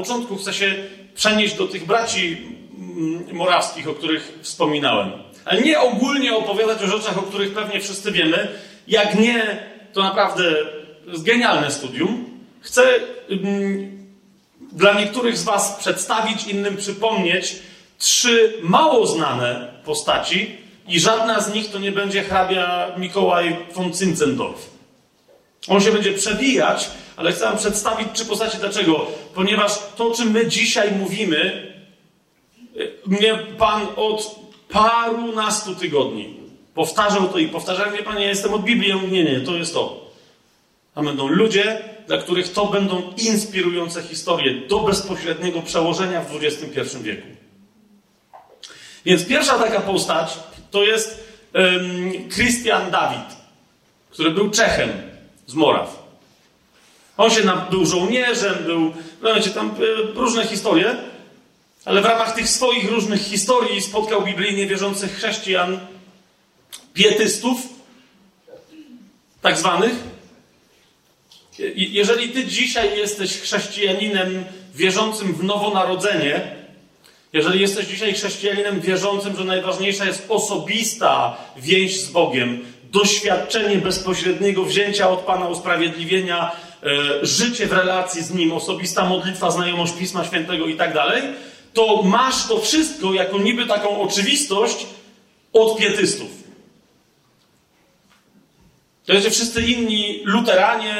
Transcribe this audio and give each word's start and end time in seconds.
początku 0.00 0.36
chcę 0.36 0.54
się 0.54 0.74
przenieść 1.14 1.54
do 1.54 1.66
tych 1.68 1.86
braci 1.86 2.38
mm, 2.78 3.36
morawskich, 3.36 3.88
o 3.88 3.94
których 3.94 4.38
wspominałem. 4.42 5.12
Ale 5.44 5.60
nie 5.60 5.80
ogólnie 5.80 6.36
opowiadać 6.36 6.82
o 6.82 6.86
rzeczach, 6.86 7.18
o 7.18 7.22
których 7.22 7.54
pewnie 7.54 7.80
wszyscy 7.80 8.12
wiemy. 8.12 8.48
Jak 8.88 9.18
nie, 9.18 9.66
to 9.92 10.02
naprawdę 10.02 10.54
jest 11.06 11.22
genialne 11.22 11.70
studium. 11.70 12.24
Chcę 12.60 12.82
mm, 13.30 14.00
dla 14.72 15.00
niektórych 15.00 15.38
z 15.38 15.44
Was 15.44 15.76
przedstawić, 15.78 16.46
innym 16.46 16.76
przypomnieć 16.76 17.56
trzy 17.98 18.54
mało 18.62 19.06
znane 19.06 19.72
postaci 19.84 20.56
i 20.88 21.00
żadna 21.00 21.40
z 21.40 21.54
nich 21.54 21.70
to 21.70 21.78
nie 21.78 21.92
będzie 21.92 22.22
hrabia 22.22 22.94
Mikołaj 22.98 23.56
von 23.74 23.94
Zinzendorf. 23.94 24.79
On 25.68 25.80
się 25.80 25.92
będzie 25.92 26.12
przewijać, 26.12 26.90
ale 27.16 27.32
chcę 27.32 27.44
Wam 27.44 27.58
przedstawić 27.58 28.08
trzy 28.12 28.24
postaci. 28.24 28.58
Dlaczego? 28.58 29.06
Ponieważ 29.34 29.72
to, 29.96 30.06
o 30.06 30.14
czym 30.14 30.30
my 30.30 30.46
dzisiaj 30.46 30.92
mówimy, 30.92 31.72
y, 32.76 32.92
mnie 33.06 33.38
Pan 33.58 33.86
od 33.96 34.40
paru 34.68 35.32
nastu 35.32 35.74
tygodni 35.74 36.40
powtarzał 36.74 37.28
to 37.28 37.38
i 37.38 37.48
powtarzał. 37.48 37.92
Wie 37.92 38.02
Pan, 38.02 38.20
ja 38.20 38.28
jestem 38.28 38.54
od 38.54 38.62
Biblii. 38.62 38.94
Nie, 39.10 39.24
nie, 39.24 39.40
to 39.40 39.56
jest 39.56 39.74
to. 39.74 40.10
A 40.94 41.02
będą 41.02 41.28
ludzie, 41.28 41.82
dla 42.06 42.18
których 42.18 42.52
to 42.52 42.66
będą 42.66 43.12
inspirujące 43.16 44.02
historie 44.02 44.54
do 44.68 44.78
bezpośredniego 44.80 45.62
przełożenia 45.62 46.20
w 46.20 46.36
XXI 46.44 46.98
wieku. 47.02 47.26
Więc 49.04 49.26
pierwsza 49.26 49.58
taka 49.58 49.80
postać 49.80 50.38
to 50.70 50.82
jest 50.82 51.24
Christian 52.34 52.90
Dawid, 52.90 53.36
który 54.10 54.30
był 54.30 54.50
Czechem 54.50 55.09
z 55.50 55.54
Moraw. 55.54 56.02
On 57.16 57.30
się 57.30 57.44
nam, 57.44 57.60
był 57.70 57.86
żołnierzem, 57.86 58.64
był, 58.64 58.92
no 59.22 59.34
wiecie, 59.34 59.50
tam 59.50 59.74
y, 59.82 60.12
różne 60.14 60.46
historie, 60.46 60.96
ale 61.84 62.00
w 62.00 62.04
ramach 62.04 62.34
tych 62.34 62.48
swoich 62.48 62.90
różnych 62.90 63.22
historii 63.22 63.82
spotkał 63.82 64.22
biblijnie 64.22 64.66
wierzących 64.66 65.16
chrześcijan, 65.16 65.80
pietystów, 66.94 67.58
tak 69.42 69.58
zwanych. 69.58 69.92
Jeżeli 71.74 72.28
ty 72.28 72.44
dzisiaj 72.44 72.98
jesteś 72.98 73.40
chrześcijaninem 73.40 74.44
wierzącym 74.74 75.34
w 75.34 75.44
nowonarodzenie, 75.44 76.56
jeżeli 77.32 77.60
jesteś 77.60 77.86
dzisiaj 77.86 78.14
chrześcijaninem 78.14 78.80
wierzącym, 78.80 79.36
że 79.36 79.44
najważniejsza 79.44 80.04
jest 80.04 80.26
osobista 80.28 81.36
więź 81.56 82.00
z 82.00 82.10
Bogiem, 82.10 82.64
doświadczenie 82.90 83.76
bezpośredniego 83.76 84.64
wzięcia 84.64 85.10
od 85.10 85.20
Pana 85.20 85.48
usprawiedliwienia, 85.48 86.52
e, 86.82 87.26
życie 87.26 87.66
w 87.66 87.72
relacji 87.72 88.22
z 88.22 88.34
Nim, 88.34 88.52
osobista 88.52 89.04
modlitwa, 89.04 89.50
znajomość 89.50 89.92
Pisma 89.92 90.24
Świętego 90.24 90.66
i 90.66 90.76
tak 90.76 90.94
dalej, 90.94 91.22
to 91.74 92.02
masz 92.02 92.48
to 92.48 92.58
wszystko 92.58 93.14
jako 93.14 93.38
niby 93.38 93.66
taką 93.66 94.00
oczywistość 94.00 94.86
od 95.52 95.78
pietystów. 95.78 96.30
To 99.06 99.12
jest, 99.12 99.24
że 99.24 99.30
wszyscy 99.30 99.62
inni 99.62 100.20
luteranie 100.24 100.94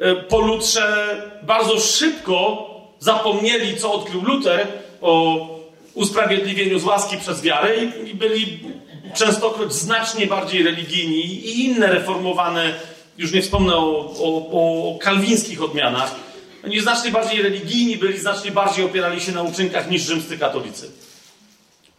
e, 0.00 0.14
po 0.14 0.38
Lutrze 0.38 1.16
bardzo 1.42 1.80
szybko 1.80 2.70
zapomnieli, 2.98 3.76
co 3.76 3.92
odkrył 3.92 4.22
Luter 4.22 4.66
o 5.00 5.36
usprawiedliwieniu 5.94 6.78
z 6.78 6.84
łaski 6.84 7.16
przez 7.16 7.42
wiarę 7.42 7.76
i 8.06 8.14
byli 8.14 8.60
częstokroć 9.14 9.72
znacznie 9.72 10.26
bardziej 10.26 10.62
religijni 10.62 11.24
i 11.24 11.64
inne 11.64 11.86
reformowane, 11.86 12.74
już 13.18 13.32
nie 13.32 13.42
wspomnę 13.42 13.76
o, 13.76 14.14
o, 14.18 14.94
o 14.94 14.98
kalwińskich 14.98 15.62
odmianach, 15.62 16.14
oni 16.64 16.80
znacznie 16.80 17.10
bardziej 17.10 17.42
religijni 17.42 17.96
byli, 17.96 18.18
znacznie 18.18 18.50
bardziej 18.50 18.84
opierali 18.84 19.20
się 19.20 19.32
na 19.32 19.42
uczynkach 19.42 19.90
niż 19.90 20.02
rzymscy 20.02 20.38
katolicy. 20.38 20.90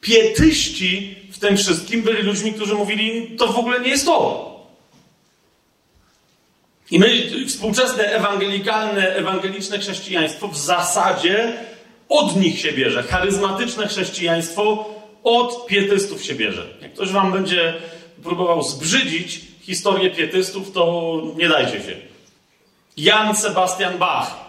Pietyści 0.01 1.15
w 1.31 1.39
tym 1.39 1.57
wszystkim 1.57 2.01
byli 2.01 2.23
ludźmi, 2.23 2.53
którzy 2.53 2.73
mówili, 2.73 3.37
to 3.37 3.47
w 3.47 3.59
ogóle 3.59 3.79
nie 3.79 3.89
jest 3.89 4.05
to. 4.05 4.55
I 6.91 6.99
my, 6.99 7.07
współczesne 7.47 8.03
ewangelikalne, 8.03 9.15
ewangeliczne 9.15 9.79
chrześcijaństwo 9.79 10.47
w 10.47 10.57
zasadzie 10.57 11.53
od 12.09 12.35
nich 12.35 12.59
się 12.59 12.71
bierze. 12.71 13.03
Charyzmatyczne 13.03 13.87
chrześcijaństwo 13.87 14.94
od 15.25 15.65
pietystów 15.65 16.23
się 16.23 16.35
bierze. 16.35 16.67
Jak 16.81 16.93
ktoś 16.93 17.09
wam 17.09 17.31
będzie 17.31 17.73
próbował 18.23 18.63
zbrzydzić 18.63 19.41
historię 19.61 20.11
pietystów, 20.11 20.71
to 20.71 21.21
nie 21.37 21.49
dajcie 21.49 21.83
się. 21.83 21.95
Jan 22.97 23.35
Sebastian 23.35 23.97
Bach. 23.97 24.45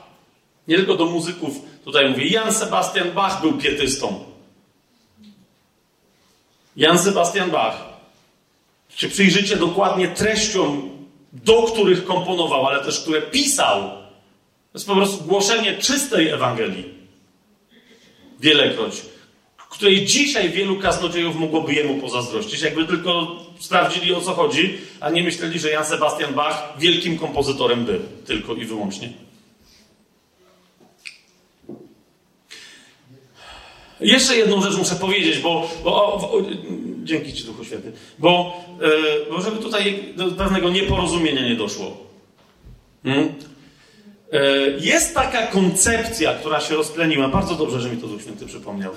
Nie 0.68 0.76
tylko 0.76 0.94
do 0.94 1.04
muzyków 1.04 1.60
tutaj 1.84 2.10
mówię. 2.10 2.26
Jan 2.28 2.54
Sebastian 2.54 3.12
Bach 3.12 3.40
był 3.40 3.52
pietystą. 3.52 4.24
Jan 6.76 6.98
Sebastian 6.98 7.50
Bach. 7.50 7.84
Czy 8.96 9.08
przyjrzycie 9.08 9.56
dokładnie 9.56 10.08
treściom, 10.08 10.90
do 11.32 11.62
których 11.62 12.04
komponował, 12.04 12.66
ale 12.66 12.84
też 12.84 13.00
które 13.00 13.22
pisał, 13.22 13.80
to 13.82 14.74
jest 14.74 14.86
po 14.86 14.94
prostu 14.94 15.24
głoszenie 15.24 15.78
czystej 15.78 16.28
Ewangelii. 16.28 16.94
Wielekroć 18.40 19.02
której 19.76 20.04
dzisiaj 20.04 20.50
wielu 20.50 20.76
kaznodziejów 20.76 21.36
mogłoby 21.36 21.74
jemu 21.74 22.00
pozazdrościć, 22.00 22.62
jakby 22.62 22.86
tylko 22.86 23.36
sprawdzili 23.58 24.14
o 24.14 24.20
co 24.20 24.34
chodzi, 24.34 24.78
a 25.00 25.10
nie 25.10 25.22
myśleli, 25.22 25.58
że 25.58 25.70
Jan 25.70 25.84
Sebastian 25.84 26.34
Bach 26.34 26.74
wielkim 26.78 27.18
kompozytorem 27.18 27.84
był, 27.84 28.00
tylko 28.26 28.54
i 28.54 28.64
wyłącznie. 28.64 29.12
Jeszcze 34.00 34.36
jedną 34.36 34.62
rzecz 34.62 34.76
muszę 34.76 34.94
powiedzieć, 34.94 35.38
bo, 35.38 35.70
bo 35.84 35.94
o, 35.94 36.14
o, 36.14 36.42
dzięki 37.04 37.32
Ci 37.32 37.44
Duchu 37.44 37.64
Święty, 37.64 37.92
bo, 38.18 38.60
yy, 38.80 39.26
bo 39.30 39.40
żeby 39.40 39.56
tutaj 39.56 40.14
do 40.16 40.26
pewnego 40.26 40.70
nieporozumienia 40.70 41.48
nie 41.48 41.56
doszło. 41.56 41.96
Hmm? 43.04 43.34
Yy, 44.32 44.78
jest 44.80 45.14
taka 45.14 45.46
koncepcja, 45.46 46.34
która 46.34 46.60
się 46.60 46.74
rozpleniła, 46.74 47.28
bardzo 47.28 47.54
dobrze, 47.54 47.80
że 47.80 47.90
mi 47.90 47.96
to 47.96 48.06
Duch 48.06 48.22
Święty 48.22 48.46
przypomniał 48.46 48.92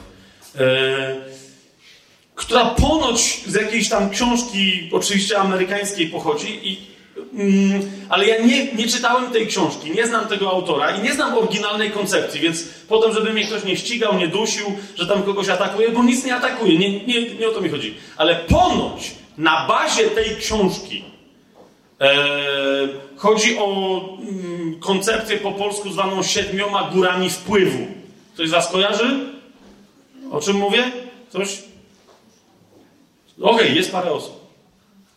która 2.40 2.66
ponoć 2.66 3.42
z 3.48 3.56
jakiejś 3.56 3.90
tam 3.90 4.10
książki, 4.10 4.90
oczywiście 4.92 5.38
amerykańskiej, 5.38 6.08
pochodzi, 6.08 6.60
i, 6.64 6.78
mm, 7.34 7.82
ale 8.10 8.28
ja 8.28 8.46
nie, 8.46 8.74
nie 8.74 8.88
czytałem 8.88 9.32
tej 9.32 9.48
książki, 9.48 9.92
nie 9.92 10.08
znam 10.08 10.28
tego 10.28 10.50
autora 10.50 10.92
i 10.92 11.02
nie 11.02 11.14
znam 11.14 11.38
oryginalnej 11.38 11.92
koncepcji, 11.92 12.40
więc 12.40 12.64
potem, 12.88 13.14
żeby 13.14 13.34
mnie 13.34 13.46
ktoś 13.46 13.64
nie 13.64 13.78
ścigał, 13.78 14.18
nie 14.18 14.28
dusił, 14.28 14.66
że 14.96 15.08
tam 15.08 15.24
kogoś 15.24 15.50
atakuje, 15.50 15.90
bo 15.90 16.04
nic 16.04 16.26
nie 16.26 16.36
atakuje, 16.36 16.78
nie, 16.78 17.06
nie, 17.06 17.30
nie 17.30 17.48
o 17.48 17.52
to 17.52 17.62
mi 17.62 17.70
chodzi. 17.70 17.96
Ale 18.18 18.36
ponoć 18.36 19.12
na 19.38 19.68
bazie 19.68 20.04
tej 20.04 20.36
książki 20.36 21.04
e, 22.02 22.18
chodzi 23.16 23.58
o 23.58 24.00
mm, 24.20 24.80
koncepcję 24.80 25.38
po 25.38 25.52
polsku 25.52 25.91
zwaną 25.91 26.23
siedmioma 26.23 26.90
górami 26.94 27.29
wpływu. 27.29 27.88
Ktoś 28.34 28.50
z 28.50 28.52
Was 28.52 28.72
kojarzy? 28.72 29.28
O 30.31 30.41
czym 30.41 30.58
mówię? 30.58 30.91
Coś? 31.29 31.64
Okej, 33.41 33.55
okay, 33.55 33.70
jest 33.70 33.91
parę 33.91 34.11
osób. 34.11 34.40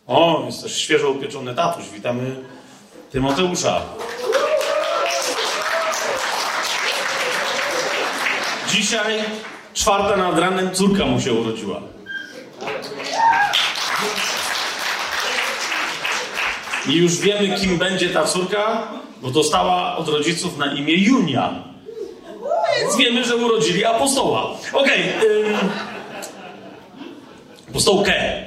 O, 0.07 0.43
jest 0.45 0.63
też 0.63 0.77
świeżo 0.77 1.09
upieczony 1.09 1.55
tatuś. 1.55 1.89
Witamy 1.89 2.35
Tymoteusza. 3.11 3.81
Dzisiaj, 8.71 9.23
czwarta 9.73 10.17
nad 10.17 10.39
ranem, 10.39 10.71
córka 10.71 11.05
mu 11.05 11.21
się 11.21 11.33
urodziła. 11.33 11.81
I 16.87 16.93
już 16.93 17.17
wiemy, 17.17 17.59
kim 17.59 17.77
będzie 17.77 18.09
ta 18.09 18.23
córka, 18.23 18.87
bo 19.21 19.31
dostała 19.31 19.97
od 19.97 20.07
rodziców 20.07 20.57
na 20.57 20.73
imię 20.73 20.93
Junia. 20.93 21.72
Więc 22.83 22.97
wiemy, 22.97 23.25
że 23.25 23.35
urodzili 23.35 23.85
apostoła. 23.85 24.57
Okej. 24.73 25.03
Okay, 25.17 25.29
ym, 25.29 25.57
apostołkę. 27.69 28.43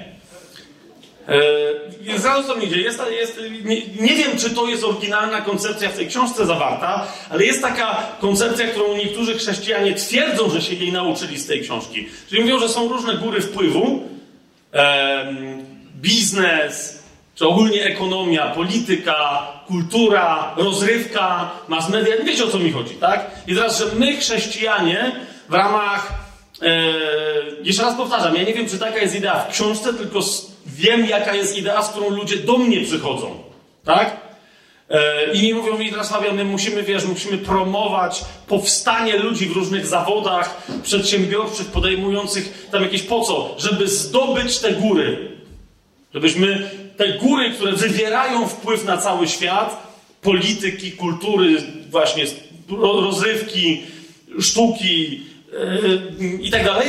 Yy, 2.07 2.19
zaraz 2.19 2.47
to 2.47 2.55
idzie. 2.55 2.81
Jest, 2.81 3.03
jest, 3.11 3.41
nie, 3.65 3.87
nie, 4.01 4.15
wiem, 4.15 4.39
czy 4.39 4.51
to 4.51 4.67
jest 4.67 4.85
oryginalna 4.85 5.41
koncepcja 5.41 5.91
w 5.91 5.97
tej 5.97 6.07
książce 6.07 6.47
zawarta, 6.47 7.07
ale 7.31 7.45
jest 7.45 7.63
taka 7.63 8.07
koncepcja, 8.21 8.69
którą 8.69 8.97
niektórzy 8.97 9.39
chrześcijanie 9.39 9.95
twierdzą, 9.95 10.51
że 10.51 10.63
się 10.63 10.75
jej 10.75 10.93
nauczyli 10.93 11.39
z 11.39 11.47
tej 11.47 11.61
książki. 11.61 12.09
Czyli 12.29 12.41
mówią, 12.41 12.59
że 12.59 12.69
są 12.69 12.89
różne 12.89 13.15
góry 13.15 13.41
wpływu. 13.41 14.09
Yy, 14.73 14.81
biznes, 15.97 16.96
czy 17.37 17.47
ogólnie 17.47 17.85
ekonomia, 17.85 18.51
polityka, 18.51 19.53
kultura, 19.67 20.55
rozrywka, 20.57 21.51
mass 21.69 21.89
media, 21.89 22.15
wiecie 22.25 22.45
o 22.45 22.49
co 22.49 22.59
mi 22.59 22.73
chodzi, 22.73 22.95
tak? 22.95 23.31
I 23.47 23.55
teraz, 23.55 23.79
że 23.79 23.85
my 23.95 24.17
chrześcijanie 24.17 25.13
w 25.49 25.55
ramach, 25.55 26.13
e, 26.63 26.93
jeszcze 27.63 27.83
raz 27.83 27.97
powtarzam, 27.97 28.37
ja 28.37 28.43
nie 28.43 28.55
wiem, 28.55 28.69
czy 28.69 28.79
taka 28.79 28.99
jest 28.99 29.15
idea 29.15 29.45
w 29.45 29.53
książce, 29.53 29.95
tylko 29.95 30.21
wiem, 30.67 31.07
jaka 31.07 31.35
jest 31.35 31.57
idea, 31.57 31.83
z 31.83 31.91
którą 31.91 32.11
ludzie 32.11 32.37
do 32.37 32.59
mnie 32.59 32.81
przychodzą, 32.81 33.37
tak? 33.85 34.17
E, 34.91 35.33
I 35.33 35.55
mówią 35.55 35.79
mi 35.79 35.91
teraz, 35.91 36.15
my 36.35 36.45
musimy, 36.45 36.83
wiesz, 36.83 37.05
musimy 37.05 37.39
promować 37.39 38.25
powstanie 38.47 39.17
ludzi 39.17 39.47
w 39.47 39.57
różnych 39.57 39.87
zawodach 39.87 40.67
przedsiębiorczych, 40.83 41.67
podejmujących 41.67 42.69
tam 42.73 42.83
jakieś 42.83 43.03
po 43.03 43.21
co? 43.21 43.55
Żeby 43.59 43.89
zdobyć 43.89 44.59
te 44.59 44.73
góry. 44.73 45.37
Żebyśmy 46.15 46.71
te 46.97 47.19
góry, 47.19 47.51
które 47.51 47.73
wywierają 47.73 48.49
wpływ 48.49 48.85
na 48.85 48.97
cały 48.97 49.29
świat, 49.29 49.97
polityki, 50.23 50.93
kultury, 50.93 51.63
właśnie 51.91 52.25
rozrywki, 52.79 53.83
sztuki 54.41 55.23
yy, 56.21 56.39
i 56.43 56.51
tak 56.51 56.65
dalej, 56.65 56.89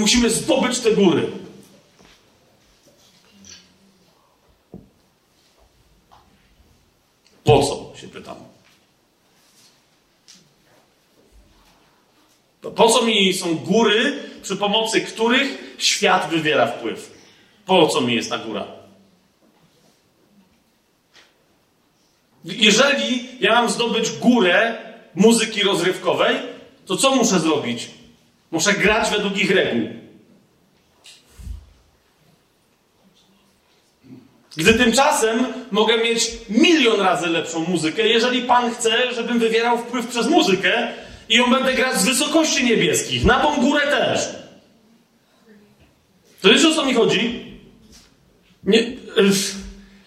musimy 0.00 0.30
zdobyć 0.30 0.78
te 0.78 0.90
góry. 0.90 1.26
Po 7.44 7.62
co, 7.62 8.00
się 8.00 8.08
pytam. 8.08 8.36
Po 12.76 12.88
co 12.88 13.02
mi 13.02 13.34
są 13.34 13.54
góry, 13.54 14.18
przy 14.42 14.56
pomocy 14.56 15.00
których 15.00 15.74
świat 15.78 16.30
wywiera 16.30 16.66
wpływ? 16.66 17.10
Po 17.66 17.86
co 17.86 18.00
mi 18.00 18.14
jest 18.14 18.30
ta 18.30 18.38
góra? 18.38 18.83
Jeżeli 22.44 23.28
ja 23.40 23.52
mam 23.52 23.70
zdobyć 23.70 24.10
górę 24.10 24.76
muzyki 25.14 25.62
rozrywkowej, 25.62 26.36
to 26.86 26.96
co 26.96 27.16
muszę 27.16 27.40
zrobić? 27.40 27.90
Muszę 28.50 28.72
grać 28.72 29.10
według 29.10 29.38
ich 29.38 29.50
reguł. 29.50 29.88
Gdy 34.56 34.74
tymczasem 34.74 35.46
mogę 35.70 35.98
mieć 35.98 36.30
milion 36.48 37.00
razy 37.00 37.26
lepszą 37.26 37.60
muzykę, 37.60 38.08
jeżeli 38.08 38.42
Pan 38.42 38.74
chce, 38.74 39.14
żebym 39.14 39.38
wywierał 39.38 39.78
wpływ 39.78 40.06
przez 40.06 40.26
muzykę 40.28 40.92
i 41.28 41.36
ją 41.36 41.50
będę 41.50 41.74
grać 41.74 41.96
z 41.96 42.04
wysokości 42.04 42.64
niebieskich, 42.64 43.24
na 43.24 43.40
tą 43.40 43.56
górę 43.56 43.86
też. 43.86 44.28
To 46.40 46.48
wiesz 46.48 46.64
o 46.64 46.74
co 46.74 46.86
mi 46.86 46.94
chodzi? 46.94 47.44
Nie, 48.64 48.92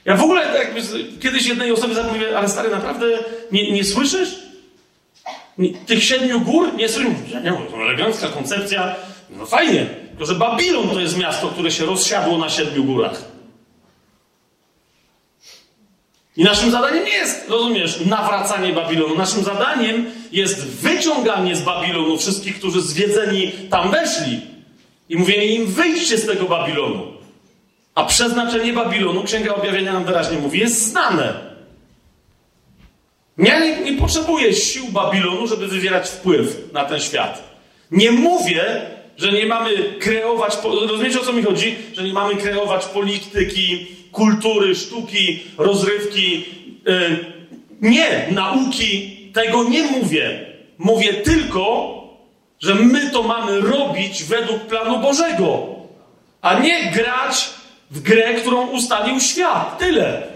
ja 0.07 0.15
w 0.15 0.21
ogóle 0.21 0.65
kiedyś 1.21 1.48
jednej 1.48 1.71
osobie 1.71 1.95
zapomniałem, 1.95 2.36
ale 2.36 2.50
stary, 2.50 2.69
naprawdę 2.69 3.06
nie, 3.51 3.71
nie 3.71 3.83
słyszysz? 3.83 4.30
Nie, 5.57 5.74
tych 5.74 6.04
siedmiu 6.04 6.42
gór? 6.42 6.74
Nie 6.75 6.89
słyszysz? 6.89 7.12
Nie, 7.44 7.54
to 7.71 7.81
elegancka 7.81 8.27
koncepcja. 8.27 8.95
No 9.30 9.45
fajnie, 9.45 9.86
tylko 10.09 10.25
że 10.25 10.36
Babilon 10.36 10.89
to 10.89 11.00
jest 11.00 11.18
miasto, 11.18 11.48
które 11.48 11.71
się 11.71 11.86
rozsiadło 11.86 12.38
na 12.38 12.50
siedmiu 12.50 12.83
górach. 12.83 13.24
I 16.38 16.44
naszym 16.44 16.71
zadaniem 16.71 17.06
nie 17.06 17.13
jest, 17.13 17.50
rozumiesz, 17.50 18.06
nawracanie 18.06 18.74
Babilonu. 18.74 19.15
Naszym 19.15 19.44
zadaniem 19.44 20.06
jest 20.31 20.68
wyciąganie 20.68 21.56
z 21.56 21.62
Babilonu 21.62 22.18
wszystkich, 22.18 22.59
którzy 22.59 22.81
zwiedzeni 22.81 23.51
tam 23.69 23.92
weszli. 23.92 24.42
I 25.09 25.18
mówienie 25.18 25.45
im, 25.45 25.65
wyjście 25.65 26.18
z 26.18 26.25
tego 26.25 26.45
Babilonu. 26.45 27.16
A 27.97 28.03
przeznaczenie 28.03 28.73
Babilonu, 28.73 29.23
Księga 29.23 29.55
Objawienia 29.55 29.94
nam 29.94 30.03
wyraźnie 30.03 30.38
mówi, 30.38 30.59
jest 30.59 30.89
znane. 30.89 31.33
Ja 33.38 33.59
nie, 33.59 33.77
nie 33.77 33.94
potrzebuję 33.94 34.53
sił 34.53 34.88
Babilonu, 34.88 35.47
żeby 35.47 35.67
wywierać 35.67 36.09
wpływ 36.09 36.73
na 36.73 36.85
ten 36.85 36.99
świat. 36.99 37.44
Nie 37.91 38.11
mówię, 38.11 38.81
że 39.17 39.31
nie 39.31 39.45
mamy 39.45 39.69
kreować, 39.99 40.57
rozumiecie 40.63 41.19
o 41.21 41.23
co 41.23 41.33
mi 41.33 41.44
chodzi? 41.44 41.75
Że 41.94 42.03
nie 42.03 42.13
mamy 42.13 42.35
kreować 42.35 42.85
polityki, 42.85 43.88
kultury, 44.11 44.75
sztuki, 44.75 45.44
rozrywki, 45.57 46.45
yy, 46.85 47.25
nie, 47.81 48.27
nauki. 48.31 49.17
Tego 49.33 49.63
nie 49.63 49.83
mówię. 49.83 50.45
Mówię 50.77 51.13
tylko, 51.13 51.94
że 52.59 52.75
my 52.75 53.09
to 53.11 53.23
mamy 53.23 53.61
robić 53.61 54.23
według 54.23 54.61
planu 54.61 54.99
Bożego, 54.99 55.67
a 56.41 56.59
nie 56.59 56.91
grać 56.91 57.57
w 57.91 58.01
grę, 58.01 58.33
którą 58.33 58.67
ustalił 58.67 59.19
świat. 59.19 59.77
Tyle. 59.77 60.27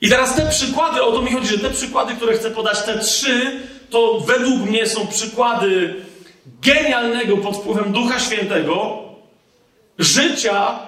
I 0.00 0.08
teraz 0.08 0.36
te 0.36 0.50
przykłady, 0.50 1.02
o 1.02 1.12
to 1.12 1.22
mi 1.22 1.32
chodzi, 1.32 1.48
że 1.48 1.58
te 1.58 1.70
przykłady, 1.70 2.14
które 2.14 2.38
chcę 2.38 2.50
podać, 2.50 2.82
te 2.82 2.98
trzy, 2.98 3.60
to 3.90 4.20
według 4.20 4.60
mnie 4.60 4.86
są 4.86 5.06
przykłady 5.06 5.94
genialnego 6.62 7.36
pod 7.36 7.56
wpływem 7.56 7.92
Ducha 7.92 8.20
Świętego 8.20 9.02
życia 9.98 10.78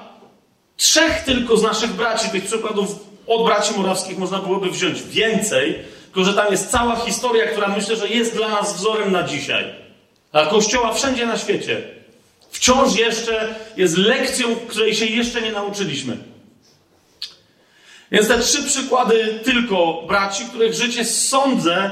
trzech 0.77 1.23
tylko 1.25 1.57
z 1.57 1.63
naszych 1.63 1.93
braci. 1.93 2.29
Tych 2.29 2.45
przykładów 2.45 2.89
od 3.27 3.45
braci 3.45 3.75
morawskich 3.77 4.19
można 4.19 4.39
byłoby 4.39 4.71
wziąć 4.71 5.03
więcej, 5.03 5.79
tylko 6.05 6.25
że 6.25 6.35
tam 6.35 6.53
jest 6.53 6.71
cała 6.71 6.97
historia, 6.97 7.47
która 7.47 7.69
myślę, 7.69 7.97
że 7.97 8.09
jest 8.09 8.37
dla 8.37 8.49
nas 8.49 8.77
wzorem 8.77 9.13
na 9.13 9.23
dzisiaj. 9.23 9.65
Dla 10.33 10.47
Kościoła 10.47 10.93
wszędzie 10.93 11.27
na 11.27 11.39
świecie. 11.39 12.00
Wciąż 12.61 12.97
jeszcze 12.97 13.55
jest 13.77 13.97
lekcją, 13.97 14.57
której 14.69 14.95
się 14.95 15.07
jeszcze 15.07 15.43
nie 15.43 15.53
nauczyliśmy. 15.53 16.17
Więc 18.13 18.29
te 18.29 18.39
trzy 18.39 18.63
przykłady 18.63 19.41
tylko 19.45 20.05
braci, 20.09 20.45
których 20.45 20.75
życie 20.75 21.05
sądzę 21.05 21.91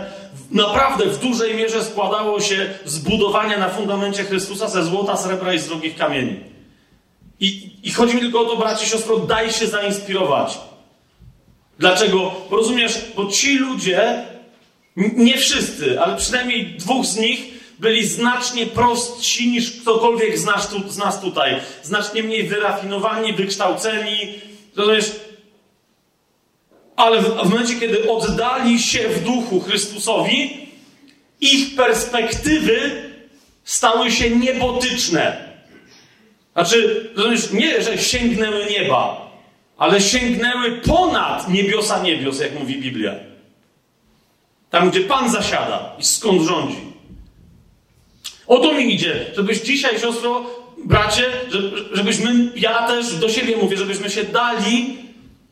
naprawdę 0.51 1.05
w 1.05 1.19
dużej 1.19 1.55
mierze 1.55 1.85
składało 1.85 2.41
się 2.41 2.75
z 2.85 2.99
budowania 2.99 3.59
na 3.59 3.69
fundamencie 3.69 4.25
Chrystusa 4.25 4.69
ze 4.69 4.85
złota, 4.85 5.17
srebra 5.17 5.55
i 5.55 5.59
z 5.59 5.67
drogich 5.67 5.97
kamieni. 5.97 6.41
I, 7.41 7.71
I 7.83 7.91
chodzi 7.91 8.15
mi 8.15 8.21
tylko 8.21 8.41
o 8.41 8.45
to, 8.45 8.57
braci 8.57 8.85
i 8.85 8.89
siostro, 8.89 9.19
daj 9.19 9.53
się 9.53 9.67
zainspirować. 9.67 10.59
Dlaczego? 11.79 12.33
Bo 12.51 12.57
rozumiesz, 12.57 12.99
bo 13.17 13.27
ci 13.27 13.59
ludzie, 13.59 14.25
nie 14.97 15.39
wszyscy, 15.39 16.01
ale 16.01 16.17
przynajmniej 16.17 16.77
dwóch 16.79 17.07
z 17.07 17.17
nich 17.17 17.58
byli 17.79 18.07
znacznie 18.07 18.67
prostsi 18.67 19.49
niż 19.49 19.81
ktokolwiek 19.81 20.39
z 20.39 20.45
nas, 20.45 20.69
tu, 20.69 20.89
z 20.89 20.97
nas 20.97 21.21
tutaj. 21.21 21.61
Znacznie 21.83 22.23
mniej 22.23 22.49
wyrafinowani, 22.49 23.33
wykształceni. 23.33 24.35
Rozumiesz? 24.77 25.11
Ale 26.97 27.23
w, 27.23 27.25
w 27.25 27.51
momencie, 27.51 27.75
kiedy 27.81 28.11
oddali 28.11 28.79
się 28.79 29.09
w 29.09 29.25
duchu 29.25 29.61
Chrystusowi, 29.61 30.69
ich 31.41 31.77
perspektywy 31.77 33.03
stały 33.65 34.11
się 34.11 34.31
niebotyczne. 34.31 35.49
Znaczy, 36.53 37.11
rozumiesz, 37.17 37.51
nie, 37.53 37.83
że 37.83 37.99
sięgnęły 37.99 38.67
nieba, 38.71 39.31
ale 39.77 40.01
sięgnęły 40.01 40.73
ponad 40.73 41.49
niebiosa 41.49 42.03
niebios, 42.03 42.41
jak 42.41 42.59
mówi 42.59 42.77
Biblia. 42.77 43.15
Tam, 44.71 44.91
gdzie 44.91 45.01
Pan 45.01 45.31
zasiada 45.31 45.97
i 45.99 46.05
skąd 46.05 46.43
rządzi. 46.43 46.88
O 48.49 48.59
to 48.59 48.73
mi 48.73 48.95
idzie, 48.95 49.27
żebyś 49.37 49.61
dzisiaj, 49.61 50.01
siostro, 50.01 50.45
bracie, 50.85 51.25
żebyśmy, 51.93 52.53
ja 52.57 52.87
też 52.87 53.15
do 53.15 53.29
siebie 53.29 53.57
mówię, 53.57 53.77
żebyśmy 53.77 54.11
się 54.11 54.25
dali 54.25 54.97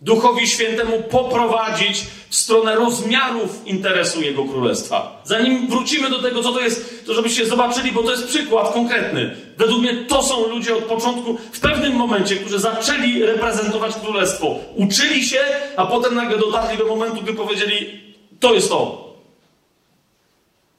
Duchowi 0.00 0.46
Świętemu 0.46 1.02
poprowadzić 1.02 2.04
w 2.28 2.36
stronę 2.36 2.74
rozmiarów 2.74 3.66
interesu 3.66 4.22
Jego 4.22 4.44
Królestwa. 4.44 5.22
Zanim 5.24 5.68
wrócimy 5.68 6.10
do 6.10 6.22
tego, 6.22 6.42
co 6.42 6.52
to 6.52 6.60
jest, 6.60 7.06
to 7.06 7.14
żebyście 7.14 7.46
zobaczyli, 7.46 7.92
bo 7.92 8.02
to 8.02 8.10
jest 8.10 8.26
przykład 8.26 8.72
konkretny. 8.72 9.36
Według 9.58 9.80
mnie 9.80 10.04
to 10.08 10.22
są 10.22 10.46
ludzie 10.46 10.76
od 10.76 10.84
początku, 10.84 11.38
w 11.52 11.60
pewnym 11.60 11.92
momencie, 11.92 12.36
którzy 12.36 12.58
zaczęli 12.58 13.22
reprezentować 13.22 13.94
Królestwo. 13.94 14.58
Uczyli 14.74 15.24
się, 15.24 15.38
a 15.76 15.86
potem 15.86 16.14
nagle 16.14 16.38
dotarli 16.38 16.78
do 16.78 16.86
momentu, 16.86 17.22
gdy 17.22 17.32
powiedzieli, 17.32 18.00
to 18.40 18.54
jest 18.54 18.68
to. 18.68 19.14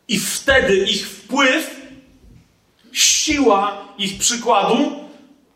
I 0.08 0.20
wtedy 0.20 0.78
ich 0.78 1.08
wpływ 1.08 1.77
siła 3.00 3.78
ich 3.98 4.20
przykładu 4.20 5.08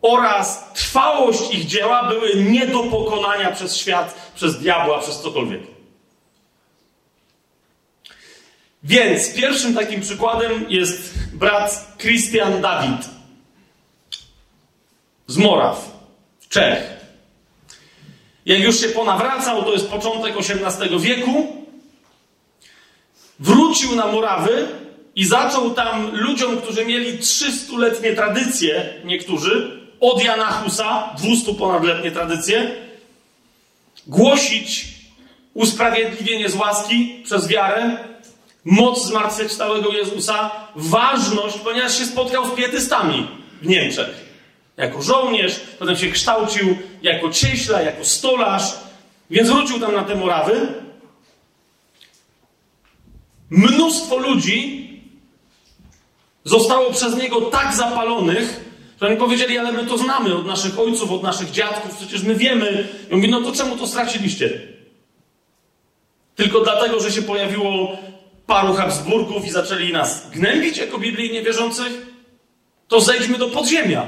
oraz 0.02 0.74
trwałość 0.74 1.54
ich 1.54 1.66
dzieła 1.66 2.10
były 2.10 2.36
nie 2.36 2.68
do 2.68 2.80
pokonania 2.84 3.52
przez 3.52 3.78
świat, 3.78 4.32
przez 4.36 4.60
diabła, 4.60 5.00
przez 5.00 5.20
cokolwiek. 5.20 5.62
Więc 8.84 9.34
pierwszym 9.34 9.74
takim 9.76 10.02
przykładem 10.02 10.66
jest 10.70 11.14
brat 11.34 11.96
Christian 11.98 12.62
Dawid 12.62 13.10
z 15.28 15.38
Moraw, 15.38 15.92
Czech. 16.50 17.02
Jak 18.46 18.60
już 18.60 18.80
się 18.80 18.88
ponawracał, 18.88 19.64
to 19.64 19.74
jest 19.74 19.90
początek 19.90 20.36
XVIII 20.38 21.00
wieku, 21.00 21.66
wrócił 23.40 23.96
na 23.96 24.08
Morawy 24.08 24.68
i 25.16 25.26
zaczął 25.26 25.74
tam 25.74 26.10
ludziom, 26.14 26.58
którzy 26.58 26.86
mieli 26.86 27.20
300-letnie 27.20 28.16
tradycje, 28.16 28.94
niektórzy, 29.06 29.82
od 30.00 30.24
Jana 30.24 30.52
Husa, 30.52 31.16
200 31.18 31.54
ponadletnie 31.54 32.12
tradycje, 32.12 32.72
głosić 34.08 34.88
usprawiedliwienie 35.54 36.50
z 36.50 36.56
łaski 36.56 37.22
przez 37.24 37.48
wiarę, 37.48 37.98
moc 38.66 39.06
zmartwychwstałego 39.06 39.92
Jezusa, 39.92 40.52
ważność, 40.76 41.58
ponieważ 41.58 41.98
się 41.98 42.06
spotkał 42.06 42.48
z 42.48 42.56
pietystami 42.56 43.28
w 43.62 43.68
Niemczech. 43.68 44.32
Jako 44.78 45.02
żołnierz, 45.02 45.60
potem 45.80 45.96
się 45.96 46.12
kształcił 46.12 46.78
jako 47.02 47.30
cieśla, 47.30 47.82
jako 47.82 48.06
stolarz, 48.06 48.64
Więc 49.30 49.50
wrócił 49.50 49.80
tam 49.80 49.96
na 49.96 50.04
te 50.04 50.16
Morawy. 50.16 50.68
Mnóstwo 53.50 54.18
ludzi 54.18 54.91
zostało 56.44 56.92
przez 56.92 57.16
niego 57.18 57.42
tak 57.42 57.76
zapalonych, 57.76 58.72
że 59.02 59.08
oni 59.08 59.18
powiedzieli, 59.18 59.58
ale 59.58 59.72
my 59.72 59.86
to 59.86 59.98
znamy 59.98 60.36
od 60.36 60.46
naszych 60.46 60.80
ojców, 60.80 61.12
od 61.12 61.24
naszych 61.24 61.52
dziadków, 61.52 61.98
przecież 61.98 62.24
my 62.24 62.36
wiemy. 62.36 62.88
I 63.10 63.14
on 63.14 63.20
mówi, 63.20 63.32
no 63.32 63.42
to 63.42 63.52
czemu 63.52 63.78
to 63.78 63.88
straciliście? 63.88 64.62
Tylko 66.36 66.60
dlatego, 66.62 67.00
że 67.00 67.12
się 67.12 67.22
pojawiło 67.22 67.98
paru 68.48 68.74
Habsburgów 68.74 69.46
i 69.46 69.50
zaczęli 69.50 69.94
nas 69.94 70.30
gnębić 70.30 70.78
jako 70.78 70.98
biblijnie 70.98 71.42
wierzących? 71.42 72.08
To 72.88 73.02
zejdźmy 73.02 73.38
do 73.38 73.48
podziemia. 73.48 74.08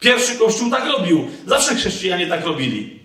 Pierwszy 0.00 0.38
kościół 0.38 0.70
tak 0.70 0.86
robił. 0.86 1.28
Zawsze 1.46 1.74
chrześcijanie 1.74 2.26
tak 2.26 2.44
robili. 2.44 3.03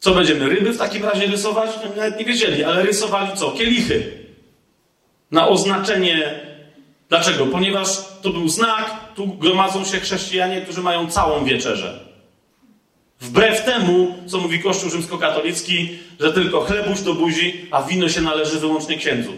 Co 0.00 0.14
będziemy 0.14 0.48
ryby 0.48 0.72
w 0.72 0.78
takim 0.78 1.04
razie 1.04 1.26
rysować? 1.26 1.70
No, 1.84 1.96
nawet 1.96 2.18
nie 2.18 2.24
wiedzieli, 2.24 2.64
ale 2.64 2.82
rysowali 2.82 3.36
co? 3.36 3.50
Kielichy. 3.50 4.12
Na 5.30 5.48
oznaczenie. 5.48 6.40
Dlaczego? 7.08 7.46
Ponieważ 7.46 7.88
to 8.22 8.30
był 8.30 8.48
znak, 8.48 9.14
tu 9.14 9.26
gromadzą 9.26 9.84
się 9.84 10.00
chrześcijanie, 10.00 10.60
którzy 10.60 10.82
mają 10.82 11.10
całą 11.10 11.44
wieczerzę. 11.44 12.00
Wbrew 13.20 13.64
temu, 13.64 14.16
co 14.26 14.38
mówi 14.38 14.62
Kościół 14.62 14.90
rzymskokatolicki, 14.90 15.98
że 16.20 16.32
tylko 16.32 16.60
chlebuś 16.60 17.00
do 17.00 17.14
buzi, 17.14 17.66
a 17.70 17.82
wino 17.82 18.08
się 18.08 18.20
należy 18.20 18.58
wyłącznie 18.58 18.96
księdzu. 18.96 19.32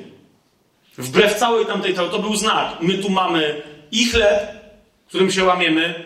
Wbrew 0.99 1.35
całej 1.35 1.67
tamtej 1.67 1.95
to 1.95 2.19
był 2.19 2.37
znak. 2.37 2.76
My 2.81 2.95
tu 2.95 3.11
mamy 3.11 3.62
i 3.93 4.05
chleb, 4.05 4.40
którym 5.09 5.31
się 5.31 5.45
łamiemy, 5.45 6.05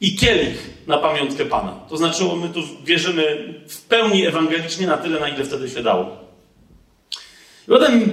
i 0.00 0.16
kielich 0.16 0.73
na 0.86 0.98
pamiątkę 0.98 1.44
Pana. 1.44 1.72
To 1.88 1.96
znaczy, 1.96 2.24
my 2.42 2.48
tu 2.48 2.60
wierzymy 2.84 3.54
w 3.68 3.80
pełni 3.80 4.26
ewangelicznie 4.26 4.86
na 4.86 4.96
tyle, 4.96 5.20
na 5.20 5.28
ile 5.28 5.44
wtedy 5.44 5.70
się 5.70 5.82
dało. 5.82 6.16
I 7.68 7.70
potem 7.70 8.02
y, 8.02 8.08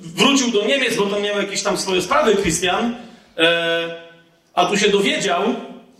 wrócił 0.00 0.50
do 0.50 0.66
Niemiec, 0.66 0.96
bo 0.96 1.06
tam 1.06 1.22
miał 1.22 1.36
jakieś 1.36 1.62
tam 1.62 1.76
swoje 1.76 2.02
sprawy, 2.02 2.36
Christian, 2.36 2.94
e, 3.38 4.08
a 4.54 4.66
tu 4.66 4.76
się 4.76 4.88
dowiedział, 4.88 5.42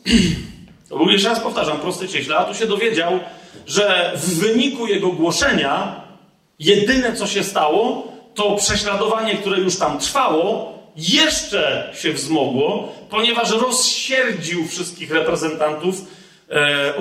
to 0.88 0.96
był 0.96 1.10
jeszcze 1.10 1.28
raz 1.28 1.40
powtarzam, 1.40 1.78
prosty 1.78 2.08
cieśle, 2.08 2.36
a 2.36 2.44
tu 2.44 2.54
się 2.54 2.66
dowiedział, 2.66 3.20
że 3.66 4.12
w 4.16 4.38
wyniku 4.38 4.86
jego 4.86 5.08
głoszenia 5.08 6.00
jedyne 6.58 7.12
co 7.12 7.26
się 7.26 7.44
stało, 7.44 8.12
to 8.34 8.56
prześladowanie, 8.56 9.34
które 9.34 9.58
już 9.58 9.76
tam 9.76 9.98
trwało, 9.98 10.77
jeszcze 10.98 11.92
się 11.98 12.12
wzmogło, 12.12 12.94
ponieważ 13.10 13.50
rozsierdził 13.50 14.66
wszystkich 14.66 15.10
reprezentantów 15.10 16.04
e, 16.50 16.94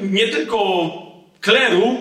nie 0.00 0.28
tylko 0.28 0.88
kleru, 1.40 1.96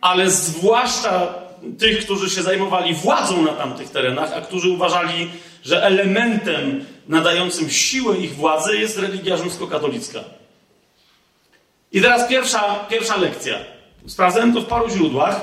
ale 0.00 0.30
zwłaszcza 0.30 1.34
tych, 1.78 2.04
którzy 2.04 2.30
się 2.30 2.42
zajmowali 2.42 2.94
władzą 2.94 3.42
na 3.42 3.52
tamtych 3.52 3.90
terenach, 3.90 4.32
a 4.32 4.40
którzy 4.40 4.68
uważali, 4.68 5.30
że 5.64 5.84
elementem 5.84 6.84
nadającym 7.08 7.70
siłę 7.70 8.16
ich 8.16 8.34
władzy 8.34 8.76
jest 8.76 8.98
religia 8.98 9.36
rzymskokatolicka. 9.36 10.20
I 11.92 12.00
teraz 12.00 12.28
pierwsza, 12.28 12.86
pierwsza 12.90 13.16
lekcja. 13.16 13.54
Sprawdzałem 14.06 14.54
to 14.54 14.60
w 14.60 14.66
paru 14.66 14.90
źródłach. 14.90 15.40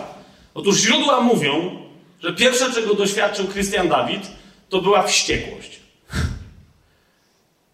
Otóż 0.53 0.77
źródła 0.77 1.21
mówią, 1.21 1.79
że 2.23 2.33
pierwsze, 2.33 2.73
czego 2.73 2.93
doświadczył 2.93 3.47
Krystian 3.47 3.89
Dawid, 3.89 4.38
to 4.69 4.81
była 4.81 5.03
wściekłość. 5.03 5.79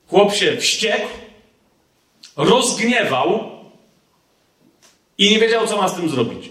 Chłop 0.07 0.35
się 0.35 0.57
wściekł, 0.57 1.07
rozgniewał 2.35 3.49
i 5.17 5.29
nie 5.29 5.39
wiedział, 5.39 5.67
co 5.67 5.77
ma 5.77 5.87
z 5.87 5.95
tym 5.95 6.09
zrobić. 6.09 6.49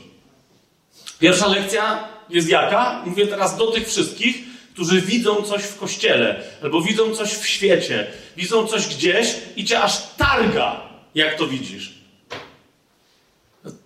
Pierwsza 1.18 1.46
lekcja 1.46 2.08
jest 2.30 2.48
jaka? 2.48 3.02
Mówię 3.06 3.26
teraz 3.26 3.56
do 3.56 3.66
tych 3.66 3.88
wszystkich, 3.88 4.36
którzy 4.72 5.00
widzą 5.00 5.42
coś 5.42 5.62
w 5.62 5.76
kościele, 5.76 6.42
albo 6.62 6.82
widzą 6.82 7.14
coś 7.14 7.32
w 7.32 7.46
świecie, 7.46 8.06
widzą 8.36 8.66
coś 8.66 8.86
gdzieś 8.86 9.34
i 9.56 9.64
cię 9.64 9.80
aż 9.80 10.02
targa, 10.16 10.80
jak 11.14 11.38
to 11.38 11.46
widzisz. 11.46 11.93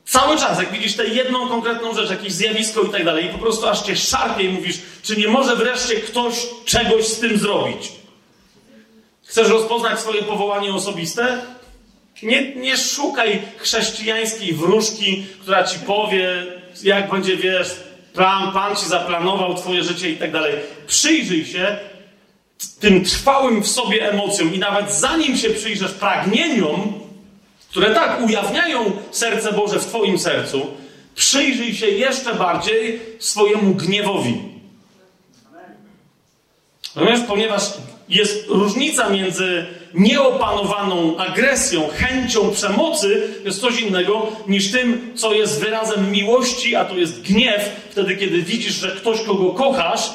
Cały 0.08 0.38
czas, 0.38 0.58
jak 0.58 0.72
widzisz 0.72 0.96
tę 0.96 1.06
jedną 1.06 1.48
konkretną 1.48 1.94
rzecz, 1.94 2.10
jakieś 2.10 2.32
zjawisko 2.32 2.82
i 2.82 2.88
tak 2.88 3.04
dalej, 3.04 3.26
i 3.26 3.28
po 3.28 3.38
prostu 3.38 3.66
aż 3.66 3.82
cię 3.82 3.96
szarpie 3.96 4.44
i 4.44 4.48
mówisz, 4.48 4.78
czy 5.02 5.16
nie 5.16 5.28
może 5.28 5.56
wreszcie 5.56 5.96
ktoś 5.96 6.46
czegoś 6.64 7.06
z 7.06 7.20
tym 7.20 7.38
zrobić? 7.38 7.92
Chcesz 9.24 9.48
rozpoznać 9.48 10.00
swoje 10.00 10.22
powołanie 10.22 10.74
osobiste? 10.74 11.42
Nie, 12.22 12.54
nie 12.54 12.76
szukaj 12.76 13.42
chrześcijańskiej 13.56 14.52
wróżki, 14.52 15.26
która 15.40 15.64
ci 15.64 15.78
powie, 15.78 16.46
jak 16.82 17.10
będzie, 17.10 17.36
wiesz, 17.36 17.76
plan, 18.14 18.52
Pan 18.52 18.76
ci 18.76 18.86
zaplanował 18.86 19.54
twoje 19.54 19.82
życie 19.82 20.10
i 20.10 20.16
tak 20.16 20.32
dalej. 20.32 20.54
Przyjrzyj 20.86 21.46
się 21.46 21.78
tym 22.80 23.04
trwałym 23.04 23.62
w 23.62 23.68
sobie 23.68 24.10
emocjom 24.10 24.54
i 24.54 24.58
nawet 24.58 24.92
zanim 24.92 25.36
się 25.36 25.50
przyjrzysz 25.50 25.92
pragnieniom, 25.92 27.07
które 27.70 27.94
tak 27.94 28.22
ujawniają 28.26 28.92
serce 29.10 29.52
Boże 29.52 29.80
w 29.80 29.87
Twoim 29.87 30.18
sercu, 30.18 30.66
przyjrzyj 31.14 31.75
się 31.75 31.87
jeszcze 31.87 32.34
bardziej 32.34 33.00
swojemu 33.18 33.75
gniewowi. 33.75 34.34
Natomiast 36.96 37.26
ponieważ 37.26 37.62
jest 38.08 38.46
różnica 38.48 39.08
między 39.08 39.66
nieopanowaną 39.94 41.16
agresją, 41.16 41.88
chęcią 41.88 42.50
przemocy, 42.50 43.28
jest 43.44 43.60
coś 43.60 43.80
innego 43.80 44.26
niż 44.46 44.72
tym, 44.72 45.12
co 45.14 45.34
jest 45.34 45.60
wyrazem 45.60 46.10
miłości, 46.10 46.76
a 46.76 46.84
to 46.84 46.96
jest 46.96 47.22
gniew, 47.22 47.70
wtedy 47.90 48.16
kiedy 48.16 48.42
widzisz, 48.42 48.75
że 48.75 48.90
ktoś, 48.90 49.22
kogo 49.22 49.50
kochasz, 49.50 50.10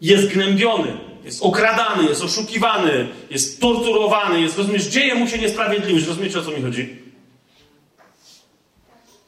jest 0.00 0.26
gnębiony, 0.26 0.92
jest 1.24 1.42
okradany, 1.42 2.08
jest 2.08 2.22
oszukiwany, 2.22 3.08
jest 3.30 3.60
torturowany, 3.60 4.40
jest, 4.40 4.58
rozumiesz, 4.58 4.86
dzieje 4.86 5.14
mu 5.14 5.28
się 5.28 5.38
niesprawiedliwość. 5.38 6.06
Rozumiecie, 6.06 6.38
o 6.38 6.42
co 6.42 6.50
mi 6.50 6.62
chodzi? 6.62 7.04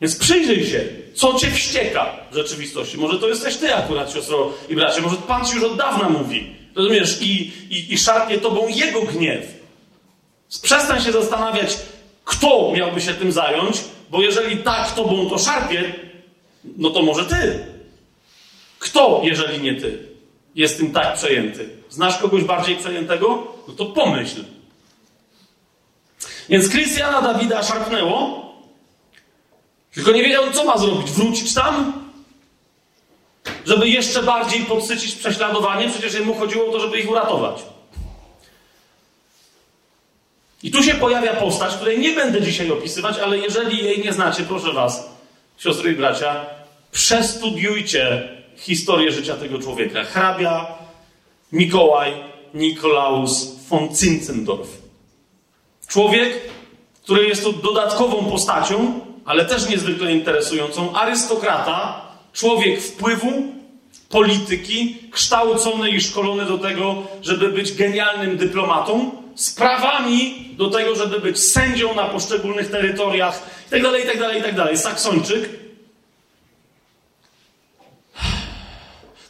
Więc 0.00 0.16
przyjrzyj 0.16 0.66
się, 0.66 0.84
co 1.14 1.34
cię 1.34 1.50
wścieka 1.50 2.16
w 2.30 2.34
rzeczywistości. 2.34 2.98
Może 2.98 3.18
to 3.18 3.28
jesteś 3.28 3.56
ty 3.56 3.74
akurat, 3.74 4.12
siostro 4.12 4.52
i 4.68 4.74
bracie. 4.74 5.00
Może 5.00 5.16
Pan 5.16 5.44
ci 5.44 5.54
już 5.54 5.64
od 5.64 5.76
dawna 5.76 6.08
mówi. 6.08 6.56
Rozumiesz? 6.74 7.22
I, 7.22 7.52
i, 7.70 7.94
i 7.94 7.98
szarpie 7.98 8.38
tobą 8.38 8.68
jego 8.68 9.02
gniew. 9.02 9.46
Przestań 10.62 11.02
się 11.02 11.12
zastanawiać, 11.12 11.78
kto 12.24 12.72
miałby 12.76 13.00
się 13.00 13.14
tym 13.14 13.32
zająć, 13.32 13.76
bo 14.10 14.22
jeżeli 14.22 14.56
tak 14.56 14.94
tobą 14.94 15.30
to 15.30 15.38
szarpie, 15.38 15.94
no 16.76 16.90
to 16.90 17.02
może 17.02 17.24
ty. 17.24 17.66
Kto, 18.78 19.20
jeżeli 19.24 19.60
nie 19.60 19.74
ty, 19.74 19.98
jest 20.56 20.78
tym 20.78 20.92
tak 20.92 21.14
przejęty? 21.14 21.68
Znasz 21.90 22.18
kogoś 22.18 22.44
bardziej 22.44 22.76
przejętego? 22.76 23.46
No 23.68 23.75
to 23.75 23.86
pomyśl. 23.86 24.44
Więc 26.48 26.68
Krystiana 26.68 27.22
Dawida 27.22 27.62
szarpnęło, 27.62 28.46
tylko 29.94 30.12
nie 30.12 30.22
wiedział, 30.22 30.52
co 30.52 30.64
ma 30.64 30.78
zrobić. 30.78 31.10
Wrócić 31.10 31.54
tam? 31.54 31.92
Żeby 33.66 33.88
jeszcze 33.88 34.22
bardziej 34.22 34.60
podsycić 34.60 35.14
prześladowanie? 35.14 35.88
Przecież 35.88 36.20
mu 36.20 36.34
chodziło 36.34 36.68
o 36.68 36.72
to, 36.72 36.80
żeby 36.80 37.00
ich 37.00 37.10
uratować. 37.10 37.62
I 40.62 40.70
tu 40.70 40.82
się 40.82 40.94
pojawia 40.94 41.34
postać, 41.34 41.75
której 41.75 41.98
nie 41.98 42.12
będę 42.12 42.42
dzisiaj 42.42 42.70
opisywać, 42.70 43.18
ale 43.18 43.38
jeżeli 43.38 43.84
jej 43.84 44.04
nie 44.04 44.12
znacie, 44.12 44.42
proszę 44.42 44.72
Was, 44.72 45.08
siostry 45.58 45.92
i 45.92 45.96
bracia, 45.96 46.46
przestudiujcie 46.92 48.35
historię 48.56 49.12
życia 49.12 49.36
tego 49.36 49.58
człowieka. 49.58 50.04
Hrabia 50.04 50.66
Mikołaj 51.52 52.12
Nikolaus 52.54 53.56
von 53.68 53.94
Zinzendorf. 53.94 54.68
Człowiek, 55.88 56.40
który 57.02 57.28
jest 57.28 57.44
tu 57.44 57.52
dodatkową 57.52 58.30
postacią, 58.30 59.00
ale 59.25 59.44
też 59.44 59.68
niezwykle 59.68 60.12
interesującą, 60.12 60.92
arystokrata, 60.92 62.06
człowiek 62.32 62.82
wpływu, 62.82 63.32
polityki, 64.08 64.96
kształcony 65.10 65.90
i 65.90 66.00
szkolony 66.00 66.44
do 66.44 66.58
tego, 66.58 67.02
żeby 67.22 67.48
być 67.48 67.72
genialnym 67.72 68.36
dyplomatą, 68.36 69.10
z 69.34 69.54
prawami 69.54 70.48
do 70.56 70.70
tego, 70.70 70.94
żeby 70.94 71.20
być 71.20 71.38
sędzią 71.38 71.94
na 71.94 72.04
poszczególnych 72.04 72.70
terytoriach 72.70 73.42
itd., 73.72 74.00
itd., 74.00 74.36
itd. 74.36 74.76
Saksończyk, 74.76 75.48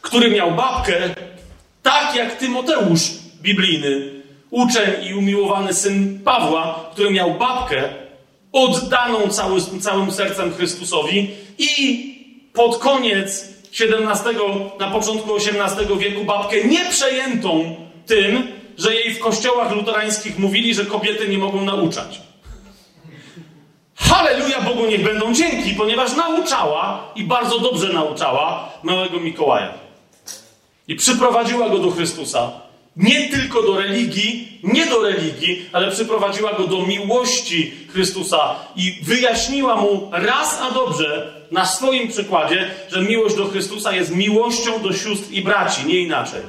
który 0.07 0.29
miał 0.31 0.51
babkę, 0.51 1.09
tak 1.83 2.15
jak 2.15 2.35
Tymoteusz 2.35 3.01
biblijny, 3.41 4.11
uczeń 4.49 5.05
i 5.05 5.13
umiłowany 5.13 5.73
syn 5.73 6.19
Pawła, 6.23 6.89
który 6.91 7.11
miał 7.11 7.33
babkę 7.33 7.83
oddaną 8.51 9.27
cały, 9.29 9.61
całym 9.81 10.11
sercem 10.11 10.53
Chrystusowi 10.53 11.29
i 11.57 12.07
pod 12.53 12.77
koniec 12.77 13.53
XVII, 13.79 14.37
na 14.79 14.91
początku 14.91 15.35
XVIII 15.35 15.99
wieku 15.99 16.23
babkę 16.25 16.63
nieprzejętą 16.63 17.75
tym, 18.05 18.47
że 18.77 18.95
jej 18.95 19.13
w 19.13 19.19
kościołach 19.19 19.71
luterańskich 19.71 20.39
mówili, 20.39 20.73
że 20.73 20.85
kobiety 20.85 21.27
nie 21.27 21.37
mogą 21.37 21.61
nauczać. 21.61 22.21
Bogu 24.67 24.85
niech 24.85 25.03
będą 25.03 25.33
dzięki, 25.33 25.73
ponieważ 25.73 26.15
nauczała 26.15 27.11
i 27.15 27.23
bardzo 27.23 27.59
dobrze 27.59 27.93
nauczała 27.93 28.69
małego 28.83 29.19
Mikołaja. 29.19 29.86
I 30.87 30.95
przyprowadziła 30.95 31.69
go 31.69 31.79
do 31.79 31.91
Chrystusa. 31.91 32.51
Nie 32.95 33.29
tylko 33.29 33.63
do 33.63 33.77
religii, 33.77 34.59
nie 34.63 34.85
do 34.85 35.01
religii, 35.01 35.69
ale 35.73 35.91
przyprowadziła 35.91 36.53
go 36.53 36.67
do 36.67 36.85
miłości 36.85 37.73
Chrystusa 37.93 38.55
i 38.75 38.99
wyjaśniła 39.03 39.75
mu 39.75 40.09
raz 40.11 40.61
a 40.61 40.71
dobrze 40.71 41.33
na 41.51 41.65
swoim 41.65 42.07
przykładzie, 42.07 42.71
że 42.89 43.01
miłość 43.01 43.35
do 43.35 43.45
Chrystusa 43.45 43.95
jest 43.95 44.15
miłością 44.15 44.81
do 44.81 44.93
sióstr 44.93 45.31
i 45.31 45.41
braci, 45.41 45.85
nie 45.85 45.99
inaczej. 45.99 46.41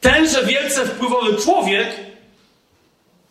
Tenże 0.00 0.44
wielce 0.44 0.86
wpływowy 0.86 1.42
człowiek, 1.42 1.96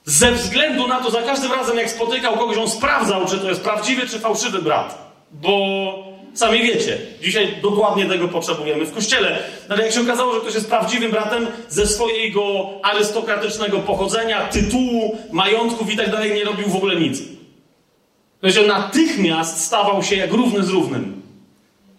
ze 0.05 0.31
względu 0.31 0.87
na 0.87 1.01
to, 1.01 1.11
za 1.11 1.21
każdym 1.21 1.51
razem 1.51 1.77
jak 1.77 1.89
spotykał 1.89 2.37
kogoś, 2.37 2.57
on 2.57 2.69
sprawdzał, 2.69 3.25
czy 3.25 3.39
to 3.39 3.49
jest 3.49 3.61
prawdziwy, 3.61 4.07
czy 4.07 4.19
fałszywy 4.19 4.61
brat. 4.61 5.11
Bo 5.31 6.14
sami 6.35 6.63
wiecie, 6.63 6.97
dzisiaj 7.21 7.55
dokładnie 7.61 8.05
tego 8.05 8.27
potrzebujemy 8.27 8.85
w 8.85 8.93
kościele. 8.93 9.39
Ale 9.69 9.83
jak 9.83 9.93
się 9.93 10.01
okazało, 10.01 10.33
że 10.33 10.39
ktoś 10.39 10.53
jest 10.53 10.69
prawdziwym 10.69 11.11
bratem 11.11 11.47
ze 11.69 11.87
swojego 11.87 12.69
arystokratycznego 12.83 13.79
pochodzenia, 13.79 14.47
tytułu, 14.47 15.17
majątków 15.31 15.93
i 15.93 15.97
tak 15.97 16.11
dalej, 16.11 16.33
nie 16.33 16.43
robił 16.43 16.69
w 16.69 16.75
ogóle 16.75 16.95
nic. 16.95 17.21
To 18.41 18.51
się 18.51 18.61
natychmiast 18.61 19.65
stawał 19.65 20.03
się 20.03 20.15
jak 20.15 20.31
równy 20.31 20.63
z 20.63 20.69
równym. 20.69 21.21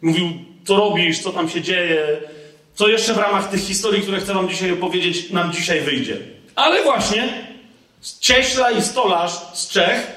Mówił, 0.02 0.30
co 0.64 0.76
robisz, 0.76 1.18
co 1.18 1.30
tam 1.30 1.48
się 1.48 1.62
dzieje, 1.62 2.06
co 2.74 2.88
jeszcze 2.88 3.14
w 3.14 3.18
ramach 3.18 3.50
tych 3.50 3.60
historii, 3.60 4.02
które 4.02 4.20
chcę 4.20 4.34
wam 4.34 4.48
dzisiaj 4.48 4.72
opowiedzieć, 4.72 5.30
nam 5.30 5.52
dzisiaj 5.52 5.80
wyjdzie. 5.80 6.16
Ale 6.54 6.82
właśnie 6.82 7.46
cieśla 8.20 8.70
i 8.70 8.82
stolarz 8.82 9.32
z 9.54 9.68
Czech, 9.68 10.15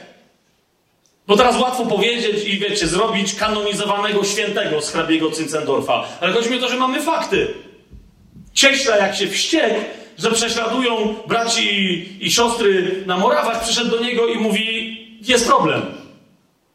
bo 1.30 1.38
teraz 1.38 1.60
łatwo 1.60 1.86
powiedzieć 1.86 2.48
i 2.48 2.60
wiecie, 2.60 2.88
zrobić 2.88 3.36
kanonizowanego 3.36 4.24
świętego 4.24 4.82
z 4.82 4.92
hrabiego 4.92 5.32
Cyncendorfa. 5.32 6.04
Ale 6.22 6.34
chodzi 6.34 6.50
mi 6.50 6.58
o 6.58 6.60
to, 6.60 6.70
że 6.70 6.78
mamy 6.78 7.02
fakty. 7.02 7.54
Cieśla 8.54 8.98
jak 8.98 9.16
się 9.16 9.28
wściekł, 9.28 9.76
że 10.18 10.32
prześladują 10.32 11.16
braci 11.28 12.06
i 12.26 12.32
siostry 12.32 13.04
na 13.06 13.18
Morawach, 13.18 13.64
przyszedł 13.64 13.90
do 13.90 14.00
niego 14.00 14.28
i 14.28 14.38
mówi, 14.38 14.98
jest 15.22 15.48
problem. 15.48 15.82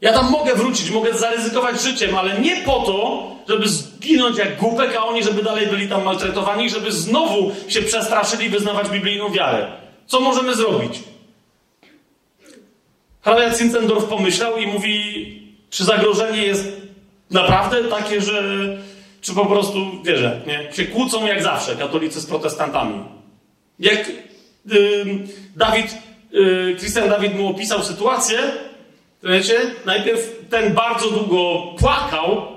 Ja 0.01 0.13
tam 0.13 0.31
mogę 0.31 0.55
wrócić, 0.55 0.89
mogę 0.89 1.13
zaryzykować 1.13 1.81
życiem, 1.81 2.17
ale 2.17 2.39
nie 2.39 2.55
po 2.55 2.79
to, 2.79 3.27
żeby 3.49 3.69
zginąć 3.69 4.37
jak 4.37 4.57
głupek, 4.57 4.95
a 4.95 5.05
oni, 5.05 5.23
żeby 5.23 5.43
dalej 5.43 5.67
byli 5.67 5.89
tam 5.89 6.03
maltretowani, 6.03 6.69
żeby 6.69 6.91
znowu 6.91 7.51
się 7.67 7.81
przestraszyli 7.81 8.49
wyznawać 8.49 8.89
biblijną 8.89 9.31
wiarę. 9.31 9.67
Co 10.07 10.19
możemy 10.19 10.55
zrobić? 10.55 10.99
Hrabia 13.25 13.55
Zinzendorf 13.55 14.05
pomyślał 14.05 14.57
i 14.57 14.67
mówi, 14.67 15.25
czy 15.69 15.83
zagrożenie 15.83 16.43
jest 16.43 16.67
naprawdę 17.31 17.83
takie, 17.83 18.21
że 18.21 18.43
czy 19.21 19.33
po 19.33 19.45
prostu, 19.45 20.03
wierzę, 20.03 20.41
nie? 20.47 20.73
się 20.73 20.85
kłócą 20.85 21.25
jak 21.25 21.43
zawsze 21.43 21.75
katolicy 21.75 22.21
z 22.21 22.25
protestantami. 22.25 23.03
Jak 23.79 24.11
yy, 24.65 25.05
Dawid, 25.55 25.97
yy, 26.31 26.75
Christian 26.79 27.09
Dawid 27.09 27.35
mu 27.35 27.49
opisał 27.49 27.83
sytuację, 27.83 28.39
to 29.21 29.27
wiecie, 29.27 29.61
najpierw 29.85 30.31
ten 30.49 30.73
bardzo 30.73 31.11
długo 31.11 31.63
płakał, 31.79 32.47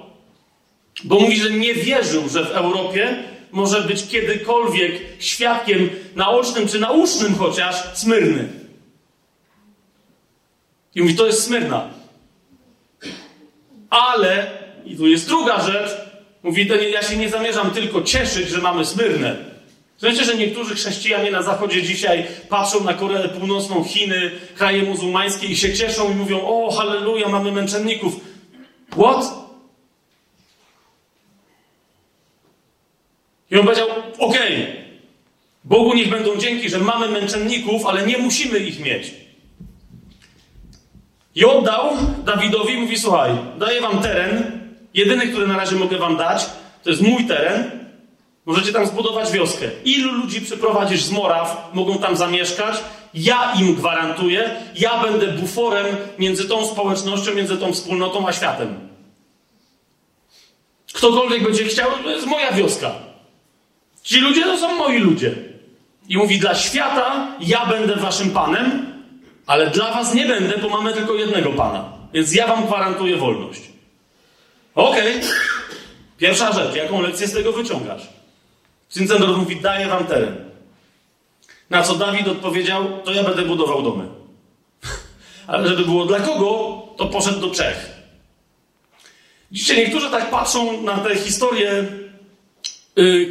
bo 1.05 1.21
mówi, 1.21 1.37
że 1.37 1.51
nie 1.51 1.75
wierzył, 1.75 2.29
że 2.29 2.45
w 2.45 2.51
Europie 2.51 3.25
może 3.53 3.83
być 3.83 4.09
kiedykolwiek 4.09 4.93
świadkiem 5.19 5.91
naocznym 6.17 6.69
czy 6.69 6.81
naucznym 6.81 7.35
chociaż 7.35 7.75
Smyrny. 7.95 8.58
I 10.99 11.03
mówi, 11.03 11.15
to 11.15 11.27
jest 11.27 11.43
Smyrna. 11.43 11.89
Ale, 13.91 14.51
i 14.85 14.97
tu 14.97 15.07
jest 15.07 15.27
druga 15.27 15.61
rzecz, 15.61 15.91
mówi, 16.43 16.67
to 16.67 16.75
ja 16.75 17.03
się 17.03 17.17
nie 17.17 17.29
zamierzam 17.29 17.71
tylko 17.71 18.03
cieszyć, 18.03 18.49
że 18.49 18.59
mamy 18.61 18.85
Smyrnę. 18.85 19.37
Wiecie, 20.03 20.25
że 20.25 20.37
niektórzy 20.37 20.75
chrześcijanie 20.75 21.31
na 21.31 21.43
zachodzie 21.43 21.83
dzisiaj 21.83 22.27
patrzą 22.49 22.85
na 22.85 22.95
Koreę 22.95 23.29
Północną, 23.29 23.85
Chiny, 23.85 24.31
kraje 24.57 24.83
muzułmańskie 24.83 25.47
i 25.47 25.57
się 25.57 25.75
cieszą 25.75 26.13
i 26.13 26.15
mówią, 26.15 26.41
o 26.47 26.71
halleluja, 26.71 27.29
mamy 27.29 27.53
męczenników. 27.53 28.13
What? 28.91 29.25
I 33.51 33.57
on 33.57 33.65
powiedział: 33.65 33.89
Okej, 34.19 34.63
okay, 34.63 34.85
Bogu 35.65 35.95
niech 35.95 36.09
będą 36.09 36.37
dzięki, 36.37 36.69
że 36.69 36.79
mamy 36.79 37.09
męczenników, 37.09 37.87
ale 37.87 38.07
nie 38.07 38.19
musimy 38.19 38.59
ich 38.59 38.81
mieć. 38.81 39.28
I 41.39 41.45
oddał 41.45 41.97
Dawidowi, 42.25 42.77
mówi: 42.77 42.99
Słuchaj, 42.99 43.31
daję 43.59 43.81
wam 43.81 43.99
teren. 43.99 44.61
Jedyny, 44.95 45.27
który 45.27 45.47
na 45.47 45.57
razie 45.57 45.77
mogę 45.77 45.99
wam 45.99 46.17
dać, 46.17 46.47
to 46.83 46.91
jest 46.91 47.03
mój 47.03 47.27
teren. 47.27 47.71
Możecie 48.47 48.73
tam 48.73 48.87
zbudować 48.87 49.33
wioskę. 49.33 49.67
Ilu 49.85 50.13
ludzi 50.13 50.41
przyprowadzisz 50.41 51.03
z 51.03 51.11
Moraw, 51.11 51.71
mogą 51.73 51.99
tam 51.99 52.17
zamieszkać. 52.17 52.77
Ja 53.15 53.53
im 53.61 53.75
gwarantuję, 53.75 54.51
ja 54.75 55.03
będę 55.03 55.27
buforem 55.29 55.87
między 56.19 56.49
tą 56.49 56.67
społecznością, 56.67 57.35
między 57.35 57.57
tą 57.57 57.73
wspólnotą 57.73 58.29
a 58.29 58.33
światem. 58.33 58.89
Ktokolwiek 60.93 61.43
będzie 61.43 61.65
chciał, 61.65 61.91
to 62.03 62.11
jest 62.11 62.27
moja 62.27 62.53
wioska. 62.53 62.91
Ci 64.03 64.21
ludzie 64.21 64.45
to 64.45 64.59
są 64.59 64.75
moi 64.75 64.99
ludzie. 64.99 65.35
I 66.09 66.17
mówi, 66.17 66.39
dla 66.39 66.55
świata 66.55 67.27
ja 67.41 67.67
będę 67.67 67.97
waszym 67.97 68.31
panem, 68.31 68.88
ale 69.49 69.71
dla 69.71 69.93
was 69.93 70.15
nie 70.15 70.27
będę, 70.27 70.59
bo 70.59 70.69
mamy 70.69 70.93
tylko 70.93 71.15
jednego 71.15 71.51
pana. 71.51 71.93
Więc 72.13 72.35
ja 72.35 72.47
wam 72.47 72.67
gwarantuję 72.67 73.17
wolność. 73.17 73.63
Okej. 74.75 75.17
Okay. 75.17 75.31
Pierwsza 76.19 76.53
rzecz, 76.53 76.75
jaką 76.75 77.03
lekcję 77.03 77.27
z 77.27 77.33
tego 77.33 77.53
wyciągasz? 77.53 78.09
Syncendor 78.89 79.37
mówi, 79.37 79.61
daję 79.61 79.87
wam 79.87 80.07
teren. 80.07 80.37
Na 81.71 81.83
co 81.83 81.95
Dawid 81.95 82.29
odpowiedział, 82.29 83.03
to 83.05 83.13
ja 83.13 83.25
będę 83.25 83.43
budował 83.43 83.83
domy. 83.83 84.05
Ale 85.47 85.69
żeby 85.69 85.85
było 85.85 86.05
dla 86.05 86.21
kogo, 86.21 86.83
to 86.97 87.07
poszedł 87.07 87.41
do 87.41 87.51
Czech. 87.51 87.91
Dzisiaj 89.53 89.77
niektórzy 89.77 90.11
tak 90.11 90.31
patrzą 90.31 90.83
na 90.83 90.99
tę 90.99 91.17
historię 91.17 91.85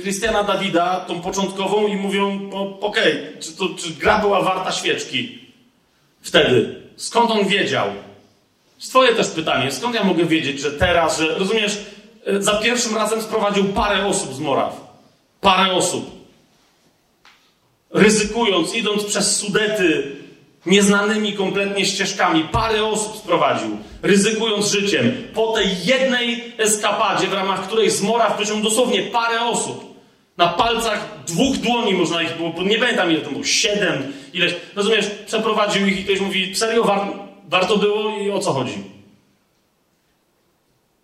Krystiana 0.02 0.44
Dawida, 0.44 1.00
tą 1.00 1.22
początkową, 1.22 1.88
i 1.88 1.96
mówią: 1.96 2.50
Okej, 2.82 3.14
okay, 3.14 3.38
czy, 3.40 3.84
czy 3.84 3.94
gra 3.94 4.20
była 4.20 4.42
warta 4.42 4.72
świeczki 4.72 5.47
wtedy? 6.28 6.82
Skąd 6.96 7.32
on 7.32 7.48
wiedział? 7.48 7.88
Twoje 8.90 9.16
też 9.16 9.28
pytanie, 9.28 9.72
skąd 9.72 9.96
ja 9.96 10.04
mogę 10.04 10.26
wiedzieć, 10.26 10.60
że 10.60 10.72
teraz, 10.72 11.20
że 11.20 11.36
rozumiesz, 11.36 11.78
y, 12.28 12.44
za 12.44 12.54
pierwszym 12.54 12.96
razem 12.96 13.22
sprowadził 13.22 13.64
parę 13.64 14.06
osób 14.06 14.34
z 14.34 14.40
Moraw. 14.40 14.88
Parę 15.42 15.74
osób. 15.74 16.18
Ryzykując, 17.92 18.76
idąc 18.76 19.04
przez 19.04 19.36
Sudety, 19.36 20.16
nieznanymi 20.66 21.34
kompletnie 21.34 21.86
ścieżkami. 21.86 22.44
Parę 22.52 22.86
osób 22.86 23.18
sprowadził, 23.18 23.78
ryzykując 24.02 24.68
życiem. 24.68 25.14
Po 25.34 25.54
tej 25.54 25.86
jednej 25.86 26.54
eskapadzie, 26.58 27.28
w 27.28 27.34
ramach 27.34 27.68
której 27.68 27.90
z 27.90 28.02
Moraw 28.02 28.38
przyszło 28.38 28.58
dosłownie 28.58 29.04
parę 29.04 29.42
osób. 29.42 29.97
Na 30.38 30.48
palcach 30.48 31.24
dwóch 31.28 31.58
dłoni 31.58 31.94
można 31.94 32.22
ich 32.22 32.38
było, 32.38 32.64
nie 32.64 32.80
pamiętam 32.80 33.12
ile 33.12 33.22
to 33.22 33.30
było, 33.30 33.44
siedem, 33.44 34.14
ileś. 34.34 34.56
Rozumiesz, 34.76 35.06
przeprowadził 35.26 35.88
ich 35.88 36.00
i 36.00 36.04
ktoś 36.04 36.20
mówi, 36.20 36.56
serio, 36.56 36.84
war, 36.84 37.08
warto 37.48 37.78
było 37.78 38.18
i 38.18 38.32
o 38.32 38.40
co 38.40 38.54
chodzi? 38.54 38.84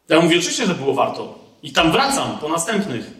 Ja 0.10 0.22
mówię, 0.22 0.38
oczywiście, 0.38 0.66
że 0.66 0.76
było 0.76 0.94
warto. 0.94 1.40
I 1.64 1.72
tam 1.72 1.92
wracam 1.92 2.38
po 2.38 2.50
następnych. 2.50 3.12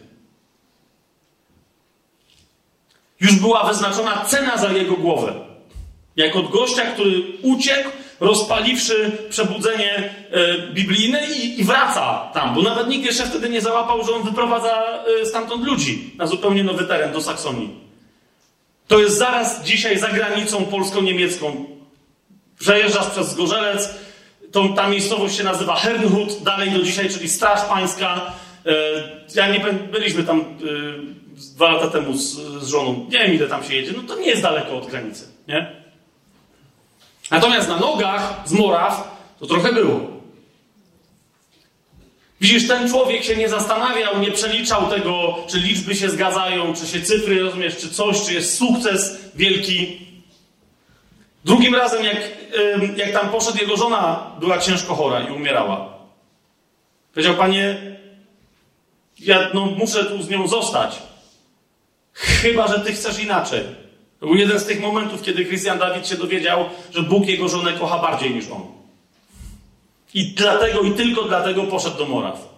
Już 3.20 3.34
była 3.34 3.64
wyznaczona 3.64 4.24
cena 4.24 4.56
za 4.56 4.72
jego 4.72 4.96
głowę. 4.96 5.34
Jak 6.16 6.36
od 6.36 6.50
gościa, 6.50 6.82
który 6.82 7.22
uciekł, 7.42 7.90
rozpaliwszy 8.24 9.12
przebudzenie 9.30 10.10
e, 10.30 10.58
biblijne 10.72 11.26
i, 11.26 11.60
i, 11.60 11.64
wraca 11.64 12.30
tam, 12.34 12.54
bo 12.54 12.62
nawet 12.62 12.88
nikt 12.88 13.06
jeszcze 13.06 13.26
wtedy 13.26 13.48
nie 13.48 13.60
załapał, 13.60 14.04
że 14.04 14.12
on 14.12 14.22
wyprowadza 14.22 15.04
e, 15.22 15.26
stamtąd 15.26 15.64
ludzi 15.66 16.10
na 16.18 16.26
zupełnie 16.26 16.64
nowy 16.64 16.84
teren 16.84 17.12
do 17.12 17.22
Saksonii. 17.22 17.70
To 18.88 18.98
jest 18.98 19.18
zaraz 19.18 19.64
dzisiaj 19.64 19.98
za 19.98 20.08
granicą 20.08 20.64
polsko-niemiecką. 20.64 21.64
Przejeżdżasz 22.58 23.06
przez 23.06 23.28
Zgorzelec, 23.28 23.94
ta 24.76 24.88
miejscowość 24.88 25.36
się 25.36 25.44
nazywa 25.44 25.76
Hernhut, 25.76 26.42
dalej 26.42 26.70
do 26.70 26.82
dzisiaj, 26.82 27.08
czyli 27.08 27.28
Straż 27.28 27.60
Pańska. 27.68 28.32
E, 28.66 28.72
ja 29.34 29.48
nie 29.48 29.60
byliśmy 29.92 30.24
tam 30.24 30.44
dwa 31.36 31.72
lata 31.72 31.86
temu 31.86 32.16
z, 32.16 32.36
z 32.62 32.68
żoną. 32.68 33.06
Nie 33.10 33.18
wiem, 33.18 33.34
ile 33.34 33.48
tam 33.48 33.64
się 33.64 33.74
jedzie. 33.74 33.92
No 33.96 34.02
to 34.02 34.20
nie 34.20 34.26
jest 34.26 34.42
daleko 34.42 34.78
od 34.78 34.86
granicy, 34.86 35.24
nie? 35.48 35.83
Natomiast 37.30 37.68
na 37.68 37.76
nogach 37.76 38.42
z 38.44 38.52
Moraw 38.52 39.18
to 39.40 39.46
trochę 39.46 39.72
było. 39.72 40.00
Widzisz, 42.40 42.68
ten 42.68 42.88
człowiek 42.88 43.24
się 43.24 43.36
nie 43.36 43.48
zastanawiał, 43.48 44.18
nie 44.20 44.30
przeliczał 44.30 44.90
tego, 44.90 45.36
czy 45.46 45.58
liczby 45.58 45.94
się 45.94 46.10
zgadzają, 46.10 46.74
czy 46.74 46.86
się 46.86 47.00
cyfry, 47.00 47.42
rozumiesz, 47.42 47.76
czy 47.76 47.90
coś, 47.90 48.26
czy 48.26 48.34
jest 48.34 48.58
sukces 48.58 49.18
wielki. 49.34 50.06
Drugim 51.44 51.74
razem, 51.74 52.04
jak, 52.04 52.16
jak 52.96 53.12
tam 53.12 53.28
poszedł, 53.28 53.58
jego 53.58 53.76
żona 53.76 54.30
była 54.40 54.58
ciężko 54.58 54.94
chora 54.94 55.20
i 55.20 55.32
umierała. 55.32 55.94
Powiedział, 57.14 57.34
panie, 57.34 57.96
ja 59.18 59.50
no, 59.54 59.66
muszę 59.66 60.04
tu 60.04 60.22
z 60.22 60.28
nią 60.28 60.48
zostać. 60.48 61.02
Chyba, 62.12 62.68
że 62.68 62.80
ty 62.80 62.92
chcesz 62.92 63.18
inaczej. 63.18 63.64
To 64.24 64.28
był 64.28 64.38
jeden 64.38 64.60
z 64.60 64.66
tych 64.66 64.80
momentów, 64.80 65.22
kiedy 65.22 65.44
Christian 65.44 65.78
Dawid 65.78 66.08
się 66.08 66.16
dowiedział, 66.16 66.64
że 66.94 67.02
Bóg 67.02 67.26
jego 67.26 67.48
żonę 67.48 67.72
kocha 67.72 67.98
bardziej 67.98 68.34
niż 68.34 68.44
on. 68.48 68.62
I 70.14 70.24
dlatego, 70.26 70.80
i 70.80 70.90
tylko 70.90 71.22
dlatego 71.22 71.62
poszedł 71.62 71.98
do 71.98 72.06
Moraw. 72.06 72.48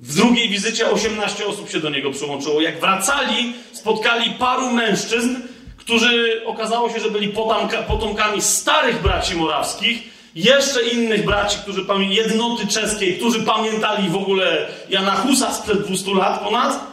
W 0.00 0.14
drugiej 0.14 0.48
wizycie 0.48 0.90
18 0.90 1.46
osób 1.46 1.70
się 1.70 1.80
do 1.80 1.90
niego 1.90 2.10
przyłączyło. 2.10 2.60
Jak 2.60 2.80
wracali, 2.80 3.52
spotkali 3.72 4.30
paru 4.30 4.70
mężczyzn, 4.70 5.36
którzy 5.76 6.42
okazało 6.46 6.90
się, 6.90 7.00
że 7.00 7.10
byli 7.10 7.34
potomkami 7.88 8.42
starych 8.42 9.02
braci 9.02 9.34
morawskich, 9.34 10.02
jeszcze 10.34 10.82
innych 10.82 11.24
braci, 11.24 11.58
którzy 11.62 11.86
jednoty 12.08 12.66
czeskiej, 12.66 13.16
którzy 13.16 13.42
pamiętali 13.42 14.08
w 14.08 14.16
ogóle 14.16 14.68
Jana 14.88 15.16
Husa 15.16 15.52
sprzed 15.52 15.86
200 15.86 16.14
lat 16.14 16.40
ponad. 16.44 16.91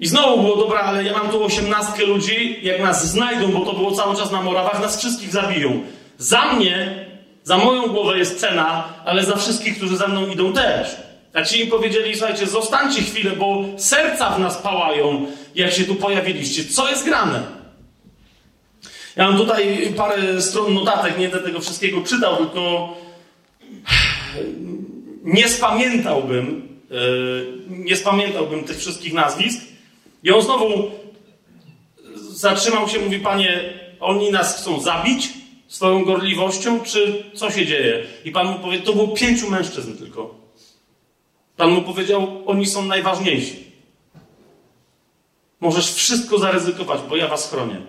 I 0.00 0.06
znowu 0.06 0.42
było 0.42 0.56
dobra, 0.56 0.80
ale 0.80 1.04
ja 1.04 1.12
mam 1.12 1.28
tu 1.28 1.44
osiemnastkę 1.44 2.06
ludzi, 2.06 2.58
jak 2.62 2.80
nas 2.80 3.10
znajdą, 3.10 3.52
bo 3.52 3.60
to 3.60 3.72
było 3.72 3.92
cały 3.92 4.16
czas 4.16 4.32
na 4.32 4.42
Morawach, 4.42 4.80
nas 4.80 4.98
wszystkich 4.98 5.32
zabiją. 5.32 5.82
Za 6.18 6.52
mnie, 6.52 7.06
za 7.44 7.58
moją 7.58 7.86
głowę 7.86 8.18
jest 8.18 8.40
cena, 8.40 8.84
ale 9.04 9.24
za 9.24 9.36
wszystkich, 9.36 9.76
którzy 9.76 9.96
za 9.96 10.08
mną 10.08 10.26
idą 10.26 10.52
też. 10.52 10.96
A 11.34 11.42
ci 11.42 11.60
im 11.60 11.70
powiedzieli, 11.70 12.16
słuchajcie, 12.16 12.46
zostańcie 12.46 13.02
chwilę, 13.02 13.30
bo 13.30 13.64
serca 13.76 14.30
w 14.30 14.40
nas 14.40 14.56
pałają, 14.56 15.26
jak 15.54 15.72
się 15.72 15.84
tu 15.84 15.94
pojawiliście. 15.94 16.64
Co 16.64 16.88
jest 16.88 17.04
grane? 17.04 17.42
Ja 19.16 19.28
mam 19.28 19.38
tutaj 19.38 19.92
parę 19.96 20.42
stron 20.42 20.74
notatek, 20.74 21.18
nie 21.18 21.28
będę 21.28 21.46
tego 21.46 21.60
wszystkiego 21.60 22.02
czytał, 22.02 22.36
tylko 22.36 22.94
nie 25.24 25.48
spamiętałbym, 25.48 26.68
e, 26.90 26.94
nie 27.68 27.96
spamiętałbym 27.96 28.64
tych 28.64 28.78
wszystkich 28.78 29.12
nazwisk. 29.12 29.60
I 30.22 30.30
on 30.30 30.42
znowu 30.42 30.90
zatrzymał 32.30 32.88
się, 32.88 32.98
mówi, 32.98 33.18
panie, 33.18 33.78
oni 34.00 34.30
nas 34.30 34.56
chcą 34.56 34.80
zabić 34.80 35.28
swoją 35.68 36.04
gorliwością, 36.04 36.80
czy 36.80 37.24
co 37.34 37.50
się 37.50 37.66
dzieje? 37.66 38.06
I 38.24 38.30
pan 38.30 38.46
mu 38.46 38.58
powie, 38.58 38.78
to 38.78 38.92
było 38.92 39.08
pięciu 39.08 39.50
mężczyzn 39.50 39.96
tylko. 39.96 40.34
Pan 41.56 41.70
mu 41.70 41.82
powiedział, 41.82 42.42
oni 42.46 42.66
są 42.66 42.84
najważniejsi. 42.84 43.64
Możesz 45.60 45.94
wszystko 45.94 46.38
zaryzykować, 46.38 47.00
bo 47.08 47.16
ja 47.16 47.28
was 47.28 47.50
chronię. 47.50 47.80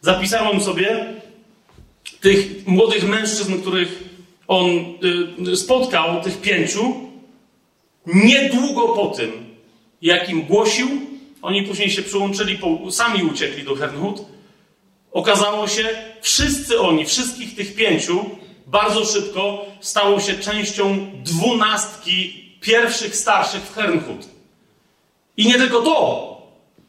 Zapisałem 0.00 0.60
sobie 0.60 1.14
tych 2.20 2.66
młodych 2.66 3.08
mężczyzn, 3.08 3.60
których 3.60 4.04
on 4.48 4.66
y, 5.48 5.56
spotkał, 5.56 6.22
tych 6.22 6.40
pięciu, 6.40 6.94
niedługo 8.06 8.88
po 8.88 9.06
tym, 9.06 9.49
jak 10.02 10.28
im 10.28 10.42
głosił, 10.42 10.88
oni 11.42 11.62
później 11.62 11.90
się 11.90 12.02
przyłączyli, 12.02 12.58
sami 12.90 13.24
uciekli 13.24 13.64
do 13.64 13.74
Hernhut. 13.74 14.24
Okazało 15.12 15.68
się, 15.68 15.88
wszyscy 16.20 16.80
oni, 16.80 17.06
wszystkich 17.06 17.56
tych 17.56 17.74
pięciu, 17.74 18.24
bardzo 18.66 19.04
szybko 19.04 19.66
stało 19.80 20.20
się 20.20 20.34
częścią 20.34 21.10
dwunastki 21.24 22.44
pierwszych 22.60 23.16
starszych 23.16 23.62
w 23.62 23.74
Hernhut. 23.74 24.28
I 25.36 25.46
nie 25.46 25.54
tylko 25.54 25.80
to. 25.80 26.30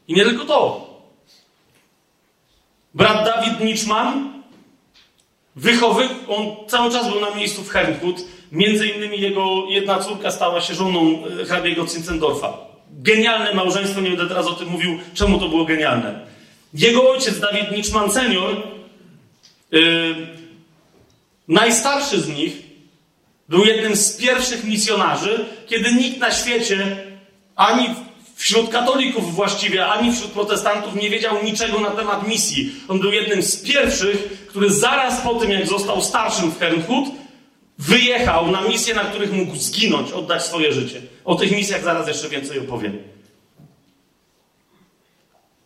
I 0.07 0.13
nie 0.13 0.23
tylko 0.23 0.45
to. 0.45 0.87
Brat 2.93 3.25
Dawid 3.25 3.59
Niczman, 3.59 4.43
wychowy, 5.55 6.09
on 6.27 6.67
cały 6.67 6.91
czas 6.91 7.09
był 7.09 7.21
na 7.21 7.35
miejscu 7.35 7.63
w 7.63 7.69
Hernhut. 7.69 8.15
Między 8.51 8.87
innymi 8.87 9.21
jego 9.21 9.65
jedna 9.69 9.99
córka 9.99 10.31
stała 10.31 10.61
się 10.61 10.75
żoną 10.75 11.23
e, 11.41 11.45
hrabiego 11.45 11.87
Cincendorfa. 11.87 12.70
Genialne 12.91 13.53
małżeństwo, 13.53 14.01
nie 14.01 14.09
będę 14.09 14.27
teraz 14.27 14.47
o 14.47 14.53
tym 14.53 14.69
mówił, 14.69 14.99
czemu 15.13 15.39
to 15.39 15.49
było 15.49 15.65
genialne. 15.65 16.19
Jego 16.73 17.11
ojciec, 17.11 17.39
Dawid 17.39 17.71
Niczman 17.71 18.11
senior, 18.11 18.55
yy, 19.71 20.15
najstarszy 21.47 22.21
z 22.21 22.27
nich, 22.27 22.53
był 23.49 23.65
jednym 23.65 23.95
z 23.95 24.17
pierwszych 24.17 24.63
misjonarzy, 24.63 25.45
kiedy 25.67 25.93
nikt 25.93 26.19
na 26.19 26.31
świecie, 26.31 26.97
ani 27.55 27.89
wśród 28.35 28.69
katolików 28.69 29.35
właściwie, 29.35 29.87
ani 29.87 30.13
wśród 30.13 30.31
protestantów 30.31 30.95
nie 30.95 31.09
wiedział 31.09 31.43
niczego 31.43 31.79
na 31.79 31.91
temat 31.91 32.27
misji. 32.27 32.71
On 32.87 32.99
był 32.99 33.11
jednym 33.11 33.43
z 33.43 33.57
pierwszych, 33.57 34.45
który 34.47 34.73
zaraz 34.73 35.21
po 35.21 35.35
tym, 35.35 35.51
jak 35.51 35.67
został 35.67 36.01
starszym 36.01 36.51
w 36.51 36.59
Hernhut, 36.59 37.09
wyjechał 37.77 38.51
na 38.51 38.61
misje, 38.61 38.95
na 38.95 39.03
których 39.03 39.33
mógł 39.33 39.55
zginąć, 39.55 40.11
oddać 40.11 40.45
swoje 40.45 40.73
życie. 40.73 41.01
O 41.25 41.35
tych 41.35 41.51
misjach 41.51 41.83
zaraz 41.83 42.07
jeszcze 42.07 42.29
więcej 42.29 42.59
opowiem. 42.59 42.97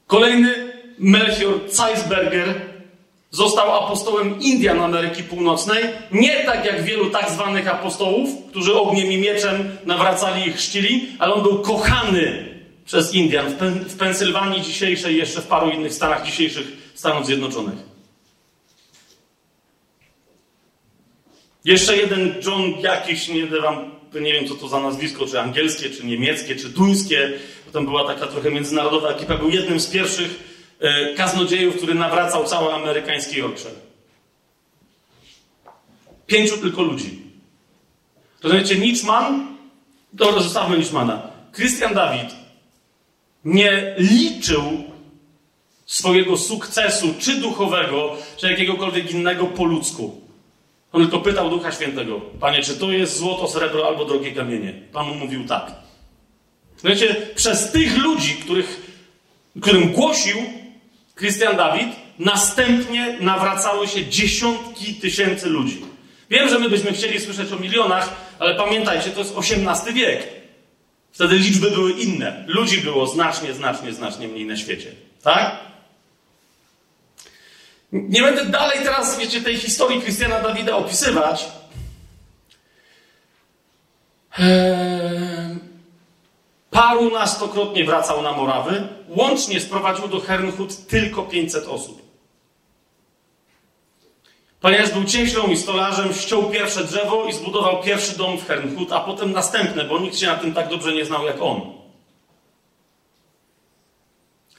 Kolejny 0.07 0.73
Melchior 0.99 1.53
Zeisberger 1.69 2.61
został 3.31 3.83
apostołem 3.83 4.39
Indian 4.39 4.81
Ameryki 4.81 5.23
Północnej, 5.23 5.83
nie 6.11 6.43
tak 6.43 6.65
jak 6.65 6.83
wielu 6.83 7.09
tak 7.09 7.31
zwanych 7.31 7.67
apostołów, 7.67 8.29
którzy 8.49 8.75
ogniem 8.75 9.11
i 9.11 9.17
mieczem 9.17 9.77
nawracali 9.85 10.47
i 10.47 10.53
chrzcili, 10.53 11.07
ale 11.19 11.33
on 11.33 11.43
był 11.43 11.59
kochany 11.59 12.45
przez 12.85 13.13
Indian 13.13 13.49
w, 13.49 13.55
Pen 13.55 13.73
w 13.73 13.97
Pensylwanii 13.97 14.61
dzisiejszej, 14.61 15.17
jeszcze 15.17 15.41
w 15.41 15.47
paru 15.47 15.69
innych 15.69 15.93
stanach 15.93 16.25
dzisiejszych 16.25 16.67
Stanów 16.93 17.25
Zjednoczonych. 17.25 17.94
Jeszcze 21.65 21.97
jeden 21.97 22.35
John 22.45 22.79
jakiś, 22.79 23.27
nie, 23.27 23.47
wam, 23.47 23.91
nie 24.13 24.33
wiem 24.33 24.47
co 24.47 24.55
to 24.55 24.67
za 24.67 24.79
nazwisko, 24.79 25.25
czy 25.25 25.39
angielskie, 25.39 25.89
czy 25.89 26.05
niemieckie, 26.05 26.55
czy 26.55 26.69
duńskie, 26.69 27.33
potem 27.65 27.85
była 27.85 28.07
taka 28.07 28.27
trochę 28.27 28.51
międzynarodowa 28.51 29.09
ekipa, 29.09 29.37
był 29.37 29.49
jednym 29.49 29.79
z 29.79 29.87
pierwszych 29.87 30.43
e, 30.79 31.13
kaznodziejów, 31.13 31.77
który 31.77 31.95
nawracał 31.95 32.45
cały 32.45 32.73
amerykański 32.73 33.39
Yorkshire. 33.39 33.75
Pięciu 36.27 36.57
tylko 36.57 36.81
ludzi. 36.81 37.21
Rozumiecie, 38.43 38.75
Niczman, 38.75 39.57
dobra, 40.13 40.41
zostawmy 40.41 40.77
Niczmana. 40.77 41.21
Christian 41.55 41.93
Dawid 41.93 42.35
nie 43.45 43.95
liczył 43.97 44.83
swojego 45.85 46.37
sukcesu, 46.37 47.13
czy 47.19 47.35
duchowego, 47.35 48.17
czy 48.37 48.51
jakiegokolwiek 48.51 49.11
innego 49.11 49.45
po 49.45 49.65
ludzku. 49.65 50.24
On 50.95 51.01
tylko 51.01 51.19
pytał 51.19 51.49
Ducha 51.49 51.71
Świętego, 51.71 52.21
Panie, 52.39 52.61
czy 52.61 52.77
to 52.77 52.91
jest 52.91 53.17
złoto, 53.17 53.47
srebro 53.47 53.87
albo 53.87 54.05
drogie 54.05 54.31
kamienie? 54.31 54.73
Pan 54.93 55.07
mu 55.07 55.15
mówił 55.15 55.47
tak. 55.47 55.71
Wiecie, 56.83 57.15
przez 57.35 57.71
tych 57.71 57.97
ludzi, 57.97 58.35
których, 58.35 58.81
którym 59.61 59.91
głosił 59.91 60.37
Christian 61.17 61.57
Dawid, 61.57 61.87
następnie 62.19 63.17
nawracały 63.21 63.87
się 63.87 64.05
dziesiątki 64.05 64.93
tysięcy 64.93 65.49
ludzi. 65.49 65.81
Wiem, 66.29 66.49
że 66.49 66.59
my 66.59 66.69
byśmy 66.69 66.93
chcieli 66.93 67.21
słyszeć 67.21 67.51
o 67.51 67.59
milionach, 67.59 68.15
ale 68.39 68.55
pamiętajcie, 68.55 69.09
to 69.09 69.19
jest 69.19 69.37
XVIII 69.37 69.93
wiek. 69.93 70.27
Wtedy 71.11 71.37
liczby 71.37 71.71
były 71.71 71.91
inne. 71.91 72.43
Ludzi 72.47 72.77
było 72.77 73.07
znacznie, 73.07 73.53
znacznie, 73.53 73.93
znacznie 73.93 74.27
mniej 74.27 74.45
na 74.45 74.57
świecie. 74.57 74.91
Tak? 75.23 75.59
Nie 77.91 78.21
będę 78.21 78.45
dalej 78.45 78.79
teraz, 78.83 79.19
wiecie, 79.19 79.41
tej 79.41 79.57
historii 79.57 80.01
Krystiana 80.01 80.39
Dawida 80.39 80.75
opisywać. 80.75 81.45
Eee, 84.37 85.59
paru 86.71 87.11
nastokrotnie 87.11 87.85
wracał 87.85 88.21
na 88.21 88.31
Morawy. 88.31 88.87
Łącznie 89.07 89.61
sprowadził 89.61 90.07
do 90.07 90.19
Hernhut 90.19 90.87
tylko 90.87 91.23
500 91.23 91.67
osób. 91.67 92.05
Ponieważ 94.61 94.91
był 94.91 95.03
cieślą 95.03 95.47
i 95.47 95.57
stolarzem, 95.57 96.13
ściął 96.13 96.43
pierwsze 96.43 96.83
drzewo 96.83 97.25
i 97.25 97.33
zbudował 97.33 97.83
pierwszy 97.83 98.17
dom 98.17 98.37
w 98.37 98.47
Hernhut, 98.47 98.91
a 98.91 98.99
potem 98.99 99.31
następne, 99.31 99.83
bo 99.83 99.99
nikt 99.99 100.17
się 100.17 100.27
na 100.27 100.35
tym 100.35 100.53
tak 100.53 100.69
dobrze 100.69 100.93
nie 100.93 101.05
znał 101.05 101.25
jak 101.25 101.41
on. 101.41 101.61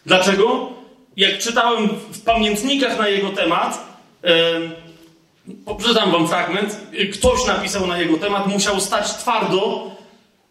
Dlaczego? 0.06 0.70
Jak 1.16 1.38
czytałem 1.38 1.88
w 1.88 2.20
pamiętnikach 2.20 2.98
na 2.98 3.08
jego 3.08 3.30
temat, 3.30 3.86
przeczytam 5.78 6.12
wam 6.12 6.28
fragment, 6.28 6.80
ktoś 7.12 7.46
napisał 7.46 7.86
na 7.86 7.98
jego 7.98 8.16
temat, 8.16 8.46
musiał 8.46 8.80
stać 8.80 9.14
twardo 9.14 9.90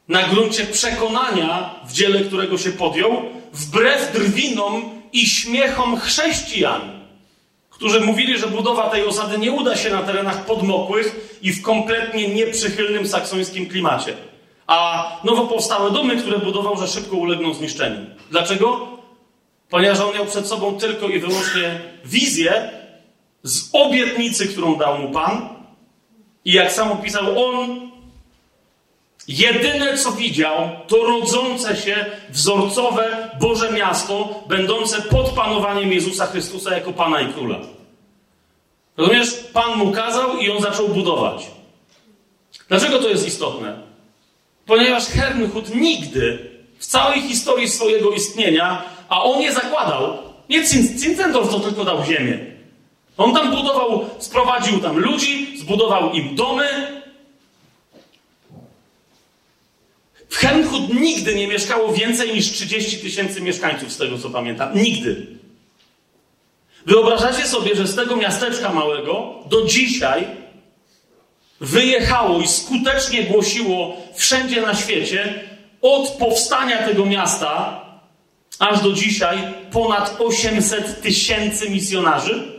na 0.08 0.23
gruncie 0.23 0.65
przekonania 0.65 1.75
w 1.88 1.93
dziele, 1.93 2.19
którego 2.19 2.58
się 2.58 2.71
podjął, 2.71 3.21
wbrew 3.54 4.13
drwinom 4.13 5.01
i 5.13 5.28
śmiechom 5.28 5.99
chrześcijan 5.99 6.95
którzy 7.75 8.01
mówili, 8.01 8.38
że 8.38 8.47
budowa 8.47 8.89
tej 8.89 9.06
osady 9.06 9.38
nie 9.38 9.51
uda 9.51 9.75
się 9.75 9.89
na 9.89 10.04
terenach 10.04 10.45
podmokłych 10.45 11.38
i 11.41 11.51
w 11.51 11.62
kompletnie 11.62 12.28
nieprzychylnym 12.28 13.08
saksońskim 13.08 13.65
klimacie. 13.65 14.13
A 14.67 15.08
nowo 15.23 15.47
powstałe 15.47 15.91
domy, 15.91 16.17
które 16.17 16.39
budował, 16.39 16.78
że 16.78 16.88
szybko 16.88 17.15
ulegną 17.15 17.54
zniszczeniu. 17.54 18.06
Dlaczego? 18.32 18.94
Ponieważ 19.69 19.99
on 19.99 20.13
miał 20.15 20.25
przed 20.25 20.47
sobą 20.47 20.78
tylko 20.78 21.08
i 21.08 21.19
wyłącznie 21.19 21.80
wizję 22.06 22.69
z 23.43 23.69
obietnicy, 23.73 24.47
którą 24.47 24.75
dał 24.75 24.99
mu 24.99 25.12
Pan. 25.12 25.49
I 26.45 26.54
jak 26.54 26.71
sam 26.71 26.91
opisał, 26.91 27.45
on 27.45 27.91
jedyne 29.28 29.97
co 29.97 30.12
widział, 30.12 30.69
to 30.88 30.97
rodzące 30.97 31.75
się 31.75 32.06
wzorcowe 32.30 33.30
Boże 33.39 33.71
miasto, 33.71 34.43
będące 34.47 35.01
pod 35.01 35.30
panowaniem 35.30 35.91
Jezusa 35.91 36.25
Chrystusa 36.25 36.75
jako 36.75 36.93
Pana 36.93 37.21
i 37.21 37.34
Króla. 37.34 37.60
Rozumiesz? 38.97 39.34
Pan 39.54 39.78
mu 39.78 39.91
kazał 39.91 40.38
i 40.38 40.51
on 40.51 40.62
zaczął 40.62 40.88
budować. 40.88 41.47
Dlaczego 42.67 42.99
to 42.99 43.10
jest 43.10 43.28
istotne? 43.28 43.80
Ponieważ 44.65 45.06
Hernhut 45.06 45.75
nigdy 45.75 46.49
w 46.80 46.86
całej 46.86 47.21
historii 47.21 47.69
swojego 47.69 48.12
istnienia, 48.12 48.84
a 49.10 49.24
on 49.24 49.41
je 49.41 49.54
zakładał, 49.54 50.18
nie 50.50 50.68
Cincendorf 51.00 51.50
to 51.50 51.60
tylko 51.60 51.86
dał 51.86 52.06
ziemię. 52.06 52.39
On 53.18 53.34
tam 53.34 53.52
budował, 53.52 54.10
sprowadził 54.20 54.80
tam 54.80 54.98
ludzi, 54.98 55.58
zbudował 55.58 56.12
im 56.12 56.36
domy. 56.36 56.68
W 60.30 60.38
Hernhut 60.38 60.94
nigdy 60.94 61.36
nie 61.36 61.48
mieszkało 61.48 61.94
więcej 61.94 62.34
niż 62.34 62.52
30 62.52 62.98
tysięcy 62.98 63.41
mieszkańców, 63.41 63.91
z 63.91 63.98
tego 63.98 64.18
co 64.18 64.30
pamiętam. 64.30 64.76
Nigdy. 64.76 65.28
Wyobrażacie 66.86 67.48
sobie, 67.48 67.76
że 67.76 67.88
z 67.88 67.96
tego 67.96 68.15
miasteczka 68.15 68.74
małego 68.74 69.34
do 69.50 69.65
dzisiaj 69.65 70.28
wyjechało 71.60 72.39
i 72.39 72.48
skutecznie 72.48 73.24
głosiło 73.24 73.98
wszędzie 74.15 74.62
na 74.62 74.76
świecie 74.76 75.44
od 75.82 76.10
powstania 76.10 76.88
tego 76.88 77.06
miasta 77.06 77.85
aż 78.60 78.82
do 78.82 78.91
dzisiaj 78.94 79.38
ponad 79.72 80.15
800 80.20 81.02
tysięcy 81.02 81.70
misjonarzy? 81.70 82.56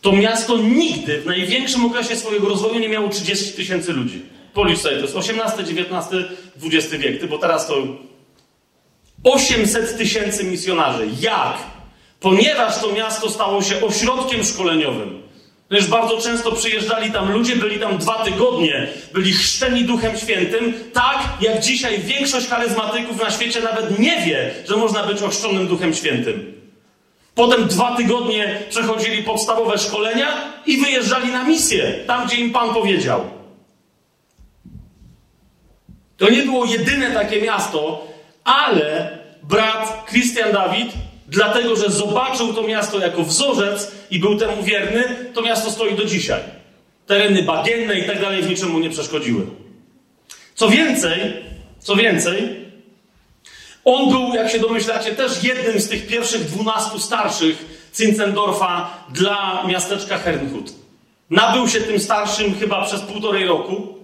To 0.00 0.12
miasto 0.12 0.58
nigdy 0.58 1.20
w 1.20 1.26
największym 1.26 1.84
okresie 1.84 2.16
swojego 2.16 2.48
rozwoju 2.48 2.78
nie 2.78 2.88
miało 2.88 3.08
30 3.08 3.52
tysięcy 3.52 3.92
ludzi. 3.92 4.22
Policz 4.54 4.78
sobie, 4.78 4.96
to 4.96 5.02
jest 5.02 5.16
18, 5.16 5.64
19, 5.64 6.24
20 6.56 6.98
wiek, 6.98 7.26
bo 7.26 7.38
teraz 7.38 7.66
to 7.66 7.74
800 9.24 9.98
tysięcy 9.98 10.44
misjonarzy. 10.44 11.08
Jak? 11.20 11.56
Ponieważ 12.20 12.80
to 12.80 12.92
miasto 12.92 13.30
stało 13.30 13.62
się 13.62 13.80
ośrodkiem 13.80 14.44
szkoleniowym. 14.44 15.22
Lecz 15.70 15.86
bardzo 15.86 16.20
często 16.20 16.52
przyjeżdżali 16.52 17.12
tam 17.12 17.32
ludzie, 17.32 17.56
byli 17.56 17.80
tam 17.80 17.98
dwa 17.98 18.24
tygodnie, 18.24 18.88
byli 19.12 19.32
chrzczeni 19.32 19.84
Duchem 19.84 20.16
Świętym, 20.16 20.74
tak 20.92 21.28
jak 21.40 21.60
dzisiaj 21.60 21.98
większość 21.98 22.48
charyzmatyków 22.48 23.22
na 23.22 23.30
świecie 23.30 23.60
nawet 23.60 23.98
nie 23.98 24.20
wie, 24.20 24.50
że 24.68 24.76
można 24.76 25.02
być 25.02 25.22
ochrzczonym 25.22 25.68
Duchem 25.68 25.94
Świętym. 25.94 26.60
Potem 27.34 27.68
dwa 27.68 27.96
tygodnie 27.96 28.60
przechodzili 28.70 29.22
podstawowe 29.22 29.78
szkolenia 29.78 30.28
i 30.66 30.78
wyjeżdżali 30.78 31.32
na 31.32 31.44
misję, 31.44 31.94
tam 32.06 32.26
gdzie 32.26 32.36
im 32.36 32.50
Pan 32.52 32.74
powiedział. 32.74 33.30
To 36.16 36.30
nie 36.30 36.42
było 36.42 36.64
jedyne 36.64 37.10
takie 37.10 37.42
miasto, 37.42 38.08
ale 38.44 39.18
brat 39.42 40.06
Christian 40.10 40.52
Dawid 40.52 40.92
dlatego 41.30 41.76
że 41.76 41.90
zobaczył 41.90 42.54
to 42.54 42.62
miasto 42.62 42.98
jako 42.98 43.22
wzorzec 43.22 43.92
i 44.10 44.18
był 44.18 44.38
temu 44.38 44.62
wierny, 44.62 45.04
to 45.34 45.42
miasto 45.42 45.70
stoi 45.70 45.94
do 45.94 46.04
dzisiaj. 46.04 46.40
Tereny 47.06 47.42
bagienne 47.42 47.98
i 47.98 48.06
tak 48.06 48.20
dalej 48.20 48.42
w 48.42 48.48
niczemu 48.48 48.78
nie 48.78 48.90
przeszkodziły. 48.90 49.46
Co 50.54 50.68
więcej, 50.68 51.20
co 51.78 51.96
więcej, 51.96 52.60
on 53.84 54.10
był, 54.10 54.34
jak 54.34 54.50
się 54.50 54.58
domyślacie, 54.58 55.12
też 55.12 55.44
jednym 55.44 55.80
z 55.80 55.88
tych 55.88 56.06
pierwszych 56.06 56.44
dwunastu 56.44 56.98
starszych 56.98 57.80
Zinzendorfa 57.94 58.90
dla 59.10 59.64
miasteczka 59.66 60.18
Hernhut. 60.18 60.72
Nabył 61.30 61.68
się 61.68 61.80
tym 61.80 62.00
starszym 62.00 62.54
chyba 62.54 62.84
przez 62.84 63.00
półtorej 63.00 63.46
roku. 63.46 63.99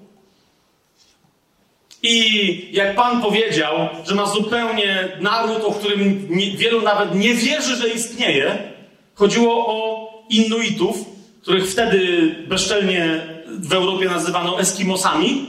I 2.08 2.68
jak 2.72 2.94
Pan 2.94 3.22
powiedział, 3.22 3.74
że 4.04 4.14
ma 4.14 4.26
zupełnie 4.26 5.08
naród, 5.20 5.64
o 5.64 5.72
którym 5.72 6.26
nie, 6.30 6.50
wielu 6.50 6.82
nawet 6.82 7.14
nie 7.14 7.34
wierzy, 7.34 7.76
że 7.76 7.88
istnieje, 7.88 8.58
chodziło 9.14 9.66
o 9.66 10.06
Inuitów, 10.30 10.96
których 11.42 11.70
wtedy 11.70 12.34
bezczelnie 12.48 13.26
w 13.48 13.72
Europie 13.72 14.04
nazywano 14.04 14.60
Eskimosami, 14.60 15.46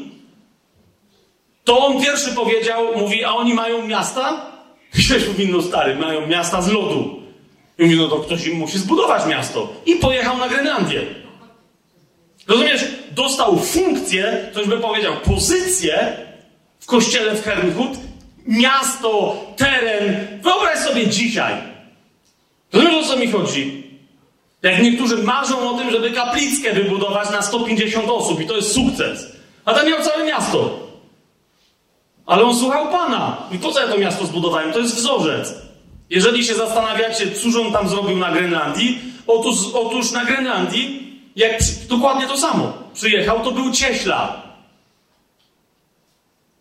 to 1.64 1.86
on 1.86 2.02
pierwszy 2.02 2.32
powiedział, 2.32 2.98
mówi, 2.98 3.24
a 3.24 3.34
oni 3.34 3.54
mają 3.54 3.88
miasta? 3.88 4.52
Ktoś 4.92 5.28
mówi, 5.28 5.48
no 5.48 5.62
stary, 5.62 5.96
mają 5.96 6.28
miasta 6.28 6.62
z 6.62 6.72
lodu. 6.72 7.22
I 7.80 7.84
mówi, 7.84 7.98
no 7.98 8.08
to 8.08 8.20
ktoś 8.20 8.48
im 8.48 8.58
musi 8.58 8.78
zbudować 8.78 9.26
miasto. 9.26 9.74
I 9.86 9.96
pojechał 9.96 10.38
na 10.38 10.50
Grenlandię. 10.50 11.02
Rozumiesz? 12.48 12.86
Dostał 13.12 13.60
funkcję, 13.60 14.48
ktoś 14.52 14.68
by 14.68 14.78
powiedział, 14.78 15.14
pozycję 15.26 16.27
kościele 16.88 17.36
w 17.36 17.44
Hernhut, 17.44 17.92
miasto, 18.46 19.38
teren. 19.58 20.28
Wyobraź 20.42 20.80
sobie 20.80 21.08
dzisiaj. 21.08 21.54
Rozumiesz, 22.74 23.06
o 23.06 23.08
co 23.08 23.18
mi 23.18 23.32
chodzi? 23.32 23.84
Jak 24.64 24.84
niektórzy 24.84 25.18
marzą 25.18 25.70
o 25.70 25.78
tym, 25.78 25.92
żeby 25.92 26.12
kaplickę 26.12 26.74
wybudować 26.74 27.30
na 27.30 27.42
150 27.42 28.10
osób 28.10 28.42
i 28.42 28.48
to 28.48 28.56
jest 28.56 28.74
sukces. 28.74 29.38
A 29.66 29.74
tam 29.74 29.88
miał 29.88 30.04
całe 30.04 30.26
miasto. 30.26 30.80
Ale 32.26 32.44
on 32.44 32.56
słuchał 32.56 32.92
Pana. 32.92 33.38
I 33.52 33.60
po 33.60 33.72
co 33.72 33.80
ja 33.80 33.88
to 33.88 33.98
miasto 33.98 34.26
zbudowałem? 34.26 34.74
To 34.74 34.80
jest 34.80 34.96
wzorzec. 34.96 35.54
Jeżeli 36.10 36.46
się 36.46 36.56
zastanawiacie, 36.56 37.32
cóż 37.32 37.56
on 37.56 37.74
tam 37.74 37.90
zrobił 37.90 38.18
na 38.18 38.32
Grenlandii, 38.32 39.00
otóż, 39.28 39.56
otóż 39.74 40.12
na 40.12 40.26
Grenlandii, 40.26 41.14
jak 41.36 41.60
dokładnie 41.90 42.28
to 42.28 42.38
samo. 42.38 42.74
Przyjechał, 42.94 43.40
to 43.40 43.52
był 43.52 43.72
cieśla. 43.72 44.47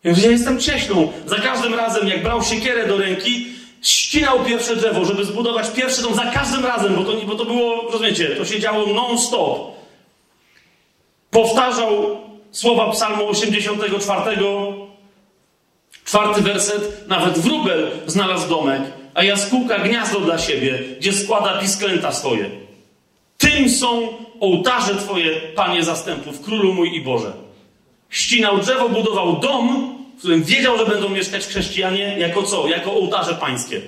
Więc 0.07 0.23
ja 0.23 0.31
jestem 0.31 0.61
cieślą. 0.61 1.13
Za 1.27 1.37
każdym 1.37 1.75
razem, 1.75 2.09
jak 2.09 2.23
brał 2.23 2.43
siekierę 2.43 2.89
do 2.89 2.97
ręki, 2.97 3.47
ścinał 3.83 4.45
pierwsze 4.45 4.77
drzewo, 4.77 5.05
żeby 5.05 5.25
zbudować 5.25 5.71
pierwszy 5.71 6.03
dom. 6.03 6.15
Za 6.15 6.27
każdym 6.27 6.65
razem, 6.65 6.95
bo 6.95 7.05
to, 7.05 7.13
bo 7.27 7.35
to 7.35 7.45
było, 7.45 7.91
rozumiecie, 7.91 8.29
to 8.29 8.45
się 8.45 8.61
działo 8.61 8.87
non-stop. 8.87 9.77
Powtarzał 11.31 12.21
słowa 12.51 12.91
psalmu 12.91 13.29
84, 13.29 14.37
czwarty 16.05 16.41
werset. 16.41 17.09
Nawet 17.09 17.39
wróbel 17.39 17.91
znalazł 18.07 18.49
domek, 18.49 18.83
a 19.15 19.23
jaskółka 19.23 19.79
gniazdo 19.79 20.21
dla 20.21 20.39
siebie, 20.39 20.79
gdzie 20.99 21.13
składa 21.13 21.59
pisklęta 21.59 22.13
swoje. 22.13 22.51
Tym 23.39 23.71
są 23.71 24.09
ołtarze 24.41 24.95
Twoje, 24.95 25.41
Panie 25.55 25.85
zastępów, 25.85 26.41
Królu 26.41 26.75
mój 26.75 26.97
i 26.97 27.01
Boże. 27.01 27.33
Ścinał 28.11 28.59
drzewo, 28.59 28.89
budował 28.89 29.37
dom, 29.37 29.96
w 30.17 30.19
którym 30.19 30.45
wiedział, 30.45 30.79
że 30.79 30.87
będą 30.87 31.09
mieszkać 31.09 31.47
chrześcijanie 31.47 32.19
jako 32.19 32.43
co? 32.43 32.69
Jako 32.69 32.93
ołtarze 32.93 33.35
pańskie. 33.35 33.83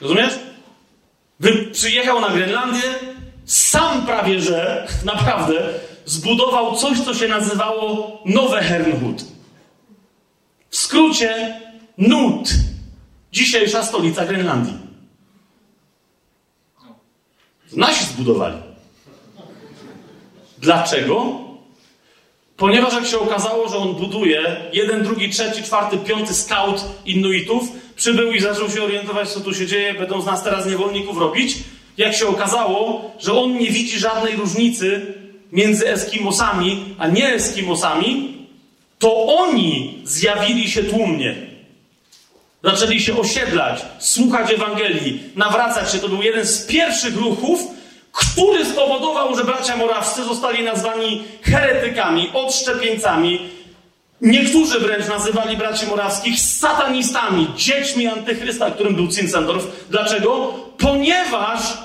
Rozumiesz? 0.00 0.34
Wy 1.40 1.64
przyjechał 1.72 2.20
na 2.20 2.30
Grenlandię, 2.30 2.82
sam 3.44 4.06
prawie 4.06 4.40
że, 4.40 4.86
naprawdę, 5.04 5.74
zbudował 6.04 6.76
coś, 6.76 7.00
co 7.00 7.14
się 7.14 7.28
nazywało 7.28 8.20
Nowe 8.24 8.62
Hernhut. 8.62 9.24
W 10.70 10.76
skrócie 10.76 11.60
Nut, 11.98 12.48
dzisiejsza 13.32 13.82
stolica 13.82 14.26
Grenlandii. 14.26 14.78
Nasi 17.72 18.04
zbudowali. 18.04 18.56
Dlaczego? 20.58 21.43
Ponieważ 22.56 22.94
jak 22.94 23.06
się 23.06 23.18
okazało, 23.18 23.68
że 23.68 23.76
on 23.76 23.94
buduje, 23.94 24.56
jeden, 24.72 25.02
drugi, 25.02 25.30
trzeci, 25.30 25.62
czwarty, 25.62 25.98
piąty 25.98 26.34
scout 26.34 26.84
Inuitów 27.06 27.68
przybył 27.96 28.32
i 28.32 28.40
zaczął 28.40 28.70
się 28.70 28.82
orientować, 28.82 29.28
co 29.28 29.40
tu 29.40 29.54
się 29.54 29.66
dzieje, 29.66 29.94
będą 29.94 30.20
z 30.20 30.26
nas 30.26 30.42
teraz 30.42 30.66
niewolników 30.66 31.18
robić. 31.18 31.56
Jak 31.96 32.14
się 32.14 32.26
okazało, 32.26 33.10
że 33.18 33.32
on 33.32 33.58
nie 33.58 33.70
widzi 33.70 33.98
żadnej 33.98 34.36
różnicy 34.36 35.14
między 35.52 35.88
Eskimosami 35.88 36.94
a 36.98 37.08
nie 37.08 37.28
Eskimosami, 37.28 38.34
to 38.98 39.26
oni 39.26 40.02
zjawili 40.04 40.70
się 40.70 40.82
tłumnie. 40.82 41.36
Zaczęli 42.64 43.00
się 43.00 43.16
osiedlać, 43.16 43.82
słuchać 43.98 44.52
Ewangelii, 44.52 45.22
nawracać 45.36 45.92
się. 45.92 45.98
To 45.98 46.08
był 46.08 46.22
jeden 46.22 46.46
z 46.46 46.66
pierwszych 46.66 47.16
ruchów, 47.16 47.60
który 48.14 48.64
spowodował, 48.64 49.36
że 49.36 49.44
bracia 49.44 49.76
morawscy 49.76 50.24
zostali 50.24 50.64
nazwani 50.64 51.24
heretykami, 51.42 52.30
odszczepieńcami. 52.32 53.50
Niektórzy 54.20 54.80
wręcz 54.80 55.08
nazywali 55.08 55.56
braci 55.56 55.86
morawskich 55.86 56.40
satanistami, 56.40 57.48
dziećmi 57.56 58.06
antychrysta, 58.06 58.70
którym 58.70 58.94
był 58.94 59.10
Zinzendorf. 59.10 59.66
Dlaczego? 59.90 60.54
Ponieważ 60.78 61.78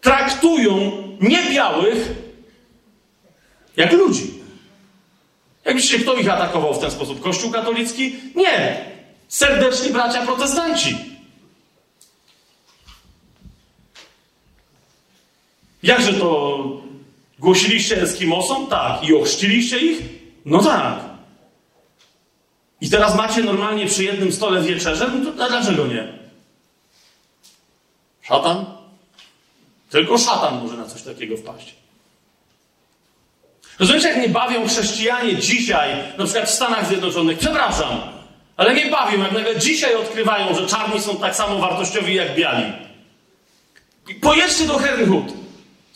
traktują 0.00 0.92
niebiałych 1.20 2.08
jak 3.76 3.92
ludzi. 3.92 4.34
Jak 5.64 5.74
myślicie, 5.74 6.04
kto 6.04 6.14
ich 6.14 6.30
atakował 6.30 6.74
w 6.74 6.78
ten 6.78 6.90
sposób? 6.90 7.20
Kościół 7.20 7.50
katolicki? 7.50 8.16
Nie. 8.34 8.84
Serdeczni 9.28 9.90
bracia 9.92 10.22
protestanci. 10.22 11.11
Jakże 15.82 16.14
to 16.14 16.58
głosiliście 17.38 18.02
Eskimosom? 18.02 18.66
Tak. 18.66 19.04
I 19.08 19.14
ochrzciliście 19.14 19.78
ich? 19.78 19.98
No 20.44 20.62
tak. 20.62 20.98
I 22.80 22.90
teraz 22.90 23.16
macie 23.16 23.42
normalnie 23.42 23.86
przy 23.86 24.04
jednym 24.04 24.32
stole 24.32 24.62
wieczerze? 24.62 25.08
No 25.08 25.32
to 25.32 25.48
dlaczego 25.48 25.86
nie? 25.86 26.12
Szatan? 28.22 28.64
Tylko 29.90 30.18
szatan 30.18 30.62
może 30.62 30.76
na 30.76 30.86
coś 30.86 31.02
takiego 31.02 31.36
wpaść. 31.36 31.74
Rozumiecie, 33.78 34.08
jak 34.08 34.22
nie 34.22 34.28
bawią 34.28 34.68
chrześcijanie 34.68 35.36
dzisiaj, 35.36 35.90
na 36.18 36.24
przykład 36.24 36.48
w 36.48 36.54
Stanach 36.54 36.86
Zjednoczonych? 36.86 37.38
Przepraszam, 37.38 38.00
ale 38.56 38.74
nie 38.74 38.86
bawią, 38.86 39.18
jak 39.18 39.32
nagle 39.32 39.58
dzisiaj 39.58 39.94
odkrywają, 39.94 40.54
że 40.54 40.66
czarni 40.66 41.00
są 41.00 41.16
tak 41.16 41.36
samo 41.36 41.58
wartościowi 41.58 42.14
jak 42.14 42.34
biali. 42.34 42.72
Pojedźcie 44.20 44.66
do 44.66 44.78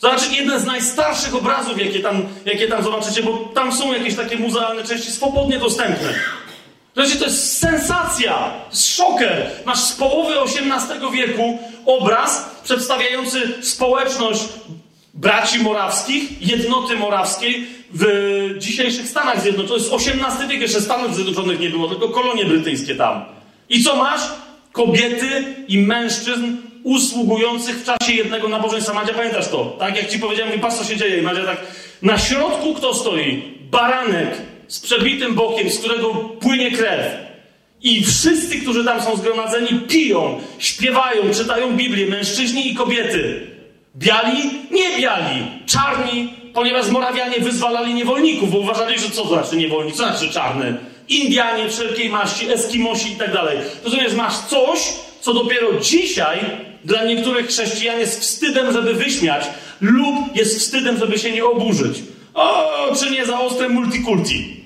Herrenhut. 0.01 0.21
Zobaczcie, 0.21 0.35
jeden 0.35 0.59
z 0.59 0.65
najstarszych 0.65 1.35
obrazów, 1.35 1.79
jakie 1.79 1.99
tam, 1.99 2.25
jakie 2.45 2.67
tam 2.67 2.83
zobaczycie, 2.83 3.23
bo 3.23 3.51
tam 3.53 3.73
są 3.73 3.93
jakieś 3.93 4.15
takie 4.15 4.37
muzealne 4.37 4.83
części 4.83 5.11
swobodnie 5.11 5.59
dostępne. 5.59 6.13
Zobaczcie, 6.95 7.19
to 7.19 7.25
jest 7.25 7.57
sensacja, 7.57 8.53
to 8.71 8.77
szoker. 8.77 9.49
Masz 9.65 9.79
z 9.79 9.91
połowy 9.91 10.33
XVIII 10.39 11.11
wieku 11.13 11.59
obraz 11.85 12.49
przedstawiający 12.63 13.63
społeczność 13.63 14.43
braci 15.13 15.59
morawskich, 15.59 16.47
jednoty 16.47 16.95
morawskiej 16.95 17.67
w 17.93 18.05
dzisiejszych 18.57 19.07
Stanach 19.07 19.41
Zjednoczonych. 19.41 19.89
To 19.89 19.95
jest 19.95 20.09
XVIII 20.09 20.47
wiek, 20.47 20.61
jeszcze 20.61 20.81
Stanów 20.81 21.15
Zjednoczonych 21.15 21.59
nie 21.59 21.69
było, 21.69 21.87
tylko 21.87 22.09
kolonie 22.09 22.45
brytyjskie 22.45 22.95
tam. 22.95 23.25
I 23.69 23.83
co 23.83 23.95
masz? 23.95 24.21
Kobiety 24.71 25.55
i 25.67 25.79
mężczyzn 25.79 26.55
usługujących 26.87 27.75
w 27.75 27.85
czasie 27.85 28.13
jednego 28.13 28.47
nabożeństwa. 28.47 28.93
Madzia, 28.93 29.13
pamiętasz 29.13 29.47
to? 29.47 29.75
Tak 29.79 29.97
jak 29.97 30.09
ci 30.09 30.19
powiedziałem, 30.19 30.55
i 30.55 30.59
patrz 30.59 30.75
co 30.75 30.83
się 30.83 30.97
dzieje. 30.97 31.17
I 31.17 31.21
Madzia 31.21 31.45
tak, 31.45 31.57
na 32.01 32.17
środku 32.17 32.73
kto 32.73 32.93
stoi? 32.93 33.43
Baranek 33.71 34.37
z 34.67 34.79
przebitym 34.79 35.35
bokiem, 35.35 35.69
z 35.69 35.79
którego 35.79 36.13
płynie 36.13 36.71
krew. 36.71 37.27
I 37.81 38.03
wszyscy, 38.03 38.59
którzy 38.61 38.85
tam 38.85 39.01
są 39.01 39.15
zgromadzeni, 39.15 39.79
piją, 39.87 40.39
śpiewają, 40.59 41.33
czytają 41.33 41.75
Biblię, 41.75 42.05
mężczyźni 42.05 42.71
i 42.71 42.75
kobiety. 42.75 43.47
Biali? 43.95 44.51
Nie 44.71 44.97
biali. 44.97 45.43
Czarni, 45.65 46.33
ponieważ 46.53 46.87
Morawianie 46.87 47.39
wyzwalali 47.39 47.93
niewolników, 47.93 48.51
bo 48.51 48.57
uważali, 48.57 48.99
że 48.99 49.09
co 49.09 49.27
znaczy 49.27 49.57
niewolnik, 49.57 49.95
co 49.95 50.03
znaczy 50.03 50.29
czarny? 50.33 50.77
Indianie 51.09 51.69
wszelkiej 51.69 52.09
maści, 52.09 52.51
Eskimosi 52.51 53.11
i 53.11 53.15
tak 53.15 53.33
dalej. 53.33 53.57
Rozumiesz, 53.83 54.13
masz 54.13 54.37
coś, 54.37 54.79
co 55.21 55.33
dopiero 55.33 55.79
dzisiaj 55.81 56.39
dla 56.87 57.03
niektórych 57.03 57.47
chrześcijan 57.47 57.99
jest 57.99 58.19
wstydem, 58.19 58.73
żeby 58.73 58.93
wyśmiać, 58.93 59.45
lub 59.81 60.35
jest 60.35 60.59
wstydem, 60.59 60.97
żeby 60.97 61.19
się 61.19 61.31
nie 61.31 61.45
oburzyć. 61.45 62.03
O, 62.33 62.95
czy 62.99 63.11
nie 63.11 63.25
za 63.25 63.39
ostre 63.39 63.69
multikulti. 63.69 64.63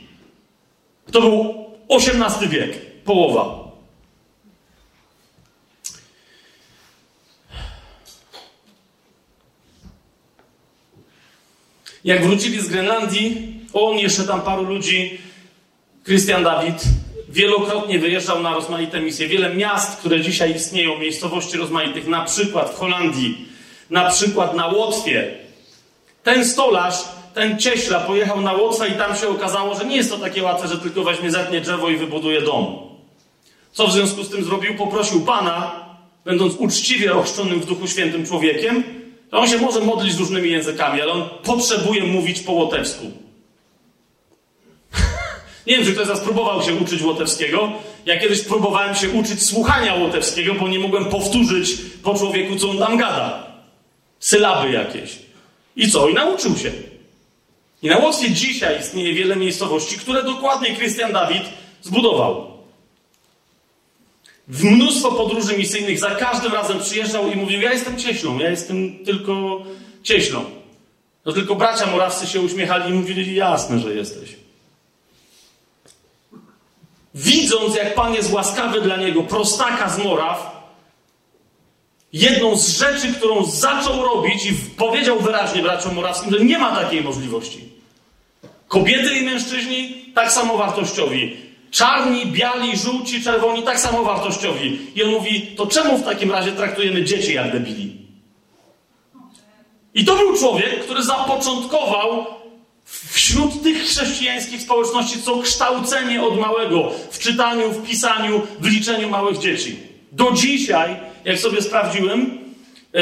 To 1.11 1.21
był 1.21 1.65
XVIII 1.89 2.49
wiek, 2.49 3.01
połowa. 3.03 3.61
Jak 12.03 12.25
wrócili 12.25 12.61
z 12.61 12.67
Grenlandii, 12.67 13.59
on, 13.73 13.97
jeszcze 13.97 14.23
tam 14.23 14.41
paru 14.41 14.63
ludzi, 14.63 15.19
Christian 16.05 16.43
Dawid, 16.43 16.83
wielokrotnie 17.31 17.99
wyjeżdżał 17.99 18.41
na 18.41 18.53
rozmaite 18.53 19.01
misje. 19.01 19.27
Wiele 19.27 19.55
miast, 19.55 19.99
które 19.99 20.21
dzisiaj 20.21 20.55
istnieją, 20.55 20.97
miejscowości 20.97 21.57
rozmaitych, 21.57 22.07
na 22.07 22.25
przykład 22.25 22.69
w 22.69 22.77
Holandii, 22.77 23.45
na 23.89 24.09
przykład 24.09 24.55
na 24.55 24.67
Łotwie. 24.67 25.37
Ten 26.23 26.45
stolarz, 26.45 26.95
ten 27.33 27.59
cieśla 27.59 27.99
pojechał 27.99 28.41
na 28.41 28.53
Łotwę 28.53 28.87
i 28.87 28.91
tam 28.91 29.15
się 29.15 29.27
okazało, 29.27 29.75
że 29.75 29.85
nie 29.85 29.95
jest 29.95 30.09
to 30.11 30.17
takie 30.17 30.43
łatwe, 30.43 30.67
że 30.67 30.77
tylko 30.77 31.03
weźmie 31.03 31.31
zetnie 31.31 31.61
drzewo 31.61 31.89
i 31.89 31.97
wybuduje 31.97 32.41
dom. 32.41 32.75
Co 33.71 33.87
w 33.87 33.91
związku 33.91 34.23
z 34.23 34.29
tym 34.29 34.43
zrobił? 34.43 34.75
Poprosił 34.75 35.21
Pana, 35.21 35.85
będąc 36.25 36.55
uczciwie 36.55 37.13
ochrzczonym 37.13 37.59
w 37.59 37.65
Duchu 37.65 37.87
Świętym 37.87 38.25
człowiekiem, 38.25 38.83
to 39.29 39.39
on 39.39 39.47
się 39.47 39.57
może 39.57 39.79
modlić 39.79 40.15
różnymi 40.15 40.51
językami, 40.51 41.01
ale 41.01 41.11
on 41.11 41.29
potrzebuje 41.43 42.03
mówić 42.03 42.39
po 42.39 42.51
łotewsku. 42.51 43.11
Nie 45.67 45.75
wiem, 45.77 45.85
czy 45.85 45.93
ktoś 45.93 46.17
z 46.17 46.19
próbował 46.19 46.63
się 46.63 46.75
uczyć 46.75 47.01
łotewskiego. 47.01 47.71
Ja 48.05 48.19
kiedyś 48.19 48.41
próbowałem 48.41 48.95
się 48.95 49.09
uczyć 49.09 49.43
słuchania 49.43 49.95
łotewskiego, 49.95 50.53
bo 50.53 50.67
nie 50.67 50.79
mogłem 50.79 51.05
powtórzyć 51.05 51.69
po 52.03 52.15
człowieku, 52.15 52.55
co 52.55 52.69
on 52.69 52.77
tam 52.77 52.97
gada. 52.97 53.51
Sylaby 54.19 54.71
jakieś. 54.71 55.19
I 55.75 55.91
co? 55.91 56.09
I 56.09 56.13
nauczył 56.13 56.57
się. 56.57 56.71
I 57.81 57.87
na 57.87 57.97
Łotwie 57.97 58.31
dzisiaj 58.31 58.79
istnieje 58.79 59.13
wiele 59.13 59.35
miejscowości, 59.35 59.97
które 59.97 60.23
dokładnie 60.23 60.75
Christian 60.75 61.13
Dawid 61.13 61.43
zbudował. 61.81 62.51
W 64.47 64.63
mnóstwo 64.63 65.11
podróży 65.11 65.57
misyjnych 65.57 65.99
za 65.99 66.15
każdym 66.15 66.53
razem 66.53 66.79
przyjeżdżał 66.79 67.31
i 67.31 67.35
mówił: 67.35 67.61
Ja 67.61 67.73
jestem 67.73 67.97
cieślą, 67.97 68.39
ja 68.39 68.49
jestem 68.49 69.05
tylko 69.05 69.61
cieślą. 70.03 70.45
No 71.25 71.33
tylko 71.33 71.55
bracia 71.55 71.85
morawscy 71.85 72.27
się 72.27 72.41
uśmiechali 72.41 72.91
i 72.91 72.93
mówili: 72.93 73.35
Jasne, 73.35 73.79
że 73.79 73.95
jesteś. 73.95 74.35
Widząc, 77.15 77.75
jak 77.75 77.95
Pan 77.95 78.13
jest 78.13 78.33
łaskawy 78.33 78.81
dla 78.81 78.97
niego, 78.97 79.23
prostaka 79.23 79.89
z 79.89 79.97
Moraw, 79.97 80.61
jedną 82.13 82.57
z 82.57 82.69
rzeczy, 82.69 83.13
którą 83.13 83.45
zaczął 83.45 84.03
robić 84.03 84.45
i 84.45 84.53
powiedział 84.77 85.19
wyraźnie 85.19 85.61
braciom 85.61 85.95
morawskim, 85.95 86.31
że 86.31 86.45
nie 86.45 86.57
ma 86.57 86.75
takiej 86.75 87.03
możliwości. 87.03 87.69
Kobiety 88.67 89.15
i 89.17 89.25
mężczyźni 89.25 90.05
tak 90.15 90.31
samo 90.31 90.57
wartościowi. 90.57 91.37
Czarni, 91.71 92.25
biali, 92.25 92.77
żółci, 92.77 93.23
czerwoni 93.23 93.63
tak 93.63 93.79
samo 93.79 94.03
wartościowi. 94.03 94.79
I 94.95 95.03
on 95.03 95.09
mówi, 95.09 95.41
to 95.57 95.67
czemu 95.67 95.97
w 95.97 96.03
takim 96.03 96.31
razie 96.31 96.51
traktujemy 96.51 97.03
dzieci 97.03 97.33
jak 97.33 97.51
debili? 97.51 97.97
I 99.93 100.05
to 100.05 100.15
był 100.15 100.37
człowiek, 100.37 100.83
który 100.83 101.03
zapoczątkował 101.03 102.25
wśród 102.91 103.63
tych 103.63 103.83
chrześcijańskich 103.83 104.61
społeczności 104.61 105.21
co 105.21 105.41
kształcenie 105.41 106.23
od 106.23 106.39
małego 106.39 106.91
w 107.11 107.19
czytaniu, 107.19 107.71
w 107.71 107.87
pisaniu, 107.87 108.41
w 108.59 108.67
liczeniu 108.67 109.09
małych 109.09 109.37
dzieci. 109.37 109.79
Do 110.11 110.31
dzisiaj, 110.31 110.95
jak 111.25 111.39
sobie 111.39 111.61
sprawdziłem, 111.61 112.37
e, 112.93 113.01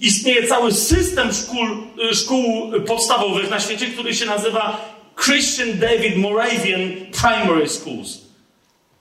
istnieje 0.00 0.46
cały 0.46 0.72
system 0.72 1.32
szkół, 1.32 1.66
szkół 2.12 2.72
podstawowych 2.86 3.50
na 3.50 3.60
świecie, 3.60 3.86
który 3.86 4.14
się 4.14 4.26
nazywa 4.26 4.94
Christian 5.24 5.78
David 5.78 6.16
Moravian 6.16 6.90
Primary 7.20 7.68
Schools. 7.68 8.26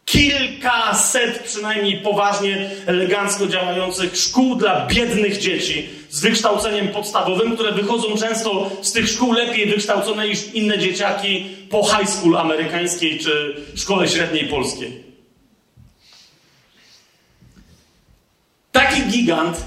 Kilkaset 0.06 1.44
przynajmniej 1.44 1.98
poważnie, 1.98 2.70
elegancko 2.86 3.48
działających 3.48 4.18
szkół 4.18 4.56
dla 4.56 4.88
biednych 4.88 5.38
dzieci 5.38 5.90
z 6.16 6.22
wykształceniem 6.22 6.88
podstawowym, 6.88 7.56
które 7.56 7.72
wychodzą 7.72 8.18
często 8.18 8.72
z 8.82 8.92
tych 8.92 9.10
szkół 9.10 9.34
lepiej 9.34 9.66
wykształcone 9.66 10.28
niż 10.28 10.54
inne 10.54 10.80
dzieciaki 10.80 11.46
po 11.70 11.84
high 11.84 12.10
school 12.10 12.38
amerykańskiej 12.38 13.20
czy 13.20 13.62
szkole 13.76 14.08
średniej 14.08 14.48
polskiej. 14.48 15.04
Taki 18.72 19.02
gigant 19.02 19.58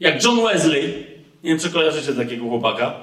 jak 0.00 0.24
John 0.24 0.44
Wesley, 0.44 1.06
nie 1.42 1.50
wiem 1.50 1.60
czy 1.60 1.70
kojarzycie 1.70 2.12
takiego 2.12 2.44
chłopaka, 2.44 2.94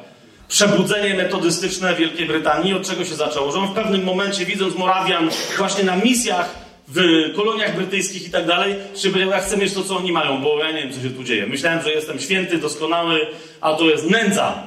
przebudzenie 0.48 1.14
metodystyczne 1.14 1.96
Wielkiej 1.96 2.28
Brytanii, 2.28 2.74
od 2.74 2.88
czego 2.88 3.06
się 3.06 3.16
zaczęło? 3.16 3.52
Że 3.52 3.60
on 3.60 3.68
w 3.68 3.76
pewnym 3.76 4.04
momencie, 4.04 4.46
widząc 4.46 4.76
Morawian 4.76 5.30
właśnie 5.58 5.84
na 5.84 5.96
misjach 5.96 6.67
w 6.88 7.00
koloniach 7.36 7.76
brytyjskich 7.76 8.28
i 8.28 8.32
tak 8.32 8.46
dalej, 8.46 8.76
powiedział, 9.10 9.30
ja 9.30 9.40
chcę 9.40 9.58
mieć 9.58 9.74
to, 9.74 9.84
co 9.84 9.98
oni 9.98 10.12
mają, 10.12 10.42
bo 10.42 10.60
ja 10.60 10.72
nie 10.72 10.84
wiem, 10.84 10.94
co 10.94 11.02
się 11.02 11.10
tu 11.10 11.24
dzieje. 11.24 11.48
Myślałem, 11.48 11.82
że 11.82 11.92
jestem 11.92 12.20
święty, 12.20 12.58
doskonały, 12.58 13.28
a 13.62 13.74
to 13.74 13.86
jest 13.86 14.10
nędza. 14.10 14.64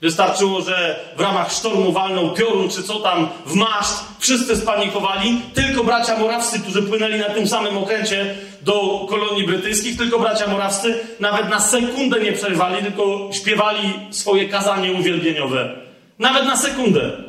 Wystarczyło, 0.00 0.60
że 0.60 1.00
w 1.16 1.20
ramach 1.20 1.52
sztormu 1.52 1.92
walnął 1.92 2.34
piorun, 2.34 2.70
czy 2.70 2.82
co 2.82 3.00
tam, 3.00 3.28
w 3.46 3.54
maszt, 3.54 4.04
wszyscy 4.18 4.56
spanikowali, 4.56 5.40
tylko 5.54 5.84
bracia 5.84 6.18
morawscy, 6.18 6.60
którzy 6.60 6.82
płynęli 6.82 7.18
na 7.18 7.30
tym 7.30 7.48
samym 7.48 7.78
okręcie 7.78 8.34
do 8.62 9.06
kolonii 9.08 9.46
brytyjskich, 9.46 9.98
tylko 9.98 10.18
bracia 10.18 10.46
morawscy 10.46 10.94
nawet 11.20 11.48
na 11.48 11.60
sekundę 11.60 12.20
nie 12.20 12.32
przerwali, 12.32 12.82
tylko 12.82 13.30
śpiewali 13.32 13.92
swoje 14.10 14.48
kazanie 14.48 14.92
uwielbieniowe. 14.92 15.76
Nawet 16.18 16.44
na 16.44 16.56
sekundę. 16.56 17.25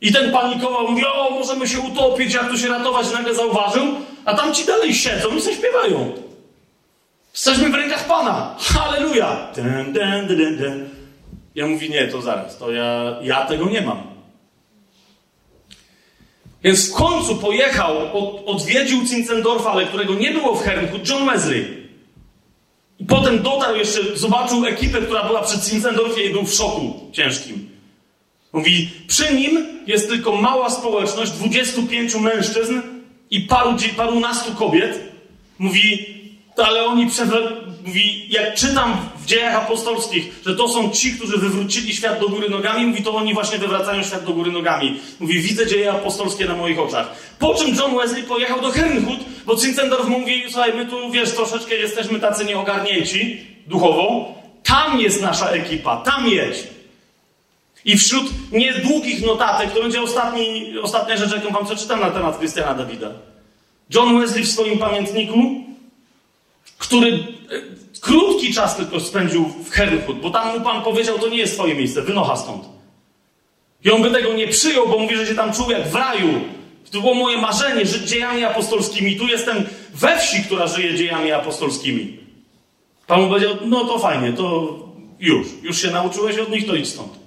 I 0.00 0.12
ten 0.12 0.32
panikował, 0.32 0.88
mówi, 0.88 1.06
o, 1.06 1.30
możemy 1.30 1.68
się 1.68 1.80
utopić, 1.80 2.34
jak 2.34 2.50
tu 2.50 2.58
się 2.58 2.68
ratować, 2.68 3.12
nagle 3.12 3.34
zauważył, 3.34 3.84
a 4.24 4.34
tam 4.34 4.54
ci 4.54 4.64
dalej 4.64 4.94
siedzą 4.94 5.36
i 5.36 5.40
śpiewają. 5.40 6.12
Jesteśmy 7.34 7.70
w 7.70 7.74
rękach 7.74 8.06
Pana. 8.06 8.56
Halleluja. 8.58 9.48
Ja 11.54 11.66
mówię, 11.66 11.88
nie, 11.88 12.08
to 12.08 12.22
zaraz, 12.22 12.58
to 12.58 12.72
ja, 12.72 13.16
ja 13.22 13.46
tego 13.46 13.68
nie 13.68 13.80
mam. 13.80 14.02
Więc 16.62 16.90
w 16.90 16.94
końcu 16.94 17.36
pojechał, 17.36 17.98
od, 17.98 18.42
odwiedził 18.46 19.06
Zinzendorfa, 19.06 19.70
ale 19.70 19.86
którego 19.86 20.14
nie 20.14 20.30
było 20.30 20.54
w 20.54 20.62
Herrenhut, 20.62 21.08
John 21.08 21.26
Wesley. 21.26 21.86
I 22.98 23.04
potem 23.04 23.42
dotarł 23.42 23.76
jeszcze, 23.76 24.16
zobaczył 24.16 24.66
ekipę, 24.66 25.02
która 25.02 25.24
była 25.24 25.42
przy 25.42 25.58
Zinzendorfie 25.58 26.24
i 26.24 26.32
był 26.32 26.44
w 26.44 26.54
szoku 26.54 27.10
ciężkim. 27.12 27.65
Mówi, 28.56 28.90
przy 29.08 29.34
nim 29.34 29.66
jest 29.86 30.08
tylko 30.08 30.36
mała 30.36 30.70
społeczność, 30.70 31.32
25 31.32 32.14
mężczyzn 32.14 32.80
i 33.30 33.40
paru, 33.40 33.76
parunastu 33.96 34.54
kobiet. 34.54 35.00
Mówi, 35.58 36.06
ale 36.56 36.84
oni 36.84 37.10
mówi, 37.86 38.26
jak 38.30 38.54
czytam 38.54 38.96
w 39.22 39.26
dziejach 39.26 39.54
apostolskich, 39.54 40.40
że 40.46 40.56
to 40.56 40.68
są 40.68 40.90
ci, 40.90 41.12
którzy 41.12 41.38
wywrócili 41.38 41.96
świat 41.96 42.20
do 42.20 42.28
góry 42.28 42.50
nogami, 42.50 42.86
mówi, 42.86 43.02
to 43.02 43.14
oni 43.14 43.34
właśnie 43.34 43.58
wywracają 43.58 44.02
świat 44.02 44.24
do 44.24 44.32
góry 44.32 44.52
nogami. 44.52 45.00
Mówi, 45.20 45.40
widzę 45.40 45.66
dzieje 45.66 45.92
apostolskie 45.92 46.44
na 46.44 46.56
moich 46.56 46.78
oczach. 46.78 47.10
Po 47.38 47.54
czym 47.54 47.76
John 47.76 47.96
Wesley 47.96 48.22
pojechał 48.22 48.60
do 48.60 48.70
Herrnhut, 48.70 49.20
bo 49.46 49.56
Zinzendorf 49.56 50.08
mówi, 50.08 50.44
słuchaj, 50.48 50.72
my 50.76 50.86
tu, 50.86 51.10
wiesz, 51.10 51.32
troszeczkę 51.32 51.74
jesteśmy 51.74 52.20
tacy 52.20 52.44
nieogarnięci 52.44 53.40
duchowo. 53.66 54.34
Tam 54.62 55.00
jest 55.00 55.22
nasza 55.22 55.48
ekipa, 55.48 55.96
tam 55.96 56.28
jedź. 56.28 56.75
I 57.86 57.98
wśród 57.98 58.52
niedługich 58.52 59.26
notatek, 59.26 59.72
to 59.72 59.82
będzie 59.82 60.02
ostatni, 60.02 60.74
ostatnia 60.82 61.16
rzecz, 61.16 61.32
jaką 61.32 61.52
wam 61.52 61.66
przeczytam 61.66 62.00
na 62.00 62.10
temat 62.10 62.38
Krystiana 62.38 62.74
Dawida. 62.74 63.10
John 63.90 64.20
Wesley 64.20 64.44
w 64.44 64.50
swoim 64.50 64.78
pamiętniku, 64.78 65.38
który 66.78 67.12
e, 67.12 67.18
krótki 68.00 68.54
czas 68.54 68.76
tylko 68.76 69.00
spędził 69.00 69.44
w 69.64 69.70
Herrnhut, 69.70 70.20
bo 70.20 70.30
tam 70.30 70.58
mu 70.58 70.64
pan 70.64 70.82
powiedział, 70.82 71.18
to 71.18 71.28
nie 71.28 71.38
jest 71.38 71.54
twoje 71.54 71.74
miejsce, 71.74 72.02
wynocha 72.02 72.36
stąd. 72.36 72.64
I 73.84 73.90
on 73.90 74.02
by 74.02 74.10
tego 74.10 74.32
nie 74.32 74.48
przyjął, 74.48 74.88
bo 74.88 74.98
mówi, 74.98 75.16
że 75.16 75.26
się 75.26 75.34
tam 75.34 75.52
czuł 75.52 75.70
jak 75.70 75.88
w 75.88 75.94
raju. 75.94 76.40
To 76.90 77.00
było 77.00 77.14
moje 77.14 77.38
marzenie, 77.38 77.86
żyć 77.86 78.02
dziejami 78.02 78.44
apostolskimi. 78.44 79.16
Tu 79.16 79.26
jestem 79.26 79.64
we 79.94 80.18
wsi, 80.18 80.44
która 80.44 80.66
żyje 80.66 80.94
dziejami 80.94 81.32
apostolskimi. 81.32 82.18
Pan 83.06 83.20
mu 83.20 83.28
powiedział, 83.28 83.56
no 83.64 83.84
to 83.84 83.98
fajnie, 83.98 84.32
to 84.32 84.78
już. 85.20 85.46
Już 85.62 85.82
się 85.82 85.90
nauczyłeś 85.90 86.38
od 86.38 86.50
nich, 86.50 86.66
to 86.66 86.74
idź 86.74 86.88
stąd. 86.88 87.25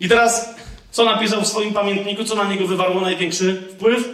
I 0.00 0.08
teraz, 0.08 0.54
co 0.90 1.04
napisał 1.04 1.42
w 1.42 1.46
swoim 1.46 1.74
pamiętniku, 1.74 2.24
co 2.24 2.34
na 2.34 2.44
niego 2.44 2.66
wywarło 2.66 3.00
największy 3.00 3.62
wpływ? 3.72 4.08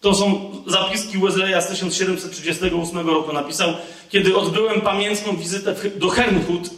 To 0.00 0.14
są 0.14 0.50
zapiski 0.66 1.18
Wesleya 1.18 1.62
z 1.62 1.66
1738 1.66 3.08
roku. 3.08 3.32
Napisał, 3.32 3.68
kiedy 4.10 4.36
odbyłem 4.36 4.80
pamiętną 4.80 5.36
wizytę 5.36 5.74
do 5.96 6.08
Herrnhut, 6.08 6.70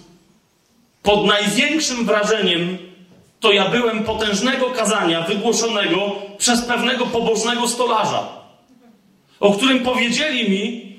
pod 1.02 1.26
największym 1.26 2.06
wrażeniem 2.06 2.78
to 3.40 3.52
ja 3.52 3.68
byłem 3.68 4.04
potężnego 4.04 4.70
kazania 4.70 5.22
wygłoszonego 5.22 6.12
przez 6.38 6.62
pewnego 6.62 7.06
pobożnego 7.06 7.68
stolarza, 7.68 8.28
o 9.40 9.52
którym 9.52 9.80
powiedzieli 9.80 10.50
mi, 10.50 10.96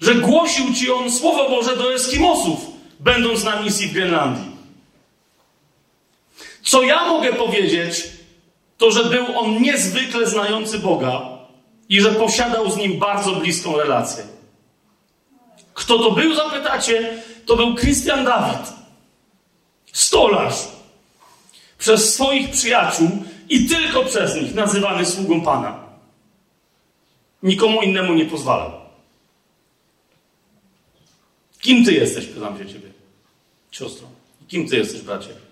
że 0.00 0.14
głosił 0.14 0.74
ci 0.74 0.90
on 0.90 1.10
Słowo 1.10 1.50
Boże 1.50 1.76
do 1.76 1.94
Eskimosów, 1.94 2.66
będąc 3.00 3.44
na 3.44 3.62
misji 3.62 3.88
w 3.88 3.92
Grenlandii. 3.92 4.49
Co 6.62 6.82
ja 6.82 7.08
mogę 7.08 7.32
powiedzieć, 7.32 8.10
to 8.78 8.90
że 8.90 9.04
był 9.04 9.38
on 9.38 9.62
niezwykle 9.62 10.26
znający 10.26 10.78
Boga 10.78 11.22
i 11.88 12.00
że 12.00 12.12
posiadał 12.12 12.70
z 12.70 12.76
nim 12.76 12.98
bardzo 12.98 13.32
bliską 13.32 13.76
relację. 13.76 14.24
Kto 15.74 15.98
to 15.98 16.10
był, 16.10 16.34
zapytacie? 16.34 17.22
To 17.46 17.56
był 17.56 17.74
Christian 17.74 18.24
Dawid, 18.24 18.72
stolarz, 19.92 20.68
przez 21.78 22.14
swoich 22.14 22.50
przyjaciół 22.50 23.08
i 23.48 23.68
tylko 23.68 24.04
przez 24.04 24.34
nich 24.34 24.54
nazywany 24.54 25.06
sługą 25.06 25.40
Pana. 25.40 25.84
Nikomu 27.42 27.82
innemu 27.82 28.14
nie 28.14 28.26
pozwalał. 28.26 28.72
Kim 31.60 31.84
ty 31.84 31.92
jesteś, 31.92 32.26
pytam 32.26 32.58
się 32.58 32.66
ciebie, 32.66 32.88
siostro? 33.70 34.08
Kim 34.48 34.68
ty 34.68 34.76
jesteś, 34.76 35.00
bracie? 35.00 35.49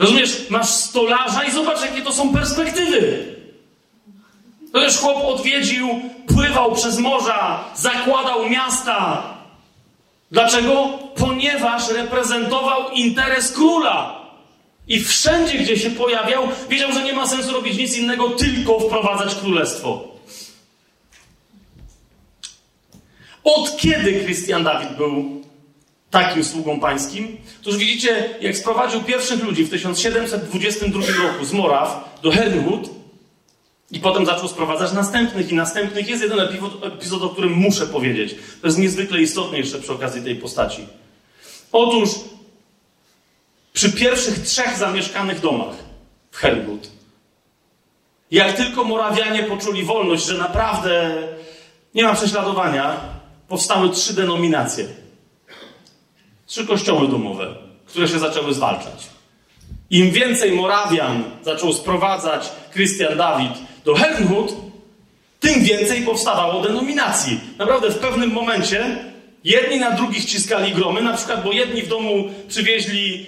Rozumiesz, 0.00 0.46
masz 0.50 0.68
stolarza 0.68 1.44
i 1.44 1.52
zobacz, 1.52 1.80
jakie 1.80 2.02
to 2.02 2.12
są 2.12 2.32
perspektywy. 2.32 3.34
To 4.72 4.84
już 4.84 4.96
chłop 4.96 5.24
odwiedził, 5.24 5.88
pływał 6.26 6.74
przez 6.74 6.98
morza, 6.98 7.64
zakładał 7.74 8.48
miasta. 8.48 9.22
Dlaczego? 10.30 10.98
Ponieważ 11.16 11.88
reprezentował 11.88 12.90
interes 12.90 13.52
króla. 13.52 14.20
I 14.88 15.00
wszędzie, 15.04 15.58
gdzie 15.58 15.78
się 15.78 15.90
pojawiał, 15.90 16.48
wiedział, 16.68 16.92
że 16.92 17.04
nie 17.04 17.12
ma 17.12 17.26
sensu 17.26 17.52
robić 17.52 17.78
nic 17.78 17.96
innego, 17.96 18.30
tylko 18.30 18.80
wprowadzać 18.80 19.34
królestwo. 19.34 20.04
Od 23.44 23.76
kiedy 23.76 24.24
Christian 24.24 24.64
Dawid 24.64 24.96
był 24.96 25.39
takim 26.10 26.44
sługą 26.44 26.80
pańskim? 26.80 27.36
Toż 27.62 27.76
widzicie, 27.76 28.34
jak 28.40 28.56
sprowadził 28.56 29.02
pierwszych 29.02 29.42
ludzi 29.42 29.64
w 29.64 29.70
1722 29.70 31.22
roku 31.22 31.44
z 31.44 31.52
Moraw 31.52 32.18
do 32.22 32.30
Herrnhut 32.30 32.90
i 33.90 34.00
potem 34.00 34.26
zaczął 34.26 34.48
sprowadzać 34.48 34.92
następnych 34.92 35.52
i 35.52 35.54
następnych. 35.54 36.08
Jest 36.08 36.22
jeden 36.22 36.40
epizod, 36.82 37.22
o 37.22 37.28
którym 37.28 37.52
muszę 37.52 37.86
powiedzieć. 37.86 38.34
To 38.60 38.66
jest 38.66 38.78
niezwykle 38.78 39.20
istotne 39.20 39.58
jeszcze 39.58 39.78
przy 39.78 39.92
okazji 39.92 40.22
tej 40.22 40.36
postaci. 40.36 40.86
Otóż 41.72 42.10
przy 43.72 43.92
pierwszych 43.92 44.38
trzech 44.38 44.78
zamieszkanych 44.78 45.40
domach 45.40 45.74
w 46.30 46.36
Herrnhut, 46.36 46.90
jak 48.30 48.56
tylko 48.56 48.84
Morawianie 48.84 49.42
poczuli 49.42 49.84
wolność, 49.84 50.26
że 50.26 50.38
naprawdę 50.38 51.16
nie 51.94 52.04
ma 52.04 52.14
prześladowania, 52.14 53.00
powstały 53.48 53.90
trzy 53.90 54.14
denominacje 54.14 54.99
trzy 56.50 56.66
kościoły 56.66 57.08
domowe, 57.08 57.54
które 57.86 58.08
się 58.08 58.18
zaczęły 58.18 58.54
zwalczać. 58.54 59.06
Im 59.90 60.10
więcej 60.10 60.52
Morawian 60.52 61.24
zaczął 61.42 61.72
sprowadzać 61.72 62.48
Christian 62.72 63.16
Dawid 63.16 63.52
do 63.84 63.94
Herrnhut, 63.94 64.56
tym 65.40 65.64
więcej 65.64 66.02
powstawało 66.02 66.62
denominacji. 66.62 67.40
Naprawdę 67.58 67.90
w 67.90 67.98
pewnym 67.98 68.30
momencie 68.32 68.98
jedni 69.44 69.78
na 69.78 69.90
drugich 69.90 70.24
ciskali 70.24 70.72
gromy, 70.72 71.02
na 71.02 71.16
przykład, 71.16 71.44
bo 71.44 71.52
jedni 71.52 71.82
w 71.82 71.88
domu 71.88 72.30
przywieźli 72.48 73.26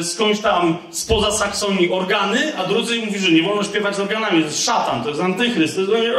y, 0.00 0.04
skądś 0.04 0.40
tam 0.40 0.78
spoza 0.90 1.32
Saksonii 1.32 1.90
organy, 1.90 2.56
a 2.58 2.64
drudzy 2.64 2.98
mówi, 2.98 3.18
że 3.18 3.32
nie 3.32 3.42
wolno 3.42 3.64
śpiewać 3.64 3.96
z 3.96 4.00
organami. 4.00 4.40
To 4.40 4.46
jest 4.46 4.64
szatan, 4.64 5.02
to 5.02 5.08
jest 5.08 5.20
antychryst, 5.20 5.74
to 5.74 5.80
jest 5.80 6.16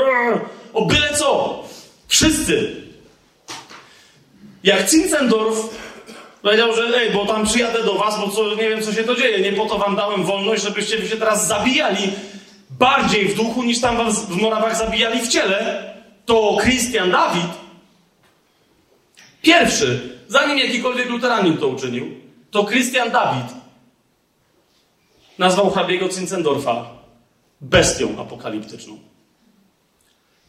o 0.74 0.86
byle 0.86 1.14
co. 1.14 1.64
Wszyscy. 2.08 2.76
Jak 4.64 4.90
Zinzendorf 4.90 5.85
Powiedział, 6.46 6.76
że 6.76 7.02
ej, 7.02 7.12
bo 7.12 7.26
tam 7.26 7.46
przyjadę 7.46 7.84
do 7.84 7.94
was, 7.94 8.20
bo 8.20 8.30
co, 8.30 8.56
nie 8.56 8.70
wiem, 8.70 8.82
co 8.82 8.94
się 8.94 9.04
to 9.04 9.16
dzieje. 9.16 9.52
Nie 9.52 9.58
po 9.58 9.66
to 9.66 9.78
wam 9.78 9.96
dałem 9.96 10.24
wolność, 10.24 10.64
żebyście 10.64 11.08
się 11.08 11.18
teraz 11.18 11.48
zabijali 11.48 12.12
bardziej 12.70 13.26
w 13.26 13.36
duchu, 13.36 13.64
niż 13.64 13.82
tam 13.82 13.98
was 13.98 14.26
w 14.26 14.42
Morawach 14.42 14.78
zabijali 14.78 15.20
w 15.20 15.28
ciele. 15.28 15.94
To 16.26 16.58
Christian 16.62 17.12
Dawid 17.12 17.52
pierwszy, 19.42 20.20
zanim 20.28 20.58
jakikolwiek 20.58 21.10
luteranin 21.10 21.58
to 21.58 21.68
uczynił, 21.68 22.08
to 22.52 22.64
Christian 22.64 23.12
Dawid 23.12 23.54
nazwał 25.38 25.72
hrabiego 25.72 26.12
Zinzendorfa 26.12 26.86
bestią 27.62 28.22
apokaliptyczną. 28.22 29.00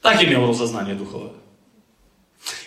Takie 0.02 0.26
miał 0.26 0.46
rozeznanie 0.46 0.94
duchowe. 0.94 1.28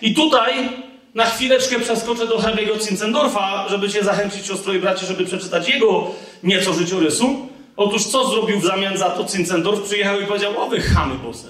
I 0.02 0.14
tutaj 0.14 0.70
na 1.16 1.26
chwileczkę 1.26 1.80
przeskoczę 1.80 2.28
do 2.28 2.38
hrabiego 2.38 2.80
Zinzendorfa, 2.80 3.66
żeby 3.70 3.90
cię 3.90 4.04
zachęcić, 4.04 4.48
siostro 4.48 4.74
i 4.74 4.80
bracie, 4.80 5.06
żeby 5.06 5.26
przeczytać 5.26 5.70
jego 5.70 6.12
nieco 6.44 6.74
życiorysu. 6.74 7.48
Otóż 7.78 8.06
co 8.06 8.28
zrobił 8.28 8.60
w 8.60 8.66
zamian 8.66 8.98
za 8.98 9.10
to 9.10 9.28
Zinzendorf? 9.28 9.82
Przyjechał 9.82 10.22
i 10.22 10.26
powiedział, 10.26 10.62
o 10.62 10.68
wy 10.68 10.82
chamy 10.82 11.16
bose. 11.16 11.48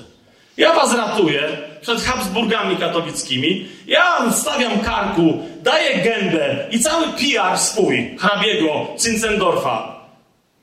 Ja 0.58 0.74
was 0.74 0.96
ratuję 0.96 1.58
przed 1.82 2.02
Habsburgami 2.02 2.78
katolickimi. 2.78 3.68
Ja 3.88 4.32
stawiam 4.32 4.80
karku, 4.80 5.40
daję 5.64 6.04
gębę 6.04 6.68
i 6.72 6.80
cały 6.80 7.08
PR 7.08 7.58
swój 7.58 8.18
hrabiego 8.20 8.88
Zinzendorfa. 9.00 10.00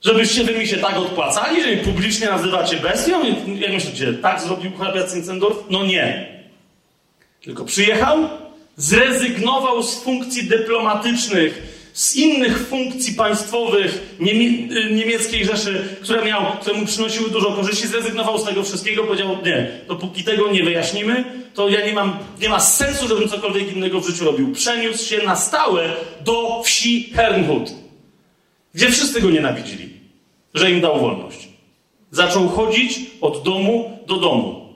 Żebyście 0.02 0.44
wy 0.44 0.58
mi 0.58 0.66
się 0.66 0.76
tak 0.76 0.96
odpłacali, 0.96 1.62
że 1.62 1.76
publicznie 1.76 2.26
nazywacie 2.26 2.76
bestią? 2.76 3.20
Jak 3.58 3.72
myślicie, 3.72 4.12
tak 4.12 4.40
zrobił 4.40 4.70
hrabia 4.78 5.06
Zinzendorf? 5.06 5.56
No 5.70 5.84
nie. 5.84 6.36
Tylko 7.42 7.64
przyjechał, 7.64 8.28
zrezygnował 8.76 9.82
z 9.82 10.02
funkcji 10.02 10.48
dyplomatycznych, 10.48 11.76
z 11.92 12.16
innych 12.16 12.68
funkcji 12.68 13.14
państwowych 13.14 14.16
niemie 14.20 14.46
y, 14.76 14.94
niemieckiej 14.94 15.44
Rzeszy, 15.44 15.96
które, 16.02 16.24
miał, 16.24 16.42
które 16.60 16.76
mu 16.76 16.86
przynosiły 16.86 17.30
dużo 17.30 17.52
korzyści, 17.52 17.86
zrezygnował 17.86 18.38
z 18.38 18.44
tego 18.44 18.62
wszystkiego, 18.62 19.04
powiedział, 19.04 19.38
nie, 19.44 19.80
dopóki 19.88 20.24
tego 20.24 20.50
nie 20.50 20.62
wyjaśnimy, 20.62 21.24
to 21.54 21.68
ja 21.68 21.86
nie 21.86 21.92
mam, 21.92 22.18
nie 22.40 22.48
ma 22.48 22.60
sensu, 22.60 23.08
żebym 23.08 23.28
cokolwiek 23.28 23.76
innego 23.76 24.00
w 24.00 24.06
życiu 24.06 24.24
robił. 24.24 24.52
Przeniósł 24.52 25.04
się 25.08 25.22
na 25.22 25.36
stałe 25.36 25.92
do 26.20 26.62
wsi 26.62 27.12
Hernhut, 27.14 27.70
gdzie 28.74 28.90
wszyscy 28.90 29.20
go 29.20 29.30
nienawidzili, 29.30 29.90
że 30.54 30.70
im 30.70 30.80
dał 30.80 31.00
wolność. 31.00 31.48
Zaczął 32.10 32.48
chodzić 32.48 33.00
od 33.20 33.42
domu 33.42 33.98
do 34.06 34.16
domu. 34.16 34.74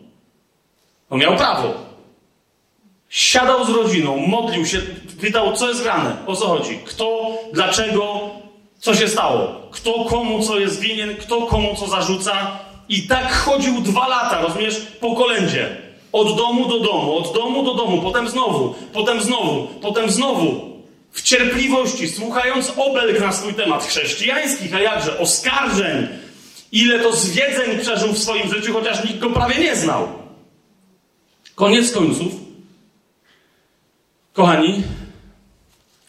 On 1.11 1.21
miał 1.21 1.37
prawo. 1.37 1.90
Siadał 3.11 3.65
z 3.65 3.69
rodziną, 3.69 4.17
modlił 4.17 4.67
się, 4.67 4.83
pytał, 5.21 5.57
co 5.57 5.69
jest 5.69 5.83
grane, 5.83 6.17
o 6.27 6.37
co 6.37 6.47
chodzi, 6.47 6.79
kto, 6.85 7.31
dlaczego, 7.53 8.31
co 8.79 8.95
się 8.95 9.09
stało, 9.09 9.69
kto 9.71 10.05
komu 10.05 10.43
co 10.43 10.59
jest 10.59 10.81
winien, 10.81 11.17
kto 11.17 11.43
komu 11.47 11.77
co 11.77 11.87
zarzuca. 11.87 12.59
I 12.89 13.03
tak 13.03 13.33
chodził 13.33 13.81
dwa 13.81 14.09
lata, 14.09 14.41
rozumiesz, 14.41 14.87
po 15.01 15.15
kolędzie. 15.15 15.77
Od 16.13 16.37
domu 16.37 16.69
do 16.69 16.81
domu, 16.81 17.17
od 17.17 17.35
domu 17.35 17.63
do 17.63 17.75
domu, 17.75 18.03
potem 18.03 18.29
znowu, 18.29 18.75
potem 18.93 19.23
znowu, 19.23 19.67
potem 19.83 20.11
znowu. 20.11 20.71
W 21.13 21.23
cierpliwości, 21.23 22.09
słuchając 22.09 22.73
obelg 22.77 23.21
na 23.21 23.33
swój 23.33 23.55
temat 23.55 23.85
chrześcijańskich, 23.85 24.75
a 24.75 24.81
jakże 24.81 25.19
oskarżeń, 25.19 26.09
ile 26.73 26.99
to 26.99 27.13
zwiedzeń 27.13 27.79
przeżył 27.79 28.13
w 28.13 28.19
swoim 28.19 28.55
życiu, 28.55 28.73
chociaż 28.73 29.05
nikt 29.05 29.19
go 29.19 29.31
prawie 29.31 29.59
nie 29.59 29.77
znał. 29.77 30.09
Koniec 31.55 31.93
końców, 31.93 32.33
kochani, 34.33 34.83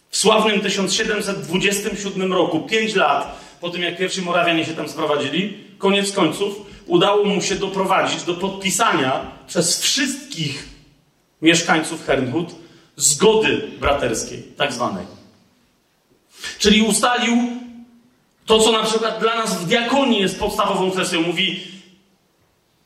w 0.10 0.18
sławnym 0.18 0.62
1727 0.62 2.34
roku, 2.34 2.60
pięć 2.60 2.96
lat 2.96 3.40
po 3.62 3.70
tym, 3.70 3.82
jak 3.82 3.98
pierwsi 3.98 4.22
Morawianie 4.22 4.66
się 4.66 4.74
tam 4.74 4.90
sprowadzili, 4.90 5.58
koniec 5.78 6.12
końców 6.12 6.56
udało 6.86 7.26
mu 7.26 7.42
się 7.42 7.56
doprowadzić 7.56 8.24
do 8.24 8.34
podpisania 8.34 9.32
przez 9.48 9.82
wszystkich 9.82 10.70
mieszkańców 11.42 12.06
Hernhut 12.06 12.56
zgody 12.96 13.68
braterskiej, 13.80 14.44
tak 14.58 14.74
zwanej. 14.74 15.06
Czyli 16.60 16.82
ustalił 16.82 17.38
to, 18.46 18.60
co 18.60 18.72
na 18.72 18.84
przykład 18.84 19.20
dla 19.20 19.36
nas 19.36 19.62
w 19.62 19.68
diakonii 19.68 20.22
jest 20.22 20.40
podstawową 20.40 20.92
kwestią. 20.92 21.22
Mówi, 21.22 21.64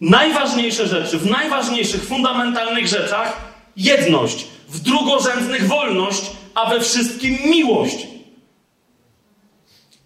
najważniejsze 0.02 0.88
rzeczy, 0.88 1.20
w 1.20 1.26
najważniejszych, 1.26 2.04
fundamentalnych 2.04 2.88
rzeczach 2.88 3.42
jedność, 3.78 4.48
w 4.76 4.80
drugorzędnych 4.80 5.68
wolność, 5.68 6.32
a 6.56 6.70
we 6.70 6.82
wszystkim 6.82 7.38
miłość. 7.46 8.08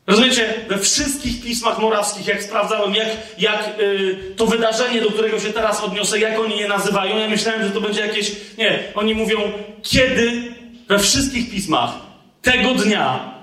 Rozumiecie? 0.08 0.54
We 0.70 0.78
wszystkich 0.78 1.42
pismach 1.42 1.80
morawskich, 1.80 2.28
jak 2.28 2.44
sprawdzałem, 2.44 2.96
jak, 2.96 3.08
jak 3.38 3.78
yy, 3.78 4.34
to 4.38 4.46
wydarzenie, 4.46 5.02
do 5.02 5.12
którego 5.12 5.40
się 5.40 5.54
teraz 5.54 5.84
odniosę, 5.84 6.20
jak 6.20 6.40
oni 6.40 6.58
je 6.58 6.68
nazywają, 6.68 7.18
ja 7.18 7.30
myślałem, 7.30 7.64
że 7.64 7.72
to 7.72 7.82
będzie 7.82 8.02
jakieś. 8.02 8.32
Nie, 8.58 8.84
oni 8.96 9.16
mówią, 9.16 9.38
kiedy 9.84 10.54
we 10.88 11.00
wszystkich 11.00 11.52
pismach 11.52 11.92
tego 12.42 12.74
dnia, 12.74 13.34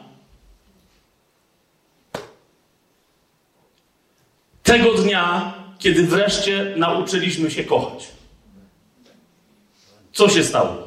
tego 4.63 4.95
dnia, 4.95 5.55
kiedy 5.79 6.03
wreszcie 6.03 6.75
nauczyliśmy 6.77 7.51
się 7.51 7.65
kochać. 7.65 8.09
Co 10.13 10.29
się 10.29 10.45
stało? 10.45 10.86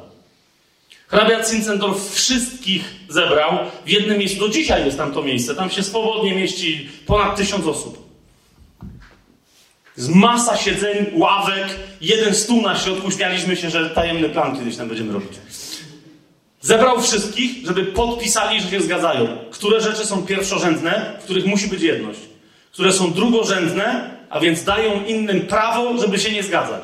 Hrabia 1.09 1.43
Zinzendorf 1.43 2.13
wszystkich 2.13 2.95
zebrał 3.09 3.57
w 3.85 3.89
jednym 3.89 4.17
miejscu. 4.17 4.39
Do 4.39 4.49
dzisiaj 4.49 4.85
jest 4.85 4.97
tam 4.97 5.11
to 5.11 5.23
miejsce. 5.23 5.55
Tam 5.55 5.69
się 5.69 5.83
swobodnie 5.83 6.35
mieści 6.35 6.89
ponad 7.05 7.35
tysiąc 7.37 7.67
osób. 7.67 8.09
Z 9.95 10.09
masa 10.09 10.57
siedzeń, 10.57 11.05
ławek, 11.13 11.67
jeden 12.01 12.35
stół 12.35 12.61
na 12.61 12.77
środku. 12.77 13.11
Śmialiśmy 13.11 13.55
się, 13.55 13.69
że 13.69 13.89
tajemny 13.89 14.29
plan 14.29 14.57
kiedyś 14.57 14.77
tam 14.77 14.87
będziemy 14.87 15.13
robić. 15.13 15.31
Zebrał 16.61 17.01
wszystkich, 17.01 17.67
żeby 17.67 17.85
podpisali, 17.85 18.61
że 18.61 18.69
się 18.69 18.81
zgadzają. 18.81 19.27
Które 19.51 19.81
rzeczy 19.81 20.05
są 20.05 20.25
pierwszorzędne, 20.25 21.19
w 21.21 21.23
których 21.23 21.45
musi 21.45 21.67
być 21.67 21.81
jedność. 21.81 22.19
Które 22.71 22.93
są 22.93 23.13
drugorzędne, 23.13 24.11
a 24.29 24.39
więc 24.39 24.63
dają 24.63 25.05
innym 25.05 25.41
prawo, 25.41 25.97
żeby 25.97 26.19
się 26.19 26.31
nie 26.31 26.43
zgadzać. 26.43 26.83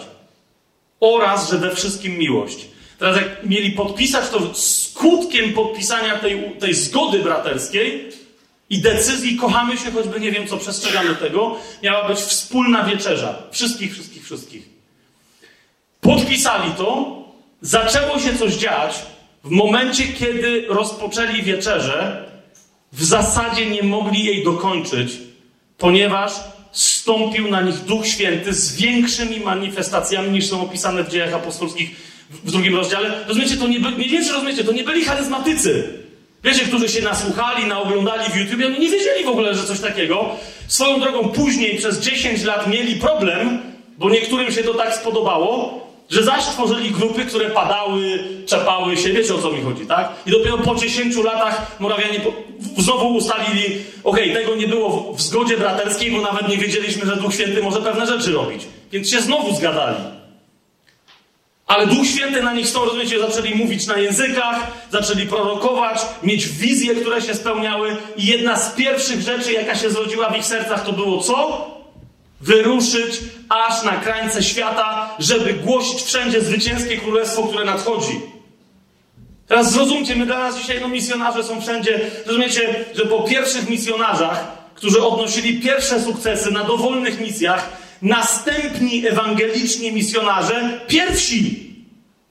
Oraz, 0.99 1.51
że 1.51 1.57
we 1.57 1.75
wszystkim 1.75 2.17
miłość. 2.17 2.74
Teraz 2.99 3.17
jak 3.17 3.45
mieli 3.45 3.71
podpisać, 3.71 4.29
to 4.29 4.55
skutkiem 4.55 5.53
podpisania 5.53 6.19
tej, 6.19 6.51
tej 6.59 6.73
zgody 6.73 7.19
braterskiej 7.19 8.09
i 8.69 8.81
decyzji 8.81 9.35
kochamy 9.35 9.77
się, 9.77 9.91
choćby 9.91 10.19
nie 10.19 10.31
wiem 10.31 10.47
co, 10.47 10.57
przestrzegamy 10.57 11.15
tego, 11.15 11.57
miała 11.83 12.07
być 12.07 12.19
wspólna 12.19 12.83
wieczerza. 12.83 13.37
Wszystkich, 13.51 13.93
wszystkich, 13.93 14.25
wszystkich. 14.25 14.69
Podpisali 16.01 16.71
to, 16.77 17.17
zaczęło 17.61 18.19
się 18.19 18.37
coś 18.37 18.53
dziać 18.53 18.95
w 19.43 19.49
momencie, 19.49 20.03
kiedy 20.07 20.65
rozpoczęli 20.67 21.43
wieczerzę, 21.43 22.29
w 22.91 23.03
zasadzie 23.03 23.69
nie 23.69 23.83
mogli 23.83 24.25
jej 24.25 24.43
dokończyć, 24.43 25.11
ponieważ 25.77 26.31
stąpił 26.71 27.47
na 27.47 27.61
nich 27.61 27.75
Duch 27.75 28.07
Święty 28.07 28.53
z 28.53 28.75
większymi 28.75 29.39
manifestacjami 29.39 30.31
niż 30.31 30.49
są 30.49 30.61
opisane 30.61 31.03
w 31.03 31.09
dziejach 31.09 31.33
apostolskich 31.33 32.14
w 32.29 32.51
drugim 32.51 32.75
rozdziale. 32.75 33.23
Rozumiecie, 33.27 33.57
to 33.57 33.67
nie, 33.67 33.79
by, 33.79 33.91
mniej 33.91 34.09
więcej 34.09 34.33
rozumiecie, 34.33 34.63
to 34.63 34.71
nie 34.71 34.83
byli 34.83 35.05
charyzmatycy. 35.05 35.83
Wiecie, 36.43 36.65
którzy 36.65 36.89
się 36.89 37.01
nasłuchali, 37.01 37.65
naoglądali 37.65 38.31
w 38.31 38.35
YouTube, 38.35 38.65
oni 38.65 38.79
nie 38.79 38.89
wiedzieli 38.89 39.25
w 39.25 39.29
ogóle, 39.29 39.55
że 39.55 39.63
coś 39.63 39.79
takiego. 39.79 40.29
Swoją 40.67 40.99
drogą 40.99 41.29
później 41.29 41.77
przez 41.77 41.99
10 41.99 42.43
lat 42.43 42.67
mieli 42.67 42.95
problem, 42.95 43.59
bo 43.97 44.09
niektórym 44.09 44.51
się 44.51 44.63
to 44.63 44.73
tak 44.73 44.95
spodobało, 44.95 45.85
że 46.09 46.23
zaś 46.23 46.43
tworzyli 46.43 46.91
grupy, 46.91 47.25
które 47.25 47.49
padały, 47.49 48.19
czepały 48.45 48.97
się, 48.97 49.13
wiecie 49.13 49.35
o 49.35 49.37
co 49.37 49.51
mi 49.51 49.61
chodzi, 49.61 49.85
tak? 49.85 50.09
I 50.25 50.31
dopiero 50.31 50.57
po 50.57 50.75
10 50.75 51.15
latach 51.15 51.79
Morawianie 51.79 52.19
znowu 52.77 53.07
ustalili, 53.07 53.65
okej, 54.03 54.31
okay, 54.31 54.41
tego 54.41 54.55
nie 54.55 54.67
było 54.67 55.13
w 55.13 55.21
zgodzie 55.21 55.57
braterskiej, 55.57 56.11
bo 56.11 56.21
nawet 56.21 56.47
nie 56.47 56.57
wiedzieliśmy, 56.57 57.05
że 57.05 57.15
Duch 57.15 57.33
Święty 57.33 57.63
może 57.63 57.81
pewne 57.81 58.07
rzeczy 58.07 58.31
robić. 58.31 58.63
Więc 58.91 59.09
się 59.09 59.21
znowu 59.21 59.55
zgadali. 59.55 59.97
Ale 61.67 61.87
Duch 61.87 62.07
Święty 62.07 62.43
na 62.43 62.53
nich 62.53 62.67
stąd, 62.67 62.85
rozumiecie, 62.85 63.19
zaczęli 63.19 63.55
mówić 63.55 63.87
na 63.87 63.97
językach, 63.97 64.71
zaczęli 64.91 65.27
prorokować, 65.27 66.01
mieć 66.23 66.47
wizje, 66.47 66.95
które 66.95 67.21
się 67.21 67.35
spełniały 67.35 67.97
i 68.17 68.25
jedna 68.25 68.57
z 68.57 68.75
pierwszych 68.75 69.21
rzeczy, 69.21 69.53
jaka 69.53 69.75
się 69.75 69.89
zrodziła 69.89 70.29
w 70.29 70.37
ich 70.37 70.45
sercach, 70.45 70.85
to 70.85 70.93
było 70.93 71.23
co? 71.23 71.67
Wyruszyć 72.41 73.19
aż 73.49 73.83
na 73.83 73.91
krańce 73.91 74.43
świata, 74.43 75.15
żeby 75.19 75.53
głosić 75.53 76.01
wszędzie 76.01 76.41
zwycięskie 76.41 76.97
królestwo, 76.97 77.43
które 77.43 77.65
nadchodzi. 77.65 78.21
Teraz 79.47 79.71
zrozumcie, 79.71 80.15
my 80.15 80.25
dla 80.25 80.39
nas 80.39 80.57
dzisiaj 80.57 80.81
no, 80.81 80.87
misjonarze 80.87 81.43
są 81.43 81.61
wszędzie. 81.61 81.99
Rozumiecie, 82.25 82.85
że 82.95 83.05
po 83.05 83.23
pierwszych 83.23 83.69
misjonarzach, 83.69 84.47
którzy 84.75 85.03
odnosili 85.03 85.61
pierwsze 85.61 86.01
sukcesy 86.01 86.51
na 86.51 86.63
dowolnych 86.63 87.19
misjach, 87.19 87.69
Następni 88.05 89.07
ewangeliczni 89.07 89.91
misjonarze, 89.91 90.79
pierwsi, 90.87 91.69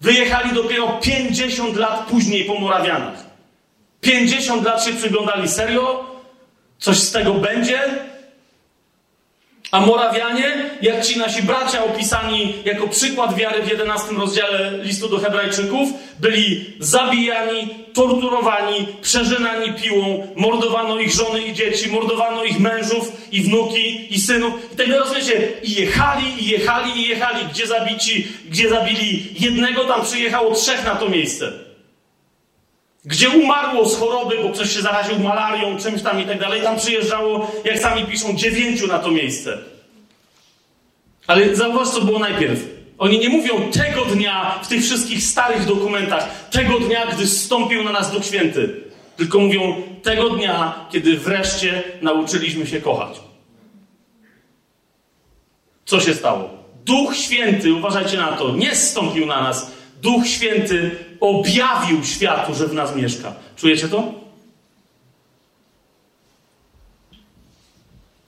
wyjechali 0.01 0.55
dopiero 0.55 0.89
50 1.03 1.77
lat 1.77 2.07
później 2.07 2.45
po 2.45 2.55
Morawianach. 2.55 3.25
50 4.01 4.65
lat 4.65 4.85
się 4.85 4.93
przyglądali 4.93 5.49
serio? 5.49 6.05
Coś 6.79 6.99
z 6.99 7.13
tego 7.13 7.35
będzie? 7.35 7.81
A 9.75 9.81
Morawianie, 9.81 10.71
jak 10.83 11.05
ci 11.05 11.19
nasi 11.19 11.43
bracia 11.43 11.85
opisani 11.85 12.55
jako 12.65 12.89
przykład 12.89 13.35
wiary 13.35 13.63
w 13.63 13.69
11 13.69 14.15
rozdziale 14.15 14.79
listu 14.83 15.09
do 15.09 15.19
Hebrajczyków, 15.19 15.89
byli 16.19 16.65
zabijani, 16.79 17.69
torturowani, 17.95 18.87
przeżynani 19.03 19.73
piłą, 19.73 20.27
mordowano 20.37 20.99
ich 20.99 21.13
żony 21.13 21.43
i 21.43 21.53
dzieci, 21.53 21.91
mordowano 21.91 22.45
ich 22.45 22.61
mężów 22.61 23.13
i 23.33 23.43
wnuki 23.43 24.15
i 24.15 24.21
synów. 24.21 24.53
I 24.73 24.77
tego 24.77 24.99
rozumiecie? 24.99 25.49
I 25.63 25.75
jechali, 25.75 26.45
i 26.45 26.51
jechali, 26.51 27.01
i 27.01 27.09
jechali. 27.09 27.45
Gdzie 27.51 27.67
zabici, 27.67 28.29
gdzie 28.51 28.69
zabili 28.69 29.27
jednego, 29.41 29.85
tam 29.85 30.03
przyjechało 30.03 30.55
trzech 30.55 30.85
na 30.85 30.95
to 30.95 31.09
miejsce. 31.09 31.64
Gdzie 33.05 33.29
umarło 33.29 33.89
z 33.89 33.99
choroby, 33.99 34.37
bo 34.43 34.51
ktoś 34.51 34.73
się 34.73 34.83
zaraził 34.83 35.19
malarią, 35.19 35.79
czymś 35.79 36.03
tam 36.03 36.21
i 36.21 36.25
tak 36.25 36.41
dalej, 36.41 36.63
tam 36.63 36.77
przyjeżdżało, 36.77 37.51
jak 37.65 37.79
sami 37.79 38.05
piszą, 38.05 38.37
dziewięciu 38.37 38.87
na 38.87 38.99
to 38.99 39.11
miejsce. 39.11 39.59
Ale 41.27 41.57
zauważ, 41.57 41.89
co 41.89 42.01
było 42.01 42.19
najpierw. 42.19 42.61
Oni 42.99 43.19
nie 43.19 43.29
mówią 43.29 43.71
tego 43.71 44.05
dnia 44.05 44.59
w 44.63 44.69
tych 44.69 44.83
wszystkich 44.83 45.23
starych 45.23 45.67
dokumentach, 45.67 46.49
tego 46.51 46.81
dnia, 46.81 47.07
gdy 47.07 47.27
zstąpił 47.27 47.85
na 47.85 47.93
nas 47.93 48.13
Duch 48.13 48.25
Święty. 48.25 48.85
Tylko 49.17 49.39
mówią 49.39 49.83
tego 50.03 50.31
dnia, 50.31 50.87
kiedy 50.93 51.19
wreszcie 51.19 51.83
nauczyliśmy 52.03 52.67
się 52.67 52.81
kochać. 52.81 53.21
Co 55.85 56.01
się 56.01 56.15
stało? 56.15 56.51
Duch 56.85 57.17
Święty, 57.17 57.73
uważajcie 57.73 58.17
na 58.17 58.33
to, 58.33 58.57
nie 58.57 58.77
zstąpił 58.77 59.27
na 59.27 59.43
nas. 59.43 59.71
Duch 60.03 60.27
Święty 60.27 60.91
objawił 61.21 62.05
światu, 62.05 62.55
że 62.55 62.69
w 62.69 62.75
nas 62.75 62.97
mieszka. 62.97 63.33
Czujecie 63.57 63.89
to? 63.89 64.25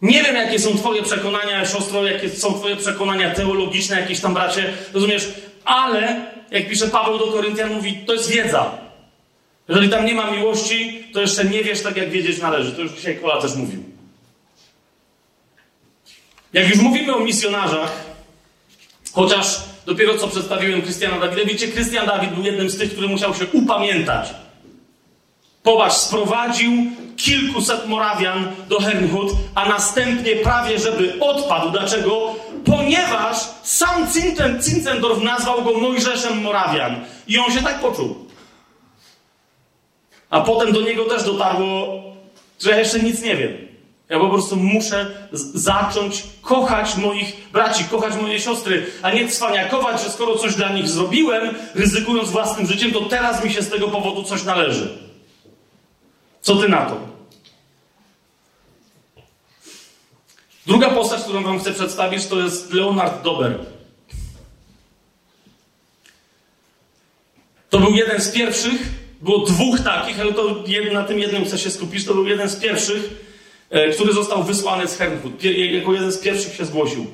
Nie 0.02 0.22
wiem, 0.22 0.36
jakie 0.36 0.58
są 0.58 0.76
Twoje 0.76 1.02
przekonania, 1.02 1.66
siostro, 1.66 2.06
jakie 2.06 2.30
są 2.30 2.54
Twoje 2.54 2.76
przekonania 2.76 3.34
teologiczne, 3.34 4.00
jakieś 4.00 4.20
tam 4.20 4.34
bracie, 4.34 4.72
rozumiesz? 4.92 5.28
Ale, 5.64 6.26
jak 6.50 6.68
pisze 6.68 6.88
Paweł 6.88 7.18
do 7.18 7.26
Koryntian, 7.26 7.74
mówi, 7.74 8.04
to 8.06 8.12
jest 8.12 8.30
wiedza. 8.30 8.78
Jeżeli 9.68 9.88
tam 9.88 10.06
nie 10.06 10.14
ma 10.14 10.30
miłości, 10.30 11.04
to 11.12 11.20
jeszcze 11.20 11.44
nie 11.44 11.64
wiesz 11.64 11.82
tak, 11.82 11.96
jak 11.96 12.10
wiedzieć 12.10 12.40
należy. 12.40 12.72
To 12.72 12.82
już 12.82 12.92
dzisiaj 12.92 13.18
Kola 13.18 13.40
też 13.40 13.54
mówił. 13.54 13.84
Jak 16.52 16.68
już 16.68 16.78
mówimy 16.78 17.16
o 17.16 17.20
misjonarzach, 17.20 18.04
chociaż 19.12 19.60
dopiero 19.86 20.18
co 20.18 20.28
przedstawiłem 20.28 20.82
Krystiana 20.82 21.18
Dawida. 21.18 21.44
Wiecie, 21.44 21.68
Krystian 21.68 22.06
Dawid 22.06 22.30
był 22.30 22.44
jednym 22.44 22.70
z 22.70 22.78
tych, 22.78 22.92
który 22.92 23.08
musiał 23.08 23.34
się 23.34 23.46
upamiętać. 23.52 24.34
Popatrz, 25.62 25.96
sprowadził 25.96 26.72
kilkuset 27.16 27.88
Morawian 27.88 28.52
do 28.68 28.80
Hernhut, 28.80 29.32
a 29.54 29.68
następnie 29.68 30.36
prawie 30.36 30.78
żeby 30.78 31.20
odpadł. 31.20 31.70
Dlaczego? 31.70 32.34
Ponieważ 32.64 33.36
sam 33.62 34.06
Cincendorf 34.62 35.22
nazwał 35.22 35.64
go 35.64 35.72
Mojżeszem 35.72 36.42
Morawian. 36.42 37.04
I 37.28 37.38
on 37.38 37.52
się 37.52 37.62
tak 37.62 37.80
poczuł. 37.80 38.26
A 40.30 40.40
potem 40.40 40.72
do 40.72 40.80
niego 40.80 41.04
też 41.04 41.24
dotarło, 41.24 42.02
że 42.60 42.78
jeszcze 42.78 42.98
nic 42.98 43.22
nie 43.22 43.36
wiem. 43.36 43.65
Ja 44.08 44.18
po 44.18 44.28
prostu 44.28 44.56
muszę 44.56 45.28
zacząć 45.54 46.22
kochać 46.42 46.96
moich 46.96 47.50
braci, 47.52 47.84
kochać 47.84 48.14
moje 48.22 48.40
siostry, 48.40 48.86
a 49.02 49.10
nie 49.10 49.28
cwaniakować, 49.28 50.02
że 50.02 50.10
skoro 50.10 50.38
coś 50.38 50.54
dla 50.54 50.68
nich 50.68 50.88
zrobiłem, 50.88 51.54
ryzykując 51.74 52.30
własnym 52.30 52.66
życiem, 52.66 52.92
to 52.92 53.00
teraz 53.00 53.44
mi 53.44 53.52
się 53.52 53.62
z 53.62 53.68
tego 53.68 53.88
powodu 53.88 54.22
coś 54.22 54.44
należy. 54.44 54.98
Co 56.40 56.56
ty 56.56 56.68
na 56.68 56.86
to? 56.86 57.00
Druga 60.66 60.90
postać, 60.90 61.22
którą 61.22 61.42
wam 61.42 61.58
chcę 61.58 61.72
przedstawić, 61.72 62.26
to 62.26 62.40
jest 62.40 62.72
Leonard 62.72 63.22
Dober. 63.22 63.58
To 67.70 67.78
był 67.78 67.94
jeden 67.94 68.20
z 68.20 68.30
pierwszych, 68.30 68.82
było 69.22 69.38
dwóch 69.38 69.80
takich, 69.80 70.20
ale 70.20 70.32
to 70.32 70.64
na 70.92 71.04
tym 71.04 71.18
jednym 71.18 71.44
chcę 71.44 71.58
się 71.58 71.70
skupić. 71.70 72.04
To 72.04 72.14
był 72.14 72.26
jeden 72.26 72.48
z 72.48 72.56
pierwszych, 72.56 73.25
który 73.94 74.12
został 74.12 74.42
wysłany 74.42 74.88
z 74.88 74.98
Hernhut. 74.98 75.44
Jako 75.72 75.92
jeden 75.92 76.12
z 76.12 76.18
pierwszych 76.18 76.54
się 76.54 76.64
zgłosił. 76.64 77.06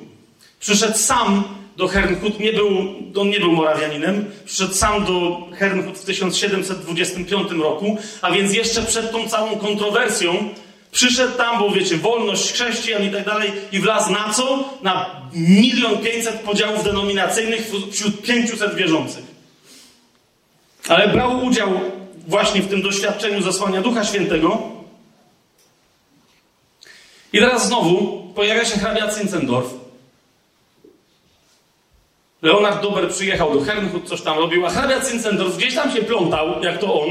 Przyszedł 0.59 0.97
sam 0.97 1.43
do 1.77 1.87
Hernhut, 1.87 2.39
nie 2.39 2.53
był, 2.53 2.67
on 3.15 3.29
nie 3.29 3.39
był 3.39 3.51
Morawianinem, 3.51 4.25
przyszedł 4.45 4.73
sam 4.73 5.05
do 5.05 5.47
Hernhut 5.57 5.97
w 5.97 6.05
1725 6.05 7.51
roku, 7.51 7.97
a 8.21 8.31
więc 8.31 8.53
jeszcze 8.53 8.81
przed 8.81 9.11
tą 9.11 9.29
całą 9.29 9.55
kontrowersją 9.55 10.49
przyszedł 10.91 11.37
tam, 11.37 11.59
bo 11.59 11.69
wiecie, 11.69 11.97
wolność 11.97 12.51
chrześcijan 12.51 13.03
i 13.03 13.09
tak 13.09 13.25
dalej 13.25 13.51
i 13.71 13.79
wlazł 13.79 14.11
na 14.11 14.33
co? 14.33 14.69
Na 14.81 15.21
milion 15.33 15.97
pięćset 15.97 16.39
podziałów 16.39 16.83
denominacyjnych 16.83 17.71
wśród 17.91 18.21
500 18.21 18.75
wierzących. 18.75 19.23
Ale 20.87 21.07
brał 21.07 21.45
udział 21.45 21.81
właśnie 22.27 22.61
w 22.61 22.69
tym 22.69 22.81
doświadczeniu 22.81 23.41
zasłania 23.41 23.81
Ducha 23.81 24.05
Świętego. 24.05 24.72
I 27.33 27.39
teraz 27.39 27.67
znowu 27.67 28.23
pojawia 28.35 28.65
się 28.65 28.79
hrabia 28.79 29.11
Zinzendorf. 29.11 29.73
Leonard 32.41 32.81
Dober 32.81 33.09
przyjechał 33.09 33.53
do 33.53 33.61
Hernhut, 33.61 34.09
coś 34.09 34.21
tam 34.21 34.37
robił, 34.37 34.65
a 34.65 34.69
hrabia 34.69 35.05
Zinzendorf 35.05 35.57
gdzieś 35.57 35.75
tam 35.75 35.91
się 35.91 36.01
plątał, 36.01 36.63
jak 36.63 36.77
to 36.77 37.01
on, 37.01 37.09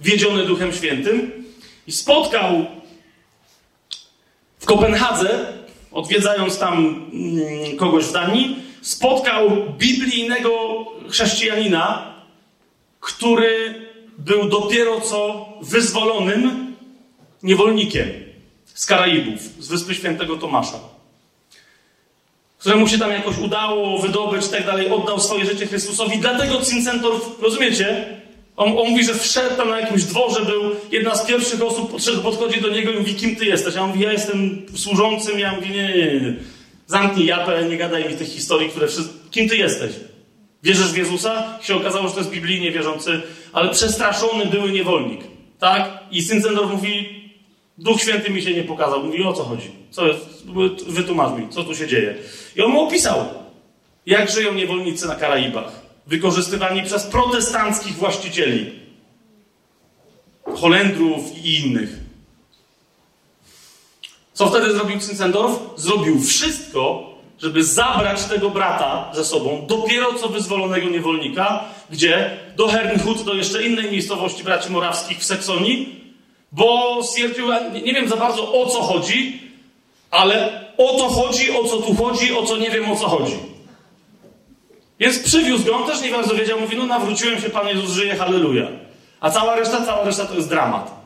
wiedziony 0.00 0.44
Duchem 0.44 0.72
Świętym, 0.72 1.44
i 1.86 1.92
spotkał 1.92 2.66
w 4.58 4.66
Kopenhadze, 4.66 5.52
odwiedzając 5.92 6.58
tam 6.58 6.76
mm, 7.12 7.76
kogoś 7.76 8.04
w 8.04 8.12
Danii, 8.12 8.56
spotkał 8.82 9.50
biblijnego 9.78 10.84
chrześcijanina, 11.08 12.14
który 13.00 13.74
był 14.18 14.48
dopiero 14.48 15.00
co 15.00 15.48
wyzwolonym 15.62 16.76
niewolnikiem 17.42 18.27
z 18.78 18.86
Karaibów, 18.86 19.40
z 19.58 19.68
Wyspy 19.68 19.94
Świętego 19.94 20.36
Tomasza, 20.36 20.78
któremu 22.58 22.88
się 22.88 22.98
tam 22.98 23.10
jakoś 23.10 23.38
udało 23.38 23.98
wydobyć 23.98 24.48
tak 24.48 24.66
dalej, 24.66 24.90
oddał 24.90 25.20
swoje 25.20 25.46
życie 25.46 25.66
Chrystusowi. 25.66 26.18
Dlatego 26.18 26.60
Cincentor, 26.60 27.12
rozumiecie? 27.42 28.06
On, 28.56 28.78
on, 28.78 28.90
mówi, 28.90 29.04
że 29.04 29.14
wszedł 29.14 29.56
tam 29.56 29.68
na 29.68 29.80
jakimś 29.80 30.04
dworze, 30.04 30.44
był 30.44 30.62
jedna 30.92 31.14
z 31.14 31.26
pierwszych 31.26 31.62
osób, 31.62 31.90
podszedł, 31.90 32.22
podchodzi 32.22 32.60
do 32.60 32.68
niego 32.68 32.92
i 32.92 32.98
mówi, 32.98 33.14
kim 33.14 33.36
ty 33.36 33.44
jesteś? 33.44 33.74
Ja 33.74 33.86
mówi, 33.86 34.00
ja 34.00 34.12
jestem 34.12 34.66
służącym. 34.74 35.38
Ja 35.38 35.52
mówię, 35.52 35.68
nie, 35.68 35.88
nie, 35.88 36.20
nie. 36.20 36.34
Zamknij 36.86 37.26
japę, 37.26 37.64
nie 37.68 37.76
gadaj 37.76 38.08
mi 38.08 38.16
tych 38.16 38.28
historii, 38.28 38.68
które 38.68 38.88
wszyscy... 38.88 39.10
Kim 39.30 39.48
ty 39.48 39.56
jesteś? 39.56 39.92
Wierzysz 40.62 40.92
w 40.92 40.96
Jezusa? 40.96 41.58
Się 41.62 41.76
okazało, 41.76 42.08
że 42.08 42.14
to 42.14 42.20
jest 42.20 42.30
biblijnie 42.30 42.72
wierzący, 42.72 43.22
ale 43.52 43.70
przestraszony 43.70 44.46
były 44.46 44.72
niewolnik. 44.72 45.20
Tak? 45.58 45.98
I 46.10 46.22
syn 46.22 46.42
Zendor 46.42 46.66
mówi, 46.66 47.17
Duch 47.78 48.00
Święty 48.00 48.30
mi 48.30 48.42
się 48.42 48.54
nie 48.54 48.62
pokazał. 48.62 49.04
Mówi, 49.04 49.22
o 49.22 49.32
co 49.32 49.44
chodzi? 49.44 49.70
Co 49.90 50.06
jest? 50.06 50.46
Wytłumacz 50.86 51.38
mi, 51.38 51.48
co 51.48 51.64
tu 51.64 51.74
się 51.74 51.86
dzieje. 51.86 52.14
I 52.56 52.62
on 52.62 52.70
mu 52.70 52.80
opisał, 52.80 53.24
jak 54.06 54.30
żyją 54.30 54.54
niewolnicy 54.54 55.06
na 55.06 55.14
Karaibach. 55.14 55.72
Wykorzystywani 56.06 56.82
przez 56.82 57.06
protestanckich 57.06 57.94
właścicieli. 57.94 58.72
Holendrów 60.56 61.44
i 61.44 61.60
innych. 61.60 61.90
Co 64.32 64.48
wtedy 64.48 64.72
zrobił 64.72 65.00
Zinzendorf? 65.00 65.58
Zrobił 65.76 66.20
wszystko, 66.20 67.14
żeby 67.38 67.64
zabrać 67.64 68.24
tego 68.24 68.50
brata 68.50 69.10
ze 69.14 69.24
sobą, 69.24 69.66
dopiero 69.68 70.14
co 70.14 70.28
wyzwolonego 70.28 70.88
niewolnika, 70.88 71.64
gdzie? 71.90 72.38
Do 72.56 72.68
Hernhut, 72.68 73.22
do 73.22 73.34
jeszcze 73.34 73.62
innej 73.62 73.90
miejscowości 73.90 74.44
braci 74.44 74.70
morawskich 74.70 75.18
w 75.18 75.24
Seksonii, 75.24 75.98
bo 76.52 77.00
stwierdził, 77.02 77.46
nie 77.84 77.94
wiem 77.94 78.08
za 78.08 78.16
bardzo 78.16 78.52
o 78.52 78.66
co 78.66 78.82
chodzi, 78.82 79.40
ale 80.10 80.64
o 80.78 80.98
to 80.98 81.08
chodzi, 81.08 81.50
o 81.50 81.64
co 81.64 81.76
tu 81.76 81.94
chodzi, 81.94 82.34
o 82.34 82.42
co 82.42 82.56
nie 82.56 82.70
wiem 82.70 82.90
o 82.90 82.96
co 82.96 83.08
chodzi. 83.08 83.36
Więc 85.00 85.18
przywiózł 85.18 85.64
go, 85.64 85.76
on 85.76 85.86
też 85.86 86.02
nie 86.02 86.10
bardzo 86.10 86.34
wiedział, 86.34 86.60
mówi, 86.60 86.76
no 86.76 86.86
nawróciłem 86.86 87.40
się, 87.40 87.50
Pan 87.50 87.68
Jezus 87.68 87.90
żyje, 87.90 88.16
halleluja. 88.16 88.68
A 89.20 89.30
cała 89.30 89.56
reszta, 89.56 89.84
cała 89.86 90.04
reszta 90.04 90.26
to 90.26 90.34
jest 90.34 90.48
dramat. 90.48 90.98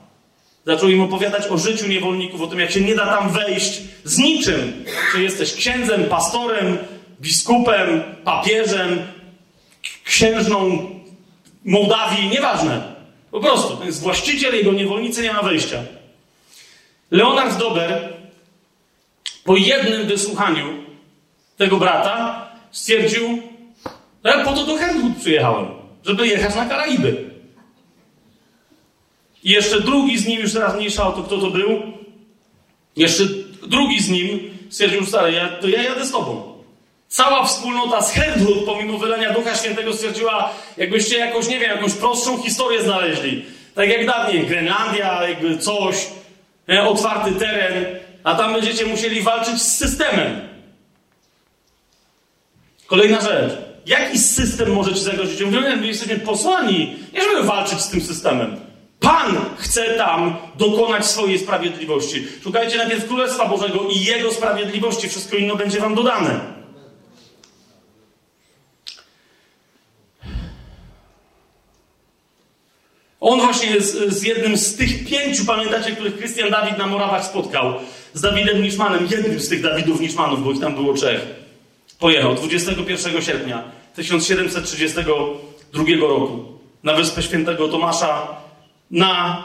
Zaczął 0.66 0.88
im 0.88 1.01
opowiadać 1.01 1.47
o 1.47 1.59
życiu 1.59 1.88
niewolników, 1.88 2.43
o 2.43 2.47
tym, 2.47 2.61
jak 2.61 2.70
się 2.70 2.80
nie 2.80 2.95
da 2.95 3.07
tam 3.07 3.30
wejść 3.30 3.80
z 4.05 4.18
niczym. 4.18 4.84
Czy 5.12 5.22
jesteś 5.22 5.55
księdzem, 5.55 6.05
pastorem, 6.05 6.78
biskupem, 7.20 8.03
papieżem, 8.24 9.07
księżną 10.05 10.90
Mołdawii, 11.64 12.28
nieważne. 12.28 12.91
Po 13.33 13.41
prostu, 13.41 13.76
to 13.76 13.85
jest 13.85 14.01
właściciel, 14.01 14.55
jego 14.55 14.72
niewolnicy 14.72 15.22
nie 15.22 15.33
ma 15.33 15.43
wejścia. 15.43 15.83
Leonard 17.11 17.59
Dober 17.59 18.12
po 19.45 19.57
jednym 19.57 20.07
wysłuchaniu 20.07 20.66
tego 21.57 21.76
brata 21.76 22.47
stwierdził, 22.70 23.43
że 24.24 24.30
ja 24.30 24.45
po 24.45 24.53
to 24.53 24.66
do 24.66 24.76
Hernwood 24.76 25.16
przyjechałem, 25.20 25.66
żeby 26.05 26.26
jechać 26.26 26.55
na 26.55 26.66
Karaiby. 26.66 27.30
I 29.45 29.51
jeszcze 29.51 29.80
drugi 29.80 30.18
z 30.18 30.26
nim, 30.26 30.41
już 30.41 30.53
teraz 30.53 30.76
mniejsza 30.76 31.07
o 31.07 31.12
to, 31.12 31.22
kto 31.22 31.39
to 31.39 31.51
był, 31.51 31.83
jeszcze 32.97 33.24
drugi 33.66 34.03
z 34.03 34.09
nim 34.09 34.41
stwierdził, 34.70 35.07
stary, 35.07 35.33
ja, 35.33 35.49
to 35.49 35.68
ja 35.68 35.83
jadę 35.83 36.07
z 36.07 36.12
tobą. 36.12 36.51
Cała 37.12 37.44
wspólnota 37.44 38.02
z 38.02 38.12
Herdwood, 38.12 38.64
pomimo 38.66 38.98
wylenia 38.98 39.32
Ducha 39.32 39.54
Świętego, 39.56 39.92
stwierdziła, 39.92 40.50
jakbyście 40.76 41.18
jakąś, 41.18 41.48
nie 41.48 41.58
wiem, 41.58 41.70
jakąś 41.70 41.92
prostszą 41.92 42.42
historię 42.42 42.82
znaleźli. 42.82 43.44
Tak 43.74 43.88
jak 43.88 44.06
dawniej, 44.06 44.46
Grenlandia, 44.46 45.28
jakby 45.28 45.58
coś, 45.58 46.06
nie? 46.68 46.82
otwarty 46.82 47.32
teren, 47.32 47.84
a 48.24 48.34
tam 48.34 48.52
będziecie 48.52 48.86
musieli 48.86 49.22
walczyć 49.22 49.62
z 49.62 49.78
systemem. 49.78 50.40
Kolejna 52.86 53.20
rzecz. 53.20 53.52
Jaki 53.86 54.18
system 54.18 54.72
może 54.72 54.94
ci 54.94 55.00
zagrozić? 55.00 55.42
Mówią, 55.42 55.60
my 55.60 55.86
jesteśmy 55.86 56.18
posłani, 56.18 56.96
nie 57.12 57.20
żeby 57.22 57.42
walczyć 57.42 57.80
z 57.80 57.90
tym 57.90 58.00
systemem. 58.00 58.56
Pan 59.00 59.40
chce 59.56 59.94
tam 59.94 60.36
dokonać 60.58 61.06
swojej 61.06 61.38
sprawiedliwości. 61.38 62.26
Szukajcie 62.44 62.76
najpierw 62.76 63.06
Królestwa 63.06 63.48
Bożego 63.48 63.88
i 63.90 64.04
Jego 64.04 64.32
sprawiedliwości. 64.32 65.08
Wszystko 65.08 65.36
inne 65.36 65.56
będzie 65.56 65.80
wam 65.80 65.94
dodane. 65.94 66.61
On 73.23 73.41
właśnie 73.41 73.70
jest 73.70 73.99
z 74.09 74.23
jednym 74.23 74.57
z 74.57 74.77
tych 74.77 75.09
pięciu, 75.09 75.45
pamiętacie, 75.45 75.93
których 75.93 76.18
Krystian 76.18 76.51
Dawid 76.51 76.79
na 76.79 76.87
Morawach 76.87 77.25
spotkał. 77.25 77.75
Z 78.14 78.20
Dawidem 78.20 78.62
Niszmanem, 78.62 79.09
jednym 79.11 79.41
z 79.41 79.49
tych 79.49 79.62
Dawidów 79.62 80.01
Niszmanów, 80.01 80.45
bo 80.45 80.53
ich 80.53 80.61
tam 80.61 80.75
było 80.75 80.95
trzech. 80.95 81.20
Pojechał 81.99 82.35
21 82.35 83.23
sierpnia 83.23 83.62
1732 83.95 85.85
roku 86.01 86.45
na 86.83 86.95
Wyspę 86.95 87.23
Świętego 87.23 87.68
Tomasza 87.68 88.29
na 88.91 89.43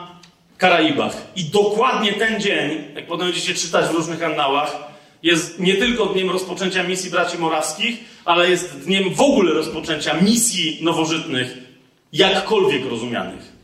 Karaibach. 0.58 1.28
I 1.36 1.44
dokładnie 1.44 2.14
ten 2.14 2.42
dzień, 2.42 2.84
jak 2.96 3.08
potem 3.08 3.28
będziecie 3.28 3.54
czytać 3.54 3.86
w 3.86 3.96
różnych 3.96 4.24
annałach, 4.24 4.78
jest 5.24 5.60
nie 5.60 5.76
tylko 5.76 6.06
dniem 6.06 6.30
rozpoczęcia 6.30 6.84
misji 6.84 7.12
braci 7.12 7.38
morawskich, 7.38 7.98
ale 8.26 8.50
jest 8.50 8.80
dniem 8.80 9.14
w 9.14 9.22
ogóle 9.22 9.54
rozpoczęcia 9.54 10.14
misji 10.14 10.80
nowożytnych, 10.82 11.58
jakkolwiek 12.14 12.86
rozumianych. 12.86 13.57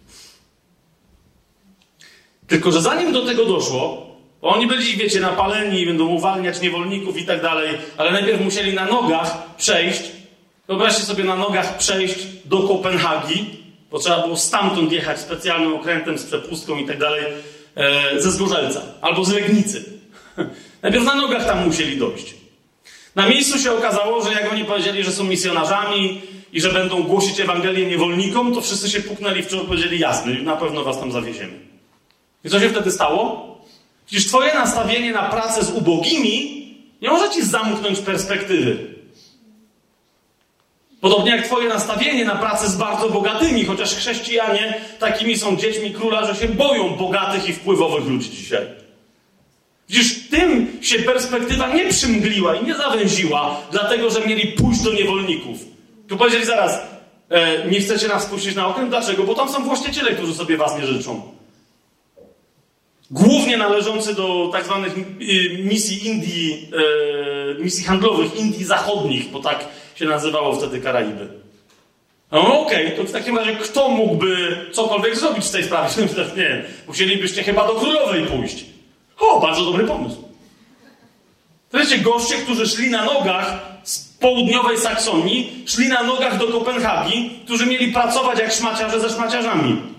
Tylko, 2.53 2.71
że 2.71 2.81
zanim 2.81 3.13
do 3.13 3.25
tego 3.25 3.45
doszło, 3.45 4.07
oni 4.41 4.67
byli, 4.67 4.97
wiecie, 4.97 5.19
napaleni, 5.19 5.85
będą 5.85 6.07
uwalniać 6.07 6.61
niewolników 6.61 7.17
i 7.17 7.25
tak 7.25 7.41
dalej, 7.41 7.77
ale 7.97 8.11
najpierw 8.11 8.41
musieli 8.41 8.73
na 8.73 8.85
nogach 8.85 9.55
przejść 9.57 10.01
Wyobraźcie 10.67 11.03
sobie 11.03 11.23
na 11.23 11.35
nogach 11.35 11.77
przejść 11.77 12.15
do 12.45 12.59
Kopenhagi, 12.59 13.45
bo 13.91 13.99
trzeba 13.99 14.21
było 14.21 14.37
stamtąd 14.37 14.91
jechać 14.91 15.19
specjalnym 15.19 15.73
okrętem 15.73 16.17
z 16.17 16.23
przepustką 16.25 16.77
i 16.77 16.85
tak 16.85 16.99
dalej, 16.99 17.23
e, 17.75 18.21
ze 18.21 18.31
Zgorzelca 18.31 18.81
albo 19.01 19.25
z 19.25 19.33
Legnicy. 19.33 19.83
Najpierw 20.83 21.05
na 21.05 21.15
nogach 21.15 21.45
tam 21.45 21.65
musieli 21.65 21.97
dojść. 21.97 22.33
Na 23.15 23.27
miejscu 23.27 23.59
się 23.59 23.71
okazało, 23.71 24.23
że 24.25 24.31
jak 24.31 24.51
oni 24.53 24.65
powiedzieli, 24.65 25.03
że 25.03 25.11
są 25.11 25.23
misjonarzami 25.23 26.21
i 26.53 26.61
że 26.61 26.69
będą 26.69 27.03
głosić 27.03 27.39
Ewangelię 27.39 27.85
niewolnikom, 27.85 28.53
to 28.53 28.61
wszyscy 28.61 28.89
się 28.89 29.01
puknęli 29.01 29.43
w 29.43 29.47
czoło 29.47 29.63
i 29.63 29.67
powiedzieli 29.67 29.99
jasny, 29.99 30.41
na 30.41 30.55
pewno 30.55 30.83
was 30.83 30.99
tam 30.99 31.11
zawieziemy. 31.11 31.72
I 32.43 32.49
co 32.49 32.59
się 32.59 32.69
wtedy 32.69 32.91
stało? 32.91 33.53
Przecież 34.05 34.27
twoje 34.27 34.53
nastawienie 34.53 35.11
na 35.11 35.23
pracę 35.23 35.63
z 35.63 35.69
ubogimi 35.71 36.63
nie 37.01 37.09
może 37.09 37.29
ci 37.29 37.45
zamknąć 37.45 37.99
perspektywy. 37.99 38.93
Podobnie 41.01 41.31
jak 41.31 41.45
Twoje 41.45 41.69
nastawienie 41.69 42.25
na 42.25 42.35
pracę 42.35 42.69
z 42.69 42.75
bardzo 42.75 43.09
bogatymi, 43.09 43.65
chociaż 43.65 43.95
chrześcijanie 43.95 44.81
takimi 44.99 45.37
są 45.37 45.57
dziećmi 45.57 45.91
króla, 45.91 46.25
że 46.25 46.35
się 46.35 46.47
boją 46.47 46.89
bogatych 46.89 47.49
i 47.49 47.53
wpływowych 47.53 48.05
ludzi 48.05 48.29
dzisiaj. 48.29 48.67
Widzisz, 49.89 50.29
tym 50.29 50.77
się 50.81 50.99
perspektywa 50.99 51.73
nie 51.73 51.89
przymgliła 51.89 52.55
i 52.55 52.65
nie 52.65 52.75
zawęziła, 52.75 53.61
dlatego 53.71 54.09
że 54.09 54.27
mieli 54.27 54.47
pójść 54.47 54.81
do 54.81 54.93
niewolników. 54.93 55.57
Tu 56.07 56.17
powiedzieli 56.17 56.45
zaraz, 56.45 56.81
e, 57.29 57.67
nie 57.67 57.79
chcecie 57.79 58.07
nas 58.07 58.25
puścić 58.25 58.55
na 58.55 58.67
okręt? 58.67 58.89
Dlaczego? 58.89 59.23
Bo 59.23 59.35
tam 59.35 59.49
są 59.49 59.63
właściciele, 59.63 60.11
którzy 60.11 60.33
sobie 60.33 60.57
was 60.57 60.77
nie 60.79 60.87
życzą. 60.87 61.32
Głównie 63.13 63.57
należący 63.57 64.15
do 64.15 64.49
tak 64.51 64.65
zwanych 64.65 64.97
y, 64.97 65.63
misji 65.63 66.07
Indii, 66.07 66.69
e, 67.59 67.63
misji 67.63 67.83
handlowych 67.83 68.35
Indii 68.35 68.65
Zachodnich, 68.65 69.29
bo 69.31 69.39
tak 69.39 69.65
się 69.95 70.05
nazywało 70.05 70.55
wtedy 70.55 70.81
Karaiby. 70.81 71.27
No 72.31 72.61
okej, 72.61 72.85
okay, 72.85 72.97
to 72.97 73.03
w 73.03 73.11
takim 73.11 73.37
razie 73.37 73.55
kto 73.55 73.89
mógłby 73.89 74.57
cokolwiek 74.71 75.15
zrobić 75.15 75.45
w 75.45 75.51
tej 75.51 75.63
sprawie? 75.63 75.89
nie, 76.37 76.63
musielibyście 76.87 77.43
chyba 77.43 77.67
do 77.67 77.73
królowej 77.73 78.25
pójść. 78.25 78.65
O, 79.19 79.39
bardzo 79.39 79.65
dobry 79.65 79.87
pomysł. 79.87 80.17
Wiecie, 81.73 81.97
goście, 81.97 82.35
którzy 82.35 82.67
szli 82.67 82.89
na 82.89 83.05
nogach 83.05 83.61
z 83.83 83.99
południowej 83.99 84.77
Saksonii, 84.77 85.63
szli 85.65 85.87
na 85.87 86.03
nogach 86.03 86.37
do 86.37 86.47
Kopenhagi, 86.47 87.29
którzy 87.45 87.65
mieli 87.65 87.91
pracować 87.91 88.39
jak 88.39 88.51
szmaciarze 88.51 88.99
ze 88.99 89.09
szmaciarzami. 89.09 89.92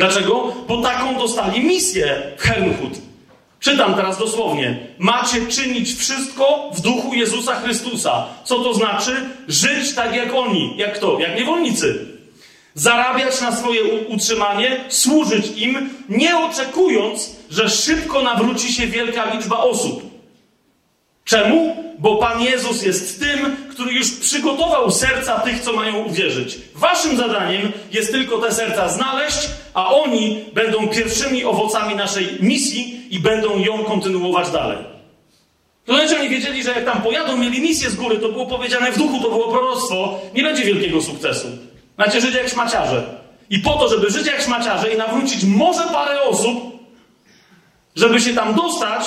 Dlaczego? 0.00 0.52
Bo 0.68 0.82
taką 0.82 1.18
dostali 1.18 1.64
misję 1.64 2.22
w 2.36 2.42
Hernhut. 2.42 2.92
Czytam 3.60 3.94
teraz 3.94 4.18
dosłownie. 4.18 4.78
Macie 4.98 5.46
czynić 5.46 5.94
wszystko 5.94 6.70
w 6.74 6.80
duchu 6.80 7.14
Jezusa 7.14 7.54
Chrystusa. 7.54 8.26
Co 8.44 8.58
to 8.58 8.74
znaczy? 8.74 9.16
Żyć 9.48 9.94
tak 9.94 10.14
jak 10.14 10.34
oni. 10.34 10.74
Jak 10.76 10.94
kto? 10.94 11.18
Jak 11.18 11.36
niewolnicy. 11.36 12.06
Zarabiać 12.74 13.40
na 13.40 13.56
swoje 13.56 13.84
utrzymanie, 13.84 14.84
służyć 14.88 15.46
im, 15.56 15.90
nie 16.08 16.38
oczekując, 16.38 17.36
że 17.50 17.70
szybko 17.70 18.22
nawróci 18.22 18.72
się 18.72 18.86
wielka 18.86 19.34
liczba 19.34 19.56
osób. 19.56 20.02
Czemu? 21.24 21.76
Bo 21.98 22.16
Pan 22.16 22.42
Jezus 22.42 22.82
jest 22.82 23.20
tym, 23.20 23.56
który 23.70 23.92
już 23.92 24.10
przygotował 24.10 24.90
serca 24.90 25.40
tych, 25.40 25.60
co 25.60 25.72
mają 25.72 26.04
uwierzyć. 26.04 26.58
Waszym 26.74 27.16
zadaniem 27.16 27.72
jest 27.92 28.12
tylko 28.12 28.38
te 28.38 28.54
serca 28.54 28.88
znaleźć, 28.88 29.48
a 29.74 29.94
oni 29.94 30.44
będą 30.54 30.88
pierwszymi 30.88 31.44
owocami 31.44 31.94
naszej 31.94 32.28
misji 32.40 33.06
i 33.10 33.18
będą 33.18 33.58
ją 33.58 33.84
kontynuować 33.84 34.50
dalej. 34.50 34.78
To 35.84 35.94
znaczy 35.94 36.18
oni 36.20 36.28
wiedzieli, 36.28 36.62
że 36.62 36.70
jak 36.70 36.84
tam 36.84 37.02
pojadą, 37.02 37.36
mieli 37.36 37.60
misję 37.60 37.90
z 37.90 37.96
góry, 37.96 38.18
to 38.18 38.28
było 38.28 38.46
powiedziane 38.46 38.92
w 38.92 38.98
duchu, 38.98 39.22
to 39.22 39.30
było 39.30 39.48
proroctwo, 39.48 40.18
nie 40.34 40.42
będzie 40.42 40.64
wielkiego 40.64 41.02
sukcesu. 41.02 41.48
Macie 41.96 42.20
żyć 42.20 42.34
jak 42.34 42.48
szmaciarze. 42.48 43.20
I 43.50 43.58
po 43.58 43.72
to, 43.72 43.88
żeby 43.88 44.10
żyć 44.10 44.26
jak 44.26 44.42
szmaciarze 44.42 44.94
i 44.94 44.98
nawrócić 44.98 45.44
może 45.44 45.82
parę 45.82 46.22
osób, 46.22 46.78
żeby 47.96 48.20
się 48.20 48.34
tam 48.34 48.54
dostać, 48.54 49.04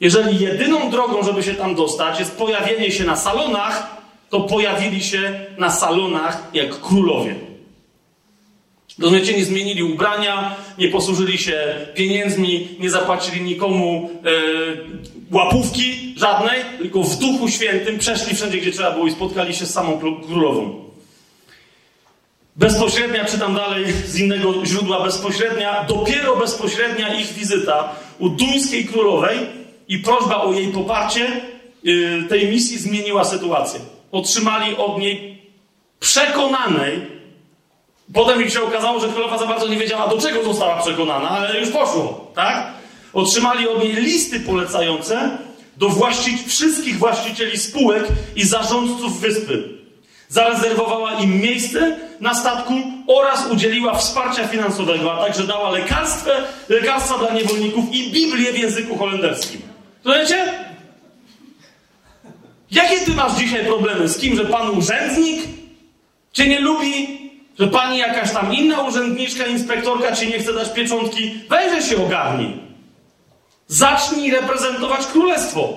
jeżeli 0.00 0.38
jedyną 0.38 0.90
drogą, 0.90 1.22
żeby 1.22 1.42
się 1.42 1.54
tam 1.54 1.74
dostać, 1.74 2.18
jest 2.18 2.36
pojawienie 2.36 2.90
się 2.90 3.04
na 3.04 3.16
salonach, 3.16 3.96
to 4.30 4.40
pojawili 4.40 5.02
się 5.02 5.46
na 5.58 5.70
salonach 5.70 6.42
jak 6.52 6.80
królowie. 6.80 7.47
Rozumiecie, 8.98 9.36
nie 9.36 9.44
zmienili 9.44 9.82
ubrania, 9.82 10.56
nie 10.78 10.88
posłużyli 10.88 11.38
się 11.38 11.86
pieniędzmi, 11.94 12.68
nie 12.80 12.90
zapłacili 12.90 13.40
nikomu 13.40 14.10
e, 14.24 14.30
łapówki 15.34 16.14
żadnej, 16.16 16.60
tylko 16.78 17.02
w 17.02 17.18
duchu 17.18 17.48
świętym 17.48 17.98
przeszli 17.98 18.36
wszędzie, 18.36 18.58
gdzie 18.58 18.72
trzeba 18.72 18.90
było 18.90 19.06
i 19.06 19.10
spotkali 19.10 19.54
się 19.54 19.66
z 19.66 19.72
samą 19.72 20.00
królową. 20.26 20.88
Bezpośrednia, 22.56 23.24
czytam 23.24 23.54
dalej 23.54 23.84
z 24.06 24.18
innego 24.18 24.66
źródła, 24.66 25.04
bezpośrednia, 25.04 25.84
dopiero 25.88 26.36
bezpośrednia 26.36 27.14
ich 27.14 27.32
wizyta 27.32 27.94
u 28.18 28.28
duńskiej 28.28 28.84
królowej 28.84 29.38
i 29.88 29.98
prośba 29.98 30.42
o 30.42 30.52
jej 30.52 30.68
poparcie 30.68 31.40
yy, 31.82 32.22
tej 32.28 32.48
misji 32.48 32.78
zmieniła 32.78 33.24
sytuację. 33.24 33.80
Otrzymali 34.12 34.76
od 34.76 34.98
niej 34.98 35.42
przekonanej, 36.00 37.17
potem 38.14 38.38
mi 38.38 38.50
się 38.50 38.62
okazało, 38.62 39.00
że 39.00 39.08
królowa 39.08 39.38
za 39.38 39.46
bardzo 39.46 39.68
nie 39.68 39.76
wiedziała, 39.76 40.08
do 40.08 40.18
czego 40.18 40.44
została 40.44 40.82
przekonana, 40.82 41.30
ale 41.30 41.60
już 41.60 41.68
poszło, 41.68 42.32
tak? 42.34 42.66
Otrzymali 43.12 43.68
od 43.68 43.84
niej 43.84 43.92
listy 43.92 44.40
polecające 44.40 45.38
do 45.76 45.88
właścić, 45.88 46.42
wszystkich 46.46 46.98
właścicieli 46.98 47.58
spółek 47.58 48.04
i 48.36 48.44
zarządców 48.44 49.20
wyspy. 49.20 49.78
Zarezerwowała 50.28 51.12
im 51.12 51.40
miejsce 51.40 51.96
na 52.20 52.34
statku 52.34 52.74
oraz 53.06 53.50
udzieliła 53.50 53.94
wsparcia 53.94 54.48
finansowego, 54.48 55.12
a 55.12 55.24
także 55.24 55.44
dała 55.44 55.70
lekarstwo, 55.70 56.30
lekarstwa 56.68 57.18
dla 57.18 57.34
niewolników 57.34 57.84
i 57.92 58.10
Biblię 58.12 58.52
w 58.52 58.58
języku 58.58 58.96
holenderskim. 58.96 59.60
Rozumiecie? 60.04 60.68
Jakie 62.70 63.00
ty 63.00 63.10
masz 63.10 63.38
dzisiaj 63.38 63.64
problemy? 63.64 64.08
Z 64.08 64.18
kim, 64.18 64.36
że 64.36 64.44
pan 64.44 64.78
urzędnik 64.78 65.42
cię 66.32 66.48
nie 66.48 66.60
lubi? 66.60 67.17
Że 67.58 67.66
pani 67.66 67.98
jakaś 67.98 68.32
tam 68.32 68.54
inna 68.54 68.82
urzędniczka, 68.82 69.46
inspektorka 69.46 70.16
ci 70.16 70.28
nie 70.28 70.38
chce 70.38 70.54
dać 70.54 70.72
pieczątki? 70.72 71.34
Weźże 71.48 71.82
się 71.82 72.04
ogarnij. 72.06 72.56
Zacznij 73.66 74.30
reprezentować 74.30 75.06
królestwo. 75.06 75.68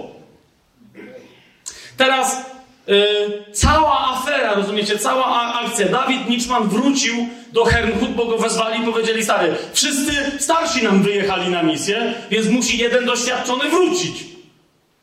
Teraz 1.97 2.45
yy, 2.87 3.43
cała 3.53 4.09
afera, 4.09 4.53
rozumiecie, 4.53 4.99
cała 4.99 5.53
akcja. 5.53 5.87
Dawid 5.87 6.29
Niczman 6.29 6.69
wrócił 6.69 7.15
do 7.51 7.65
Hernhut, 7.65 8.09
bo 8.09 8.25
go 8.25 8.37
wezwali 8.37 8.81
i 8.81 8.85
powiedzieli, 8.85 9.23
stary, 9.23 9.55
wszyscy 9.73 10.11
starsi 10.39 10.83
nam 10.83 11.03
wyjechali 11.03 11.49
na 11.49 11.63
misję, 11.63 12.13
więc 12.29 12.47
musi 12.47 12.77
jeden 12.77 13.05
doświadczony 13.05 13.69
wrócić. 13.69 14.23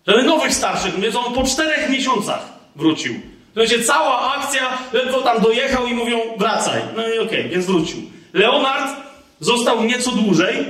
Żeby 0.07 0.23
nowych 0.23 0.55
starszych, 0.55 1.01
więc 1.01 1.17
on 1.17 1.35
po 1.35 1.45
czterech 1.45 1.91
miesiącach 1.91 2.49
wrócił. 2.77 3.15
Wiecie, 3.59 3.83
cała 3.83 4.35
akcja, 4.35 4.79
ledwo 4.93 5.23
tam 5.23 5.41
dojechał 5.41 5.87
i 5.87 5.95
mówią, 5.95 6.19
wracaj. 6.37 6.83
No 6.97 7.09
i 7.09 7.19
okej, 7.19 7.41
okay, 7.41 7.49
więc 7.49 7.67
wrócił. 7.67 7.99
Leonard 8.33 8.97
został 9.41 9.85
nieco 9.85 10.11
dłużej. 10.11 10.67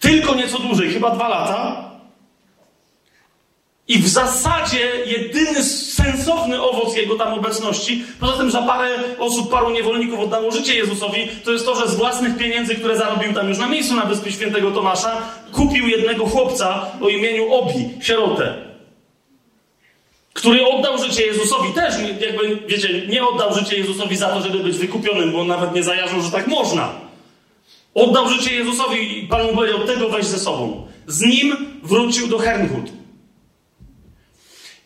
Tylko 0.00 0.34
nieco 0.34 0.58
dłużej, 0.58 0.92
chyba 0.92 1.10
dwa 1.10 1.28
lata. 1.28 1.87
I 3.88 3.98
w 3.98 4.08
zasadzie 4.08 4.90
jedyny 5.06 5.64
sensowny 5.64 6.62
owoc 6.62 6.96
jego 6.96 7.14
tam 7.14 7.34
obecności, 7.34 8.04
poza 8.20 8.32
tym, 8.32 8.50
że 8.50 8.62
parę 8.62 8.98
osób, 9.18 9.50
paru 9.50 9.70
niewolników 9.70 10.20
oddało 10.20 10.50
życie 10.50 10.74
Jezusowi, 10.74 11.28
to 11.44 11.52
jest 11.52 11.66
to, 11.66 11.74
że 11.74 11.88
z 11.88 11.94
własnych 11.94 12.36
pieniędzy, 12.36 12.74
które 12.74 12.96
zarobił 12.96 13.34
tam 13.34 13.48
już 13.48 13.58
na 13.58 13.68
miejscu 13.68 13.94
na 13.94 14.04
wyspie 14.04 14.32
świętego 14.32 14.70
Tomasza, 14.70 15.22
kupił 15.52 15.88
jednego 15.88 16.26
chłopca 16.26 16.86
o 17.00 17.08
imieniu 17.08 17.52
Obi, 17.52 17.88
sierotę. 18.00 18.54
Który 20.32 20.66
oddał 20.66 20.98
życie 20.98 21.26
Jezusowi 21.26 21.72
też, 21.72 21.94
jakby, 22.20 22.56
wiecie, 22.66 23.06
nie 23.06 23.24
oddał 23.24 23.54
życie 23.54 23.76
Jezusowi 23.76 24.16
za 24.16 24.28
to, 24.28 24.40
żeby 24.40 24.58
być 24.58 24.76
wykupionym, 24.76 25.32
bo 25.32 25.40
on 25.40 25.46
nawet 25.46 25.74
nie 25.74 25.82
zajarzył, 25.82 26.22
że 26.22 26.30
tak 26.30 26.46
można. 26.46 26.92
Oddał 27.94 28.28
życie 28.28 28.54
Jezusowi 28.54 29.24
i 29.24 29.26
Pan 29.26 29.46
mu 29.46 29.54
powiedział, 29.54 29.78
tego 29.78 30.08
weź 30.08 30.24
ze 30.24 30.38
sobą. 30.38 30.86
Z 31.06 31.20
nim 31.20 31.56
wrócił 31.82 32.26
do 32.26 32.38
Hernhut. 32.38 32.97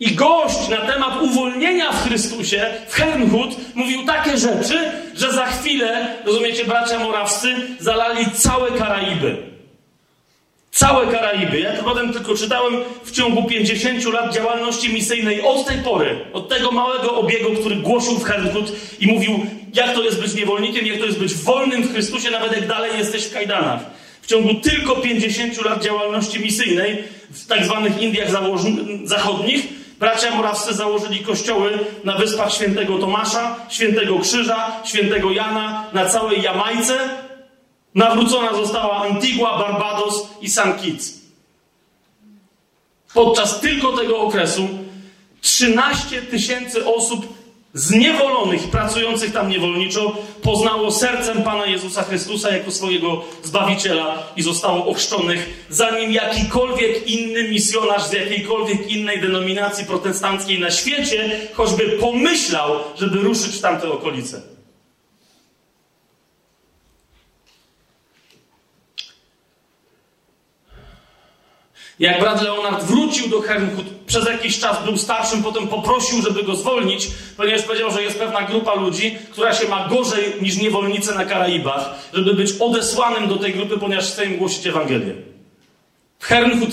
I 0.02 0.14
gość 0.14 0.68
na 0.68 0.76
temat 0.76 1.22
uwolnienia 1.22 1.92
w 1.92 2.08
Chrystusie 2.08 2.66
w 2.88 2.94
Hernhut 2.94 3.56
mówił 3.74 4.06
takie 4.06 4.38
rzeczy, 4.38 4.92
że 5.14 5.32
za 5.32 5.46
chwilę, 5.46 6.16
rozumiecie, 6.24 6.64
bracia 6.64 6.98
morawscy, 6.98 7.54
zalali 7.80 8.26
całe 8.34 8.70
Karaiby. 8.70 9.36
Całe 10.70 11.06
Karaiby. 11.06 11.60
Ja 11.60 11.76
to 11.76 11.84
potem 11.84 12.12
tylko 12.12 12.34
czytałem 12.34 12.74
w 13.04 13.10
ciągu 13.10 13.44
50 13.44 14.04
lat 14.04 14.34
działalności 14.34 14.92
misyjnej 14.92 15.42
od 15.42 15.66
tej 15.66 15.78
pory, 15.78 16.24
od 16.32 16.48
tego 16.48 16.70
małego 16.72 17.14
obiegu, 17.14 17.50
który 17.60 17.76
głosił 17.76 18.18
w 18.18 18.24
Hernhut 18.24 18.72
i 19.00 19.06
mówił, 19.06 19.46
jak 19.74 19.94
to 19.94 20.02
jest 20.02 20.20
być 20.20 20.34
niewolnikiem, 20.34 20.86
jak 20.86 20.98
to 20.98 21.06
jest 21.06 21.18
być 21.18 21.34
wolnym 21.34 21.82
w 21.82 21.92
Chrystusie, 21.92 22.30
nawet 22.30 22.52
jak 22.52 22.66
dalej 22.66 22.98
jesteś 22.98 23.24
w 23.24 23.32
kajdanach. 23.32 23.80
W 24.22 24.26
ciągu 24.26 24.54
tylko 24.54 24.96
50 24.96 25.64
lat 25.64 25.84
działalności 25.84 26.40
misyjnej 26.40 27.04
w 27.30 27.46
tak 27.46 27.64
zwanych 27.64 28.02
Indiach 28.02 28.28
Zachodnich 29.04 29.81
bracia 30.02 30.34
morawscy 30.34 30.74
założyli 30.74 31.20
kościoły 31.20 31.78
na 32.04 32.18
wyspach 32.18 32.52
Świętego 32.52 32.98
Tomasza, 32.98 33.56
Świętego 33.68 34.18
Krzyża, 34.18 34.72
Świętego 34.84 35.30
Jana, 35.30 35.86
na 35.92 36.06
całej 36.06 36.42
Jamajce. 36.42 37.08
Nawrócona 37.94 38.54
została 38.54 39.02
Antigua, 39.02 39.58
Barbados 39.58 40.28
i 40.40 40.50
St. 40.50 40.60
Kitts. 40.82 41.20
Podczas 43.14 43.60
tylko 43.60 43.92
tego 43.92 44.18
okresu 44.18 44.68
13 45.40 46.22
tysięcy 46.22 46.86
osób 46.86 47.34
zniewolonych, 47.74 48.70
pracujących 48.70 49.32
tam 49.32 49.48
niewolniczo, 49.48 50.16
poznało 50.42 50.90
sercem 50.90 51.42
Pana 51.42 51.66
Jezusa 51.66 52.02
Chrystusa 52.02 52.50
jako 52.50 52.70
swojego 52.70 53.24
Zbawiciela 53.42 54.22
i 54.36 54.42
zostało 54.42 54.86
ochrzczonych, 54.86 55.64
zanim 55.70 56.12
jakikolwiek 56.12 57.06
inny 57.08 57.48
misjonarz 57.48 58.02
z 58.02 58.12
jakiejkolwiek 58.12 58.90
innej 58.90 59.20
denominacji 59.20 59.86
protestanckiej 59.86 60.60
na 60.60 60.70
świecie 60.70 61.40
choćby 61.54 61.88
pomyślał, 61.88 62.70
żeby 62.98 63.18
ruszyć 63.18 63.56
w 63.56 63.60
tamte 63.60 63.92
okolice. 63.92 64.42
Jak 72.02 72.20
brat 72.20 72.42
Leonard 72.42 72.84
wrócił 72.84 73.28
do 73.28 73.40
Herrnhut, 73.40 73.86
przez 74.06 74.26
jakiś 74.26 74.58
czas 74.58 74.84
był 74.84 74.96
starszym, 74.96 75.42
potem 75.42 75.68
poprosił, 75.68 76.22
żeby 76.22 76.42
go 76.42 76.56
zwolnić, 76.56 77.08
ponieważ 77.36 77.62
powiedział, 77.62 77.90
że 77.90 78.02
jest 78.02 78.18
pewna 78.18 78.42
grupa 78.42 78.74
ludzi, 78.74 79.16
która 79.30 79.54
się 79.54 79.68
ma 79.68 79.88
gorzej 79.88 80.24
niż 80.40 80.56
niewolnicy 80.56 81.14
na 81.14 81.24
Karaibach, 81.24 81.94
żeby 82.12 82.34
być 82.34 82.52
odesłanym 82.60 83.28
do 83.28 83.36
tej 83.36 83.52
grupy, 83.52 83.78
ponieważ 83.78 84.04
chce 84.04 84.26
im 84.26 84.36
głosić 84.36 84.66
Ewangelię. 84.66 85.14
W 86.18 86.26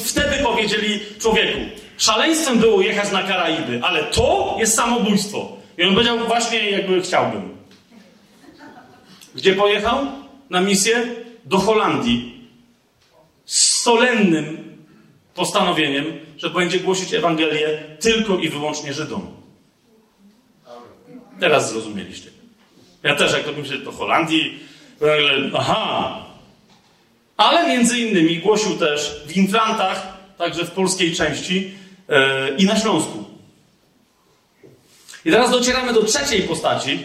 wtedy 0.04 0.44
powiedzieli 0.44 1.00
człowieku, 1.20 1.60
szaleństwem 1.98 2.60
było 2.60 2.82
jechać 2.82 3.12
na 3.12 3.24
Karaiby, 3.24 3.80
ale 3.84 4.04
to 4.04 4.56
jest 4.60 4.76
samobójstwo. 4.76 5.58
I 5.78 5.84
on 5.84 5.94
powiedział, 5.94 6.18
właśnie 6.28 6.70
jakby 6.70 7.02
chciałbym. 7.02 7.58
Gdzie 9.36 9.54
pojechał? 9.54 9.98
Na 10.50 10.62
misję? 10.62 11.08
Do 11.46 11.58
Holandii. 11.58 12.48
Z 13.46 13.80
solennym 13.80 14.69
postanowieniem, 15.40 16.06
że 16.38 16.50
będzie 16.50 16.80
głosić 16.80 17.14
Ewangelię 17.14 17.84
tylko 18.00 18.38
i 18.38 18.50
wyłącznie 18.50 18.94
Żydom. 18.94 19.32
Teraz 21.40 21.72
zrozumieliście. 21.72 22.30
Ja 23.04 23.16
też, 23.16 23.34
jak 23.34 23.44
to 23.44 23.52
myślę, 23.52 23.78
do 23.78 23.92
Holandii, 23.92 24.60
aha. 25.58 26.26
Ale 27.38 27.68
między 27.68 28.00
innymi 28.00 28.38
głosił 28.38 28.78
też 28.78 29.24
w 29.28 29.38
Inflantach, 29.38 30.18
także 30.38 30.66
w 30.66 30.72
polskiej 30.72 31.16
części 31.16 31.72
yy, 32.10 32.16
i 32.58 32.66
na 32.66 32.80
Śląsku. 32.80 33.24
I 35.26 35.32
teraz 35.32 35.52
docieramy 35.52 35.94
do 35.94 36.04
trzeciej 36.04 36.42
postaci, 36.42 37.00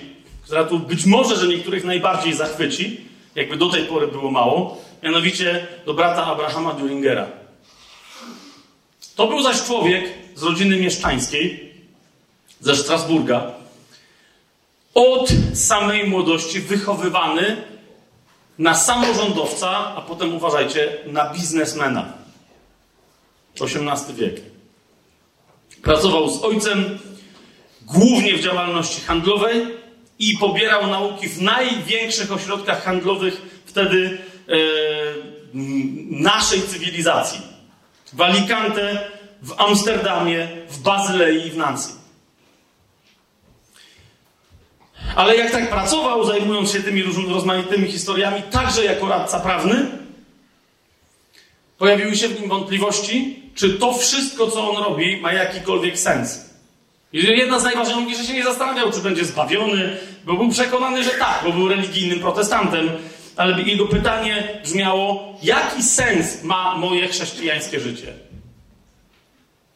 która 0.44 0.64
tu 0.64 0.78
być 0.78 1.06
może, 1.06 1.36
że 1.36 1.48
niektórych 1.48 1.84
najbardziej 1.84 2.34
zachwyci, 2.34 3.00
jakby 3.34 3.56
do 3.56 3.68
tej 3.68 3.84
pory 3.84 4.06
było 4.06 4.30
mało, 4.30 4.82
mianowicie 5.02 5.66
do 5.86 5.94
brata 5.94 6.26
Abrahama 6.26 6.74
Düringera. 6.74 7.43
To 9.16 9.26
był 9.26 9.42
zaś 9.42 9.62
człowiek 9.62 10.04
z 10.34 10.42
rodziny 10.42 10.76
mieszczańskiej, 10.76 11.72
ze 12.60 12.76
Strasburga, 12.76 13.52
od 14.94 15.28
samej 15.54 16.06
młodości 16.06 16.60
wychowywany 16.60 17.56
na 18.58 18.74
samorządowca, 18.74 19.68
a 19.96 20.00
potem 20.00 20.34
uważajcie, 20.34 20.96
na 21.06 21.32
biznesmena. 21.32 22.12
XVIII 23.60 24.16
wiek. 24.16 24.40
Pracował 25.82 26.30
z 26.30 26.42
ojcem 26.42 26.98
głównie 27.82 28.34
w 28.34 28.40
działalności 28.40 29.00
handlowej 29.00 29.66
i 30.18 30.38
pobierał 30.38 30.86
nauki 30.86 31.28
w 31.28 31.42
największych 31.42 32.32
ośrodkach 32.32 32.84
handlowych 32.84 33.62
wtedy 33.66 34.18
e, 34.48 34.54
naszej 36.10 36.62
cywilizacji 36.62 37.53
w 38.14 38.20
Alicante, 38.20 39.10
w 39.42 39.60
Amsterdamie, 39.60 40.48
w 40.68 40.78
Bazylei 40.78 41.46
i 41.46 41.50
w 41.50 41.56
Nancy. 41.56 41.92
Ale 45.16 45.36
jak 45.36 45.50
tak 45.50 45.70
pracował, 45.70 46.24
zajmując 46.24 46.72
się 46.72 46.82
tymi 46.82 47.02
rozmaitymi 47.28 47.92
historiami, 47.92 48.42
także 48.42 48.84
jako 48.84 49.08
radca 49.08 49.40
prawny, 49.40 49.86
pojawiły 51.78 52.16
się 52.16 52.28
w 52.28 52.40
nim 52.40 52.48
wątpliwości, 52.48 53.42
czy 53.54 53.70
to 53.70 53.94
wszystko, 53.94 54.50
co 54.50 54.70
on 54.70 54.84
robi, 54.84 55.16
ma 55.16 55.32
jakikolwiek 55.32 55.98
sens. 55.98 56.54
Jedna 57.12 57.60
z 57.60 57.64
najważniejszych, 57.64 58.18
że 58.18 58.24
się 58.24 58.34
nie 58.34 58.44
zastanawiał, 58.44 58.92
czy 58.92 59.00
będzie 59.00 59.24
zbawiony, 59.24 59.96
bo 60.24 60.34
był 60.34 60.48
przekonany, 60.48 61.04
że 61.04 61.10
tak, 61.10 61.40
bo 61.44 61.52
był 61.52 61.68
religijnym 61.68 62.20
protestantem, 62.20 62.90
ale 63.36 63.62
jego 63.62 63.86
pytanie 63.86 64.60
brzmiało: 64.64 65.38
jaki 65.42 65.82
sens 65.82 66.42
ma 66.42 66.76
moje 66.76 67.08
chrześcijańskie 67.08 67.80
życie? 67.80 68.12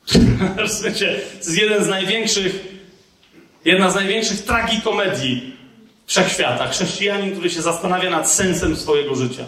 Słuchajcie, 0.66 1.20
to 1.30 1.36
jest 1.36 1.58
jeden 1.58 1.84
z 1.84 1.88
największych, 1.88 2.64
jedna 3.64 3.90
z 3.90 3.94
największych 3.94 4.44
tragikomedii 4.44 5.56
wszechświata. 6.06 6.68
Chrześcijanin, 6.68 7.32
który 7.32 7.50
się 7.50 7.62
zastanawia 7.62 8.10
nad 8.10 8.30
sensem 8.30 8.76
swojego 8.76 9.14
życia. 9.14 9.44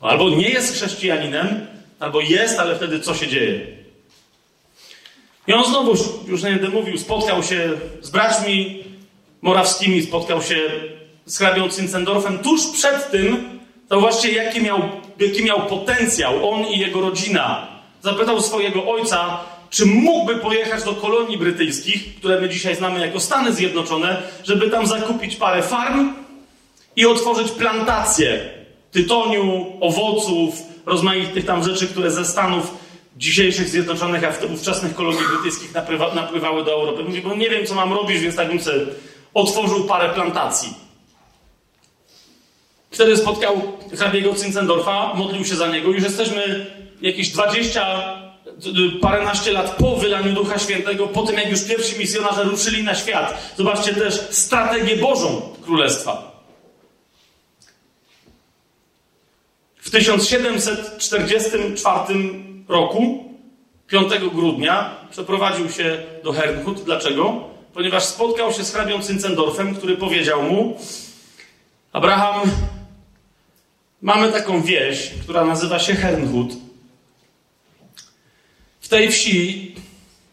Albo 0.00 0.30
nie 0.30 0.48
jest 0.48 0.74
chrześcijaninem, 0.74 1.66
albo 1.98 2.20
jest, 2.20 2.58
ale 2.58 2.76
wtedy 2.76 3.00
co 3.00 3.14
się 3.14 3.28
dzieje? 3.28 3.66
I 5.46 5.52
on 5.52 5.64
znowu, 5.64 5.94
już 6.26 6.42
nie 6.42 6.50
będę 6.50 6.68
mówił, 6.68 6.98
spotkał 6.98 7.42
się 7.42 7.70
z 8.00 8.10
braćmi 8.10 8.84
morawskimi, 9.42 10.02
spotkał 10.02 10.42
się 10.42 10.56
hrabią 11.38 11.70
Zinzendorfem 11.70 12.38
tuż 12.38 12.66
przed 12.66 13.10
tym, 13.10 13.58
zauważcie, 13.90 14.32
jaki 14.32 14.60
miał, 14.60 14.80
jaki 15.20 15.44
miał 15.44 15.66
potencjał 15.66 16.50
on 16.50 16.66
i 16.66 16.78
jego 16.78 17.00
rodzina. 17.00 17.66
Zapytał 18.02 18.42
swojego 18.42 18.90
ojca, 18.92 19.40
czy 19.70 19.86
mógłby 19.86 20.36
pojechać 20.36 20.84
do 20.84 20.92
kolonii 20.92 21.38
brytyjskich, 21.38 22.16
które 22.16 22.40
my 22.40 22.48
dzisiaj 22.48 22.76
znamy 22.76 23.00
jako 23.00 23.20
Stany 23.20 23.52
Zjednoczone, 23.52 24.22
żeby 24.44 24.70
tam 24.70 24.86
zakupić 24.86 25.36
parę 25.36 25.62
farm 25.62 26.14
i 26.96 27.06
otworzyć 27.06 27.50
plantacje 27.52 28.50
tytoniu, 28.92 29.66
owoców, 29.80 30.62
rozmaitych 30.86 31.44
tam 31.44 31.64
rzeczy, 31.64 31.88
które 31.88 32.10
ze 32.10 32.24
Stanów 32.24 32.74
dzisiejszych 33.16 33.68
Zjednoczonych, 33.68 34.24
a 34.24 34.46
ówczesnych 34.54 34.94
kolonii 34.94 35.20
brytyjskich 35.32 35.74
napływa, 35.74 36.14
napływały 36.14 36.64
do 36.64 36.72
Europy. 36.72 37.04
Mówi, 37.04 37.22
bo 37.22 37.36
nie 37.36 37.50
wiem, 37.50 37.66
co 37.66 37.74
mam 37.74 37.92
robić, 37.92 38.20
więc 38.20 38.36
tak 38.36 38.48
bym 38.48 38.60
sobie 38.60 38.86
otworzył 39.34 39.84
parę 39.84 40.14
plantacji. 40.14 40.85
Wtedy 42.96 43.16
spotkał 43.16 43.62
hrabiego 43.92 44.36
Zinzendorfa, 44.36 45.14
modlił 45.14 45.44
się 45.44 45.56
za 45.56 45.68
niego. 45.68 45.90
Już 45.90 46.02
jesteśmy 46.02 46.66
jakieś 47.02 47.28
20, 47.28 48.16
paręnaście 49.00 49.52
lat 49.52 49.70
po 49.70 49.96
wylaniu 49.96 50.32
Ducha 50.32 50.58
Świętego, 50.58 51.06
po 51.06 51.22
tym 51.22 51.36
jak 51.36 51.50
już 51.50 51.64
pierwsi 51.64 51.98
misjonarze 51.98 52.44
ruszyli 52.44 52.82
na 52.82 52.94
świat. 52.94 53.54
Zobaczcie 53.56 53.94
też 53.94 54.14
strategię 54.30 54.96
Bożą 54.96 55.42
Królestwa. 55.64 56.42
W 59.76 59.90
1744 59.90 62.14
roku, 62.68 63.24
5 63.86 64.12
grudnia, 64.34 64.96
przeprowadził 65.10 65.70
się 65.70 65.98
do 66.24 66.32
Herrnhut. 66.32 66.84
Dlaczego? 66.84 67.44
Ponieważ 67.74 68.04
spotkał 68.04 68.52
się 68.52 68.64
z 68.64 68.72
hrabią 68.72 69.02
Zinzendorfem, 69.02 69.74
który 69.74 69.96
powiedział 69.96 70.42
mu: 70.42 70.78
Abraham, 71.92 72.50
mamy 74.06 74.32
taką 74.32 74.62
wieś, 74.62 75.10
która 75.22 75.44
nazywa 75.44 75.78
się 75.78 75.94
Hernhut. 75.94 76.52
W 78.80 78.88
tej 78.88 79.12
wsi 79.12 79.74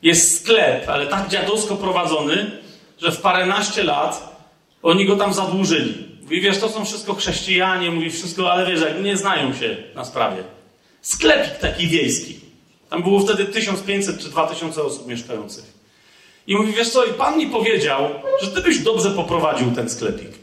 jest 0.02 0.42
sklep, 0.42 0.90
ale 0.90 1.08
tak 1.08 1.30
dziadowsko 1.30 1.76
prowadzony, 1.76 2.52
że 2.98 3.12
w 3.12 3.22
paręnaście 3.22 3.84
lat 3.84 4.38
oni 4.84 5.06
go 5.06 5.16
tam 5.16 5.34
zadłużyli. 5.34 6.08
Mówi, 6.22 6.42
wiesz, 6.42 6.60
to 6.60 6.70
są 6.70 6.86
wszystko 6.86 7.14
chrześcijanie, 7.14 7.92
mówi 7.92 8.10
wszystko, 8.10 8.52
ale 8.52 8.72
wiesz, 8.72 8.82
jak 8.82 9.04
nie 9.04 9.18
znają 9.18 9.54
się 9.54 9.78
na 9.96 10.06
sprawie. 10.06 10.44
Sklepik 11.02 11.58
taki 11.58 11.88
wiejski. 11.88 12.40
Tam 12.90 13.04
było 13.04 13.20
wtedy 13.20 13.46
1500 13.46 14.20
czy 14.20 14.30
2000 14.30 14.84
osób 14.84 15.08
mieszkających. 15.08 15.74
I 16.48 16.56
mówi, 16.56 16.74
wiesz 16.74 16.90
co, 16.90 17.06
i 17.06 17.14
pan 17.14 17.38
mi 17.38 17.48
powiedział, 17.48 18.10
że 18.42 18.52
ty 18.52 18.62
byś 18.62 18.80
dobrze 18.80 19.12
poprowadził 19.12 19.72
ten 19.72 19.90
sklepik. 19.90 20.43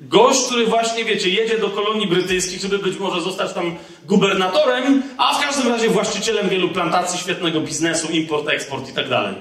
Gość, 0.00 0.46
który 0.46 0.66
właśnie, 0.66 1.04
wiecie, 1.04 1.30
jedzie 1.30 1.58
do 1.58 1.70
kolonii 1.70 2.06
brytyjskich, 2.06 2.60
żeby 2.60 2.78
być 2.78 2.98
może 2.98 3.20
zostać 3.20 3.52
tam 3.52 3.76
gubernatorem, 4.04 5.02
a 5.16 5.34
w 5.34 5.40
każdym 5.40 5.72
razie 5.72 5.88
właścicielem 5.88 6.48
wielu 6.48 6.68
plantacji, 6.68 7.18
świetnego 7.18 7.60
biznesu, 7.60 8.08
import, 8.08 8.48
eksport 8.48 8.88
i 8.88 8.92
tak 8.92 9.08
dalej. 9.08 9.34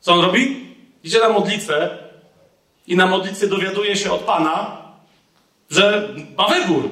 Co 0.00 0.12
on 0.12 0.20
robi? 0.20 0.66
Idzie 1.04 1.20
na 1.20 1.28
modlitwę 1.28 1.98
i 2.86 2.96
na 2.96 3.06
modlitwie 3.06 3.46
dowiaduje 3.46 3.96
się 3.96 4.12
od 4.12 4.20
Pana, 4.20 4.82
że 5.70 6.08
ma 6.38 6.48
wybór. 6.48 6.90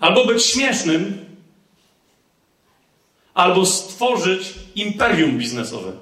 Albo 0.00 0.24
być 0.24 0.44
śmiesznym, 0.44 1.24
albo 3.34 3.66
stworzyć 3.66 4.54
imperium 4.74 5.38
biznesowe. 5.38 5.92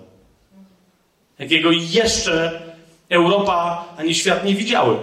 Jakiego 1.39 1.70
jeszcze 1.70 2.66
Europa 3.09 3.85
ani 3.99 4.15
świat 4.15 4.45
nie 4.45 4.55
widziały. 4.55 4.97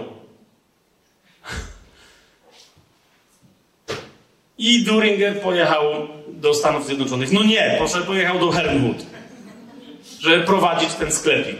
I 4.58 4.84
Duringer 4.84 5.40
pojechał 5.40 5.82
do 6.28 6.54
Stanów 6.54 6.86
Zjednoczonych. 6.86 7.32
No 7.32 7.42
nie, 7.42 7.74
proszę, 7.78 8.02
pojechał 8.02 8.38
do 8.38 8.50
Hernwood, 8.50 9.06
żeby 10.20 10.44
prowadzić 10.44 10.94
ten 10.94 11.12
sklepik. 11.12 11.56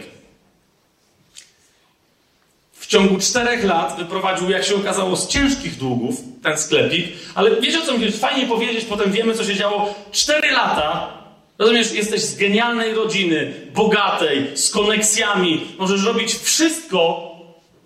W 2.73 2.87
ciągu 2.87 3.17
czterech 3.19 3.63
lat 3.63 3.97
wyprowadził, 3.97 4.49
jak 4.49 4.63
się 4.63 4.75
okazało, 4.75 5.15
z 5.15 5.27
ciężkich 5.27 5.77
długów 5.77 6.21
ten 6.43 6.57
sklepik, 6.57 7.05
ale 7.35 7.61
wiecie 7.61 7.79
o 7.79 7.85
co 7.85 7.93
mi 7.93 7.99
chodzi? 7.99 8.17
Fajnie 8.17 8.47
powiedzieć, 8.47 8.85
potem 8.85 9.11
wiemy, 9.11 9.33
co 9.33 9.43
się 9.43 9.55
działo. 9.55 9.95
Cztery 10.11 10.51
lata, 10.51 11.17
rozumiesz, 11.57 11.93
jesteś 11.93 12.21
z 12.21 12.37
genialnej 12.37 12.93
rodziny, 12.93 13.53
bogatej, 13.73 14.47
z 14.53 14.69
koneksjami, 14.69 15.61
możesz 15.77 16.03
robić 16.03 16.35
wszystko 16.35 17.31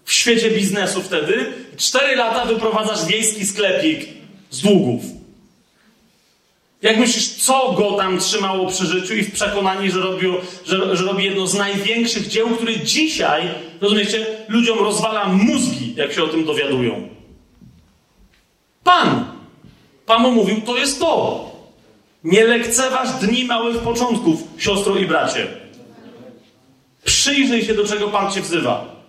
w 0.06 0.14
świecie 0.14 0.52
biznesu 0.52 1.02
wtedy. 1.02 1.54
Cztery 1.78 2.16
lata 2.16 2.46
wyprowadzasz 2.46 3.06
wiejski 3.06 3.46
sklepik 3.46 4.08
z 4.50 4.62
długów. 4.62 5.04
Jak 6.82 6.98
myślisz, 6.98 7.30
co 7.30 7.74
go 7.74 7.92
tam 7.92 8.20
trzymało 8.20 8.68
przy 8.68 8.86
życiu 8.86 9.16
i 9.16 9.24
w 9.24 9.32
przekonaniu, 9.32 9.92
że, 9.92 10.00
robił, 10.00 10.34
że, 10.66 10.98
że 10.98 11.06
robi 11.06 11.24
jedno 11.24 11.48
z 11.48 11.54
największych 11.54 12.28
dzieł, 12.28 12.50
które 12.50 12.80
dzisiaj, 12.80 13.50
rozumiecie, 13.82 14.26
ludziom 14.48 14.80
rozwala 14.80 15.26
mózgi, 15.26 15.94
jak 15.96 16.14
się 16.14 16.24
o 16.24 16.28
tym 16.28 16.46
dowiadują? 16.46 17.10
Pan! 18.84 19.26
Pan 20.06 20.22
mu 20.22 20.32
mówił, 20.32 20.62
to 20.62 20.78
jest 20.78 21.00
to. 21.00 21.49
Nie 22.24 22.44
lekceważ 22.44 23.10
dni 23.12 23.46
małych 23.46 23.78
początków, 23.78 24.44
siostro 24.58 24.98
i 24.98 25.06
bracie. 25.06 25.48
Przyjrzyj 27.04 27.66
się, 27.66 27.74
do 27.74 27.88
czego 27.88 28.08
Pan 28.08 28.32
cię 28.32 28.42
wzywa. 28.42 29.00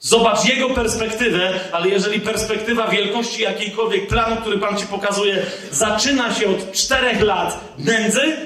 Zobacz 0.00 0.44
jego 0.44 0.70
perspektywę, 0.70 1.60
ale 1.72 1.88
jeżeli 1.88 2.20
perspektywa 2.20 2.88
wielkości 2.88 3.42
jakiejkolwiek 3.42 4.06
planu, 4.06 4.36
który 4.36 4.58
Pan 4.58 4.76
Ci 4.76 4.86
pokazuje, 4.86 5.46
zaczyna 5.70 6.34
się 6.34 6.48
od 6.48 6.72
czterech 6.72 7.20
lat 7.20 7.74
nędzy, 7.78 8.36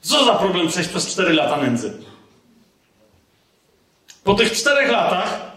co 0.00 0.24
za 0.24 0.34
problem 0.34 0.68
przejść 0.68 0.90
przez 0.90 1.06
cztery 1.06 1.32
lata 1.32 1.56
nędzy? 1.56 1.92
Po 4.24 4.34
tych 4.34 4.52
czterech 4.52 4.90
latach, 4.90 5.52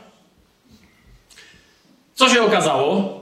co 2.15 2.29
się 2.29 2.43
okazało? 2.43 3.21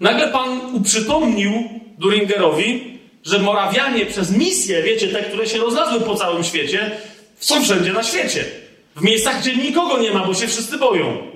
Nagle 0.00 0.28
Pan 0.28 0.74
uprzytomnił 0.74 1.52
Duringerowi, 1.98 2.99
że 3.24 3.38
Morawianie 3.38 4.06
przez 4.06 4.30
misje, 4.30 4.82
wiecie, 4.82 5.08
te, 5.08 5.22
które 5.22 5.46
się 5.46 5.58
rozlazły 5.58 6.00
po 6.00 6.16
całym 6.16 6.44
świecie, 6.44 6.90
są 7.38 7.64
wszędzie 7.64 7.92
na 7.92 8.02
świecie. 8.02 8.44
W 8.96 9.02
miejscach, 9.02 9.40
gdzie 9.40 9.56
nikogo 9.56 9.98
nie 9.98 10.10
ma, 10.10 10.26
bo 10.26 10.34
się 10.34 10.46
wszyscy 10.46 10.78
boją. 10.78 11.30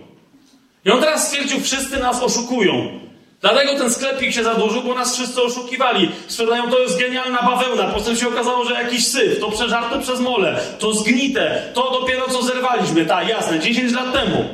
I 0.85 0.91
on 0.91 1.01
teraz 1.01 1.29
stwierdził, 1.29 1.61
wszyscy 1.61 1.97
nas 1.97 2.23
oszukują. 2.23 3.01
Dlatego 3.41 3.79
ten 3.79 3.91
sklepik 3.91 4.33
się 4.33 4.45
zadłużył, 4.45 4.83
bo 4.83 4.95
nas 4.95 5.15
wszyscy 5.17 5.43
oszukiwali. 5.43 6.11
Sprzedają, 6.29 6.71
to 6.71 6.79
jest 6.79 6.99
genialna 6.99 7.43
bawełna. 7.43 7.85
Potem 7.85 8.17
się 8.17 8.29
okazało, 8.29 8.65
że 8.65 8.75
jakiś 8.75 9.07
syf, 9.07 9.41
to 9.41 9.51
przeżarte 9.51 10.01
przez 10.01 10.21
mole, 10.21 10.61
to 10.79 10.95
zgnite, 10.95 11.73
to 11.75 12.01
dopiero 12.01 12.29
co 12.29 12.43
zerwaliśmy. 12.43 13.07
Tak, 13.07 13.29
jasne, 13.29 13.61
10 13.61 13.93
lat 13.93 14.13
temu. 14.13 14.45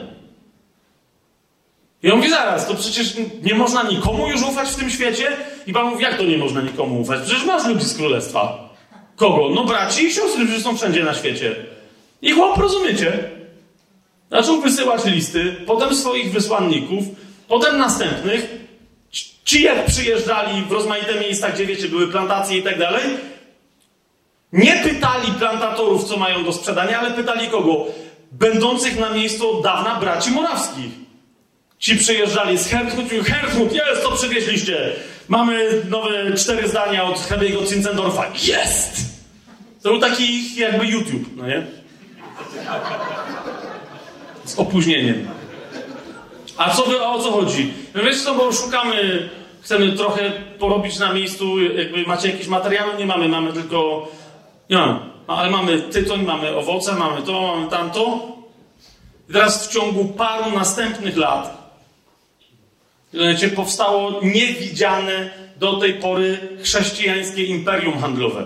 I 2.03 2.11
on 2.11 2.16
mówi, 2.16 2.31
zaraz, 2.31 2.66
to 2.66 2.74
przecież 2.74 3.14
nie 3.43 3.55
można 3.55 3.83
nikomu 3.83 4.28
już 4.28 4.43
ufać 4.43 4.68
w 4.68 4.76
tym 4.76 4.91
świecie? 4.91 5.37
I 5.67 5.73
Pan 5.73 5.87
mówi, 5.87 6.03
jak 6.03 6.17
to 6.17 6.23
nie 6.23 6.39
można 6.39 6.61
nikomu 6.61 7.01
ufać? 7.01 7.21
Przecież 7.21 7.45
masz 7.45 7.67
ludzi 7.67 7.85
z 7.85 7.97
królestwa. 7.97 8.71
Kogo? 9.17 9.51
No 9.55 9.65
braci 9.65 10.05
i 10.05 10.13
siostry, 10.13 10.45
którzy 10.45 10.61
są 10.61 10.77
wszędzie 10.77 11.05
na 11.05 11.15
świecie. 11.15 11.55
I 12.23 12.33
chłop, 12.33 12.59
rozumiecie? 12.59 13.31
Zaczął 14.31 14.61
wysyłać 14.61 15.05
listy, 15.05 15.57
potem 15.67 15.95
swoich 15.95 16.33
wysłanników, 16.33 17.05
potem 17.49 17.79
następnych. 17.79 18.61
Ci 19.45 19.63
jak 19.63 19.87
przyjeżdżali 19.87 20.63
w 20.63 20.73
rozmaite 20.73 21.21
miejsca, 21.21 21.49
gdzie 21.49 21.67
wiecie, 21.67 21.89
były 21.89 22.09
plantacje 22.09 22.59
i 22.59 22.63
tak 22.63 22.79
dalej, 22.79 23.03
nie 24.53 24.73
pytali 24.73 25.33
plantatorów, 25.39 26.05
co 26.05 26.17
mają 26.17 26.45
do 26.45 26.53
sprzedania, 26.53 27.01
ale 27.01 27.11
pytali 27.11 27.49
kogo? 27.49 27.87
Będących 28.33 28.99
na 28.99 29.11
miejscu 29.11 29.51
od 29.51 29.63
dawna 29.63 30.01
braci 30.01 30.31
morawskich. 30.31 30.91
Ci 31.79 31.97
przyjeżdżali 31.97 32.59
z 32.59 32.67
Hertmut 32.67 33.13
i 33.13 33.25
Hertmut, 33.25 33.73
jest, 33.73 34.03
to 34.03 34.13
przywieźliście. 34.13 34.93
Mamy 35.31 35.83
nowe 35.89 36.35
cztery 36.37 36.68
zdania 36.68 37.05
od 37.05 37.20
Hebiego 37.20 37.66
Zinzendorfa. 37.66 38.26
Jest! 38.43 39.01
To 39.83 39.91
był 39.91 40.01
taki 40.01 40.57
jakby 40.57 40.87
YouTube, 40.87 41.37
no 41.37 41.47
nie? 41.47 41.66
Z 44.45 44.59
opóźnieniem. 44.59 45.28
A 46.57 46.70
co 46.70 46.85
wy, 46.85 47.03
o 47.03 47.18
co 47.18 47.33
chodzi? 47.33 47.72
No 47.95 48.03
wiesz 48.03 48.22
co, 48.22 48.35
bo 48.35 48.53
szukamy, 48.53 49.28
chcemy 49.61 49.93
trochę 49.93 50.31
porobić 50.59 50.99
na 50.99 51.12
miejscu, 51.12 51.61
jakby 51.61 52.03
macie 52.03 52.31
jakieś 52.31 52.47
materiały? 52.47 52.95
Nie 52.99 53.07
mamy, 53.07 53.28
mamy 53.28 53.53
tylko, 53.53 54.09
nie 54.70 54.76
mamy, 54.76 54.99
no, 55.28 55.37
ale 55.37 55.51
mamy 55.51 55.81
tytoń, 55.81 56.22
mamy 56.22 56.57
owoce, 56.57 56.93
mamy 56.93 57.22
to, 57.22 57.57
mamy 57.57 57.70
tamto. 57.70 58.28
I 59.28 59.33
teraz 59.33 59.68
w 59.68 59.72
ciągu 59.72 60.05
paru 60.05 60.51
następnych 60.51 61.16
lat 61.16 61.60
Wiecie, 63.13 63.49
powstało 63.49 64.21
niewidziane 64.23 65.31
do 65.57 65.77
tej 65.77 65.95
pory 65.95 66.39
chrześcijańskie 66.63 67.45
imperium 67.45 67.99
handlowe. 67.99 68.45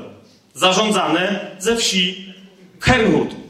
Zarządzane 0.54 1.50
ze 1.58 1.76
wsi 1.76 2.34
Hermut 2.80 3.44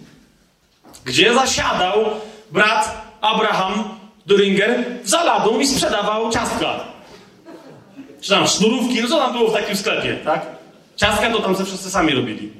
gdzie 1.04 1.34
zasiadał 1.34 2.04
brat 2.50 3.04
Abraham 3.20 3.98
Duringer 4.26 4.84
za 5.04 5.24
ladą 5.24 5.60
i 5.60 5.66
sprzedawał 5.66 6.30
ciastka. 6.30 6.84
Czy 8.20 8.30
tam 8.30 8.46
sznurówki, 8.46 9.02
no 9.02 9.08
co 9.08 9.18
tam 9.18 9.32
było 9.32 9.50
w 9.50 9.52
takim 9.52 9.76
sklepie, 9.76 10.16
tak? 10.24 10.46
Ciastka 10.96 11.30
to 11.30 11.38
tam 11.38 11.56
ze 11.56 11.64
wszyscy 11.64 11.90
sami 11.90 12.14
robili. 12.14 12.52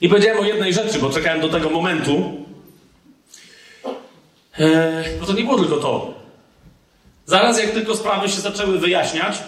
I 0.00 0.08
powiedziałem 0.08 0.40
o 0.40 0.44
jednej 0.44 0.74
rzeczy, 0.74 0.98
bo 0.98 1.10
czekałem 1.10 1.40
do 1.40 1.48
tego 1.48 1.70
momentu. 1.70 2.44
Eee, 4.58 5.18
bo 5.20 5.26
to 5.26 5.32
nie 5.32 5.44
było 5.44 5.58
tylko 5.58 5.76
to. 5.76 6.14
Zaraz 7.26 7.58
jak 7.58 7.70
tylko 7.70 7.96
sprawy 7.96 8.28
się 8.28 8.40
zaczęły 8.40 8.78
wyjaśniać, 8.78 9.38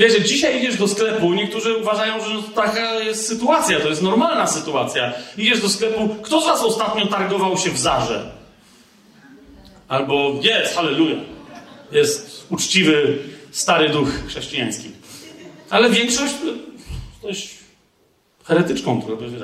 Wiecie, 0.00 0.22
dzisiaj 0.22 0.58
idziesz 0.58 0.76
do 0.76 0.88
sklepu, 0.88 1.34
niektórzy 1.34 1.76
uważają, 1.76 2.24
że 2.24 2.42
taka 2.54 2.94
jest 2.94 3.26
sytuacja, 3.26 3.80
to 3.80 3.88
jest 3.88 4.02
normalna 4.02 4.46
sytuacja. 4.46 5.12
Idziesz 5.38 5.60
do 5.60 5.68
sklepu, 5.68 6.08
kto 6.22 6.40
z 6.40 6.44
was 6.44 6.62
ostatnio 6.62 7.06
targował 7.06 7.58
się 7.58 7.70
w 7.70 7.78
Zarze? 7.78 8.30
Albo 9.88 10.32
jest, 10.42 10.74
halleluja. 10.74 11.16
Jest 11.92 12.46
uczciwy, 12.50 13.18
stary 13.50 13.88
duch 13.88 14.08
chrześcijański. 14.28 14.90
Ale 15.70 15.90
większość 15.90 16.34
dość 17.22 17.54
heretyczką 18.44 19.02
trochę, 19.02 19.28
wiesz. 19.28 19.42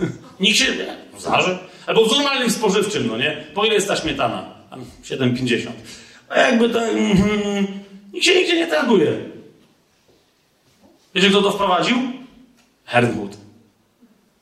Nikt 0.40 0.58
się, 0.58 0.66
w 1.12 1.20
Zarze. 1.20 1.58
Albo 1.86 2.04
w 2.04 2.10
normalnym 2.10 2.50
spożywczym, 2.50 3.06
no 3.06 3.16
nie? 3.16 3.44
Po 3.54 3.64
ile 3.64 3.74
jest 3.74 3.88
ta 3.88 3.96
śmietana? 3.96 4.44
7,50. 5.04 5.70
A 6.28 6.38
jakby 6.38 6.70
tak, 6.70 6.90
mm, 6.90 7.66
nikt 8.12 8.26
się 8.26 8.34
nigdzie 8.34 8.56
nie 8.56 8.66
targuje. 8.66 9.12
Wiecie, 11.14 11.30
kto 11.30 11.42
to 11.42 11.50
wprowadził? 11.50 11.96
Herdwood. 12.84 13.36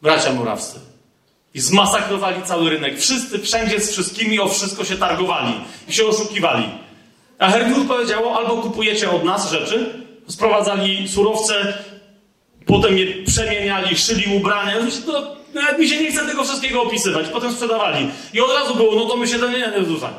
Bracia 0.03 0.33
Murawscy. 0.33 0.81
I 1.55 1.61
zmasakrowali 1.61 2.43
cały 2.43 2.71
rynek. 2.71 2.99
Wszyscy, 2.99 3.39
wszędzie 3.39 3.81
z 3.81 3.91
wszystkimi 3.91 4.41
o 4.41 4.49
wszystko 4.49 4.85
się 4.85 4.97
targowali 4.97 5.55
i 5.89 5.93
się 5.93 6.07
oszukiwali. 6.07 6.65
A 7.39 7.51
Herdwood 7.51 7.89
powiedziało, 7.89 8.37
albo 8.37 8.57
kupujecie 8.57 9.11
od 9.11 9.25
nas 9.25 9.51
rzeczy, 9.51 10.05
sprowadzali 10.29 11.09
surowce, 11.09 11.79
potem 12.67 12.99
je 12.99 13.25
przemieniali, 13.25 13.97
szyli 13.97 14.37
ubrania. 14.37 14.77
To, 15.07 15.37
nawet 15.55 15.79
mi 15.79 15.89
się 15.89 16.03
nie 16.03 16.13
chce 16.13 16.27
tego 16.27 16.45
wszystkiego 16.45 16.83
opisywać. 16.83 17.29
Potem 17.29 17.53
sprzedawali. 17.53 18.11
I 18.35 18.41
od 18.41 18.51
razu 18.51 18.75
było, 18.75 18.95
no 18.95 19.05
to 19.05 19.17
my 19.17 19.29
się 19.29 19.39
ten 19.39 19.53
nie, 19.53 19.59
nie 19.59 20.11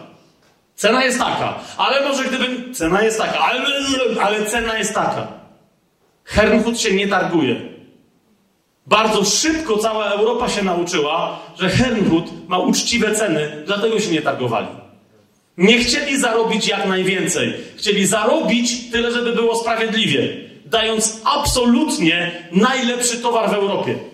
Cena 0.76 1.06
jest 1.06 1.20
taka, 1.20 1.60
ale 1.78 2.08
może 2.08 2.24
gdybym... 2.24 2.74
Cena 2.74 3.02
jest 3.02 3.18
taka, 3.18 3.40
ale, 3.40 3.62
ale 4.22 4.46
cena 4.46 4.78
jest 4.78 4.94
taka. 4.94 5.28
Hermhut 6.24 6.80
się 6.80 6.94
nie 6.94 7.08
targuje. 7.08 7.62
Bardzo 8.88 9.26
szybko 9.26 9.78
cała 9.78 10.06
Europa 10.06 10.50
się 10.50 10.64
nauczyła, 10.64 11.40
że 11.60 11.70
Hermhut 11.70 12.26
ma 12.48 12.58
uczciwe 12.58 13.16
ceny, 13.16 13.64
dlatego 13.66 14.00
się 14.00 14.12
nie 14.12 14.22
targowali. 14.22 14.68
Nie 15.58 15.80
chcieli 15.80 16.20
zarobić 16.20 16.68
jak 16.68 16.88
najwięcej. 16.88 17.54
Chcieli 17.78 18.06
zarobić 18.06 18.92
tyle, 18.92 19.12
żeby 19.12 19.34
było 19.34 19.56
sprawiedliwie, 19.56 20.38
dając 20.66 21.22
absolutnie 21.24 22.32
najlepszy 22.52 23.18
towar 23.18 23.50
w 23.50 23.54
Europie. 23.54 24.11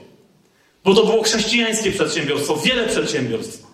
Bo 0.88 0.94
to 0.94 1.06
było 1.06 1.24
chrześcijańskie 1.24 1.92
przedsiębiorstwo, 1.92 2.58
wiele 2.58 2.88
przedsiębiorstw. 2.88 3.68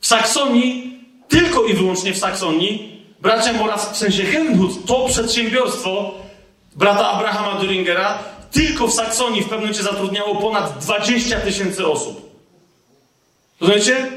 W 0.00 0.06
Saksonii, 0.06 0.98
tylko 1.28 1.64
i 1.64 1.74
wyłącznie 1.74 2.12
w 2.12 2.18
Saksonii, 2.18 3.02
bracia 3.20 3.52
Moraw, 3.52 3.92
w 3.92 3.96
sensie 3.96 4.24
Helmut, 4.24 4.86
to 4.86 5.06
przedsiębiorstwo 5.08 6.14
brata 6.76 7.08
Abrahama 7.08 7.60
Düringera, 7.60 8.18
tylko 8.52 8.86
w 8.88 8.94
Saksonii 8.94 9.40
w 9.40 9.44
pewnym 9.44 9.60
momencie 9.60 9.82
zatrudniało 9.82 10.36
ponad 10.36 10.78
20 10.78 11.40
tysięcy 11.40 11.86
osób. 11.86 12.30
Rozumiecie? 13.60 14.08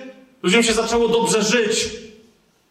Ludziom 0.43 0.63
się 0.63 0.73
zaczęło 0.73 1.07
dobrze 1.07 1.43
żyć. 1.43 1.89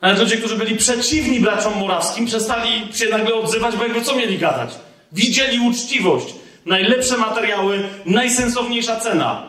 Ale 0.00 0.18
ludzie, 0.18 0.36
którzy 0.36 0.56
byli 0.56 0.76
przeciwni 0.76 1.40
braciom 1.40 1.78
morawskim, 1.78 2.26
przestali 2.26 2.92
się 2.94 3.08
nagle 3.08 3.34
odzywać, 3.34 3.76
bo 3.76 3.82
jakby 3.82 4.02
co 4.02 4.16
mieli 4.16 4.38
gadać? 4.38 4.70
Widzieli 5.12 5.60
uczciwość, 5.68 6.34
najlepsze 6.66 7.16
materiały, 7.16 7.88
najsensowniejsza 8.06 9.00
cena. 9.00 9.48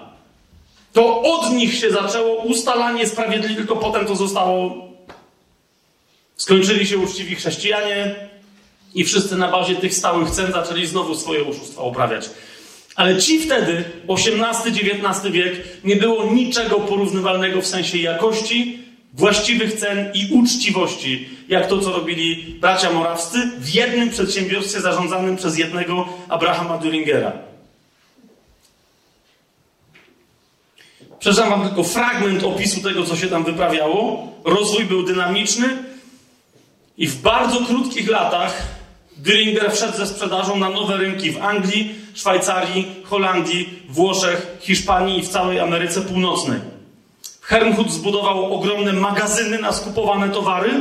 To 0.94 1.22
od 1.22 1.52
nich 1.52 1.80
się 1.80 1.92
zaczęło 1.92 2.36
ustalanie 2.36 3.08
sprawiedliwe, 3.08 3.56
tylko 3.56 3.76
potem 3.76 4.06
to 4.06 4.16
zostało. 4.16 4.88
Skończyli 6.38 6.88
się 6.88 6.98
uczciwi 6.98 7.36
chrześcijanie 7.36 8.16
i 8.96 9.04
wszyscy 9.04 9.36
na 9.36 9.52
bazie 9.52 9.76
tych 9.76 9.94
stałych 9.94 10.32
cen 10.32 10.52
zaczęli 10.52 10.86
znowu 10.86 11.16
swoje 11.16 11.48
oszustwa 11.48 11.82
uprawiać. 11.82 12.30
Ale 12.96 13.18
ci 13.18 13.40
wtedy, 13.40 13.84
XVIII-XIX 14.08 15.32
wiek, 15.32 15.84
nie 15.84 15.96
było 15.96 16.34
niczego 16.34 16.80
porównywalnego 16.80 17.62
w 17.62 17.68
sensie 17.68 17.98
jakości, 17.98 18.80
właściwych 19.14 19.74
cen 19.74 20.12
i 20.14 20.34
uczciwości, 20.34 21.30
jak 21.48 21.68
to, 21.68 21.80
co 21.80 21.92
robili 21.92 22.56
bracia 22.60 22.92
morawscy 22.92 23.38
w 23.58 23.70
jednym 23.70 24.10
przedsiębiorstwie 24.10 24.82
zarządzanym 24.82 25.38
przez 25.38 25.58
jednego 25.58 26.06
Abrahama 26.30 26.78
Düringera. 26.78 27.32
Przeczytam 31.20 31.50
wam 31.50 31.68
tylko 31.68 31.84
fragment 31.84 32.44
opisu 32.44 32.82
tego, 32.82 33.04
co 33.04 33.16
się 33.16 33.28
tam 33.28 33.44
wyprawiało. 33.44 34.28
Rozwój 34.44 34.86
był 34.86 35.04
dynamiczny 35.04 35.84
i 36.98 37.08
w 37.08 37.22
bardzo 37.22 37.66
krótkich 37.66 38.10
latach 38.10 38.78
Düringer 39.22 39.72
wszedł 39.72 39.98
ze 39.98 40.08
sprzedażą 40.08 40.58
na 40.58 40.70
nowe 40.70 40.98
rynki 40.98 41.32
w 41.32 41.42
Anglii, 41.42 41.96
Szwajcarii, 42.14 42.88
Holandii, 43.04 43.70
Włoszech, 43.90 44.58
Hiszpanii 44.60 45.20
i 45.20 45.24
w 45.24 45.30
całej 45.30 45.60
Ameryce 45.60 46.02
Północnej. 46.02 46.60
Herrnhut 47.42 47.92
zbudował 47.92 48.54
ogromne 48.54 48.94
magazyny 48.94 49.60
na 49.60 49.74
skupowane 49.74 50.30
towary. 50.30 50.72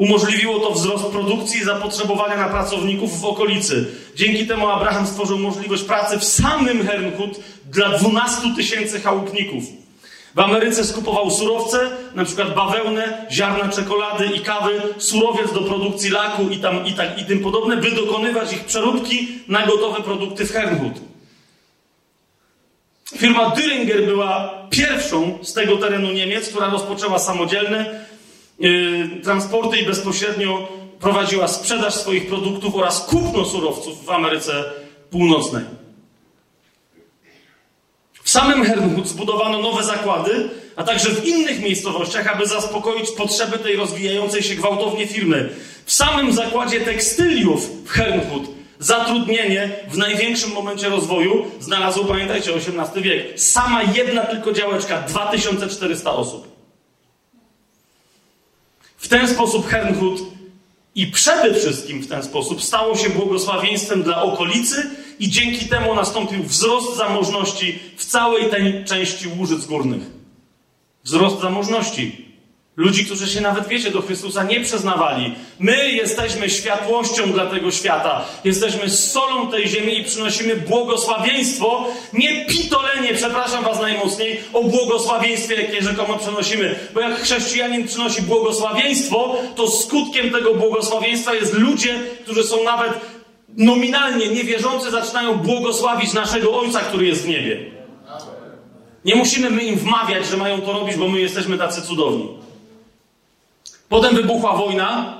Umożliwiło 0.00 0.60
to 0.60 0.70
wzrost 0.70 1.04
produkcji 1.04 1.60
i 1.60 1.64
zapotrzebowania 1.64 2.36
na 2.36 2.48
pracowników 2.48 3.20
w 3.20 3.24
okolicy. 3.24 3.86
Dzięki 4.16 4.46
temu 4.46 4.68
Abraham 4.68 5.06
stworzył 5.06 5.38
możliwość 5.38 5.82
pracy 5.82 6.18
w 6.18 6.24
samym 6.24 6.86
Herrnhut 6.86 7.40
dla 7.70 7.98
12 7.98 8.42
tysięcy 8.56 9.00
chałupników. 9.00 9.64
W 10.34 10.40
Ameryce 10.40 10.84
skupował 10.84 11.30
surowce, 11.30 11.90
na 12.14 12.24
przykład 12.24 12.54
bawełnę, 12.54 13.26
ziarna 13.30 13.68
czekolady 13.68 14.26
i 14.26 14.40
kawy, 14.40 14.82
surowiec 14.98 15.52
do 15.52 15.60
produkcji 15.60 16.10
laku 16.10 16.48
i, 16.48 16.58
tam, 16.58 16.86
i, 16.86 16.92
tak, 16.92 17.18
i 17.18 17.24
tym 17.24 17.40
podobne, 17.40 17.76
by 17.76 17.90
dokonywać 17.90 18.52
ich 18.52 18.64
przeróbki 18.64 19.28
na 19.48 19.66
gotowe 19.66 20.02
produkty 20.02 20.46
w 20.46 20.52
Herrnhut. 20.52 20.94
Firma 23.16 23.50
Düringer 23.50 24.06
była 24.06 24.50
pierwszą 24.70 25.38
z 25.42 25.52
tego 25.52 25.76
terenu 25.76 26.12
Niemiec, 26.12 26.48
która 26.48 26.70
rozpoczęła 26.70 27.18
samodzielne 27.18 27.78
yy, 27.78 28.09
transporty 29.24 29.78
i 29.78 29.86
bezpośrednio 29.86 30.68
prowadziła 31.00 31.48
sprzedaż 31.48 31.94
swoich 31.94 32.26
produktów 32.26 32.74
oraz 32.74 33.00
kupno 33.00 33.44
surowców 33.44 34.04
w 34.04 34.10
Ameryce 34.10 34.64
Północnej. 35.10 35.64
W 38.22 38.30
samym 38.30 38.64
Herrnhut 38.64 39.08
zbudowano 39.08 39.58
nowe 39.58 39.82
zakłady, 39.82 40.50
a 40.76 40.84
także 40.84 41.10
w 41.10 41.26
innych 41.26 41.62
miejscowościach, 41.62 42.26
aby 42.26 42.46
zaspokoić 42.46 43.10
potrzeby 43.10 43.58
tej 43.58 43.76
rozwijającej 43.76 44.42
się 44.42 44.54
gwałtownie 44.54 45.06
firmy. 45.06 45.48
W 45.84 45.92
samym 45.92 46.32
zakładzie 46.32 46.80
tekstyliów 46.80 47.84
w 47.84 47.88
Herrnhut 47.88 48.42
zatrudnienie 48.78 49.70
w 49.90 49.96
największym 49.96 50.52
momencie 50.52 50.88
rozwoju 50.88 51.50
znalazło, 51.60 52.04
pamiętajcie, 52.04 52.52
XVIII 52.54 53.02
wiek. 53.02 53.40
Sama 53.40 53.82
jedna 53.82 54.22
tylko 54.22 54.52
działeczka, 54.52 55.00
2400 55.00 56.12
osób. 56.12 56.49
W 59.00 59.08
ten 59.08 59.28
sposób 59.28 59.66
Herrnhut 59.66 60.22
i 60.94 61.06
przede 61.06 61.54
wszystkim 61.54 62.02
w 62.02 62.06
ten 62.06 62.22
sposób 62.22 62.62
stało 62.62 62.96
się 62.96 63.10
błogosławieństwem 63.10 64.02
dla 64.02 64.22
okolicy 64.22 64.90
i 65.18 65.28
dzięki 65.28 65.68
temu 65.68 65.94
nastąpił 65.94 66.42
wzrost 66.42 66.96
zamożności 66.96 67.78
w 67.96 68.04
całej 68.04 68.50
tej 68.50 68.84
części 68.84 69.28
Łużyc 69.38 69.66
Górnych. 69.66 70.02
Wzrost 71.04 71.40
zamożności. 71.40 72.29
Ludzi, 72.76 73.04
którzy 73.04 73.28
się 73.28 73.40
nawet, 73.40 73.68
wiecie, 73.68 73.90
do 73.90 74.02
Chrystusa 74.02 74.42
nie 74.44 74.60
przyznawali. 74.60 75.34
My 75.58 75.92
jesteśmy 75.92 76.50
światłością 76.50 77.32
dla 77.32 77.46
tego 77.46 77.70
świata. 77.70 78.24
Jesteśmy 78.44 78.90
solą 78.90 79.50
tej 79.50 79.68
ziemi 79.68 79.98
i 79.98 80.04
przynosimy 80.04 80.56
błogosławieństwo, 80.56 81.86
nie 82.12 82.46
pitolenie, 82.46 83.14
przepraszam 83.14 83.64
was 83.64 83.80
najmocniej, 83.80 84.40
o 84.52 84.64
błogosławieństwie, 84.64 85.62
jakie 85.62 85.82
rzekomo 85.82 86.18
przenosimy. 86.18 86.78
Bo 86.94 87.00
jak 87.00 87.20
chrześcijanin 87.20 87.86
przynosi 87.86 88.22
błogosławieństwo, 88.22 89.36
to 89.56 89.70
skutkiem 89.70 90.30
tego 90.30 90.54
błogosławieństwa 90.54 91.34
jest 91.34 91.54
ludzie, 91.54 91.98
którzy 92.24 92.44
są 92.44 92.64
nawet 92.64 92.92
nominalnie 93.56 94.28
niewierzący, 94.28 94.90
zaczynają 94.90 95.34
błogosławić 95.34 96.12
naszego 96.12 96.60
Ojca, 96.60 96.80
który 96.80 97.06
jest 97.06 97.24
w 97.24 97.28
niebie. 97.28 97.60
Nie 99.04 99.14
musimy 99.14 99.50
my 99.50 99.62
im 99.62 99.76
wmawiać, 99.76 100.26
że 100.26 100.36
mają 100.36 100.60
to 100.60 100.72
robić, 100.72 100.96
bo 100.96 101.08
my 101.08 101.20
jesteśmy 101.20 101.58
tacy 101.58 101.82
cudowni. 101.82 102.28
Potem 103.90 104.14
wybuchła 104.14 104.56
wojna, 104.56 105.18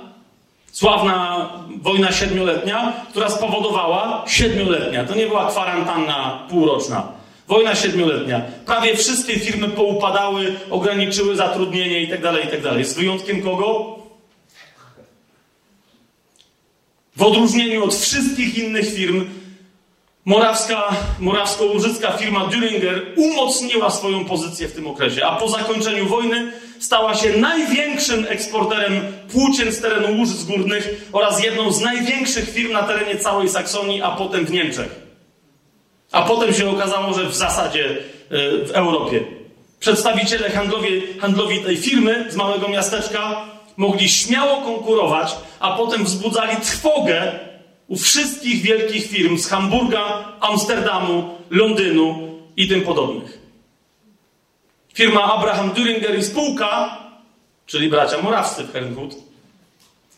sławna 0.71 1.49
wojna 1.81 2.11
siedmioletnia, 2.11 2.93
która 3.09 3.29
spowodowała 3.29 4.23
siedmioletnia. 4.27 5.03
To 5.03 5.15
nie 5.15 5.27
była 5.27 5.47
kwarantanna 5.47 6.47
półroczna. 6.49 7.07
Wojna 7.47 7.75
siedmioletnia. 7.75 8.41
Prawie 8.65 8.95
wszystkie 8.95 9.39
firmy 9.39 9.69
poupadały, 9.69 10.55
ograniczyły 10.69 11.35
zatrudnienie 11.35 12.01
itd., 12.01 12.33
tak 12.33 12.45
itd. 12.45 12.69
Tak 12.69 12.85
Z 12.85 12.93
wyjątkiem 12.93 13.41
kogo? 13.41 13.99
W 17.15 17.23
odróżnieniu 17.23 17.83
od 17.83 17.95
wszystkich 17.95 18.57
innych 18.57 18.93
firm, 18.93 19.25
morawska, 20.25 20.83
morawsko-łużycka 21.19 22.11
firma 22.11 22.39
Düringer 22.39 23.01
umocniła 23.17 23.89
swoją 23.89 24.25
pozycję 24.25 24.67
w 24.67 24.73
tym 24.73 24.87
okresie, 24.87 25.25
a 25.25 25.35
po 25.35 25.49
zakończeniu 25.49 26.07
wojny 26.07 26.51
stała 26.81 27.15
się 27.15 27.37
największym 27.37 28.25
eksporterem 28.29 29.01
płócien 29.31 29.71
z 29.71 29.81
terenu 29.81 30.17
Łużyc 30.19 30.43
Górnych 30.43 31.09
oraz 31.11 31.43
jedną 31.43 31.71
z 31.71 31.81
największych 31.81 32.49
firm 32.49 32.73
na 32.73 32.83
terenie 32.83 33.15
całej 33.15 33.49
Saksonii, 33.49 34.01
a 34.01 34.11
potem 34.11 34.45
w 34.45 34.51
Niemczech. 34.51 34.95
A 36.11 36.21
potem 36.21 36.53
się 36.53 36.69
okazało, 36.69 37.13
że 37.13 37.25
w 37.25 37.35
zasadzie 37.35 37.85
e, 37.85 37.97
w 38.65 38.71
Europie. 38.71 39.23
Przedstawiciele 39.79 40.49
handlowi, 40.49 41.01
handlowi 41.19 41.59
tej 41.59 41.77
firmy 41.77 42.25
z 42.29 42.35
małego 42.35 42.67
miasteczka 42.67 43.45
mogli 43.77 44.09
śmiało 44.09 44.61
konkurować, 44.61 45.35
a 45.59 45.77
potem 45.77 46.03
wzbudzali 46.03 46.55
trwogę 46.57 47.31
u 47.87 47.97
wszystkich 47.97 48.61
wielkich 48.61 49.07
firm 49.07 49.37
z 49.37 49.47
Hamburga, 49.47 50.33
Amsterdamu, 50.39 51.29
Londynu 51.49 52.37
i 52.57 52.67
tym 52.67 52.81
podobnych. 52.81 53.40
Firma 54.93 55.23
Abraham 55.23 55.71
Düringer 55.71 56.17
i 56.17 56.23
spółka, 56.23 56.97
czyli 57.65 57.89
bracia 57.89 58.21
Morawscy 58.21 58.63
w 58.63 58.73
Herrnhut, 58.73 59.15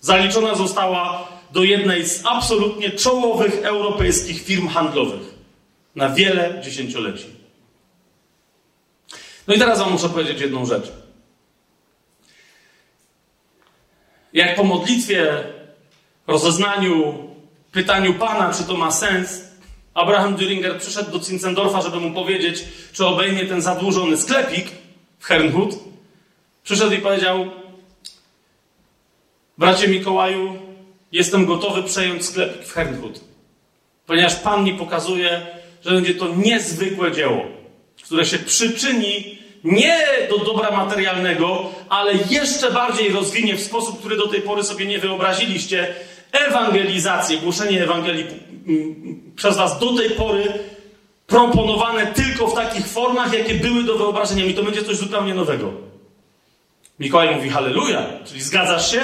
zaliczona 0.02 0.56
została 0.56 1.28
do 1.52 1.64
jednej 1.64 2.06
z 2.06 2.26
absolutnie 2.26 2.92
czołowych 2.92 3.64
europejskich 3.64 4.44
firm 4.44 4.68
handlowych 4.68 5.22
na 5.96 6.10
wiele 6.10 6.62
dziesięcioleci. 6.64 7.26
No 9.48 9.54
i 9.54 9.60
teraz 9.60 9.80
Wam 9.80 9.92
muszę 9.92 10.10
powiedzieć 10.10 10.42
jedną 10.42 10.66
rzecz. 10.66 10.92
Jak 14.34 14.56
po 14.56 14.64
modlitwie, 14.64 15.44
rozeznaniu, 16.28 17.30
pytaniu 17.72 18.14
Pana, 18.14 18.54
czy 18.54 18.64
to 18.64 18.78
ma 18.78 18.92
sens, 18.92 19.42
Abraham 19.94 20.36
Düringer 20.36 20.78
przyszedł 20.80 21.12
do 21.12 21.24
Zinzendorfa, 21.24 21.82
żeby 21.82 22.00
mu 22.00 22.12
powiedzieć, 22.12 22.64
czy 22.94 23.06
obejmie 23.06 23.46
ten 23.46 23.62
zadłużony 23.62 24.18
sklepik 24.18 24.66
w 25.20 25.26
Herrnhut. 25.26 25.76
Przyszedł 26.64 26.94
i 26.94 26.98
powiedział: 26.98 27.46
Bracie 29.58 29.88
Mikołaju, 29.88 30.60
jestem 31.12 31.46
gotowy 31.46 31.84
przejąć 31.84 32.26
sklepik 32.26 32.66
w 32.66 32.74
Herrnhut, 32.74 33.22
ponieważ 34.06 34.36
Pan 34.36 34.64
mi 34.64 34.74
pokazuje, 34.74 35.48
że 35.86 35.92
będzie 35.92 36.16
to 36.16 36.28
niezwykłe 36.28 37.12
dzieło, 37.12 37.46
które 38.04 38.26
się 38.26 38.40
przyczyni 38.40 39.38
nie 39.64 40.00
do 40.30 40.38
dobra 40.46 40.72
materialnego, 40.72 41.72
ale 41.90 42.14
jeszcze 42.30 42.72
bardziej 42.72 43.10
rozwinie 43.10 43.56
w 43.56 43.62
sposób, 43.62 44.00
który 44.00 44.18
do 44.18 44.28
tej 44.28 44.42
pory 44.42 44.64
sobie 44.64 44.86
nie 44.86 45.00
wyobraziliście, 45.00 45.96
ewangelizację, 46.32 47.38
głoszenie 47.38 47.84
Ewangelii 47.84 48.26
przez 49.36 49.58
Was 49.58 49.80
do 49.80 49.94
tej 49.94 50.10
pory 50.10 50.54
proponowane 51.28 52.08
tylko 52.08 52.48
w 52.48 52.56
takich 52.56 52.88
formach, 52.88 53.34
jakie 53.34 53.54
były 53.54 53.84
do 53.84 53.98
wyobrażenia. 53.98 54.46
I 54.46 54.54
to 54.54 54.64
będzie 54.64 54.84
coś 54.84 54.98
zupełnie 54.98 55.34
nowego. 55.34 55.72
Mikołaj 57.00 57.36
mówi 57.36 57.50
halleluja, 57.50 58.06
czyli 58.26 58.42
zgadzasz 58.42 58.92
się, 58.92 59.02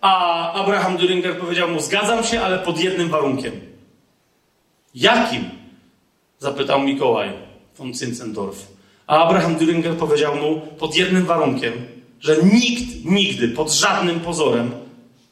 a 0.00 0.52
Abraham 0.52 0.96
Düringer 0.96 1.36
powiedział 1.36 1.70
mu 1.70 1.80
zgadzam 1.80 2.24
się, 2.24 2.40
ale 2.40 2.58
pod 2.58 2.80
jednym 2.80 3.08
warunkiem. 3.08 3.52
Jakim? 4.94 5.50
Zapytał 6.38 6.80
Mikołaj 6.80 7.32
von 7.78 7.94
Zinzendorf. 7.94 8.66
A 9.06 9.24
Abraham 9.24 9.56
Düringer 9.56 9.96
powiedział 9.96 10.36
mu 10.36 10.60
pod 10.60 10.96
jednym 10.96 11.24
warunkiem, 11.24 11.72
że 12.20 12.36
nikt 12.42 13.04
nigdy 13.04 13.48
pod 13.48 13.72
żadnym 13.72 14.20
pozorem 14.20 14.70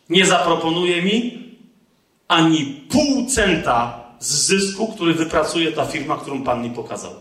nie 0.09 0.26
zaproponuje 0.26 1.02
mi 1.02 1.39
ani 2.31 2.65
pół 2.90 3.27
centa 3.27 4.05
z 4.19 4.47
zysku, 4.47 4.93
który 4.93 5.15
wypracuje 5.15 5.73
ta 5.73 5.86
firma, 5.86 6.16
którą 6.16 6.43
Pan 6.43 6.62
mi 6.62 6.70
pokazał. 6.70 7.12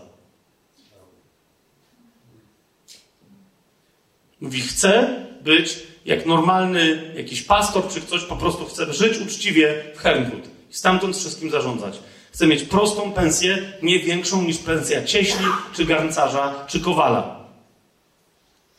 Mówi, 4.40 4.60
chcę 4.60 5.24
być 5.42 5.78
jak 6.04 6.26
normalny 6.26 7.12
jakiś 7.16 7.42
pastor 7.42 7.88
czy 7.88 8.00
ktoś 8.00 8.24
po 8.24 8.36
prostu 8.36 8.64
chce 8.64 8.92
żyć 8.92 9.18
uczciwie 9.18 9.84
w 9.94 9.98
Hernwood 9.98 10.48
i 10.70 10.74
stamtąd 10.74 11.16
wszystkim 11.16 11.50
zarządzać. 11.50 11.98
Chcę 12.32 12.46
mieć 12.46 12.62
prostą 12.62 13.12
pensję, 13.12 13.72
nie 13.82 13.98
większą 13.98 14.42
niż 14.42 14.58
pensja 14.58 15.04
cieśli, 15.04 15.46
czy 15.72 15.84
garncarza, 15.84 16.64
czy 16.68 16.80
kowala. 16.80 17.46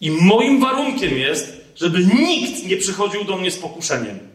I 0.02 0.12
moim 0.12 0.60
warunkiem 0.60 1.18
jest, 1.18 1.62
żeby 1.76 2.06
nikt 2.06 2.66
nie 2.66 2.78
przychodził 2.78 3.24
do 3.24 3.38
mnie 3.38 3.52
z 3.52 3.58
pokuszeniem. 3.58 4.31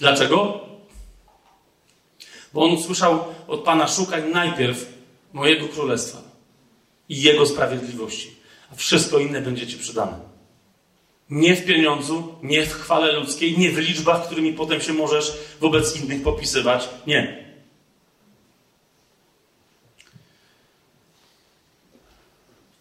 Dlaczego? 0.00 0.60
Bo 2.52 2.64
on 2.64 2.72
usłyszał 2.72 3.24
od 3.48 3.60
Pana: 3.60 3.88
Szukaj 3.88 4.32
najpierw 4.32 4.92
mojego 5.32 5.68
królestwa 5.68 6.18
i 7.08 7.22
jego 7.22 7.46
sprawiedliwości, 7.46 8.36
a 8.72 8.74
wszystko 8.74 9.18
inne 9.18 9.40
będzie 9.40 9.66
Ci 9.66 9.76
przydane. 9.76 10.30
Nie 11.30 11.56
w 11.56 11.64
pieniądzu, 11.64 12.34
nie 12.42 12.66
w 12.66 12.72
chwale 12.72 13.12
ludzkiej, 13.12 13.58
nie 13.58 13.70
w 13.70 13.78
liczbach, 13.78 14.26
którymi 14.26 14.52
potem 14.52 14.80
się 14.80 14.92
możesz 14.92 15.32
wobec 15.60 15.96
innych 15.96 16.22
popisywać. 16.22 16.88
Nie. 17.06 17.49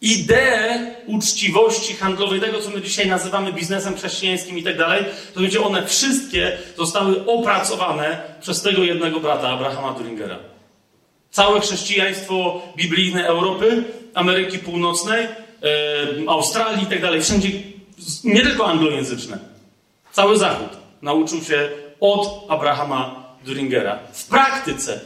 Ideę 0.02 0.96
uczciwości 1.08 1.94
handlowej, 1.94 2.40
tego 2.40 2.62
co 2.62 2.70
my 2.70 2.82
dzisiaj 2.82 3.08
nazywamy 3.08 3.54
biznesem 3.54 3.98
chrześcijańskim 3.98 4.58
i 4.58 4.64
tak 4.64 4.78
dalej, 4.78 5.06
to 5.34 5.40
wiecie, 5.40 5.62
one 5.62 5.88
wszystkie 5.88 6.58
zostały 6.78 7.26
opracowane 7.26 8.22
przez 8.42 8.62
tego 8.62 8.84
jednego 8.84 9.20
brata, 9.20 9.50
Abrahama 9.50 9.94
Duringera. 9.94 10.40
Całe 11.32 11.62
chrześcijaństwo 11.62 12.62
biblijne 12.78 13.28
Europy, 13.28 13.84
Ameryki 14.14 14.60
Północnej, 14.60 15.28
Australii 16.28 16.84
i 16.84 16.88
tak 16.88 17.02
dalej, 17.02 17.22
wszędzie, 17.22 17.50
nie 18.24 18.42
tylko 18.42 18.68
anglojęzyczne, 18.68 19.38
cały 20.12 20.38
Zachód 20.38 20.70
nauczył 21.02 21.44
się 21.44 21.70
od 22.00 22.46
Abrahama 22.50 23.34
Duringera. 23.46 24.00
W 24.14 24.26
praktyce, 24.26 25.00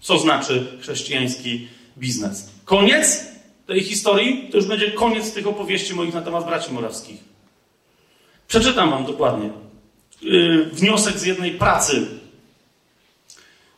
co 0.00 0.18
znaczy 0.18 0.66
chrześcijański 0.80 1.68
biznes. 1.98 2.50
Koniec 2.64 3.37
tej 3.68 3.84
historii 3.84 4.48
to 4.50 4.56
już 4.56 4.66
będzie 4.66 4.90
koniec 4.92 5.32
tych 5.32 5.46
opowieści 5.46 5.94
moich 5.94 6.14
na 6.14 6.22
temat 6.22 6.46
braci 6.46 6.72
morawskich. 6.72 7.16
Przeczytam 8.48 8.90
wam 8.90 9.04
dokładnie. 9.04 9.50
Yy, 10.22 10.64
wniosek 10.72 11.18
z 11.18 11.24
jednej 11.24 11.50
pracy 11.50 12.06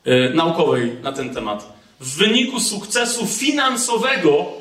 yy, 0.05 0.33
naukowej 0.35 0.93
na 1.03 1.12
ten 1.12 1.35
temat. 1.35 1.73
W 2.01 2.17
wyniku 2.17 2.61
sukcesu 2.61 3.27
finansowego 3.27 4.53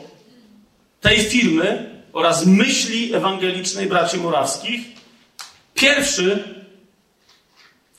tej 1.01 1.17
firmy 1.17 1.89
oraz 2.13 2.45
myśli 2.45 3.13
ewangelicznej 3.13 3.87
braci 3.87 4.17
morawskich, 4.17 4.81
pierwszy 5.73 6.43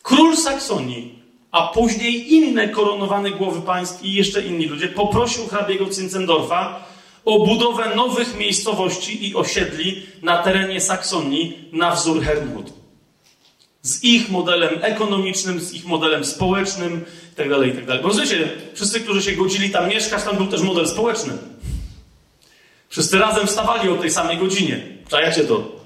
król 0.02 0.36
Saksonii, 0.36 1.18
a 1.50 1.68
później 1.68 2.34
inne 2.34 2.68
koronowane 2.68 3.30
głowy 3.30 3.60
państw 3.60 4.04
i 4.04 4.12
jeszcze 4.12 4.42
inni 4.42 4.66
ludzie 4.66 4.88
poprosił 4.88 5.46
hrabiego 5.46 5.86
Cincendorfa 5.90 6.89
o 7.30 7.46
budowę 7.46 7.94
nowych 7.96 8.38
miejscowości 8.38 9.28
i 9.28 9.34
osiedli 9.34 10.02
na 10.22 10.42
terenie 10.42 10.80
Saksonii 10.80 11.68
na 11.72 11.90
wzór 11.90 12.22
Hernwood. 12.22 12.72
Z 13.82 14.04
ich 14.04 14.30
modelem 14.30 14.78
ekonomicznym, 14.82 15.60
z 15.60 15.72
ich 15.72 15.84
modelem 15.84 16.24
społecznym 16.24 17.04
itd. 17.30 17.66
itd. 17.66 17.98
Bo 18.02 18.08
rozumiecie, 18.08 18.48
wszyscy, 18.74 19.00
którzy 19.00 19.22
się 19.22 19.32
godzili 19.32 19.70
tam 19.70 19.88
mieszkać, 19.88 20.24
tam 20.24 20.36
był 20.36 20.46
też 20.46 20.62
model 20.62 20.88
społeczny. 20.88 21.32
Wszyscy 22.88 23.18
razem 23.18 23.46
wstawali 23.46 23.88
o 23.88 23.96
tej 23.96 24.10
samej 24.10 24.38
godzinie. 24.38 24.80
Czajacie 25.08 25.44
to? 25.44 25.80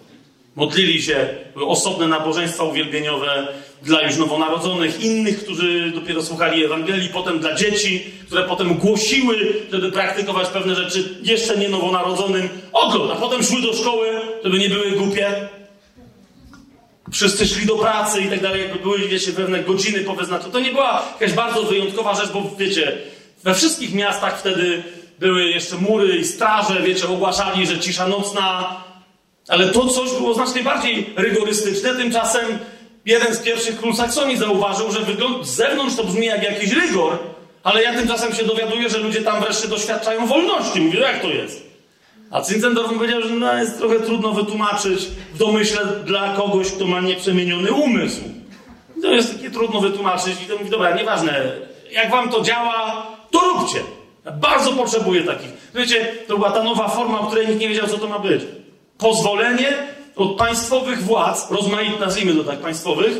Modlili 0.57 1.03
się, 1.03 1.35
były 1.55 1.66
osobne 1.66 2.09
nabożeństwa 2.09 2.65
uwielbieniowe 2.65 3.49
dla 3.85 4.02
już 4.02 4.16
nowonarodzonych, 4.16 5.01
innych, 5.01 5.44
którzy 5.44 5.93
dopiero 5.94 6.23
słuchali 6.23 6.65
Ewangelii, 6.65 7.09
potem 7.09 7.39
dla 7.39 7.55
dzieci, 7.55 8.05
które 8.27 8.43
potem 8.43 8.74
głosiły, 8.74 9.62
żeby 9.73 9.93
praktykować 9.93 10.48
pewne 10.48 10.74
rzeczy 10.74 11.19
jeszcze 11.23 11.56
nie 11.56 11.69
nowonarodzonym. 11.69 12.48
Ogląd, 12.73 13.12
a 13.12 13.16
potem 13.16 13.43
szły 13.43 13.62
do 13.62 13.74
szkoły, 13.74 14.06
żeby 14.44 14.59
nie 14.59 14.69
były 14.69 14.90
głupie. 14.90 15.48
Wszyscy 17.12 17.47
szli 17.47 17.66
do 17.66 17.77
pracy 17.77 18.20
i 18.20 18.28
tak 18.28 18.40
dalej, 18.40 18.62
jakby 18.62 18.78
były, 18.78 18.98
wiecie, 18.98 19.32
pewne 19.32 19.62
godziny 19.62 20.01
powyznaczone. 20.01 20.52
To 20.52 20.61
nie 20.61 20.70
była 20.70 21.02
jakaś 21.20 21.32
bardzo 21.32 21.62
wyjątkowa 21.62 22.15
rzecz, 22.15 22.31
bo 22.32 22.51
wiecie, 22.59 22.98
we 23.44 23.55
wszystkich 23.55 23.94
miastach 23.94 24.40
wtedy 24.40 24.82
były 25.19 25.44
jeszcze 25.44 25.77
mury 25.77 26.16
i 26.16 26.24
straże, 26.24 26.82
wiecie, 26.82 27.09
ogłaszali, 27.09 27.66
że 27.66 27.78
cisza 27.78 28.09
nocna, 28.09 28.77
ale 29.48 29.69
to 29.69 29.89
coś 29.89 30.11
było 30.11 30.35
znacznie 30.35 30.62
bardziej 30.62 31.06
rygorystyczne. 31.16 31.94
Tymczasem 31.94 32.59
jeden 33.06 33.35
z 33.35 33.39
pierwszych 33.39 33.78
król 33.78 33.94
Saksonii 33.94 34.36
zauważył, 34.36 34.93
że 34.93 35.01
wygląd 35.01 35.47
z 35.47 35.55
zewnątrz 35.55 35.97
to 35.97 36.05
brzmi 36.05 36.26
jak 36.26 36.43
jakiś 36.43 36.72
rygor, 36.72 37.18
ale 37.62 37.82
ja 37.82 37.94
tymczasem 37.94 38.35
się 38.35 38.44
dowiaduję, 38.44 38.89
że 38.89 38.98
ludzie 38.98 39.22
tam 39.22 39.43
wreszcie 39.43 39.68
doświadczają 39.68 40.26
wolności. 40.26 40.81
Mówię, 40.81 40.98
jak 41.01 41.22
to 41.22 41.28
jest? 41.28 41.74
A 42.31 42.43
Zinzendorf 42.43 42.93
powiedział, 42.93 43.22
że 43.22 43.31
no, 43.31 43.55
jest 43.55 43.78
trochę 43.78 44.01
trudno 44.01 44.32
wytłumaczyć 44.32 45.06
w 45.35 45.39
domyśle 45.39 45.86
dla 46.05 46.36
kogoś, 46.36 46.72
kto 46.72 46.86
ma 46.86 47.01
nieprzemieniony 47.01 47.72
umysł. 47.72 48.20
To 49.02 49.12
jest 49.12 49.36
takie 49.36 49.51
trudno 49.51 49.81
wytłumaczyć 49.81 50.43
i 50.43 50.47
to 50.47 50.56
mówi, 50.56 50.70
dobra, 50.70 50.97
nieważne, 50.97 51.52
jak 51.90 52.10
wam 52.10 52.31
to 52.31 52.40
działa, 52.40 53.06
to 53.31 53.40
róbcie. 53.40 53.78
Ja 54.24 54.31
bardzo 54.31 54.72
potrzebuję 54.72 55.22
takich. 55.22 55.51
Wiecie, 55.74 56.06
to 56.28 56.36
była 56.36 56.51
ta 56.51 56.62
nowa 56.62 56.89
forma, 56.89 57.20
o 57.20 57.26
której 57.26 57.48
nikt 57.48 57.60
nie 57.60 57.68
wiedział, 57.68 57.86
co 57.86 57.98
to 57.98 58.06
ma 58.06 58.18
być 58.18 58.43
pozwolenie 58.98 59.72
od 60.16 60.36
państwowych 60.36 61.03
władz, 61.03 61.51
rozmaitych, 61.51 62.01
nazwijmy 62.01 62.35
to 62.35 62.45
tak, 62.45 62.59
państwowych, 62.59 63.16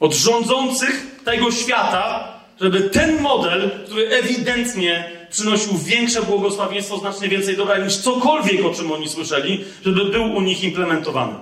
od 0.00 0.14
rządzących 0.14 1.20
tego 1.24 1.50
świata, 1.50 2.32
żeby 2.60 2.80
ten 2.80 3.20
model, 3.20 3.70
który 3.84 4.08
ewidentnie 4.08 5.10
przynosił 5.30 5.78
większe 5.78 6.22
błogosławieństwo, 6.22 6.98
znacznie 6.98 7.28
więcej 7.28 7.56
dobra 7.56 7.78
niż 7.78 7.96
cokolwiek, 7.96 8.64
o 8.64 8.74
czym 8.74 8.92
oni 8.92 9.08
słyszeli, 9.08 9.64
żeby 9.84 10.04
był 10.04 10.34
u 10.34 10.40
nich 10.40 10.64
implementowany. 10.64 11.34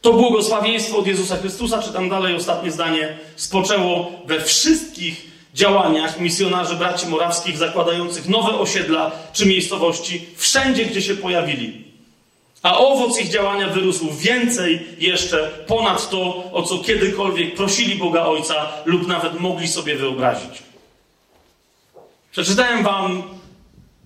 To 0.00 0.12
błogosławieństwo 0.12 0.98
od 0.98 1.06
Jezusa 1.06 1.36
Chrystusa, 1.36 1.82
czytam 1.82 2.08
dalej 2.08 2.34
ostatnie 2.34 2.70
zdanie, 2.70 3.18
spoczęło 3.36 4.12
we 4.26 4.40
wszystkich 4.40 5.32
działaniach 5.54 6.20
misjonarzy 6.20 6.76
braci 6.76 7.06
morawskich 7.06 7.56
zakładających 7.56 8.28
nowe 8.28 8.58
osiedla 8.58 9.10
czy 9.32 9.46
miejscowości 9.46 10.26
wszędzie, 10.36 10.84
gdzie 10.84 11.02
się 11.02 11.14
pojawili. 11.14 11.91
A 12.62 12.78
owoc 12.78 13.20
ich 13.20 13.28
działania 13.28 13.68
wyrósł 13.68 14.14
więcej 14.14 14.86
jeszcze 14.98 15.50
ponad 15.66 16.10
to, 16.10 16.52
o 16.52 16.62
co 16.62 16.78
kiedykolwiek 16.78 17.54
prosili 17.54 17.94
Boga 17.94 18.24
Ojca 18.24 18.72
lub 18.84 19.06
nawet 19.06 19.40
mogli 19.40 19.68
sobie 19.68 19.96
wyobrazić. 19.96 20.62
Przeczytałem 22.30 22.82
Wam 22.82 23.22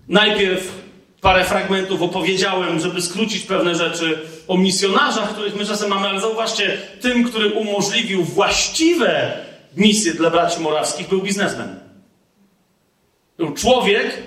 najpierw 0.08 0.72
parę 1.20 1.44
fragmentów, 1.44 2.02
opowiedziałem, 2.02 2.80
żeby 2.80 3.02
skrócić 3.02 3.42
pewne 3.42 3.74
rzeczy 3.74 4.18
o 4.48 4.56
misjonarzach, 4.56 5.32
których 5.32 5.56
my 5.56 5.66
czasem 5.66 5.90
mamy, 5.90 6.08
ale 6.08 6.20
zauważcie, 6.20 6.78
tym, 7.00 7.24
który 7.24 7.48
umożliwił 7.48 8.24
właściwe 8.24 9.32
misję 9.76 10.14
dla 10.14 10.30
braci 10.30 10.60
morawskich, 10.60 11.08
był 11.08 11.22
biznesmen. 11.22 11.80
Był 13.36 13.52
człowiek 13.52 14.22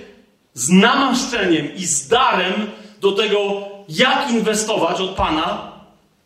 z 0.53 0.69
namaszczeniem 0.69 1.75
i 1.75 1.85
z 1.85 2.07
darem 2.07 2.53
do 3.01 3.11
tego, 3.11 3.69
jak 3.89 4.31
inwestować 4.31 5.01
od 5.01 5.09
Pana, 5.09 5.71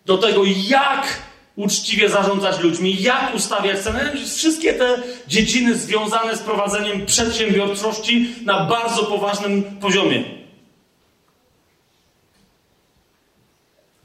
do 0.06 0.18
tego, 0.18 0.41
jak 0.68 1.22
uczciwie 1.56 2.10
zarządzać 2.10 2.60
ludźmi, 2.60 3.02
jak 3.02 3.35
ustawiać 3.35 3.80
ceny. 3.80 4.11
Wszystkie 4.35 4.73
te 4.73 4.98
dziedziny 5.27 5.76
związane 5.76 6.38
z 6.38 6.40
prowadzeniem 6.40 7.06
przedsiębiorczości 7.06 8.35
na 8.45 8.65
bardzo 8.65 9.03
poważnym 9.03 9.64
poziomie. 9.64 10.23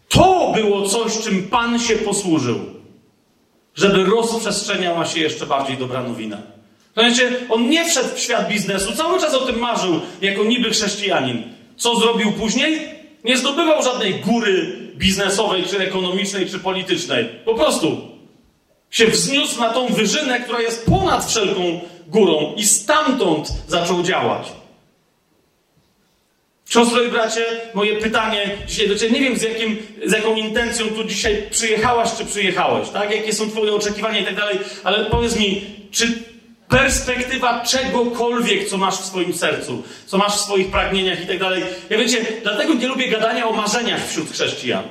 To 0.09 0.53
było 0.55 0.89
coś, 0.89 1.19
czym 1.19 1.49
Pan 1.49 1.79
się 1.79 1.97
posłużył, 1.97 2.61
żeby 3.75 4.05
rozprzestrzeniała 4.05 5.07
się 5.07 5.21
jeszcze 5.21 5.47
bardziej 5.47 5.77
dobra 5.77 6.03
nowina. 6.03 6.39
Znaczy, 6.95 7.47
on 7.51 7.69
nie 7.69 7.85
wszedł 7.85 8.09
w 8.15 8.19
świat 8.19 8.49
biznesu, 8.49 8.93
cały 8.93 9.21
czas 9.21 9.35
o 9.35 9.47
tym 9.47 9.59
marzył, 9.59 10.01
jako 10.21 10.45
niby 10.45 10.71
chrześcijanin. 10.71 11.43
Co 11.77 11.97
zrobił 11.97 12.33
później? 12.33 12.98
Nie 13.25 13.39
zdobywał 13.39 13.83
żadnej 13.83 14.15
góry 14.15 14.77
biznesowej, 14.97 15.65
czy 15.65 15.79
ekonomicznej, 15.79 16.51
czy 16.51 16.59
politycznej. 16.59 17.29
Po 17.45 17.55
prostu 17.55 18.01
się 18.91 19.07
wzniósł 19.07 19.61
na 19.61 19.71
tą 19.71 19.87
wyżynę, 19.87 20.41
która 20.41 20.61
jest 20.61 20.87
ponad 20.87 21.25
wszelką 21.25 21.81
górą 22.07 22.55
i 22.57 22.67
stamtąd 22.67 23.49
zaczął 23.69 24.03
działać. 24.03 24.53
Siostro 26.69 27.03
i 27.03 27.09
bracie, 27.09 27.45
moje 27.75 27.97
pytanie 27.97 28.51
dzisiaj 28.67 28.89
do 28.89 28.99
Ciebie, 28.99 29.13
nie 29.13 29.21
wiem 29.21 29.39
z, 29.39 29.43
jakim, 29.43 29.79
z 30.07 30.13
jaką 30.13 30.37
intencją 30.37 30.87
tu 30.87 31.05
dzisiaj 31.05 31.43
przyjechałaś, 31.51 32.11
czy 32.19 32.25
przyjechałeś, 32.25 32.89
tak? 32.89 33.11
Jakie 33.11 33.33
są 33.33 33.51
Twoje 33.51 33.75
oczekiwania 33.75 34.19
i 34.19 34.25
tak 34.25 34.37
dalej, 34.37 34.59
ale 34.85 35.05
powiedz 35.05 35.37
mi, 35.37 35.63
czy 35.91 36.23
perspektywa 36.69 37.61
czegokolwiek, 37.61 38.69
co 38.69 38.79
masz 38.79 38.97
w 38.97 39.05
swoim 39.05 39.35
sercu, 39.35 39.83
co 40.07 40.19
masz 40.19 40.37
w 40.37 40.41
swoich 40.41 40.71
pragnieniach 40.71 41.21
i 41.21 41.27
tak 41.27 41.39
dalej. 41.39 41.65
Ja 41.91 41.99
wiecie, 41.99 42.27
dlatego 42.43 42.75
nie 42.75 42.89
lubię 42.89 43.09
gadania 43.09 43.49
o 43.49 43.53
marzeniach 43.53 44.09
wśród 44.09 44.31
chrześcijan. 44.31 44.85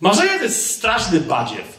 Marzenia 0.00 0.38
to 0.38 0.44
jest 0.44 0.76
straszny 0.76 1.20
badziew. 1.20 1.76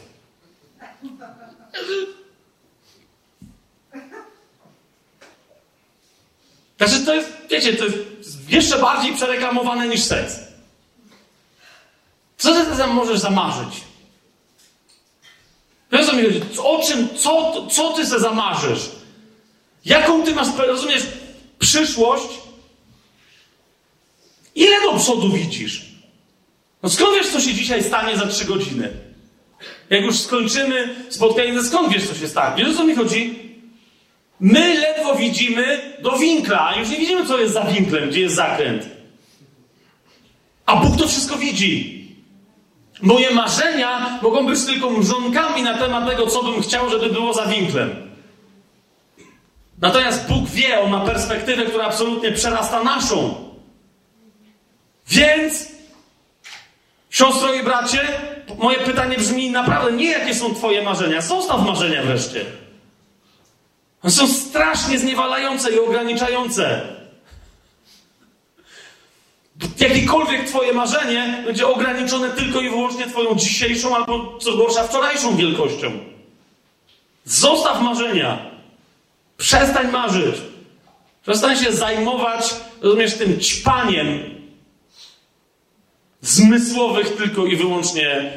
Znaczy 6.78 7.00
to 7.06 7.14
jest, 7.14 7.32
wiecie, 7.50 7.76
to 7.76 7.84
jest 7.84 7.98
jeszcze 8.48 8.78
bardziej 8.78 9.14
przereklamowane 9.14 9.88
niż 9.88 10.02
seks. 10.02 10.36
Co 12.38 12.54
ty 12.54 12.76
tam 12.78 12.90
możesz 12.90 13.18
zamarzyć? 13.18 13.80
Wiesz 15.92 16.06
co 16.06 16.12
mi 16.12 16.22
chodzi? 16.22 16.42
O 16.62 16.82
czym, 16.86 17.08
co, 17.18 17.66
co 17.66 17.92
ty 17.92 18.06
sobie 18.06 18.20
zamarzysz? 18.20 18.97
Jaką 19.84 20.22
ty 20.22 20.34
masz, 20.34 20.48
rozumiesz, 20.56 21.02
przyszłość? 21.58 22.28
Ile 24.54 24.80
do 24.82 24.98
przodu 24.98 25.32
widzisz? 25.32 25.84
No 26.82 26.88
skąd 26.88 27.14
wiesz, 27.14 27.28
co 27.28 27.40
się 27.40 27.54
dzisiaj 27.54 27.82
stanie 27.82 28.16
za 28.16 28.26
trzy 28.26 28.44
godziny? 28.44 28.90
Jak 29.90 30.04
już 30.04 30.18
skończymy 30.18 30.94
spotkanie, 31.08 31.54
to 31.54 31.64
skąd 31.64 31.92
wiesz, 31.92 32.08
co 32.08 32.14
się 32.14 32.28
stanie? 32.28 32.64
Wiesz, 32.64 32.74
o 32.74 32.76
co 32.76 32.84
mi 32.84 32.94
chodzi? 32.94 33.48
My 34.40 34.74
ledwo 34.74 35.14
widzimy 35.14 35.96
do 36.02 36.18
winkla, 36.18 36.68
a 36.68 36.78
już 36.80 36.88
nie 36.88 36.96
widzimy, 36.96 37.26
co 37.26 37.38
jest 37.38 37.54
za 37.54 37.64
winklem, 37.64 38.10
gdzie 38.10 38.20
jest 38.20 38.34
zakręt. 38.34 38.88
A 40.66 40.76
Bóg 40.76 40.96
to 40.96 41.08
wszystko 41.08 41.36
widzi. 41.36 41.98
Moje 43.02 43.30
marzenia 43.30 44.18
mogą 44.22 44.46
być 44.46 44.64
tylko 44.64 44.90
mrzonkami 44.90 45.62
na 45.62 45.78
temat 45.78 46.08
tego, 46.08 46.26
co 46.26 46.42
bym 46.42 46.62
chciał, 46.62 46.90
żeby 46.90 47.10
było 47.10 47.34
za 47.34 47.46
winklem. 47.46 48.07
Natomiast 49.80 50.28
Bóg 50.28 50.48
wie, 50.48 50.80
On 50.80 50.90
ma 50.90 51.00
perspektywę, 51.00 51.66
która 51.66 51.84
absolutnie 51.84 52.32
przerasta 52.32 52.82
naszą. 52.82 53.34
Więc, 55.08 55.68
siostro 57.10 57.54
i 57.54 57.62
bracie, 57.62 58.08
moje 58.58 58.78
pytanie 58.78 59.18
brzmi 59.18 59.50
naprawdę 59.50 59.92
nie 59.92 60.10
jakie 60.10 60.34
są 60.34 60.54
Twoje 60.54 60.82
marzenia. 60.82 61.20
Zostaw 61.20 61.66
marzenia 61.66 62.02
wreszcie. 62.02 62.44
One 64.02 64.12
są 64.12 64.28
strasznie 64.28 64.98
zniewalające 64.98 65.70
i 65.72 65.78
ograniczające. 65.78 66.80
Jakiekolwiek 69.78 70.48
Twoje 70.48 70.72
marzenie 70.72 71.42
będzie 71.46 71.66
ograniczone 71.66 72.30
tylko 72.30 72.60
i 72.60 72.70
wyłącznie 72.70 73.06
Twoją 73.06 73.34
dzisiejszą 73.34 73.96
albo, 73.96 74.38
co 74.38 74.56
gorsza, 74.56 74.84
wczorajszą 74.84 75.36
wielkością. 75.36 75.92
Zostaw 77.24 77.80
marzenia. 77.82 78.57
Przestań 79.38 79.90
marzyć. 79.90 80.36
Przestań 81.22 81.56
się 81.56 81.72
zajmować, 81.72 82.54
rozumiesz, 82.82 83.14
tym 83.14 83.40
ćpaniem 83.40 84.20
zmysłowych 86.20 87.16
tylko 87.16 87.46
i 87.46 87.56
wyłącznie. 87.56 88.32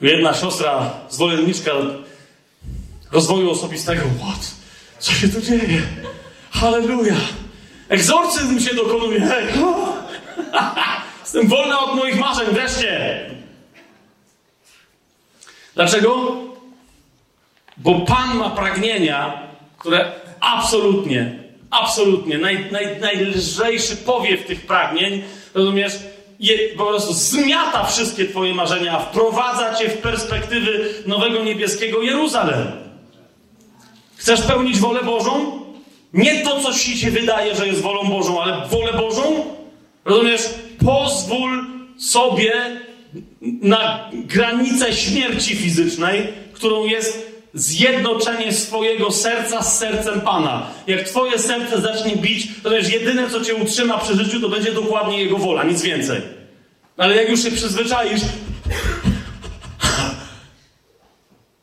Jedna 0.00 0.34
siostra, 0.34 0.90
zwolenniczka 1.08 1.70
rozwoju 3.12 3.50
osobistego. 3.50 4.02
What? 4.24 4.50
Co 4.98 5.12
się 5.12 5.28
tu 5.28 5.40
dzieje? 5.40 5.82
Halleluja! 6.50 7.16
Egzorcyzm 7.88 8.60
się 8.60 8.74
dokonuje. 8.74 9.20
Hej. 9.20 9.46
Jestem 11.24 11.48
wolna 11.48 11.80
od 11.80 11.96
moich 11.96 12.18
marzeń, 12.18 12.46
wreszcie. 12.52 13.20
Dlaczego? 15.74 16.36
Bo 17.76 18.00
Pan 18.00 18.36
ma 18.36 18.50
pragnienia, 18.50 19.45
które 19.78 20.12
absolutnie, 20.40 21.38
absolutnie, 21.70 22.38
naj, 22.38 22.70
naj, 22.70 23.00
najlżejszy 23.00 23.96
powiew 23.96 24.46
tych 24.46 24.66
pragnień, 24.66 25.22
rozumiesz, 25.54 25.92
je, 26.40 26.58
po 26.76 26.86
prostu 26.86 27.12
zmiata 27.12 27.84
wszystkie 27.84 28.24
Twoje 28.24 28.54
marzenia, 28.54 28.98
wprowadza 28.98 29.74
Cię 29.74 29.88
w 29.88 29.98
perspektywy 29.98 30.94
nowego 31.06 31.44
niebieskiego 31.44 32.02
Jeruzalem. 32.02 32.66
Chcesz 34.16 34.42
pełnić 34.42 34.78
wolę 34.78 35.02
Bożą? 35.02 35.60
Nie 36.12 36.44
to, 36.44 36.60
co 36.60 36.74
ci 36.74 36.98
się 36.98 37.10
wydaje, 37.10 37.56
że 37.56 37.66
jest 37.66 37.80
wolą 37.80 38.04
Bożą, 38.04 38.42
ale 38.42 38.66
wolę 38.66 38.92
Bożą? 38.92 39.44
Rozumiesz? 40.04 40.42
Pozwól 40.86 41.64
sobie 41.98 42.52
na 43.42 44.10
granicę 44.12 44.92
śmierci 44.92 45.56
fizycznej, 45.56 46.28
którą 46.52 46.84
jest 46.84 47.35
zjednoczenie 47.56 48.52
swojego 48.52 49.12
serca 49.12 49.62
z 49.62 49.78
sercem 49.78 50.20
Pana. 50.20 50.66
Jak 50.86 51.02
twoje 51.02 51.38
serce 51.38 51.80
zacznie 51.80 52.16
bić, 52.16 52.48
to 52.62 52.70
wiesz, 52.70 52.92
jedyne 52.92 53.30
co 53.30 53.44
cię 53.44 53.54
utrzyma 53.54 53.98
przy 53.98 54.16
życiu, 54.16 54.40
to 54.40 54.48
będzie 54.48 54.72
dokładnie 54.72 55.22
Jego 55.22 55.38
wola, 55.38 55.64
nic 55.64 55.82
więcej. 55.82 56.20
Ale 56.96 57.16
jak 57.16 57.30
już 57.30 57.42
się 57.42 57.50
przyzwyczaisz, 57.50 58.20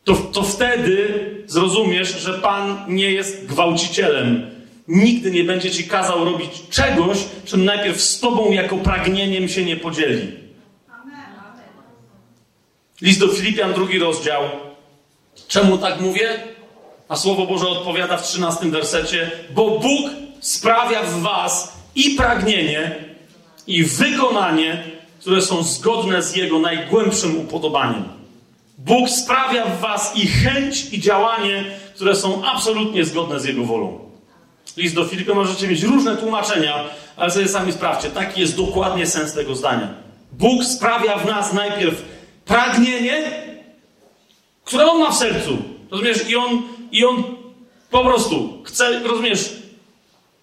to, 0.03 0.15
to 0.15 0.43
wtedy 0.43 1.25
zrozumiesz, 1.45 2.21
że 2.21 2.33
Pan 2.33 2.85
nie 2.87 3.11
jest 3.11 3.45
gwałcicielem. 3.45 4.51
Nigdy 4.87 5.31
nie 5.31 5.43
będzie 5.43 5.71
ci 5.71 5.83
kazał 5.83 6.25
robić 6.25 6.49
czegoś, 6.69 7.17
czym 7.45 7.65
najpierw 7.65 8.01
z 8.01 8.19
tobą 8.19 8.51
jako 8.51 8.77
pragnieniem 8.77 9.49
się 9.49 9.65
nie 9.65 9.77
podzieli. 9.77 10.31
List 13.01 13.19
do 13.19 13.27
Filipian, 13.27 13.73
drugi 13.73 13.99
rozdział, 13.99 14.41
Czemu 15.47 15.77
tak 15.77 16.01
mówię? 16.01 16.43
A 17.09 17.15
Słowo 17.15 17.45
Boże 17.45 17.67
odpowiada 17.67 18.17
w 18.17 18.23
13 18.23 18.65
wersecie, 18.65 19.31
bo 19.55 19.79
Bóg 19.79 20.11
sprawia 20.39 21.03
w 21.03 21.21
was 21.21 21.73
i 21.95 22.09
pragnienie, 22.09 22.95
i 23.67 23.83
wykonanie, 23.83 24.83
które 25.19 25.41
są 25.41 25.63
zgodne 25.63 26.21
z 26.21 26.35
Jego 26.35 26.59
najgłębszym 26.59 27.39
upodobaniem. 27.39 28.03
Bóg 28.77 29.09
sprawia 29.09 29.65
w 29.65 29.79
was 29.79 30.15
i 30.15 30.27
chęć, 30.27 30.93
i 30.93 30.99
działanie, 30.99 31.65
które 31.95 32.15
są 32.15 32.45
absolutnie 32.45 33.05
zgodne 33.05 33.39
z 33.39 33.45
Jego 33.45 33.63
wolą. 33.63 33.99
List 34.77 34.95
do 34.95 35.05
Filipa 35.05 35.33
możecie 35.33 35.67
mieć 35.67 35.83
różne 35.83 36.17
tłumaczenia, 36.17 36.83
ale 37.15 37.31
sobie 37.31 37.47
sami 37.47 37.71
sprawdźcie. 37.71 38.09
Taki 38.09 38.41
jest 38.41 38.57
dokładnie 38.57 39.07
sens 39.07 39.33
tego 39.33 39.55
zdania. 39.55 39.93
Bóg 40.31 40.63
sprawia 40.63 41.17
w 41.17 41.25
nas 41.25 41.53
najpierw 41.53 42.01
pragnienie, 42.45 43.43
które 44.65 44.91
on 44.91 44.99
ma 44.99 45.11
w 45.11 45.17
sercu. 45.17 45.57
Rozumiesz? 45.91 46.29
I 46.29 46.35
on, 46.35 46.61
i 46.91 47.05
on 47.05 47.23
po 47.91 48.03
prostu 48.03 48.63
chce, 48.63 48.99
rozumiesz, 48.99 49.53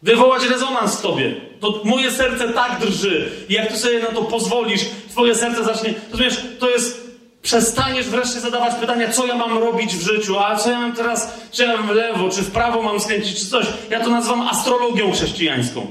wywołać 0.03 0.47
rezonans 0.47 0.97
w 0.97 1.03
tobie. 1.03 1.35
To 1.61 1.81
moje 1.85 2.11
serce 2.11 2.49
tak 2.49 2.81
drży. 2.81 3.31
I 3.49 3.55
jak 3.55 3.69
ty 3.69 3.79
sobie 3.79 4.01
na 4.01 4.07
to 4.07 4.23
pozwolisz, 4.23 4.81
twoje 5.11 5.35
serce 5.35 5.65
zacznie, 5.65 5.95
rozumiesz, 6.11 6.41
to 6.59 6.71
jest 6.71 7.11
przestaniesz 7.43 8.07
wreszcie 8.07 8.41
zadawać 8.41 8.75
pytania, 8.75 9.13
co 9.13 9.27
ja 9.27 9.35
mam 9.35 9.59
robić 9.59 9.97
w 9.97 10.03
życiu, 10.03 10.39
a 10.39 10.57
co 10.57 10.71
ja 10.71 10.81
mam 10.81 10.93
teraz, 10.93 11.35
czy 11.53 11.63
ja 11.63 11.77
w 11.77 11.91
lewo, 11.91 12.29
czy 12.29 12.43
w 12.43 12.51
prawo 12.51 12.83
mam 12.83 13.01
skręcić, 13.01 13.39
czy 13.39 13.47
coś. 13.47 13.67
Ja 13.91 14.05
to 14.05 14.11
nazywam 14.11 14.41
astrologią 14.41 15.13
chrześcijańską. 15.13 15.87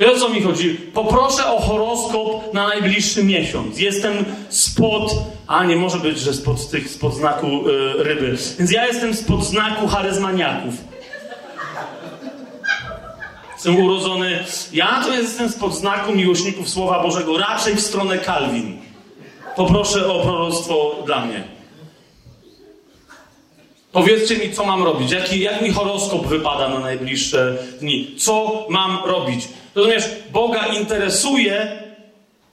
Wiesz 0.00 0.10
o 0.10 0.16
co 0.16 0.28
mi 0.28 0.42
chodzi? 0.42 0.74
Poproszę 0.94 1.46
o 1.46 1.60
horoskop 1.60 2.54
na 2.54 2.68
najbliższy 2.68 3.24
miesiąc. 3.24 3.78
Jestem 3.78 4.24
spod, 4.48 5.14
a 5.46 5.64
nie 5.64 5.76
może 5.76 5.98
być, 5.98 6.18
że 6.18 6.34
spod 6.34 6.70
tych, 6.70 6.90
spod 6.90 7.14
znaku 7.14 7.46
y, 7.46 8.04
ryby. 8.04 8.36
Więc 8.58 8.70
ja 8.70 8.86
jestem 8.86 9.14
spod 9.14 9.44
znaku 9.44 9.88
charyzmaniaków. 9.88 10.74
Jestem 13.52 13.84
urodzony, 13.84 14.44
ja 14.72 15.02
to 15.04 15.14
jestem 15.14 15.48
spod 15.48 15.74
znaku 15.74 16.12
miłośników 16.12 16.68
Słowa 16.68 17.02
Bożego, 17.02 17.38
raczej 17.38 17.74
w 17.74 17.80
stronę 17.80 18.18
Kalwin. 18.18 18.78
Poproszę 19.56 20.12
o 20.12 20.22
proroctwo 20.22 21.02
dla 21.06 21.24
mnie. 21.24 21.44
Powiedzcie 23.92 24.36
mi, 24.36 24.52
co 24.52 24.64
mam 24.64 24.82
robić, 24.82 25.12
jaki, 25.12 25.40
jak 25.40 25.62
mi 25.62 25.72
horoskop 25.72 26.26
wypada 26.26 26.68
na 26.68 26.78
najbliższe 26.78 27.58
dni, 27.80 28.14
co 28.18 28.66
mam 28.68 28.98
robić. 29.04 29.48
Rozumiesz, 29.74 30.04
Boga 30.32 30.66
interesuje 30.66 31.84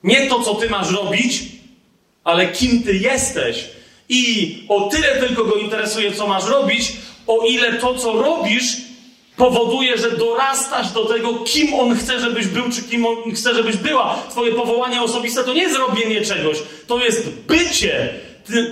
Nie 0.03 0.27
to, 0.27 0.39
co 0.43 0.55
ty 0.55 0.69
masz 0.69 0.91
robić, 0.91 1.43
ale 2.23 2.47
kim 2.47 2.83
ty 2.83 2.93
jesteś. 2.93 3.65
I 4.09 4.63
o 4.69 4.89
tyle 4.89 5.07
tylko 5.07 5.43
go 5.43 5.55
interesuje, 5.55 6.11
co 6.11 6.27
masz 6.27 6.45
robić, 6.45 6.93
o 7.27 7.45
ile 7.45 7.73
to, 7.73 7.95
co 7.95 8.13
robisz, 8.13 8.77
powoduje, 9.37 9.97
że 9.97 10.11
dorastasz 10.11 10.91
do 10.91 11.05
tego, 11.05 11.33
kim 11.33 11.73
on 11.73 11.97
chce, 11.97 12.19
żebyś 12.19 12.47
był, 12.47 12.63
czy 12.71 12.83
kim 12.83 13.05
on 13.05 13.15
chce, 13.35 13.55
żebyś 13.55 13.77
była. 13.77 14.23
Twoje 14.29 14.53
powołanie 14.53 15.01
osobiste 15.01 15.43
to 15.43 15.53
nie 15.53 15.61
jest 15.61 15.77
robienie 15.77 16.21
czegoś, 16.21 16.57
to 16.87 16.99
jest 16.99 17.29
bycie 17.29 18.09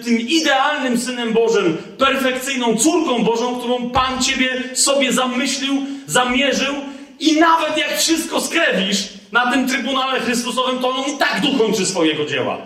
tym 0.04 0.20
idealnym 0.20 1.00
synem 1.00 1.34
Bożym, 1.34 1.78
perfekcyjną 1.98 2.78
córką 2.78 3.24
Bożą, 3.24 3.60
którą 3.60 3.90
Pan 3.90 4.24
ciebie 4.24 4.64
sobie 4.74 5.14
zamyślił, 5.14 5.86
zamierzył 6.08 6.76
i 7.20 7.40
nawet 7.40 7.78
jak 7.78 7.98
wszystko 7.98 8.42
skrewisz 8.42 9.08
na 9.32 9.52
tym 9.52 9.68
Trybunale 9.68 10.20
Chrystusowym, 10.20 10.80
to 10.80 10.90
on 10.90 11.16
i 11.16 11.18
tak 11.18 11.42
dokończy 11.42 11.86
swojego 11.86 12.26
dzieła. 12.26 12.58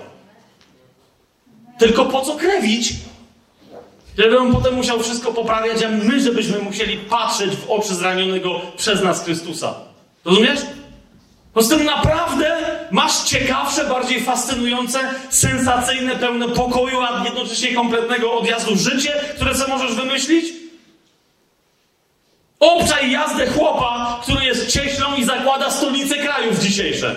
Tylko 1.80 2.06
po 2.06 2.22
co 2.22 2.36
krewić? 2.36 2.94
Żeby 4.18 4.40
on 4.40 4.54
potem 4.54 4.76
musiał 4.76 5.00
wszystko 5.00 5.32
poprawiać, 5.32 5.84
a 5.84 5.90
my, 5.90 6.22
żebyśmy 6.22 6.60
musieli 6.60 6.98
patrzeć 6.98 7.56
w 7.56 7.70
oczy 7.70 7.96
zranionego 7.96 8.62
przez 8.78 9.04
nas 9.04 9.24
Chrystusa. 9.24 9.74
Rozumiesz? 10.26 10.60
Poza 11.54 11.78
tym 11.78 11.86
naprawdę 11.86 12.58
masz 12.92 13.24
ciekawsze, 13.24 13.86
bardziej 13.86 14.22
fascynujące, 14.22 15.00
sensacyjne, 15.30 16.16
pełne 16.16 16.50
pokoju, 16.50 17.02
a 17.02 17.24
jednocześnie 17.26 17.74
kompletnego 17.74 18.34
odjazdu 18.34 18.76
życie, 18.76 19.12
które 19.36 19.56
co 19.56 19.68
możesz 19.68 19.96
wymyślić? 19.96 20.63
Obczaj 22.64 23.12
jazdę 23.12 23.48
chłopa, 23.48 24.20
który 24.22 24.46
jest 24.46 24.72
cieślą 24.72 25.16
i 25.16 25.24
zakłada 25.24 25.72
stolicę 25.72 26.16
krajów 26.16 26.60
dzisiejsze. 26.60 27.16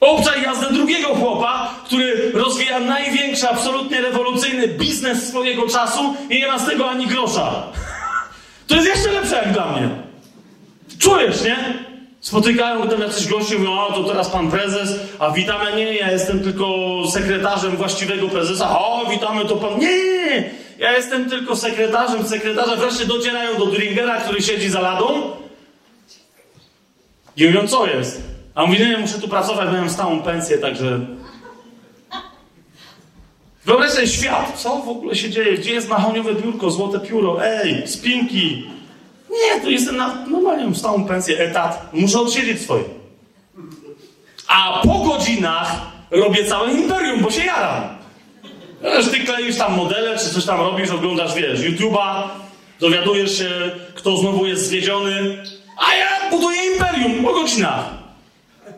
Obczaj 0.00 0.42
jazdę 0.42 0.72
drugiego 0.72 1.14
chłopa, 1.14 1.74
który 1.84 2.32
rozwija 2.32 2.80
największy, 2.80 3.48
absolutnie 3.48 4.00
rewolucyjny 4.00 4.68
biznes 4.68 5.28
swojego 5.28 5.68
czasu 5.68 6.14
i 6.30 6.40
nie 6.40 6.46
ma 6.46 6.58
z 6.58 6.66
tego 6.66 6.90
ani 6.90 7.06
grosza. 7.06 7.62
To 8.66 8.74
jest 8.74 8.86
jeszcze 8.86 9.12
lepsze 9.12 9.36
jak 9.36 9.52
dla 9.52 9.66
mnie. 9.66 9.88
Czujesz, 10.98 11.42
nie? 11.42 11.87
Spotykają 12.28 12.80
potem 12.82 13.00
jacyś 13.00 13.26
goście, 13.26 13.58
mówią, 13.58 13.80
o 13.80 13.92
to 13.92 14.04
teraz 14.04 14.28
pan 14.30 14.50
prezes, 14.50 15.00
a 15.18 15.30
witamy, 15.30 15.76
nie, 15.76 15.94
ja 15.94 16.12
jestem 16.12 16.42
tylko 16.42 16.66
sekretarzem 17.12 17.76
właściwego 17.76 18.28
prezesa, 18.28 18.78
o 18.78 19.06
witamy 19.10 19.44
to 19.44 19.56
pan, 19.56 19.78
nie, 19.78 20.50
ja 20.78 20.92
jestem 20.92 21.30
tylko 21.30 21.56
sekretarzem 21.56 22.28
sekretarza, 22.28 22.76
wreszcie 22.76 23.06
docierają 23.06 23.58
do 23.58 23.66
Dringera, 23.66 24.20
który 24.20 24.42
siedzi 24.42 24.68
za 24.68 24.80
ladą. 24.80 25.06
I 27.36 27.46
mówią, 27.46 27.68
co 27.68 27.86
jest? 27.86 28.22
A 28.54 28.66
mówi, 28.66 28.80
nie, 28.80 28.98
muszę 28.98 29.18
tu 29.18 29.28
pracować, 29.28 29.72
miałem 29.72 29.90
stałą 29.90 30.22
pensję, 30.22 30.58
także... 30.58 31.00
Wyobraź 33.64 33.90
sobie 33.90 34.06
świat, 34.06 34.52
co 34.56 34.76
w 34.76 34.88
ogóle 34.88 35.16
się 35.16 35.30
dzieje, 35.30 35.58
gdzie 35.58 35.72
jest 35.72 35.88
mahoniowe 35.88 36.34
biurko, 36.34 36.70
złote 36.70 37.00
pióro, 37.00 37.44
ej, 37.44 37.88
spinki, 37.88 38.66
nie, 39.30 39.60
to 39.60 39.70
jestem 39.70 39.96
na 39.96 40.26
normalnie 40.26 40.74
stałą 40.74 41.04
pensję, 41.04 41.38
etat. 41.38 41.88
Muszę 41.92 42.20
odsiedzieć 42.20 42.60
swoje. 42.60 42.84
A 44.48 44.80
po 44.84 44.98
godzinach 44.98 45.72
robię 46.10 46.44
całe 46.44 46.72
imperium, 46.72 47.20
bo 47.20 47.30
się 47.30 47.44
jaram. 47.44 47.82
Wiesz, 48.82 49.08
ty 49.08 49.20
kleisz 49.20 49.56
tam 49.56 49.76
modele, 49.76 50.18
czy 50.18 50.30
coś 50.30 50.44
tam 50.44 50.60
robisz, 50.60 50.90
oglądasz, 50.90 51.34
wiesz, 51.34 51.60
YouTube'a, 51.60 52.22
dowiadujesz 52.80 53.38
się, 53.38 53.50
kto 53.94 54.16
znowu 54.16 54.46
jest 54.46 54.66
zwiedziony, 54.66 55.42
a 55.86 55.94
ja 55.94 56.30
buduję 56.30 56.72
imperium 56.72 57.24
po 57.24 57.32
godzinach. 57.32 57.84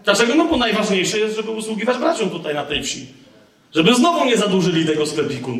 Dlaczego? 0.05 0.35
No 0.35 0.45
bo 0.45 0.57
najważniejsze 0.57 1.19
jest, 1.19 1.37
żeby 1.37 1.51
usługiwać 1.51 1.99
braciom 1.99 2.31
tutaj 2.31 2.55
na 2.55 2.65
tej 2.65 2.83
wsi. 2.83 3.07
Żeby 3.75 3.95
znowu 3.95 4.25
nie 4.25 4.37
zadłużyli 4.37 4.87
tego 4.87 5.07
sklepiku. 5.07 5.51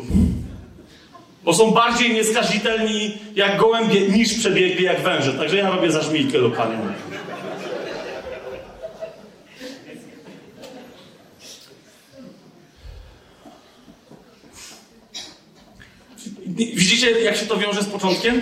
Bo 1.43 1.53
są 1.53 1.71
bardziej 1.71 2.13
nieskazitelni 2.13 3.17
jak 3.35 3.57
gołębie 3.57 4.01
niż 4.01 4.33
przebiegli 4.33 4.83
jak 4.83 5.01
węże. 5.01 5.33
Także 5.33 5.57
ja 5.57 5.69
robię 5.69 5.91
za 5.91 6.01
żmijkę 6.01 6.37
lokalnie. 6.37 6.77
Widzicie, 16.55 17.11
jak 17.11 17.37
się 17.37 17.45
to 17.45 17.57
wiąże 17.57 17.83
z 17.83 17.85
początkiem? 17.85 18.41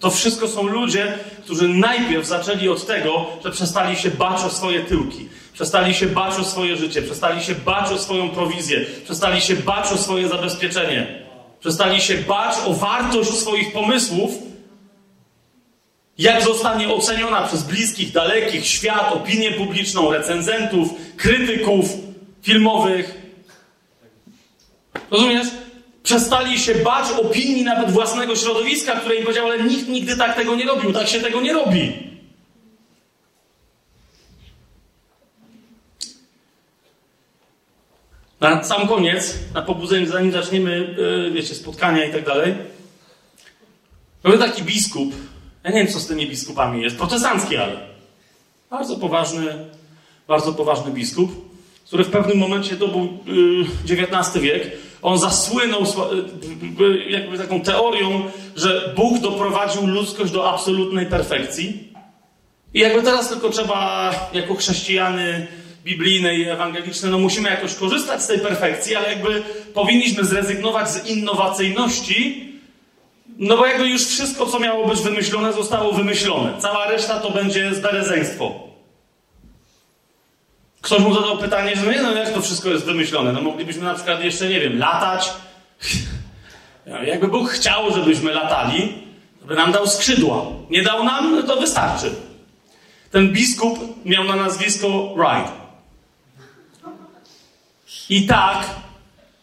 To 0.00 0.10
wszystko 0.10 0.48
są 0.48 0.66
ludzie, 0.66 1.18
którzy 1.44 1.68
najpierw 1.68 2.26
zaczęli 2.26 2.68
od 2.68 2.86
tego, 2.86 3.26
że 3.44 3.50
przestali 3.50 3.96
się 3.96 4.10
bać 4.10 4.44
o 4.44 4.50
swoje 4.50 4.80
tyłki, 4.80 5.28
przestali 5.52 5.94
się 5.94 6.06
bać 6.06 6.34
o 6.38 6.44
swoje 6.44 6.76
życie, 6.76 7.02
przestali 7.02 7.42
się 7.42 7.54
bać 7.54 7.92
o 7.92 7.98
swoją 7.98 8.28
prowizję, 8.28 8.86
przestali 9.04 9.40
się 9.40 9.56
bać 9.56 9.92
o 9.92 9.98
swoje 9.98 10.28
zabezpieczenie. 10.28 11.22
Przestali 11.62 12.00
się 12.00 12.14
bać 12.14 12.54
o 12.66 12.74
wartość 12.74 13.30
swoich 13.30 13.72
pomysłów, 13.72 14.30
jak 16.18 16.44
zostanie 16.44 16.88
oceniona 16.88 17.42
przez 17.42 17.62
bliskich, 17.62 18.12
dalekich, 18.12 18.66
świat, 18.66 19.12
opinię 19.12 19.52
publiczną, 19.52 20.10
recenzentów, 20.10 20.88
krytyków 21.16 21.86
filmowych. 22.42 23.14
Rozumiesz? 25.10 25.46
Przestali 26.02 26.58
się 26.58 26.74
bać 26.74 27.10
opinii 27.10 27.64
nawet 27.64 27.90
własnego 27.90 28.36
środowiska, 28.36 28.92
które 28.92 29.14
im 29.16 29.22
powiedział, 29.22 29.46
ale 29.46 29.62
nikt 29.62 29.88
nigdy 29.88 30.16
tak 30.16 30.36
tego 30.36 30.54
nie 30.54 30.64
robił, 30.64 30.92
tak 30.92 31.08
się 31.08 31.20
tego 31.20 31.40
nie 31.40 31.52
robi. 31.52 32.11
Na 38.42 38.64
sam 38.64 38.88
koniec, 38.88 39.38
na 39.54 39.62
pobudzenie, 39.62 40.06
zanim 40.06 40.32
zaczniemy, 40.32 40.94
yy, 40.98 41.30
wiecie, 41.30 41.54
spotkania 41.54 42.04
i 42.04 42.12
tak 42.12 42.24
dalej, 42.24 42.54
był 44.22 44.38
taki 44.38 44.62
biskup, 44.62 45.14
ja 45.64 45.70
nie 45.70 45.76
wiem, 45.76 45.92
co 45.92 46.00
z 46.00 46.06
tymi 46.06 46.26
biskupami 46.26 46.82
jest, 46.82 46.96
protestancki, 46.96 47.56
ale. 47.56 47.80
Bardzo 48.70 48.96
poważny, 48.96 49.66
bardzo 50.28 50.52
poważny 50.52 50.92
biskup, 50.92 51.30
który 51.86 52.04
w 52.04 52.10
pewnym 52.10 52.38
momencie, 52.38 52.76
to 52.76 52.88
był 52.88 53.18
XIX 53.90 54.42
wiek, 54.42 54.70
on 55.02 55.18
zasłynął 55.18 55.82
yy, 56.78 57.10
jakby 57.10 57.38
taką 57.38 57.60
teorią, 57.60 58.30
że 58.56 58.92
Bóg 58.96 59.18
doprowadził 59.18 59.86
ludzkość 59.86 60.32
do 60.32 60.50
absolutnej 60.50 61.06
perfekcji. 61.06 61.92
I 62.74 62.80
jakby 62.80 63.02
teraz 63.02 63.28
tylko 63.28 63.50
trzeba, 63.50 64.10
jako 64.32 64.54
chrześcijany, 64.54 65.46
biblijne 65.84 66.34
i 66.34 66.48
ewangeliczne, 66.48 67.10
no 67.10 67.18
musimy 67.18 67.50
jakoś 67.50 67.74
korzystać 67.74 68.22
z 68.22 68.26
tej 68.26 68.38
perfekcji, 68.38 68.96
ale 68.96 69.08
jakby 69.08 69.42
powinniśmy 69.74 70.24
zrezygnować 70.24 70.90
z 70.90 71.06
innowacyjności, 71.06 72.48
no 73.38 73.56
bo 73.56 73.66
jakby 73.66 73.88
już 73.88 74.06
wszystko, 74.06 74.46
co 74.46 74.58
miało 74.58 74.88
być 74.88 75.00
wymyślone, 75.00 75.52
zostało 75.52 75.92
wymyślone. 75.92 76.54
Cała 76.58 76.88
reszta 76.88 77.20
to 77.20 77.30
będzie 77.30 77.74
zberezeństwo. 77.74 78.72
Ktoś 80.80 81.00
mu 81.00 81.14
zadał 81.14 81.38
pytanie, 81.38 81.76
że 81.76 82.02
no 82.02 82.10
no, 82.10 82.18
jak 82.18 82.34
to 82.34 82.42
wszystko 82.42 82.68
jest 82.68 82.84
wymyślone? 82.84 83.32
No 83.32 83.42
moglibyśmy 83.42 83.82
na 83.82 83.94
przykład 83.94 84.24
jeszcze, 84.24 84.48
nie 84.48 84.60
wiem, 84.60 84.78
latać. 84.78 85.30
Jakby 87.06 87.28
Bóg 87.28 87.50
chciał, 87.50 87.94
żebyśmy 87.94 88.34
latali, 88.34 88.94
to 89.40 89.46
by 89.46 89.54
nam 89.54 89.72
dał 89.72 89.86
skrzydła. 89.86 90.42
Nie 90.70 90.82
dał 90.82 91.04
nam, 91.04 91.36
no 91.36 91.42
to 91.42 91.60
wystarczy. 91.60 92.14
Ten 93.10 93.32
biskup 93.32 94.04
miał 94.04 94.24
na 94.24 94.36
nazwisko 94.36 95.14
Wright. 95.14 95.61
I 98.08 98.26
tak, 98.26 98.66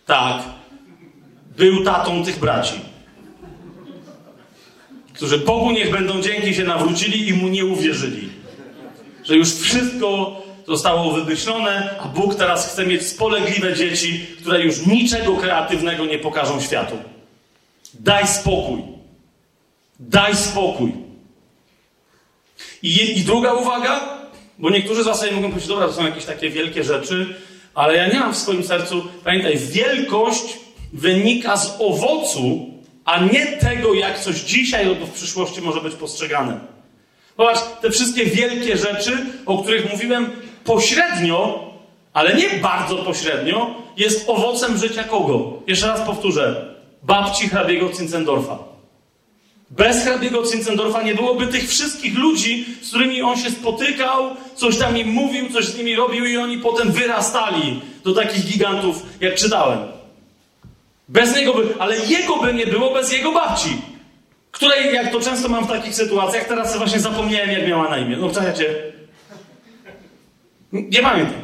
tak, 0.05 0.43
był 1.57 1.83
tatą 1.83 2.25
tych 2.25 2.39
braci, 2.39 2.79
którzy 5.13 5.37
Bogu 5.37 5.71
niech 5.71 5.91
będą 5.91 6.21
dzięki 6.21 6.55
się 6.55 6.63
nawrócili 6.63 7.27
i 7.27 7.33
mu 7.33 7.47
nie 7.47 7.65
uwierzyli. 7.65 8.29
Że 9.23 9.35
już 9.35 9.55
wszystko 9.55 10.41
zostało 10.67 11.11
wymyślone, 11.11 11.95
a 11.99 12.07
Bóg 12.07 12.35
teraz 12.35 12.71
chce 12.71 12.85
mieć 12.85 13.07
spolegliwe 13.07 13.75
dzieci, 13.75 14.27
które 14.41 14.61
już 14.61 14.85
niczego 14.85 15.37
kreatywnego 15.37 16.05
nie 16.05 16.19
pokażą 16.19 16.61
światu. 16.61 16.97
Daj 17.93 18.27
spokój. 18.27 18.81
Daj 19.99 20.35
spokój. 20.35 20.93
I, 22.83 23.19
i 23.19 23.21
druga 23.21 23.53
uwaga, 23.53 24.19
bo 24.59 24.69
niektórzy 24.69 25.03
z 25.03 25.05
Was 25.05 25.19
sobie 25.19 25.31
mogą 25.31 25.47
powiedzieć, 25.47 25.69
dobra, 25.69 25.87
to 25.87 25.93
są 25.93 26.05
jakieś 26.05 26.25
takie 26.25 26.49
wielkie 26.49 26.83
rzeczy, 26.83 27.35
ale 27.79 27.95
ja 27.95 28.07
nie 28.07 28.19
mam 28.19 28.33
w 28.33 28.37
swoim 28.37 28.63
sercu, 28.63 29.03
pamiętaj, 29.23 29.57
wielkość 29.57 30.57
wynika 30.93 31.57
z 31.57 31.75
owocu, 31.79 32.69
a 33.05 33.19
nie 33.19 33.47
tego, 33.47 33.93
jak 33.93 34.19
coś 34.19 34.35
dzisiaj 34.35 34.87
albo 34.87 35.05
w 35.05 35.11
przyszłości 35.11 35.61
może 35.61 35.81
być 35.81 35.95
postrzegane. 35.95 36.59
Zobacz, 37.37 37.57
te 37.81 37.91
wszystkie 37.91 38.25
wielkie 38.25 38.77
rzeczy, 38.77 39.17
o 39.45 39.57
których 39.57 39.91
mówiłem 39.91 40.29
pośrednio, 40.63 41.69
ale 42.13 42.35
nie 42.35 42.49
bardzo 42.49 42.95
pośrednio, 42.95 43.75
jest 43.97 44.29
owocem 44.29 44.77
życia 44.77 45.03
kogo? 45.03 45.53
Jeszcze 45.67 45.87
raz 45.87 46.01
powtórzę. 46.01 46.75
Babci 47.03 47.49
hrabiego 47.49 47.89
Cincendorfa. 47.89 48.68
Bez 49.69 50.03
hrabiego 50.03 50.43
Cincendorfa 50.43 51.01
nie 51.01 51.15
byłoby 51.15 51.47
tych 51.47 51.69
wszystkich 51.69 52.17
ludzi, 52.17 52.65
z 52.81 52.89
którymi 52.89 53.21
on 53.21 53.37
się 53.37 53.51
spotykał, 53.51 54.35
coś 54.55 54.77
tam 54.77 54.97
im 54.97 55.07
mówił, 55.07 55.49
coś 55.49 55.65
z 55.65 55.77
nimi 55.77 55.95
robił 55.95 56.25
i 56.25 56.37
oni 56.37 56.57
potem 56.57 56.91
wyrastali 56.91 57.81
do 58.03 58.13
takich 58.13 58.45
gigantów, 58.45 59.05
jak 59.21 59.35
czytałem. 59.35 59.79
Bez 61.07 61.35
niego 61.35 61.53
by, 61.53 61.67
ale 61.79 61.97
jego 62.05 62.37
by 62.37 62.53
nie 62.53 62.67
było 62.67 62.93
bez 62.93 63.11
jego 63.11 63.31
babci, 63.31 63.69
której, 64.51 64.93
jak 64.93 65.11
to 65.11 65.19
często 65.19 65.49
mam 65.49 65.65
w 65.65 65.67
takich 65.67 65.95
sytuacjach, 65.95 66.47
teraz 66.47 66.77
właśnie 66.77 66.99
zapomniałem, 66.99 67.51
jak 67.51 67.67
miała 67.67 67.89
na 67.89 67.97
imię. 67.97 68.17
No 68.17 68.29
czekajcie. 68.29 68.75
Nie 70.71 71.01
pamiętam. 71.01 71.41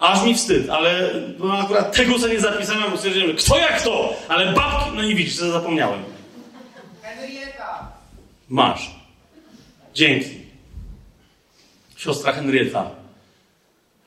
Aż 0.00 0.24
mi 0.24 0.34
wstyd, 0.34 0.70
ale 0.70 1.10
no 1.38 1.58
akurat 1.58 1.96
tego, 1.96 2.18
co 2.18 2.28
nie 2.28 2.40
zapisałem, 2.40 2.90
bo 2.90 2.96
stwierdziłem, 2.96 3.28
że 3.28 3.34
kto 3.34 3.58
jak 3.58 3.80
kto, 3.80 4.16
ale 4.28 4.52
babki, 4.52 4.90
no 4.94 5.02
nie 5.02 5.14
widzisz, 5.14 5.36
co 5.36 5.52
zapomniałem. 5.52 6.13
Masz. 8.48 8.90
Dzięki. 9.94 10.30
Siostra 11.96 12.32
Henrietta. 12.32 12.90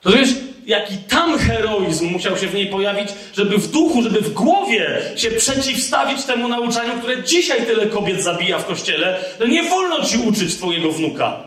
Rozumiesz, 0.04 0.30
jaki 0.66 0.98
tam 0.98 1.38
heroizm 1.38 2.06
musiał 2.06 2.38
się 2.38 2.48
w 2.48 2.54
niej 2.54 2.68
pojawić, 2.68 3.10
żeby 3.34 3.58
w 3.58 3.72
duchu, 3.72 4.02
żeby 4.02 4.22
w 4.22 4.34
głowie 4.34 5.02
się 5.16 5.32
przeciwstawić 5.32 6.24
temu 6.24 6.48
nauczaniu, 6.48 7.00
które 7.00 7.24
dzisiaj 7.24 7.66
tyle 7.66 7.86
kobiet 7.86 8.24
zabija 8.24 8.60
w 8.60 8.66
kościele, 8.66 9.20
że 9.40 9.48
nie 9.48 9.64
wolno 9.64 10.06
ci 10.06 10.18
uczyć 10.18 10.56
twojego 10.56 10.92
wnuka. 10.92 11.44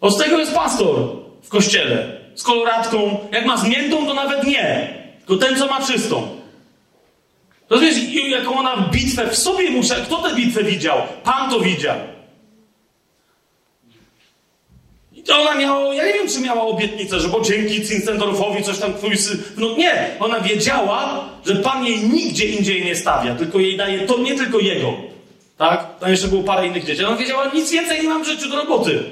Od 0.00 0.18
tego 0.18 0.38
jest 0.38 0.54
pastor 0.54 0.96
w 1.42 1.48
kościele. 1.48 2.20
Z 2.34 2.42
koloratką. 2.42 3.18
Jak 3.32 3.46
ma 3.46 3.56
zmiętą, 3.56 4.06
to 4.06 4.14
nawet 4.14 4.44
nie. 4.44 4.94
Tylko 5.26 5.46
ten, 5.46 5.56
co 5.56 5.66
ma 5.66 5.86
czystą. 5.86 6.35
Rozumiesz, 7.70 7.96
jaką 8.28 8.58
ona 8.58 8.76
bitwę 8.76 9.28
w 9.28 9.36
sobie 9.36 9.70
musiała. 9.70 10.00
Kto 10.00 10.16
tę 10.16 10.34
bitwę 10.34 10.64
widział? 10.64 10.98
Pan 11.24 11.50
to 11.50 11.60
widział. 11.60 11.96
I 15.12 15.22
to 15.22 15.40
ona 15.40 15.54
miała, 15.54 15.94
ja 15.94 16.06
nie 16.06 16.12
wiem, 16.12 16.28
czy 16.28 16.40
miała 16.40 16.62
obietnicę, 16.62 17.20
że 17.20 17.28
bo 17.28 17.40
dzięki 17.40 17.86
Cincendorfowi 17.86 18.62
coś 18.62 18.78
tam 18.78 18.94
twój 18.94 19.16
syn... 19.16 19.42
No 19.56 19.76
nie, 19.76 20.16
ona 20.20 20.40
wiedziała, 20.40 21.28
że 21.46 21.56
Pan 21.56 21.86
jej 21.86 22.00
nigdzie 22.00 22.46
indziej 22.46 22.84
nie 22.84 22.96
stawia, 22.96 23.34
tylko 23.34 23.58
jej 23.58 23.76
daje 23.76 24.06
to, 24.06 24.18
nie 24.18 24.34
tylko 24.34 24.58
jego. 24.58 24.94
Tak? 25.58 25.98
Tam 25.98 26.10
jeszcze 26.10 26.28
było 26.28 26.42
parę 26.42 26.66
innych 26.66 26.84
dzieci. 26.84 27.04
Ona 27.04 27.16
wiedziała, 27.16 27.50
nic 27.54 27.70
więcej 27.70 28.02
nie 28.02 28.08
mam 28.08 28.24
w 28.24 28.26
życiu 28.26 28.48
do 28.48 28.56
roboty. 28.56 29.04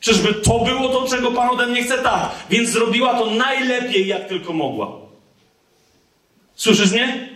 Czyżby 0.00 0.34
to 0.34 0.58
było 0.58 0.88
to, 0.88 1.08
czego 1.08 1.30
Pan 1.30 1.48
ode 1.48 1.66
mnie 1.66 1.82
chce? 1.82 1.98
Tak. 1.98 2.30
Więc 2.50 2.68
zrobiła 2.68 3.14
to 3.14 3.26
najlepiej, 3.26 4.06
jak 4.06 4.28
tylko 4.28 4.52
mogła. 4.52 4.92
Słyszysz 6.54 6.92
mnie? 6.92 7.28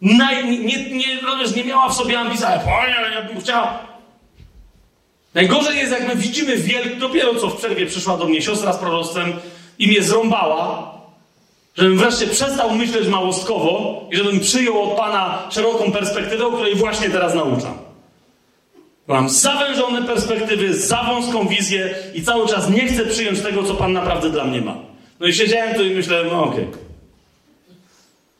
Naj, 0.00 0.44
nie, 0.44 0.58
nie, 0.58 0.90
nie, 0.90 1.18
nie 1.56 1.64
miała 1.64 1.88
w 1.88 1.94
sobie 1.94 2.18
ambicji, 2.18 2.44
ale 2.44 2.58
panie, 2.58 2.94
ja 3.14 3.22
bym 3.22 3.40
chciała. 3.40 3.78
Najgorzej 5.34 5.76
jest, 5.76 5.92
jak 5.92 6.08
my 6.08 6.16
widzimy 6.16 6.56
wielki, 6.56 6.96
dopiero 6.96 7.34
co 7.34 7.48
w 7.48 7.56
przerwie 7.56 7.86
przyszła 7.86 8.16
do 8.16 8.26
mnie 8.26 8.42
siostra 8.42 8.72
z 8.72 8.78
proroctwem 8.78 9.32
i 9.78 9.88
mnie 9.88 10.02
zrąbała, 10.02 10.94
żebym 11.76 11.98
wreszcie 11.98 12.26
przestał 12.26 12.74
myśleć 12.74 13.08
małostkowo 13.08 14.04
i 14.12 14.16
żebym 14.16 14.40
przyjął 14.40 14.82
od 14.82 14.96
Pana 14.96 15.42
szeroką 15.50 15.92
perspektywę, 15.92 16.46
o 16.46 16.52
której 16.52 16.74
właśnie 16.74 17.10
teraz 17.10 17.34
nauczam. 17.34 17.78
Mam 19.06 19.28
zawężone 19.28 20.02
perspektywy, 20.02 20.74
za 20.74 21.02
wąską 21.02 21.48
wizję 21.48 21.94
i 22.14 22.22
cały 22.22 22.48
czas 22.48 22.70
nie 22.70 22.86
chcę 22.86 23.06
przyjąć 23.06 23.40
tego, 23.40 23.62
co 23.62 23.74
Pan 23.74 23.92
naprawdę 23.92 24.30
dla 24.30 24.44
mnie 24.44 24.60
ma. 24.60 24.76
No 25.20 25.26
i 25.26 25.34
siedziałem 25.34 25.74
tu 25.74 25.84
i 25.84 25.90
myślałem, 25.90 26.26
no 26.26 26.44
okej. 26.44 26.64
Okay. 26.64 26.85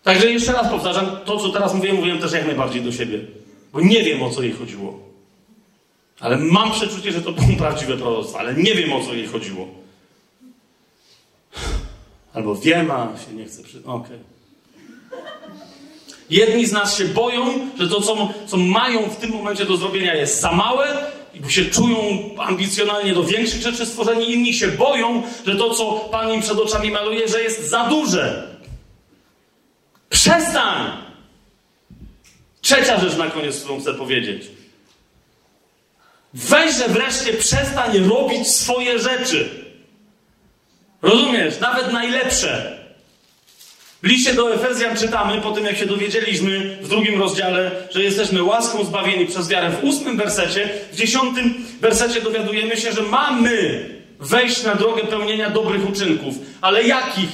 Także 0.06 0.30
jeszcze 0.30 0.52
raz 0.52 0.70
powtarzam, 0.70 1.06
to 1.24 1.36
co 1.36 1.48
teraz 1.48 1.74
mówiłem, 1.74 1.96
mówiłem 1.96 2.18
też 2.18 2.32
jak 2.32 2.46
najbardziej 2.46 2.82
do 2.82 2.92
siebie. 2.92 3.20
Bo 3.72 3.80
nie 3.80 4.02
wiem, 4.02 4.22
o 4.22 4.30
co 4.30 4.42
jej 4.42 4.52
chodziło. 4.52 4.98
Ale 6.20 6.36
mam 6.36 6.72
przeczucie, 6.72 7.12
że 7.12 7.22
to 7.22 7.32
było 7.32 7.56
prawdziwe 7.58 7.96
proroctwo, 7.96 8.38
ale 8.38 8.54
nie 8.54 8.74
wiem, 8.74 8.92
o 8.92 9.04
co 9.04 9.14
jej 9.14 9.26
chodziło. 9.26 9.68
Albo 12.34 12.54
wiem, 12.54 12.90
a 12.90 13.08
się 13.26 13.32
nie 13.32 13.44
chcę 13.44 13.62
przy... 13.62 13.78
Okej. 13.78 13.94
Okay. 13.94 14.18
Jedni 16.30 16.66
z 16.66 16.72
nas 16.72 16.98
się 16.98 17.04
boją, 17.04 17.70
że 17.78 17.88
to, 17.88 18.00
co, 18.00 18.32
co 18.46 18.56
mają 18.56 19.02
w 19.02 19.16
tym 19.16 19.30
momencie 19.30 19.64
do 19.64 19.76
zrobienia, 19.76 20.14
jest 20.14 20.40
za 20.40 20.52
małe 20.52 21.12
i 21.34 21.52
się 21.52 21.64
czują 21.64 21.96
ambicjonalnie 22.38 23.14
do 23.14 23.24
większych 23.24 23.62
rzeczy 23.62 23.86
stworzeni. 23.86 24.32
Inni 24.32 24.54
się 24.54 24.68
boją, 24.68 25.22
że 25.46 25.56
to, 25.56 25.74
co 25.74 25.92
Pan 25.92 26.32
im 26.32 26.40
przed 26.40 26.58
oczami 26.58 26.90
maluje, 26.90 27.28
że 27.28 27.42
jest 27.42 27.70
za 27.70 27.84
duże. 27.84 28.55
Przestań! 30.08 30.90
Trzecia 32.60 33.00
rzecz 33.00 33.16
na 33.16 33.30
koniec, 33.30 33.60
którą 33.60 33.80
chcę 33.80 33.94
powiedzieć. 33.94 34.42
Weźże 36.34 36.88
wreszcie 36.88 37.32
przestań 37.32 37.98
robić 37.98 38.48
swoje 38.48 38.98
rzeczy. 38.98 39.48
Rozumiesz? 41.02 41.60
Nawet 41.60 41.92
najlepsze. 41.92 42.78
W 44.02 44.06
liście 44.06 44.34
do 44.34 44.54
Efezjan 44.54 44.96
czytamy, 44.96 45.40
po 45.40 45.50
tym 45.50 45.64
jak 45.64 45.76
się 45.76 45.86
dowiedzieliśmy 45.86 46.78
w 46.82 46.88
drugim 46.88 47.20
rozdziale, 47.20 47.70
że 47.90 48.02
jesteśmy 48.02 48.42
łaską 48.42 48.84
zbawieni 48.84 49.26
przez 49.26 49.48
wiarę 49.48 49.70
w 49.70 49.84
ósmym 49.84 50.16
wersecie, 50.16 50.68
w 50.92 50.96
dziesiątym 50.96 51.54
wersecie 51.80 52.20
dowiadujemy 52.20 52.76
się, 52.76 52.92
że 52.92 53.02
mamy 53.02 53.84
wejść 54.20 54.62
na 54.62 54.74
drogę 54.74 55.02
pełnienia 55.02 55.50
dobrych 55.50 55.88
uczynków. 55.88 56.34
Ale 56.60 56.82
jakich? 56.82 57.30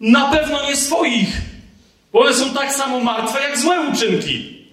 Na 0.00 0.30
pewno 0.30 0.66
nie 0.66 0.76
swoich. 0.76 1.53
Bo 2.14 2.20
one 2.20 2.34
są 2.34 2.54
tak 2.54 2.72
samo 2.72 3.00
martwe 3.00 3.40
jak 3.40 3.58
złe 3.58 3.80
uczynki. 3.92 4.64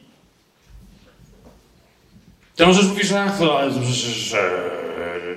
Ty 2.56 2.66
możesz 2.66 2.86
mówić, 2.86 3.08
że, 3.08 3.32
no, 3.40 3.72
że 3.94 4.52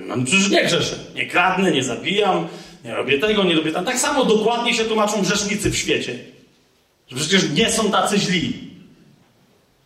no, 0.07 0.17
przecież 0.25 0.51
nie 0.51 0.65
grzeszę. 0.65 0.97
Nie 1.15 1.27
kradnę, 1.27 1.73
nie 1.73 1.85
zabijam, 1.85 2.49
nie 2.85 2.95
robię 2.95 3.19
tego, 3.19 3.45
nie 3.45 3.55
robię 3.55 3.73
tam. 3.73 3.85
Tak 3.85 3.99
samo 3.99 4.25
dokładnie 4.25 4.75
się 4.75 4.85
tłumaczą 4.85 5.23
grzesznicy 5.23 5.71
w 5.71 5.77
świecie. 5.77 6.19
Że 7.09 7.17
przecież 7.17 7.51
nie 7.51 7.73
są 7.73 7.91
tacy 7.91 8.19
źli. 8.19 8.71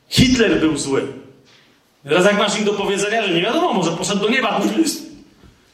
Hitler 0.08 0.60
był 0.60 0.78
zły. 0.78 1.06
Teraz 2.04 2.24
jak 2.24 2.38
masz 2.38 2.58
im 2.58 2.64
do 2.64 2.72
powiedzenia, 2.72 3.26
że 3.26 3.34
nie 3.34 3.42
wiadomo, 3.42 3.72
może 3.72 3.90
poszedł 3.90 4.20
do 4.20 4.28
nieba. 4.28 4.60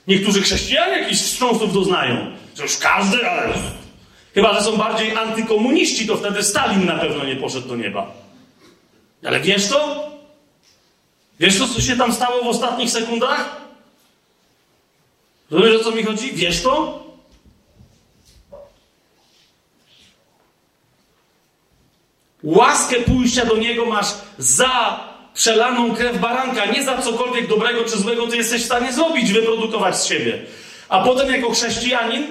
Niektórzy 0.09 0.43
chrześcijanie 0.43 1.03
jakichś 1.03 1.21
wstrząsów 1.21 1.73
doznają. 1.73 2.37
Że 2.57 2.63
już 2.63 2.77
każdy, 2.77 3.31
ale... 3.31 3.55
Chyba, 4.35 4.55
że 4.55 4.63
są 4.63 4.77
bardziej 4.77 5.17
antykomuniści, 5.17 6.07
to 6.07 6.17
wtedy 6.17 6.43
Stalin 6.43 6.87
na 6.87 6.99
pewno 6.99 7.25
nie 7.25 7.37
poszedł 7.37 7.69
do 7.69 7.77
nieba. 7.77 8.13
Ale 9.25 9.41
wiesz 9.41 9.69
to? 9.69 10.11
Wiesz 11.41 11.59
to, 11.59 11.69
co 11.69 11.81
się 11.81 11.97
tam 11.97 12.13
stało 12.13 12.45
w 12.45 12.47
ostatnich 12.49 12.91
sekundach? 12.91 13.57
Rozumiesz, 15.51 15.81
o 15.81 15.85
co 15.85 15.91
mi 15.91 16.03
chodzi? 16.03 16.33
Wiesz 16.33 16.63
to? 16.63 17.05
Łaskę 22.43 22.97
pójścia 22.97 23.47
do 23.47 23.57
Niego 23.57 23.87
masz 23.87 24.07
za 24.39 25.01
przelaną 25.35 25.95
krew 25.95 26.19
baranka, 26.19 26.67
nie 26.67 26.85
za 26.85 26.99
cokolwiek 26.99 27.49
dobrego 27.49 27.85
czy 27.85 27.99
złego 27.99 28.27
ty 28.27 28.37
jesteś 28.37 28.63
w 28.63 28.67
stanie 28.67 28.93
zrobić, 28.93 29.33
wyprodukować 29.33 29.97
z 29.97 30.07
siebie. 30.07 30.43
A 30.89 31.05
potem 31.05 31.31
jako 31.31 31.51
chrześcijanin 31.51 32.27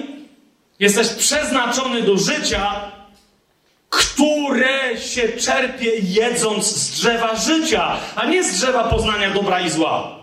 jesteś 0.80 1.08
przeznaczony 1.08 2.02
do 2.02 2.18
życia, 2.18 2.80
które 3.88 4.98
się 4.98 5.28
czerpie 5.28 5.90
jedząc 6.02 6.66
z 6.66 6.90
drzewa 6.90 7.36
życia, 7.36 7.96
a 8.16 8.26
nie 8.26 8.44
z 8.44 8.52
drzewa 8.52 8.84
poznania 8.84 9.30
dobra 9.30 9.60
i 9.60 9.70
zła. 9.70 10.18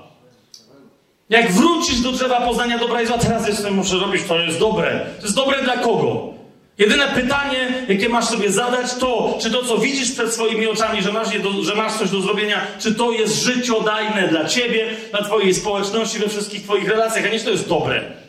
Jak 1.29 1.51
wrócisz 1.51 1.99
do 1.99 2.11
drzewa 2.11 2.41
poznania 2.41 2.77
dobra 2.77 3.01
i 3.01 3.07
zła, 3.07 3.17
teraz 3.17 3.47
jestem, 3.47 3.73
muszę 3.73 3.95
robić, 3.95 4.21
to 4.27 4.39
jest 4.39 4.59
dobre. 4.59 5.05
To 5.17 5.23
jest 5.23 5.35
dobre 5.35 5.63
dla 5.63 5.77
kogo? 5.77 6.33
Jedyne 6.77 7.07
pytanie, 7.07 7.85
jakie 7.87 8.09
masz 8.09 8.25
sobie 8.25 8.51
zadać, 8.51 8.93
to, 8.93 9.37
czy 9.41 9.51
to, 9.51 9.63
co 9.63 9.77
widzisz 9.77 10.11
przed 10.11 10.33
swoimi 10.33 10.67
oczami, 10.67 11.01
że 11.01 11.11
masz, 11.11 11.39
do, 11.39 11.63
że 11.63 11.75
masz 11.75 11.93
coś 11.93 12.09
do 12.09 12.21
zrobienia, 12.21 12.61
czy 12.79 12.95
to 12.95 13.11
jest 13.11 13.43
życiodajne 13.43 14.27
dla 14.27 14.45
ciebie, 14.45 14.89
dla 15.11 15.23
twojej 15.23 15.53
społeczności, 15.53 16.19
we 16.19 16.29
wszystkich 16.29 16.63
twoich 16.63 16.89
relacjach, 16.89 17.25
a 17.25 17.29
nie, 17.29 17.39
czy 17.39 17.45
to 17.45 17.51
jest 17.51 17.69
dobre. 17.69 18.20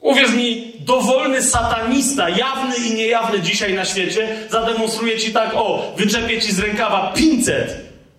Uwierz 0.00 0.32
mi, 0.32 0.72
dowolny 0.80 1.42
satanista, 1.42 2.28
jawny 2.28 2.76
i 2.76 2.94
niejawny 2.94 3.40
dzisiaj 3.40 3.74
na 3.74 3.84
świecie, 3.84 4.36
zademonstruje 4.50 5.18
ci 5.18 5.32
tak, 5.32 5.52
o, 5.54 5.94
wyczepie 5.96 6.40
ci 6.40 6.52
z 6.52 6.58
rękawa 6.58 7.12
500 7.16 7.76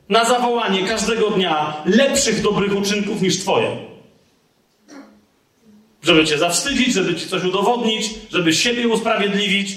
na 0.10 0.26
zawołanie 0.26 0.88
każdego 0.88 1.30
dnia 1.30 1.84
lepszych 1.86 2.42
dobrych 2.42 2.78
uczynków 2.78 3.22
niż 3.22 3.40
twoje. 3.40 3.78
Żeby 6.04 6.26
cię 6.26 6.38
zawstydzić, 6.38 6.94
żeby 6.94 7.16
ci 7.16 7.28
coś 7.28 7.44
udowodnić, 7.44 8.10
żeby 8.32 8.54
siebie 8.54 8.88
usprawiedliwić. 8.88 9.76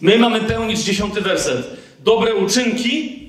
My 0.00 0.18
mamy 0.18 0.40
pełnić 0.40 0.78
dziesiąty 0.78 1.20
werset. 1.20 1.66
Dobre 2.04 2.34
uczynki 2.34 3.20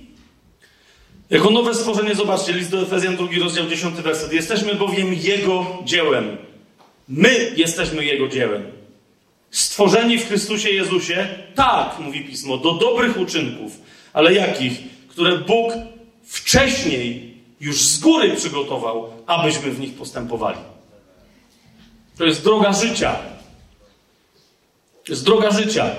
jako 1.29 1.49
nowe 1.49 1.75
stworzenie, 1.75 2.15
zobaczcie, 2.15 2.53
list 2.53 2.71
do 2.71 2.81
Efezjan, 2.81 3.15
drugi 3.15 3.39
rozdział, 3.39 3.67
dziesiąty 3.67 4.01
werset. 4.01 4.33
Jesteśmy 4.33 4.75
bowiem 4.75 5.13
Jego 5.13 5.77
dziełem. 5.83 6.37
My 7.11 7.53
jesteśmy 7.55 8.05
Jego 8.05 8.27
dziełem. 8.27 8.63
Stworzeni 9.51 10.17
w 10.17 10.27
Chrystusie 10.27 10.69
Jezusie, 10.69 11.27
tak, 11.55 11.99
mówi 11.99 12.25
Pismo, 12.25 12.57
do 12.57 12.73
dobrych 12.73 13.17
uczynków. 13.17 13.71
Ale 14.13 14.33
jakich? 14.33 14.91
które 15.11 15.37
Bóg 15.37 15.73
wcześniej 16.23 17.37
już 17.59 17.81
z 17.81 17.99
góry 17.99 18.35
przygotował, 18.35 19.13
abyśmy 19.27 19.71
w 19.71 19.79
nich 19.79 19.93
postępowali. 19.93 20.57
To 22.17 22.25
jest 22.25 22.43
droga 22.43 22.73
życia. 22.73 23.15
To 25.05 25.11
jest 25.11 25.25
droga 25.25 25.51
życia. 25.51 25.91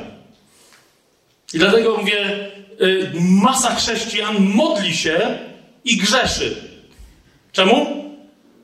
I 1.54 1.58
dlatego 1.58 1.96
mówię, 1.96 2.50
y, 2.82 3.12
masa 3.20 3.74
chrześcijan 3.74 4.36
modli 4.54 4.96
się 4.96 5.38
i 5.84 5.96
grzeszy. 5.96 6.56
Czemu? 7.52 8.01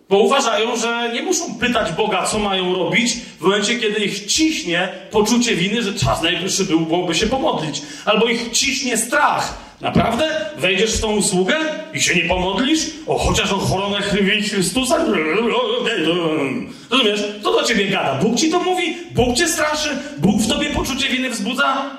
Bo 0.09 0.19
uważają, 0.19 0.77
że 0.77 1.11
nie 1.15 1.23
muszą 1.23 1.55
pytać 1.55 1.93
Boga, 1.93 2.27
co 2.27 2.39
mają 2.39 2.75
robić, 2.75 3.17
w 3.41 3.41
momencie, 3.41 3.77
kiedy 3.77 4.05
ich 4.05 4.27
ciśnie 4.27 4.89
poczucie 5.11 5.57
winy, 5.57 5.83
że 5.83 5.95
czas 5.95 6.23
najwyższy 6.23 6.65
byłoby 6.65 7.15
się 7.15 7.27
pomodlić. 7.27 7.83
Albo 8.05 8.27
ich 8.27 8.51
ciśnie 8.53 8.97
strach. 8.97 9.69
Naprawdę? 9.81 10.51
Wejdziesz 10.57 10.97
w 10.97 11.01
tą 11.01 11.17
usługę 11.17 11.57
i 11.95 12.01
się 12.01 12.15
nie 12.15 12.25
pomodlisz? 12.25 12.81
O, 13.07 13.19
chociaż 13.19 13.53
o 13.53 13.59
chronę 13.59 13.99
Chrystusa? 14.51 15.05
Rozumiesz? 16.91 17.21
Co 17.43 17.53
do 17.53 17.63
ciebie 17.63 17.89
gada? 17.89 18.15
Bóg 18.15 18.37
ci 18.37 18.51
to 18.51 18.61
mówi? 18.61 18.97
Bóg 19.11 19.37
cię 19.37 19.49
straszy? 19.49 19.99
Bóg 20.19 20.43
w 20.43 20.49
tobie 20.49 20.71
poczucie 20.71 21.09
winy 21.09 21.31
wzbudza? 21.31 21.91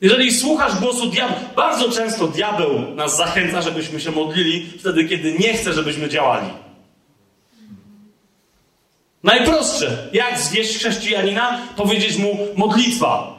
Jeżeli 0.00 0.32
słuchasz 0.32 0.80
głosu 0.80 1.06
diabła, 1.06 1.36
bardzo 1.56 1.90
często 1.90 2.28
diabeł 2.28 2.94
nas 2.94 3.16
zachęca, 3.16 3.62
żebyśmy 3.62 4.00
się 4.00 4.10
modlili 4.10 4.66
wtedy, 4.78 5.04
kiedy 5.04 5.32
nie 5.32 5.54
chce, 5.54 5.72
żebyśmy 5.72 6.08
działali. 6.08 6.46
Najprostsze. 9.24 10.08
Jak 10.12 10.38
zwieść 10.38 10.78
chrześcijanina? 10.78 11.60
Powiedzieć 11.76 12.16
mu 12.16 12.38
modlitwa. 12.56 13.38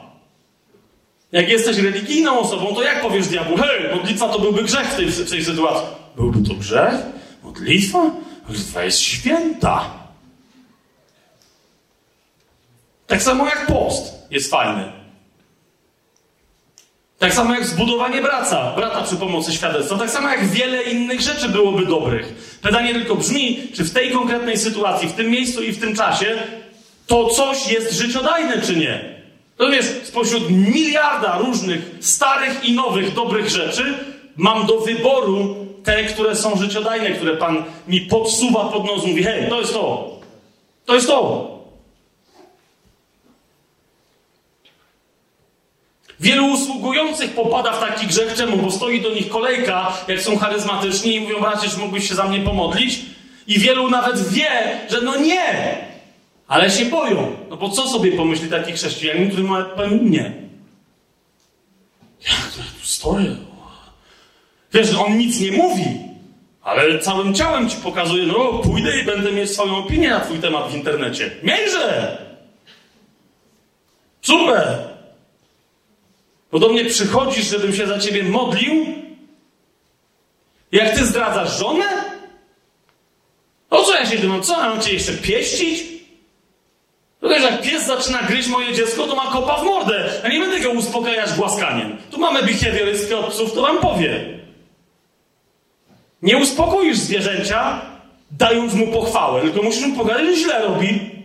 Jak 1.32 1.48
jesteś 1.48 1.78
religijną 1.78 2.38
osobą, 2.38 2.74
to 2.74 2.82
jak 2.82 3.02
powiesz 3.02 3.28
diabłu? 3.28 3.56
Hej, 3.56 3.94
modlitwa 3.94 4.28
to 4.28 4.38
byłby 4.38 4.62
grzech 4.62 4.86
w 4.88 4.96
tej, 4.96 5.06
w 5.06 5.30
tej 5.30 5.44
sytuacji. 5.44 5.86
Byłby 6.16 6.48
to 6.48 6.54
grzech? 6.54 6.94
Modlitwa? 7.42 8.10
Modlitwa 8.48 8.84
jest 8.84 9.00
święta. 9.00 9.90
Tak 13.06 13.22
samo 13.22 13.46
jak 13.46 13.66
post 13.66 14.14
jest 14.30 14.50
fajny. 14.50 14.92
Tak 17.18 17.34
samo 17.34 17.54
jak 17.54 17.66
zbudowanie 17.66 18.22
braca, 18.22 18.72
brata 18.76 19.02
przy 19.02 19.16
pomocy 19.16 19.52
świadectwa, 19.52 19.98
tak 19.98 20.10
samo 20.10 20.28
jak 20.28 20.48
wiele 20.48 20.82
innych 20.82 21.20
rzeczy 21.20 21.48
byłoby 21.48 21.86
dobrych. 21.86 22.58
Pytanie 22.62 22.94
tylko 22.94 23.14
brzmi, 23.14 23.62
czy 23.74 23.84
w 23.84 23.92
tej 23.92 24.10
konkretnej 24.10 24.58
sytuacji, 24.58 25.08
w 25.08 25.12
tym 25.12 25.30
miejscu 25.30 25.62
i 25.62 25.72
w 25.72 25.80
tym 25.80 25.96
czasie, 25.96 26.38
to 27.06 27.28
coś 27.28 27.68
jest 27.68 27.92
życiodajne, 27.92 28.62
czy 28.62 28.76
nie? 28.76 29.16
Rozumiesz, 29.58 29.86
spośród 30.04 30.50
miliarda 30.50 31.38
różnych 31.38 31.80
starych 32.00 32.64
i 32.64 32.72
nowych 32.72 33.14
dobrych 33.14 33.48
rzeczy 33.48 33.94
mam 34.36 34.66
do 34.66 34.80
wyboru 34.80 35.66
te, 35.84 36.04
które 36.04 36.36
są 36.36 36.56
życiodajne, 36.56 37.10
które 37.10 37.36
Pan 37.36 37.64
mi 37.88 38.00
podsuwa 38.00 38.64
pod 38.64 38.84
nos, 38.84 39.06
mówi, 39.06 39.24
hej, 39.24 39.48
to 39.48 39.60
jest 39.60 39.72
to, 39.72 40.18
to 40.84 40.94
jest 40.94 41.06
to. 41.06 41.55
Wielu 46.20 46.46
usługujących 46.46 47.34
popada 47.34 47.72
w 47.72 47.80
taki 47.80 48.06
grzech, 48.06 48.34
czemu? 48.34 48.56
Bo 48.56 48.70
stoi 48.70 49.00
do 49.00 49.14
nich 49.14 49.28
kolejka, 49.28 49.92
jak 50.08 50.20
są 50.20 50.38
charyzmatyczni 50.38 51.14
i 51.14 51.20
mówią, 51.20 51.40
bracie, 51.40 51.68
czy 51.68 51.78
mógłbyś 51.78 52.08
się 52.08 52.14
za 52.14 52.24
mnie 52.24 52.40
pomodlić? 52.40 53.00
I 53.46 53.58
wielu 53.58 53.90
nawet 53.90 54.28
wie, 54.28 54.80
że 54.90 55.00
no 55.00 55.16
nie, 55.16 55.76
ale 56.48 56.70
się 56.70 56.84
boją. 56.84 57.36
No 57.50 57.56
bo 57.56 57.70
co 57.70 57.88
sobie 57.88 58.12
pomyśli 58.12 58.48
taki 58.48 58.72
chrześcijanin, 58.72 59.30
który 59.30 59.42
ma 59.42 59.64
powiem 59.64 60.10
nie? 60.10 60.32
Ja 62.24 62.34
tu 62.80 62.86
stoję? 62.86 63.36
Wiesz, 64.72 64.94
on 64.94 65.18
nic 65.18 65.40
nie 65.40 65.52
mówi, 65.52 65.84
ale 66.62 66.98
całym 66.98 67.34
ciałem 67.34 67.70
ci 67.70 67.76
pokazuje, 67.76 68.26
no 68.26 68.52
pójdę 68.52 69.00
i 69.00 69.04
będę 69.04 69.32
mieć 69.32 69.50
swoją 69.50 69.76
opinię 69.76 70.10
na 70.10 70.20
twój 70.20 70.38
temat 70.38 70.70
w 70.70 70.74
internecie. 70.74 71.30
Miejże! 71.42 72.18
Super! 74.22 74.85
Bo 76.56 76.60
do 76.60 76.68
mnie 76.68 76.84
przychodzisz, 76.84 77.46
żebym 77.46 77.74
się 77.74 77.86
za 77.86 77.98
ciebie 77.98 78.22
modlił? 78.22 78.86
Jak 80.72 80.96
ty 80.96 81.06
zdradzasz 81.06 81.58
żonę? 81.58 81.84
O 83.70 83.82
co 83.82 83.94
ja 83.94 84.06
się 84.06 84.18
tym, 84.18 84.42
co 84.42 84.56
mam 84.56 84.80
cię 84.80 84.92
jeszcze 84.92 85.12
pieścić? 85.12 85.84
No 87.22 87.28
wiesz, 87.28 87.42
jak 87.42 87.62
pies 87.62 87.86
zaczyna 87.86 88.22
gryźć 88.22 88.48
moje 88.48 88.74
dziecko, 88.74 89.06
to 89.06 89.16
ma 89.16 89.26
kopa 89.26 89.56
w 89.56 89.64
mordę. 89.64 90.12
Ja 90.22 90.28
nie 90.28 90.40
będę 90.40 90.60
go 90.60 90.70
uspokajać 90.70 91.32
głaskaniem. 91.32 91.96
Tu 92.10 92.20
mamy 92.20 92.42
behawiorystkę 92.42 93.16
od 93.16 93.26
psów, 93.26 93.52
to 93.52 93.62
wam 93.62 93.78
powie. 93.78 94.38
Nie 96.22 96.36
uspokoisz 96.36 96.98
zwierzęcia, 96.98 97.80
dając 98.30 98.74
mu 98.74 98.86
pochwałę, 98.86 99.42
tylko 99.42 99.62
musisz 99.62 99.86
mu 99.86 100.08
że 100.08 100.36
źle 100.36 100.62
robi. 100.62 101.15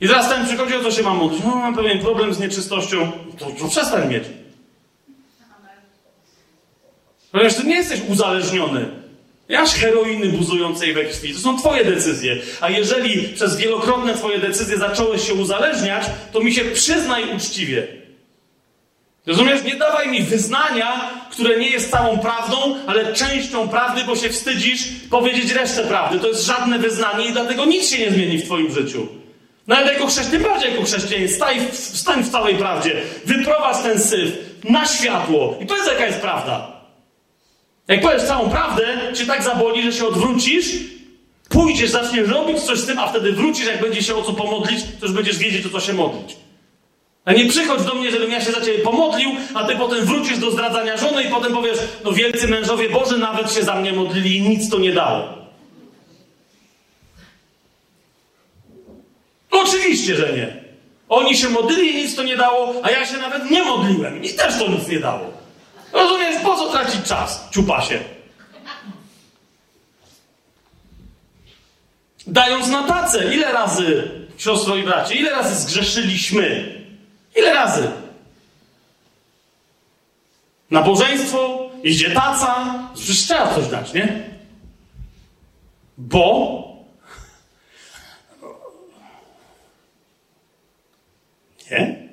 I 0.00 0.08
teraz 0.08 0.28
ten 0.28 0.46
przychodzi, 0.46 0.74
o 0.74 0.82
co 0.82 0.90
się 0.90 1.02
mam 1.02 1.16
modlić? 1.16 1.42
No, 1.44 1.56
mam 1.56 1.74
pewien 1.74 1.98
problem 1.98 2.34
z 2.34 2.40
nieczystością. 2.40 3.12
To, 3.38 3.46
to 3.46 3.68
przestań 3.68 4.08
mieć. 4.08 4.24
Ponieważ 7.32 7.54
ty 7.54 7.64
nie 7.64 7.76
jesteś 7.76 8.00
uzależniony. 8.08 8.88
Nie 9.48 9.66
heroiny 9.66 10.26
buzującej 10.26 10.94
we 10.94 11.04
krwi. 11.04 11.34
To 11.34 11.40
są 11.40 11.58
twoje 11.58 11.84
decyzje. 11.84 12.36
A 12.60 12.70
jeżeli 12.70 13.28
przez 13.28 13.56
wielokrotne 13.56 14.14
twoje 14.14 14.38
decyzje 14.38 14.78
zacząłeś 14.78 15.26
się 15.26 15.34
uzależniać, 15.34 16.04
to 16.32 16.40
mi 16.40 16.52
się 16.52 16.64
przyznaj 16.64 17.36
uczciwie. 17.36 17.86
Rozumiesz? 19.26 19.64
Nie 19.64 19.76
dawaj 19.76 20.08
mi 20.08 20.22
wyznania, 20.22 21.10
które 21.30 21.58
nie 21.58 21.68
jest 21.68 21.90
całą 21.90 22.18
prawdą, 22.18 22.56
ale 22.86 23.12
częścią 23.12 23.68
prawdy, 23.68 24.04
bo 24.04 24.16
się 24.16 24.28
wstydzisz 24.28 24.88
powiedzieć 25.10 25.52
resztę 25.52 25.84
prawdy. 25.84 26.18
To 26.18 26.28
jest 26.28 26.46
żadne 26.46 26.78
wyznanie 26.78 27.28
i 27.28 27.32
dlatego 27.32 27.64
nic 27.64 27.90
się 27.90 27.98
nie 27.98 28.10
zmieni 28.10 28.38
w 28.38 28.44
twoim 28.44 28.72
życiu. 28.72 29.08
Nawet 29.68 29.86
no 29.86 29.92
jako 29.92 30.06
chrześcijan, 30.06 30.42
bardziej 30.42 30.70
jako 30.70 30.84
chrześcijanin, 30.84 31.28
stań, 31.28 31.56
stań 31.72 32.24
w 32.24 32.30
całej 32.30 32.54
prawdzie. 32.54 33.02
Wyprowadź 33.24 33.82
ten 33.82 34.00
syf 34.00 34.32
na 34.64 34.86
światło 34.86 35.56
i 35.60 35.66
powiedz, 35.66 35.86
jaka 35.86 36.06
jest 36.06 36.20
prawda. 36.20 36.72
Jak 37.88 38.00
powiesz 38.00 38.22
całą 38.22 38.50
prawdę, 38.50 38.98
cię 39.14 39.26
tak 39.26 39.42
zaboli, 39.42 39.82
że 39.82 39.92
się 39.92 40.06
odwrócisz, 40.06 40.66
pójdziesz, 41.48 41.90
zaczniesz 41.90 42.28
robić 42.28 42.60
coś 42.60 42.78
z 42.78 42.86
tym, 42.86 42.98
a 42.98 43.06
wtedy 43.06 43.32
wrócisz, 43.32 43.66
jak 43.66 43.80
będzie 43.80 44.02
się 44.02 44.16
o 44.16 44.22
co 44.22 44.32
pomodlić, 44.32 44.80
to 45.00 45.06
już 45.06 45.14
będziesz 45.14 45.38
wiedzieć, 45.38 45.66
o 45.66 45.70
co 45.70 45.80
się 45.80 45.92
modlić. 45.92 46.36
A 47.24 47.32
nie 47.32 47.48
przychodź 47.48 47.82
do 47.82 47.94
mnie, 47.94 48.10
żebym 48.10 48.30
ja 48.30 48.40
się 48.40 48.52
za 48.52 48.60
ciebie 48.60 48.78
pomodlił, 48.78 49.30
a 49.54 49.64
ty 49.64 49.76
potem 49.76 50.04
wrócisz 50.04 50.38
do 50.38 50.50
zdradzania 50.50 50.96
żony 50.96 51.22
i 51.22 51.28
potem 51.28 51.52
powiesz, 51.52 51.78
no 52.04 52.12
wielcy 52.12 52.48
mężowie 52.48 52.90
Boży 52.90 53.18
nawet 53.18 53.52
się 53.52 53.62
za 53.62 53.74
mnie 53.74 53.92
modlili 53.92 54.36
i 54.36 54.40
nic 54.40 54.70
to 54.70 54.78
nie 54.78 54.92
dało. 54.92 55.37
Oczywiście, 59.50 60.16
że 60.16 60.32
nie. 60.32 60.64
Oni 61.08 61.36
się 61.36 61.48
modlili 61.48 61.94
i 61.94 61.96
nic 61.96 62.16
to 62.16 62.22
nie 62.22 62.36
dało, 62.36 62.74
a 62.82 62.90
ja 62.90 63.06
się 63.06 63.16
nawet 63.16 63.50
nie 63.50 63.62
modliłem 63.64 64.24
i 64.24 64.30
też 64.30 64.58
to 64.58 64.68
nic 64.68 64.88
nie 64.88 65.00
dało. 65.00 65.30
Rozumiesz, 65.92 66.42
po 66.42 66.56
co 66.56 66.70
tracić 66.70 67.02
czas, 67.02 67.48
ciupasie? 67.50 68.00
Dając 72.26 72.68
na 72.68 72.82
tacę, 72.82 73.34
ile 73.34 73.52
razy, 73.52 74.10
siostro 74.36 74.76
i 74.76 74.82
bracie, 74.82 75.14
ile 75.14 75.30
razy 75.30 75.54
zgrzeszyliśmy? 75.54 76.74
Ile 77.36 77.54
razy? 77.54 77.90
Nabożeństwo, 80.70 81.70
idzie 81.82 82.10
taca, 82.10 82.74
przecież 82.94 83.16
trzeba 83.16 83.54
coś 83.54 83.66
dać, 83.66 83.92
nie? 83.92 84.22
Bo 85.98 86.67
nie? 91.70 92.08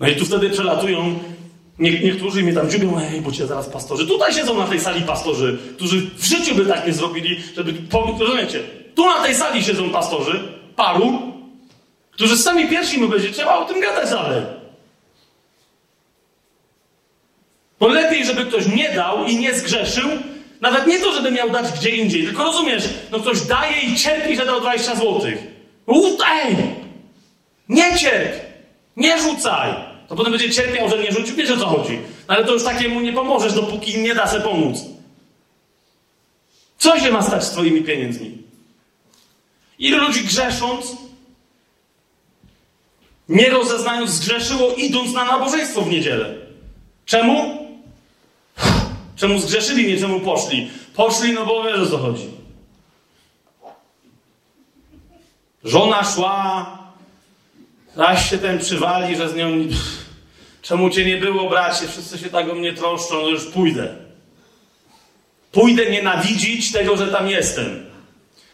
No 0.00 0.08
i 0.08 0.16
tu 0.16 0.24
wtedy 0.24 0.50
przelatują 0.50 1.18
nie, 1.78 2.00
niektórzy 2.00 2.42
mnie 2.42 2.52
tam 2.52 2.70
dziubią, 2.70 3.00
ej, 3.00 3.20
bo 3.20 3.32
cię 3.32 3.46
zaraz 3.46 3.68
pastorzy. 3.68 4.06
Tutaj 4.06 4.34
siedzą 4.34 4.58
na 4.58 4.66
tej 4.66 4.80
sali 4.80 5.02
pastorzy, 5.02 5.58
którzy 5.76 6.10
w 6.16 6.24
życiu 6.24 6.54
by 6.54 6.66
tak 6.66 6.86
nie 6.86 6.92
zrobili, 6.92 7.40
żeby... 7.56 7.74
Rozumiecie? 8.18 8.60
Tu 8.94 9.04
na 9.04 9.22
tej 9.22 9.34
sali 9.34 9.62
siedzą 9.62 9.90
pastorzy, 9.90 10.40
paru, 10.76 11.32
którzy 12.10 12.36
sami 12.36 12.68
pierwsi 12.68 12.98
mu 12.98 13.08
będzie 13.08 13.30
trzeba 13.30 13.58
o 13.58 13.64
tym 13.64 13.80
gadać 13.80 14.10
dalej. 14.10 14.42
Bo 17.80 17.88
lepiej, 17.88 18.24
żeby 18.24 18.44
ktoś 18.44 18.66
nie 18.66 18.90
dał 18.94 19.24
i 19.24 19.36
nie 19.36 19.54
zgrzeszył, 19.54 20.08
nawet 20.60 20.86
nie 20.86 21.00
to, 21.00 21.12
żeby 21.12 21.30
miał 21.30 21.50
dać 21.50 21.72
gdzie 21.72 21.90
indziej, 21.90 22.24
tylko 22.24 22.44
rozumiesz, 22.44 22.88
no 23.10 23.20
ktoś 23.20 23.40
daje 23.40 23.80
i 23.80 23.96
cierpi, 23.96 24.36
że 24.36 24.46
dał 24.46 24.60
20 24.60 24.96
złotych. 24.96 25.38
Ej! 26.26 26.56
Nie 27.68 27.98
cierp! 27.98 28.32
Nie 28.96 29.22
rzucaj! 29.22 29.88
to 30.08 30.16
potem 30.16 30.32
będzie 30.32 30.50
cierpiał, 30.50 30.90
że 30.90 30.98
nie 30.98 31.12
rzucił. 31.12 31.36
Wiesz 31.36 31.50
o 31.50 31.56
co 31.56 31.66
chodzi. 31.66 31.98
Ale 32.26 32.44
to 32.44 32.52
już 32.52 32.64
takiemu 32.64 33.00
nie 33.00 33.12
pomożesz, 33.12 33.52
dopóki 33.52 33.98
nie 33.98 34.14
da 34.14 34.28
się 34.28 34.40
pomóc. 34.40 34.78
Co 36.78 37.00
się 37.00 37.10
ma 37.10 37.22
stać 37.22 37.44
z 37.44 37.50
twoimi 37.50 37.82
pieniędzmi? 37.82 38.38
Ilu 39.78 39.98
ludzi 39.98 40.24
grzesząc, 40.24 40.96
nie 43.28 43.50
rozeznając 43.50 44.10
zgrzeszyło, 44.10 44.74
idąc 44.74 45.12
na 45.12 45.24
nabożeństwo 45.24 45.82
w 45.82 45.90
niedzielę. 45.90 46.34
Czemu? 47.06 47.68
Czemu 49.16 49.40
zgrzeszyli, 49.40 49.92
nie 49.92 50.00
czemu 50.00 50.20
poszli? 50.20 50.70
Poszli, 50.94 51.32
no 51.32 51.46
bo 51.46 51.64
wiesz 51.64 51.80
o 51.80 51.86
co 51.86 51.98
chodzi. 51.98 52.28
Żona 55.64 56.04
szła, 56.04 56.77
raz 57.98 58.30
się 58.30 58.38
ten 58.38 58.58
przywali, 58.58 59.16
że 59.16 59.28
z 59.28 59.34
nią... 59.34 59.50
Czemu 60.62 60.90
cię 60.90 61.04
nie 61.04 61.16
było, 61.16 61.50
bracie? 61.50 61.88
Wszyscy 61.88 62.18
się 62.18 62.30
tak 62.30 62.50
o 62.50 62.54
mnie 62.54 62.72
troszczą, 62.72 63.14
no 63.22 63.28
już 63.28 63.44
pójdę. 63.44 63.88
Pójdę 65.52 65.90
nienawidzić 65.90 66.72
tego, 66.72 66.96
że 66.96 67.06
tam 67.06 67.28
jestem. 67.28 67.86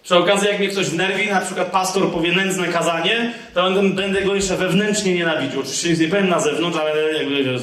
Przy 0.02 0.16
okazji, 0.16 0.48
jak 0.48 0.58
mnie 0.58 0.68
ktoś 0.68 0.86
wnerwi, 0.86 1.30
na 1.30 1.40
przykład 1.40 1.70
pastor 1.70 2.12
powie 2.12 2.32
nędzne 2.32 2.68
kazanie, 2.68 3.34
to 3.54 3.70
będę 3.82 4.22
go 4.22 4.34
jeszcze 4.34 4.56
wewnętrznie 4.56 5.14
nienawidził. 5.14 5.60
Oczywiście 5.60 5.88
nic 5.90 6.00
nie 6.00 6.08
powiem 6.08 6.28
na 6.28 6.40
zewnątrz, 6.40 6.78
ale 6.78 7.12
jakby. 7.12 7.58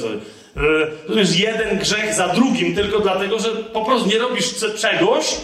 Rozumiesz, 1.08 1.38
jeden 1.38 1.78
grzech 1.78 2.14
za 2.14 2.28
drugim, 2.28 2.74
tylko 2.74 3.00
dlatego, 3.00 3.38
że 3.38 3.48
po 3.48 3.84
prostu 3.84 4.08
nie 4.08 4.18
robisz 4.18 4.54
czegoś, 4.80 5.36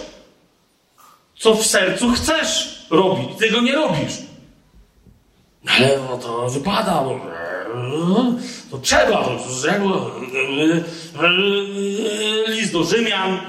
co 1.39 1.55
w 1.55 1.67
sercu 1.67 2.11
chcesz 2.11 2.79
robić. 2.91 3.29
Tego 3.39 3.61
nie 3.61 3.73
robisz. 3.73 4.28
Ale 5.67 5.99
no 5.99 6.19
to 6.19 6.51
wypada, 6.51 7.03
bo 7.03 7.21
to 8.71 8.79
trzeba, 8.79 9.25
to 9.25 9.39
list 12.49 12.73
do 12.73 12.85
Rzymian. 12.85 13.41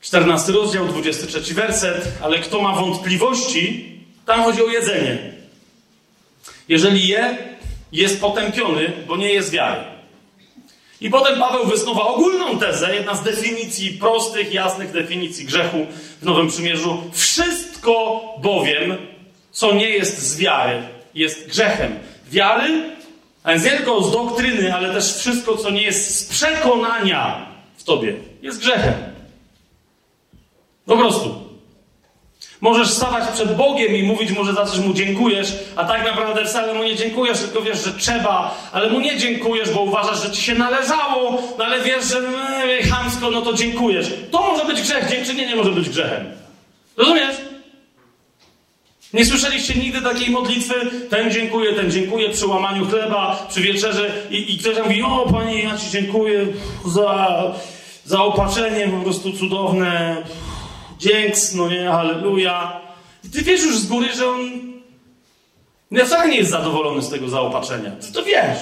Czternasty 0.00 0.52
rozdział, 0.52 0.86
23 0.86 1.54
werset, 1.54 2.12
ale 2.22 2.38
kto 2.38 2.62
ma 2.62 2.74
wątpliwości, 2.74 3.94
tam 4.26 4.42
chodzi 4.42 4.64
o 4.64 4.68
jedzenie. 4.68 5.32
Jeżeli 6.68 7.08
je, 7.08 7.38
jest 7.92 8.20
potępiony, 8.20 8.92
bo 9.06 9.16
nie 9.16 9.32
jest 9.32 9.50
wiary. 9.50 9.89
I 11.00 11.10
potem 11.10 11.38
Paweł 11.38 11.66
wysnuwa 11.66 12.02
ogólną 12.02 12.58
tezę, 12.58 12.94
jedna 12.94 13.14
z 13.14 13.22
definicji, 13.22 13.90
prostych, 13.90 14.52
jasnych 14.52 14.92
definicji 14.92 15.44
grzechu 15.44 15.86
w 16.22 16.24
Nowym 16.24 16.48
Przymierzu. 16.48 17.02
Wszystko 17.12 18.20
bowiem, 18.42 18.96
co 19.50 19.72
nie 19.72 19.88
jest 19.88 20.18
z 20.18 20.36
wiary, 20.36 20.82
jest 21.14 21.48
grzechem. 21.48 21.98
Wiary, 22.30 22.96
a 23.42 23.50
więc 23.50 23.64
nie 23.64 23.70
tylko 23.70 24.02
z 24.02 24.12
doktryny, 24.12 24.74
ale 24.74 24.94
też 24.94 25.14
wszystko, 25.16 25.56
co 25.56 25.70
nie 25.70 25.82
jest 25.82 26.18
z 26.18 26.24
przekonania 26.24 27.46
w 27.76 27.84
tobie, 27.84 28.14
jest 28.42 28.60
grzechem. 28.60 28.94
Po 30.86 30.96
prostu. 30.96 31.49
Możesz 32.60 32.90
stawać 32.90 33.24
przed 33.34 33.56
Bogiem 33.56 33.96
i 33.96 34.02
mówić 34.02 34.30
mu, 34.30 34.44
że 34.44 34.54
za 34.54 34.66
coś 34.66 34.78
mu 34.78 34.94
dziękujesz, 34.94 35.52
a 35.76 35.84
tak 35.84 36.04
naprawdę 36.04 36.44
wcale 36.44 36.74
mu 36.74 36.84
nie 36.84 36.96
dziękujesz, 36.96 37.38
tylko 37.38 37.62
wiesz, 37.62 37.84
że 37.84 37.92
trzeba, 37.92 38.54
ale 38.72 38.90
mu 38.90 39.00
nie 39.00 39.16
dziękujesz, 39.16 39.70
bo 39.70 39.80
uważasz, 39.80 40.22
że 40.22 40.30
ci 40.30 40.42
się 40.42 40.54
należało, 40.54 41.42
no 41.58 41.64
ale 41.64 41.80
wiesz, 41.80 42.04
że 42.04 42.18
e, 42.18 42.82
chamsko, 42.82 43.30
no 43.30 43.42
to 43.42 43.52
dziękujesz. 43.52 44.06
To 44.30 44.42
może 44.42 44.64
być 44.64 44.82
grzech, 44.82 45.10
dziękczynienie 45.10 45.48
nie 45.48 45.56
może 45.56 45.70
być 45.70 45.88
grzechem. 45.88 46.24
Rozumiesz? 46.96 47.36
Nie 49.12 49.26
słyszeliście 49.26 49.74
nigdy 49.74 50.02
takiej 50.02 50.30
modlitwy? 50.30 50.74
Ten 51.10 51.30
dziękuję, 51.30 51.72
ten 51.72 51.90
dziękuję 51.90 52.28
przy 52.28 52.46
łamaniu 52.46 52.86
chleba, 52.86 53.46
przy 53.48 53.60
wieczerze 53.60 54.10
i, 54.30 54.54
i 54.54 54.58
ktoś 54.58 54.78
mówi, 54.78 55.02
o 55.02 55.26
Panie, 55.32 55.62
ja 55.62 55.78
Ci 55.78 55.90
dziękuję 55.90 56.46
za, 56.86 57.42
za 58.04 58.22
opatrzenie 58.22 58.88
po 58.88 59.02
prostu 59.04 59.32
cudowne, 59.32 60.16
dzięks, 61.00 61.54
no 61.54 61.68
nie, 61.68 61.84
halleluja. 61.84 62.80
I 63.24 63.28
ty 63.28 63.42
wiesz 63.42 63.62
już 63.62 63.78
z 63.78 63.86
góry, 63.86 64.12
że 64.12 64.28
on 64.28 64.50
nie, 65.90 66.04
wcale 66.04 66.28
nie 66.28 66.36
jest 66.36 66.50
zadowolony 66.50 67.02
z 67.02 67.10
tego 67.10 67.28
zaopatrzenia. 67.28 67.90
Ty 67.90 68.12
to 68.12 68.22
wiesz. 68.22 68.58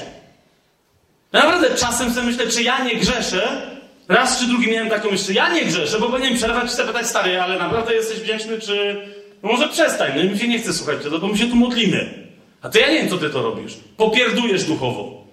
Naprawdę 1.32 1.74
czasem 1.74 2.14
sobie 2.14 2.26
myślę, 2.26 2.46
czy 2.46 2.62
ja 2.62 2.84
nie 2.84 2.96
grzeszę. 2.96 3.70
Raz 4.08 4.40
czy 4.40 4.46
drugi 4.46 4.70
miałem 4.70 4.90
taką 4.90 5.10
myśl, 5.10 5.32
ja 5.32 5.52
nie 5.54 5.64
grzeszę, 5.64 5.98
bo 5.98 6.06
powinienem 6.06 6.38
przerwać 6.38 6.72
i 6.72 6.74
sobie 6.74 6.88
pytać, 6.88 7.06
stary, 7.06 7.40
ale 7.40 7.58
naprawdę 7.58 7.94
jesteś 7.94 8.20
wdzięczny, 8.20 8.60
czy... 8.60 8.96
No 9.42 9.52
może 9.52 9.68
przestań, 9.68 10.12
no 10.16 10.32
mi 10.32 10.38
się 10.38 10.48
nie 10.48 10.58
chce 10.58 10.72
słuchać 10.72 11.02
tego, 11.02 11.18
bo 11.18 11.28
my 11.28 11.38
się 11.38 11.46
tu 11.46 11.56
modlimy. 11.56 12.28
A 12.62 12.68
ty 12.68 12.78
ja 12.78 12.88
nie 12.88 12.98
wiem, 12.98 13.08
co 13.08 13.18
ty 13.18 13.30
to 13.30 13.42
robisz. 13.42 13.72
Popierdujesz 13.96 14.64
duchowo. 14.64 15.24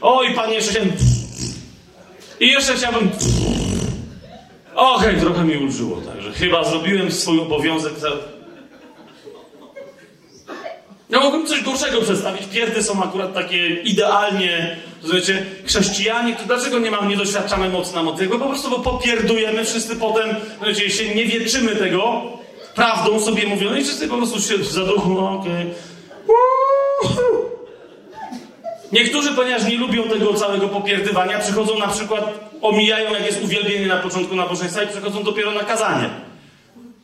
Oj, 0.00 0.34
panie, 0.34 0.54
jeszcze 0.54 0.70
chciałem... 0.70 0.92
I 2.40 2.48
jeszcze 2.48 2.74
chciałbym... 2.74 3.10
Okej, 4.80 5.08
okay, 5.08 5.20
trochę 5.20 5.44
mi 5.44 5.56
ulżyło, 5.56 5.96
także 5.96 6.32
chyba 6.32 6.64
zrobiłem 6.64 7.12
swój 7.12 7.40
obowiązek. 7.40 7.98
Za... 7.98 8.08
Ja 11.10 11.20
mogłem 11.20 11.46
coś 11.46 11.62
gorszego 11.62 12.00
przedstawić. 12.00 12.42
Pierdy 12.52 12.82
są 12.82 13.02
akurat 13.02 13.34
takie 13.34 13.68
idealnie, 13.68 14.76
rozumiecie, 15.02 15.46
chrześcijanie, 15.64 16.36
to 16.36 16.44
dlaczego 16.46 16.78
nie 16.78 16.90
mam, 16.90 17.08
nie 17.08 17.16
doświadczamy 17.16 17.68
mocna 17.68 18.02
mocy? 18.02 18.26
Bo 18.26 18.38
po 18.38 18.46
prostu 18.46 18.70
bo 18.70 18.78
popierdujemy 18.78 19.64
wszyscy 19.64 19.96
potem, 19.96 20.36
rozumiecie, 20.60 20.90
się 20.90 21.14
nie 21.14 21.24
wieczymy 21.24 21.76
tego, 21.76 22.22
prawdą 22.74 23.20
sobie 23.20 23.46
mówią, 23.46 23.70
no 23.70 23.76
i 23.76 23.84
wszyscy 23.84 24.08
po 24.08 24.16
prostu 24.16 24.40
się 24.40 24.64
za 24.64 24.84
duchu, 24.84 25.10
no 25.14 25.30
okej. 25.30 25.66
Okay. 27.02 27.20
Niektórzy, 28.92 29.32
ponieważ 29.32 29.68
nie 29.68 29.76
lubią 29.76 30.02
tego 30.02 30.34
całego 30.34 30.68
popierdywania, 30.68 31.38
przychodzą 31.38 31.78
na 31.78 31.88
przykład, 31.88 32.49
omijają 32.62 33.14
jak 33.14 33.26
jest 33.26 33.42
uwielbienie 33.42 33.86
na 33.86 33.96
początku 33.96 34.36
nabożeństwa 34.36 34.82
i 34.82 34.88
przychodzą 34.88 35.22
dopiero 35.22 35.52
na 35.52 35.60
kazanie. 35.60 36.10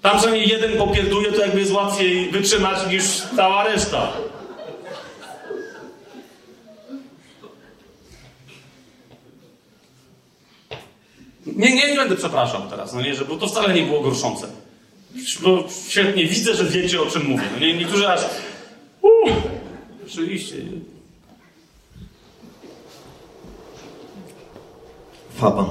Tam 0.02 0.18
przynajmniej 0.18 0.48
jeden 0.48 0.78
popierduje, 0.78 1.32
to 1.32 1.40
jakby 1.40 1.60
jest 1.60 1.72
łatwiej 1.72 2.30
wytrzymać 2.30 2.78
niż 2.90 3.04
cała 3.36 3.64
reszta. 3.64 4.12
Nie, 11.46 11.74
nie, 11.74 11.90
nie 11.90 11.96
będę 11.96 12.16
przepraszał 12.16 12.62
teraz, 12.70 12.94
no 12.94 13.02
nie, 13.02 13.14
że, 13.14 13.24
bo 13.24 13.36
to 13.36 13.46
wcale 13.46 13.74
nie 13.74 13.82
było 13.82 14.00
gorszące. 14.00 14.46
Bo 15.42 15.64
świetnie 15.88 16.26
widzę, 16.26 16.54
że 16.54 16.64
wiecie 16.64 17.02
o 17.02 17.06
czym 17.06 17.26
mówię. 17.26 17.44
No 17.54 17.58
nie, 17.66 17.74
niektórzy 17.74 18.08
aż. 18.08 18.20
Uh, 19.02 19.32
rzeczywiście. 20.06 20.56
Faban. 25.36 25.66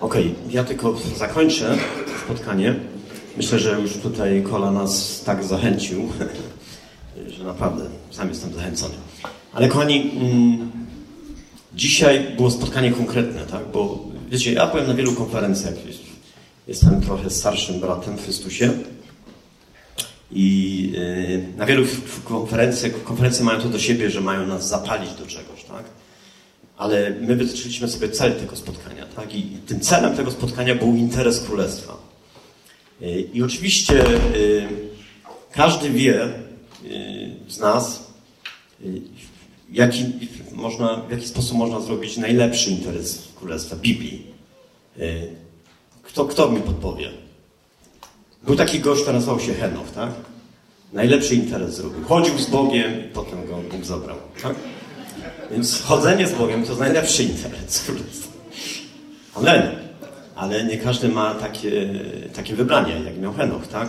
Okay, 0.00 0.34
ja 0.50 0.64
tylko 0.64 0.96
zakończę 1.16 1.76
spotkanie. 2.24 2.74
Myślę, 3.36 3.58
że 3.58 3.80
już 3.80 3.92
tutaj 3.96 4.42
Kola 4.42 4.70
nas 4.70 5.22
tak 5.24 5.44
zachęcił, 5.44 6.08
że 7.36 7.44
naprawdę 7.44 7.84
sam 8.10 8.28
jestem 8.28 8.54
zachęcony. 8.54 8.94
Ale 9.52 9.68
kochani, 9.68 10.10
mm, 10.20 10.70
dzisiaj 11.74 12.26
było 12.36 12.50
spotkanie 12.50 12.92
konkretne, 12.92 13.40
tak? 13.40 13.62
Bo 13.72 14.04
wiecie, 14.30 14.52
ja 14.52 14.66
byłem 14.66 14.86
na 14.86 14.94
wielu 14.94 15.12
konferencjach. 15.12 15.74
Jestem 16.68 17.00
trochę 17.00 17.30
starszym 17.30 17.80
bratem 17.80 18.16
w 18.16 18.24
Chrystusie. 18.24 18.70
I 20.30 20.92
y, 21.54 21.58
na 21.58 21.66
wielu 21.66 21.86
konferencjach, 22.24 23.02
konferencje 23.04 23.44
mają 23.44 23.60
to 23.60 23.68
do 23.68 23.78
siebie, 23.78 24.10
że 24.10 24.20
mają 24.20 24.46
nas 24.46 24.68
zapalić 24.68 25.10
do 25.10 25.26
czegoś, 25.26 25.64
tak? 25.64 25.84
Ale 26.78 27.10
my 27.20 27.36
wytyczyliśmy 27.36 27.88
sobie 27.88 28.08
cel 28.08 28.34
tego 28.34 28.56
spotkania, 28.56 29.06
tak? 29.06 29.34
I 29.34 29.42
tym 29.42 29.80
celem 29.80 30.16
tego 30.16 30.30
spotkania 30.30 30.74
był 30.74 30.96
interes 30.96 31.40
królestwa. 31.40 31.96
Y, 33.02 33.28
I 33.32 33.42
oczywiście 33.42 34.06
y, 34.36 34.68
każdy 35.52 35.90
wie 35.90 36.24
y, 36.24 37.30
z 37.48 37.58
nas, 37.58 38.08
jaki, 39.70 40.04
można, 40.52 40.96
w 40.96 41.10
jaki 41.10 41.26
sposób 41.26 41.56
można 41.56 41.80
zrobić 41.80 42.16
najlepszy 42.16 42.70
interes 42.70 43.28
królestwa 43.36 43.76
Biblii. 43.76 44.26
Kto, 46.02 46.24
kto 46.24 46.48
mi 46.48 46.60
podpowie? 46.60 47.10
Był 48.42 48.56
taki 48.56 48.80
gość, 48.80 49.02
który 49.02 49.14
nazywał 49.14 49.40
się 49.40 49.54
Henoch, 49.54 49.90
tak? 49.90 50.10
Najlepszy 50.92 51.34
interes 51.34 51.74
zrobił. 51.74 52.04
Chodził 52.04 52.38
z 52.38 52.46
Bogiem 52.46 53.00
i 53.00 53.08
potem 53.14 53.46
go 53.46 53.56
Bóg 53.56 53.84
zabrał, 53.84 54.16
tak? 54.42 54.54
Więc 55.50 55.82
chodzenie 55.82 56.26
z 56.26 56.32
Bogiem 56.32 56.64
to 56.64 56.76
najlepszy 56.76 57.22
interes. 57.22 57.88
Amen. 59.34 59.62
Ale 60.34 60.64
nie 60.64 60.78
każdy 60.78 61.08
ma 61.08 61.34
takie, 61.34 61.88
takie 62.34 62.54
wybranie, 62.54 63.00
jak 63.04 63.18
miał 63.18 63.32
Henoch, 63.32 63.66
tak? 63.66 63.88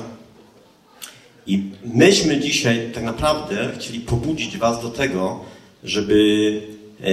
I 1.47 1.63
myśmy 1.85 2.39
dzisiaj 2.39 2.91
tak 2.93 3.03
naprawdę 3.03 3.71
chcieli 3.77 3.99
pobudzić 3.99 4.57
Was 4.57 4.81
do 4.81 4.89
tego, 4.89 5.39
żeby 5.83 6.61
e, 7.01 7.05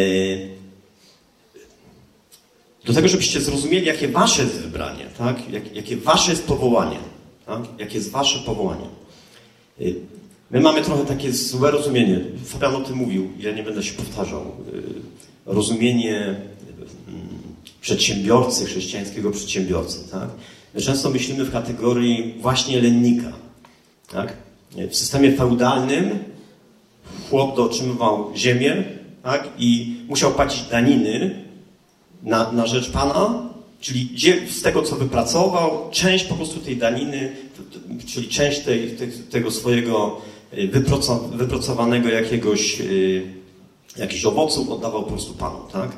do 2.87 2.93
tego, 2.93 3.09
żebyście 3.09 3.41
zrozumieli, 3.41 3.87
jakie 3.87 4.09
Wasze 4.09 4.43
jest 4.43 4.55
wybranie, 4.55 5.05
tak? 5.19 5.51
Jak, 5.53 5.77
jakie 5.77 5.97
Wasze 5.97 6.31
jest 6.31 6.47
powołanie, 6.47 6.99
tak? 7.47 7.61
Jakie 7.79 7.95
jest 7.95 8.11
Wasze 8.11 8.39
powołanie. 8.39 8.87
My 10.51 10.61
mamy 10.61 10.83
trochę 10.83 11.05
takie 11.05 11.33
złe 11.33 11.71
rozumienie. 11.71 12.21
Fabian 12.45 12.75
o 12.75 12.81
tym 12.81 12.97
mówił, 12.97 13.33
ja 13.39 13.53
nie 13.53 13.63
będę 13.63 13.83
się 13.83 13.95
powtarzał. 13.95 14.43
Y, 14.43 14.83
rozumienie 15.47 16.19
mm, 16.19 17.29
przedsiębiorcy, 17.81 18.65
chrześcijańskiego 18.65 19.31
przedsiębiorcy. 19.31 20.11
Tak? 20.11 20.29
My 20.75 20.81
często 20.81 21.11
myślimy 21.11 21.45
w 21.45 21.53
kategorii 21.53 22.35
właśnie 22.41 22.83
lennika. 22.83 23.33
Tak? 24.13 24.33
w 24.91 24.97
systemie 24.97 25.33
feudalnym 25.33 26.19
chłop 27.31 27.57
dotrzymywał 27.57 28.33
ziemię 28.37 28.85
tak, 29.23 29.49
i 29.59 29.97
musiał 30.09 30.33
płacić 30.33 30.63
daniny 30.63 31.45
na, 32.23 32.53
na 32.53 32.67
rzecz 32.67 32.91
pana, 32.91 33.49
czyli 33.81 34.11
z 34.51 34.63
tego, 34.63 34.83
co 34.83 34.97
wypracował, 34.97 35.91
część 35.91 36.25
po 36.25 36.35
prostu 36.35 36.61
tej 36.61 36.77
daniny, 36.77 37.33
czyli 38.07 38.29
część 38.29 38.61
tej, 38.61 38.97
tego 39.31 39.51
swojego 39.51 40.21
wypracowanego 41.33 42.09
jakiegoś, 42.09 42.81
y, 42.81 43.23
jakichś 43.97 44.25
owoców 44.25 44.71
oddawał 44.71 45.03
po 45.03 45.11
prostu 45.11 45.35
Panu, 45.35 45.59
tak? 45.73 45.93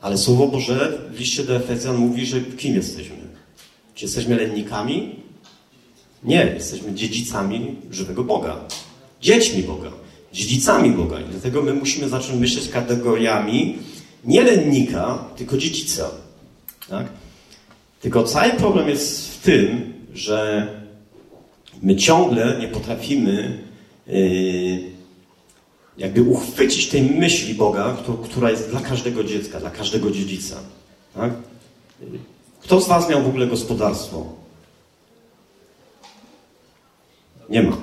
Ale 0.00 0.18
Słowo 0.18 0.46
Boże 0.46 0.98
w 1.10 1.18
liście 1.18 1.44
do 1.44 1.56
Efezjan 1.56 1.96
mówi, 1.96 2.26
że 2.26 2.40
kim 2.40 2.74
jesteśmy? 2.74 3.16
Czy 3.94 4.04
jesteśmy 4.04 4.36
lennikami? 4.36 5.16
Nie, 6.24 6.52
jesteśmy 6.54 6.94
dziedzicami 6.94 7.76
żywego 7.90 8.24
Boga. 8.24 8.56
Dziećmi 9.20 9.62
Boga. 9.62 9.90
Dziedzicami 10.32 10.90
Boga. 10.90 11.20
I 11.20 11.24
dlatego 11.24 11.62
my 11.62 11.74
musimy 11.74 12.08
zacząć 12.08 12.40
myśleć 12.40 12.68
kategoriami 12.68 13.78
nie 14.24 14.42
lennika, 14.42 15.24
tylko 15.36 15.58
dziedzica. 15.58 16.10
Tak? 16.88 17.06
Tylko 18.00 18.24
cały 18.24 18.50
problem 18.50 18.88
jest 18.88 19.34
w 19.34 19.42
tym, 19.42 19.92
że 20.14 20.68
my 21.82 21.96
ciągle 21.96 22.58
nie 22.60 22.68
potrafimy 22.68 23.58
yy, 24.06 24.80
jakby 25.98 26.22
uchwycić 26.22 26.88
tej 26.88 27.02
myśli 27.02 27.54
Boga, 27.54 27.96
która 28.24 28.50
jest 28.50 28.70
dla 28.70 28.80
każdego 28.80 29.24
dziecka, 29.24 29.60
dla 29.60 29.70
każdego 29.70 30.10
dziedzica. 30.10 30.56
Tak? 31.14 31.32
Kto 32.60 32.80
z 32.80 32.88
Was 32.88 33.10
miał 33.10 33.22
w 33.22 33.28
ogóle 33.28 33.46
gospodarstwo? 33.46 34.26
Nie 37.50 37.62
ma. 37.62 37.76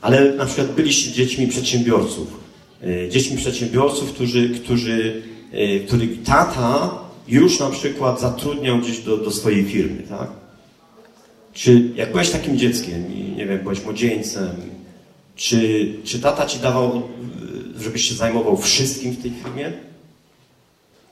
Ale 0.00 0.32
na 0.32 0.46
przykład 0.46 0.72
byliście 0.72 1.12
dziećmi 1.12 1.46
przedsiębiorców. 1.46 2.28
Yy, 2.82 3.08
dziećmi 3.08 3.36
przedsiębiorców, 3.36 4.12
którzy, 4.12 4.48
którzy, 4.48 5.22
yy, 5.52 5.80
których 5.80 6.22
tata 6.22 6.98
już 7.28 7.60
na 7.60 7.70
przykład 7.70 8.20
zatrudniał 8.20 8.78
gdzieś 8.78 8.98
do, 8.98 9.16
do 9.16 9.30
swojej 9.30 9.64
firmy, 9.64 10.02
tak? 10.08 10.41
Czy 11.52 11.90
jak 11.96 12.12
byłeś 12.12 12.30
takim 12.30 12.58
dzieckiem 12.58 13.14
i 13.14 13.36
nie 13.36 13.46
wiem, 13.46 13.58
byłeś 13.58 13.84
młodzieńcem, 13.84 14.48
czy, 15.36 15.88
czy 16.04 16.20
tata 16.20 16.46
ci 16.46 16.58
dawał, 16.58 17.02
żebyś 17.80 18.08
się 18.08 18.14
zajmował 18.14 18.56
wszystkim 18.56 19.12
w 19.12 19.22
tej 19.22 19.30
firmie? 19.30 19.72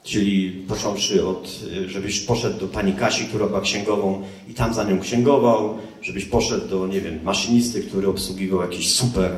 Czyli 0.05 0.65
począwszy 0.69 1.27
od, 1.27 1.61
żebyś 1.87 2.21
poszedł 2.21 2.61
do 2.61 2.69
pani 2.69 2.93
Kasi, 2.93 3.25
która 3.25 3.47
była 3.47 3.61
księgową 3.61 4.23
i 4.49 4.55
tam 4.55 4.75
za 4.75 4.85
nią 4.85 5.01
księgował, 5.01 5.79
żebyś 6.03 6.25
poszedł 6.25 6.69
do, 6.69 6.87
nie 6.87 7.01
wiem, 7.01 7.23
maszynisty, 7.23 7.83
który 7.83 8.09
obsługiwał 8.09 8.61
jakiś 8.61 8.91
super 8.91 9.31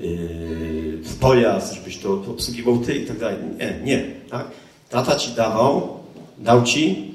yy, 0.00 0.98
pojazd, 1.20 1.74
żebyś 1.74 1.98
to 1.98 2.12
obsługiwał 2.12 2.78
ty 2.78 2.94
i 2.94 3.06
tak 3.06 3.18
dalej. 3.18 3.36
Nie, 3.58 3.80
nie, 3.84 4.04
tak? 4.30 4.50
Tata 4.90 5.16
ci 5.16 5.30
dawał 5.30 5.96
dał 6.38 6.64
ci 6.64 7.10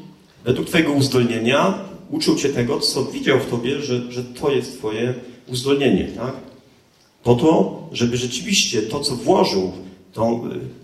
według 0.46 0.68
Twojego 0.68 0.92
uzdolnienia, 0.92 1.74
uczył 2.12 2.36
Cię 2.36 2.50
tego, 2.50 2.80
co 2.80 3.06
widział 3.06 3.40
w 3.40 3.50
Tobie, 3.50 3.80
że, 3.80 4.12
że 4.12 4.24
to 4.24 4.52
jest 4.52 4.78
Twoje 4.78 5.14
uzdolnienie, 5.48 6.08
tak? 6.16 6.34
Po 7.24 7.36
to, 7.36 7.82
żeby 7.92 8.18
rzeczywiście 8.18 8.82
to, 8.82 9.00
co 9.00 9.16
włożył, 9.16 9.72
to, 10.14 10.42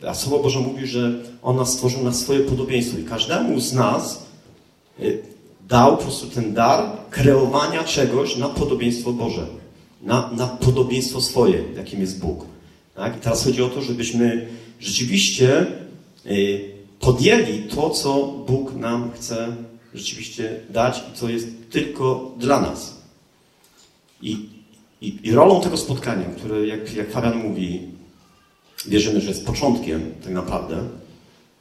a 0.08 0.14
Słowo 0.14 0.44
Boże 0.44 0.60
mówi, 0.60 0.88
że 0.88 1.14
On 1.42 1.56
nas 1.56 1.74
stworzył 1.74 2.04
na 2.04 2.14
swoje 2.14 2.40
podobieństwo 2.40 2.98
i 2.98 3.04
każdemu 3.04 3.60
z 3.60 3.74
nas 3.74 4.26
y, 5.00 5.24
dał 5.68 5.98
po 5.98 6.04
prostu 6.04 6.28
ten 6.28 6.54
dar 6.54 6.92
kreowania 7.10 7.84
czegoś 7.84 8.38
na 8.38 8.50
podobieństwo 8.50 9.14
Boże, 9.14 9.48
na, 10.02 10.32
na 10.32 10.48
podobieństwo 10.48 11.22
swoje, 11.22 11.64
jakim 11.76 12.02
jest 12.02 12.20
Bóg. 12.20 12.46
Tak? 12.96 13.18
I 13.18 13.20
teraz 13.20 13.44
chodzi 13.44 13.64
o 13.64 13.70
to, 13.70 13.82
żebyśmy 13.82 14.48
rzeczywiście 14.80 15.66
y, 16.26 16.72
podjęli 17.00 17.64
to, 17.76 17.90
co 17.90 18.34
Bóg 18.48 18.76
nam 18.76 19.12
chce 19.12 19.56
rzeczywiście 19.98 20.60
dać 20.70 21.04
i 21.12 21.18
co 21.18 21.30
jest 21.30 21.48
tylko 21.70 22.32
dla 22.38 22.62
nas. 22.62 23.02
I, 24.22 24.50
i, 25.02 25.20
i 25.24 25.32
rolą 25.32 25.62
tego 25.62 25.78
spotkania, 25.78 26.26
które, 26.26 26.68
jak, 26.68 26.94
jak 26.94 27.12
Fabian 27.12 27.38
mówi, 27.38 27.82
wierzymy, 28.86 29.22
że 29.22 29.30
jest 29.30 29.46
początkiem 29.46 30.12
tak 30.24 30.34
naprawdę 30.34 30.88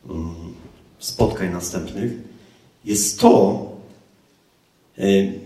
um, 0.09 0.35
spotkań 0.99 1.53
następnych, 1.53 2.13
jest 2.85 3.21
to, 3.21 3.65
y, 4.99 5.41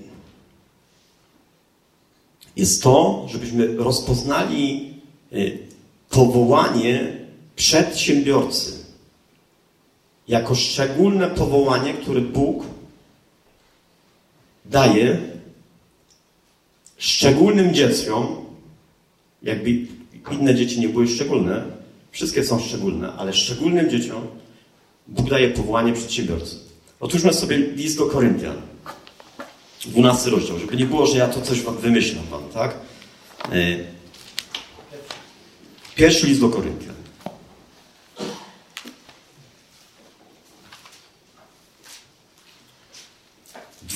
jest 2.56 2.82
to, 2.82 3.26
żebyśmy 3.28 3.76
rozpoznali 3.76 4.94
y, 5.32 5.58
powołanie 6.10 7.16
przedsiębiorcy 7.56 8.80
jako 10.30 10.54
szczególne 10.54 11.28
powołanie, 11.28 11.94
które 11.94 12.20
Bóg 12.20 12.64
daje 14.70 15.18
szczególnym 16.98 17.74
dzieciom, 17.74 18.36
jakby 19.42 19.70
inne 20.32 20.54
dzieci 20.54 20.80
nie 20.80 20.88
były 20.88 21.08
szczególne, 21.08 21.62
wszystkie 22.10 22.44
są 22.44 22.60
szczególne, 22.60 23.12
ale 23.12 23.32
szczególnym 23.32 23.90
dzieciom 23.90 24.26
Bóg 25.08 25.30
daje 25.30 25.50
powołanie 25.50 25.92
przedsiębiorcy. 25.92 26.56
Otwórzmy 27.00 27.32
sobie 27.32 27.56
list 27.56 27.98
do 27.98 28.06
Koryntian. 28.06 28.56
12 29.86 30.30
rozdział, 30.30 30.58
żeby 30.58 30.76
nie 30.76 30.86
było, 30.86 31.06
że 31.06 31.18
ja 31.18 31.28
to 31.28 31.40
coś 31.40 31.60
wymyślam 31.60 32.24
wam, 32.30 32.42
tak? 32.54 32.74
E, 33.52 33.76
pierwszy 35.94 36.26
list 36.26 36.40
do 36.40 36.48
Koryntian. 36.48 36.89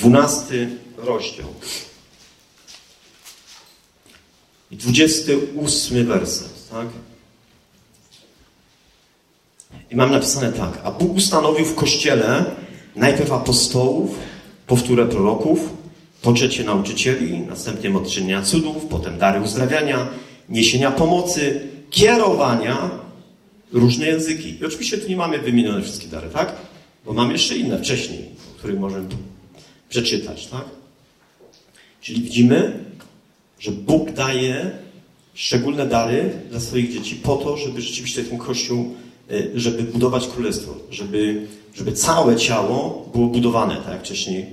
Dwunasty 0.05 0.69
rozdział. 0.97 1.47
I 4.71 4.77
dwudziesty 4.77 5.39
ósmy 5.39 6.05
werset, 6.05 6.69
tak? 6.71 6.87
I 9.91 9.97
mam 9.97 10.11
napisane 10.11 10.53
tak. 10.53 10.81
A 10.85 10.91
Bóg 10.91 11.17
ustanowił 11.17 11.65
w 11.65 11.75
Kościele 11.75 12.45
najpierw 12.97 13.33
apostołów, 13.33 14.19
powtórę 14.67 15.07
proroków, 15.07 15.59
po 16.23 16.33
trzecie 16.33 16.65
nauczycieli, 16.65 17.41
następnie 17.41 17.97
odczynienia 17.97 18.43
cudów, 18.43 18.87
potem 18.91 19.19
dary 19.19 19.41
uzdrawiania, 19.41 20.09
niesienia 20.49 20.91
pomocy, 20.91 21.69
kierowania, 21.91 22.91
różne 23.73 24.07
języki. 24.07 24.59
I 24.61 24.65
oczywiście 24.65 24.99
tu 24.99 25.09
nie 25.09 25.17
mamy 25.17 25.39
wymienione 25.39 25.83
wszystkie 25.83 26.09
dary, 26.09 26.29
tak? 26.29 26.53
Bo 27.05 27.13
mamy 27.13 27.33
jeszcze 27.33 27.57
inne 27.57 27.79
wcześniej, 27.79 28.29
o 28.55 28.59
których 28.59 28.81
możemy 28.81 29.09
przeczytać, 29.95 30.47
tak? 30.47 30.65
Czyli 32.01 32.23
widzimy, 32.23 32.85
że 33.59 33.73
Bóg 33.73 34.13
daje 34.13 34.71
szczególne 35.35 35.87
dary 35.87 36.41
dla 36.51 36.61
swoich 36.61 36.93
dzieci 36.93 37.17
po 37.17 37.37
to, 37.37 37.57
żeby 37.57 37.83
rzeczywiście 37.83 38.25
ten 38.25 38.39
Kościół, 38.39 38.95
y, 39.31 39.51
żeby 39.55 39.83
budować 39.83 40.27
królestwo, 40.27 40.75
żeby, 40.91 41.47
żeby 41.75 41.93
całe 41.93 42.37
ciało 42.37 43.09
było 43.13 43.27
budowane, 43.27 43.77
tak 43.77 43.89
jak 43.89 44.01
wcześniej 44.01 44.43
y, 44.43 44.47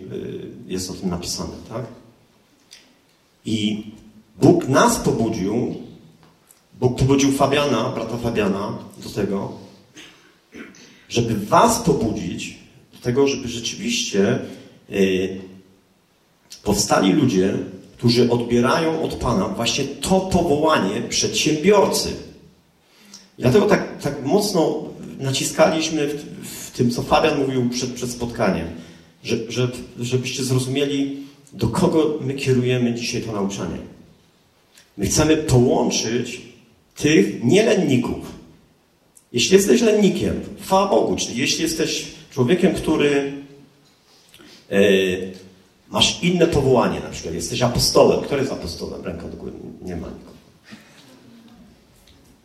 jest 0.67 0.91
o 0.91 0.93
tym 0.93 1.09
napisane, 1.09 1.53
tak? 1.69 1.85
I 3.45 3.83
Bóg 4.41 4.67
nas 4.67 4.99
pobudził, 4.99 5.75
Bóg 6.79 6.99
pobudził 6.99 7.31
Fabiana, 7.31 7.89
brata 7.89 8.17
Fabiana, 8.17 8.77
do 9.03 9.09
tego, 9.09 9.51
żeby 11.09 11.35
was 11.45 11.79
pobudzić 11.79 12.57
do 12.93 12.99
tego, 12.99 13.27
żeby 13.27 13.47
rzeczywiście 13.47 14.39
powstali 16.63 17.13
ludzie, 17.13 17.53
którzy 17.97 18.29
odbierają 18.29 19.03
od 19.03 19.13
Pana 19.13 19.47
właśnie 19.47 19.83
to 19.83 20.19
powołanie 20.19 21.01
przedsiębiorcy. 21.09 22.09
Dlatego 23.39 23.65
tak, 23.65 24.01
tak 24.01 24.25
mocno 24.25 24.83
naciskaliśmy 25.19 26.07
w, 26.07 26.23
w, 26.47 26.71
tym, 26.71 26.91
co 26.91 27.01
Fabian 27.01 27.39
mówił 27.39 27.69
przed, 27.69 27.93
przed 27.93 28.09
spotkaniem, 28.09 28.67
że, 29.23 29.51
że, 29.51 29.71
żebyście 29.99 30.43
zrozumieli, 30.43 31.17
do 31.53 31.67
kogo 31.67 32.19
my 32.21 32.33
kierujemy 32.33 32.93
dzisiaj 32.93 33.21
to 33.21 33.31
nauczanie. 33.31 33.77
My 34.97 35.05
chcemy 35.05 35.37
połączyć 35.37 36.41
tych 36.95 37.43
nielenników. 37.43 38.25
Jeśli 39.33 39.55
jesteś 39.55 39.81
lennikiem, 39.81 40.41
chwała 40.61 40.87
Bogu, 40.87 41.15
czyli 41.15 41.37
jeśli 41.37 41.63
jesteś 41.63 42.05
człowiekiem, 42.31 42.73
który 42.73 43.30
masz 45.89 46.23
inne 46.23 46.47
powołanie, 46.47 46.99
na 46.99 47.09
przykład 47.09 47.33
jesteś 47.33 47.61
apostołem. 47.61 48.21
Kto 48.21 48.37
jest 48.37 48.51
apostołem? 48.51 49.05
Ręka 49.05 49.27
do 49.27 49.37
góry. 49.37 49.51
Nie 49.81 49.95
ma 49.95 50.07
nikogo. 50.07 50.31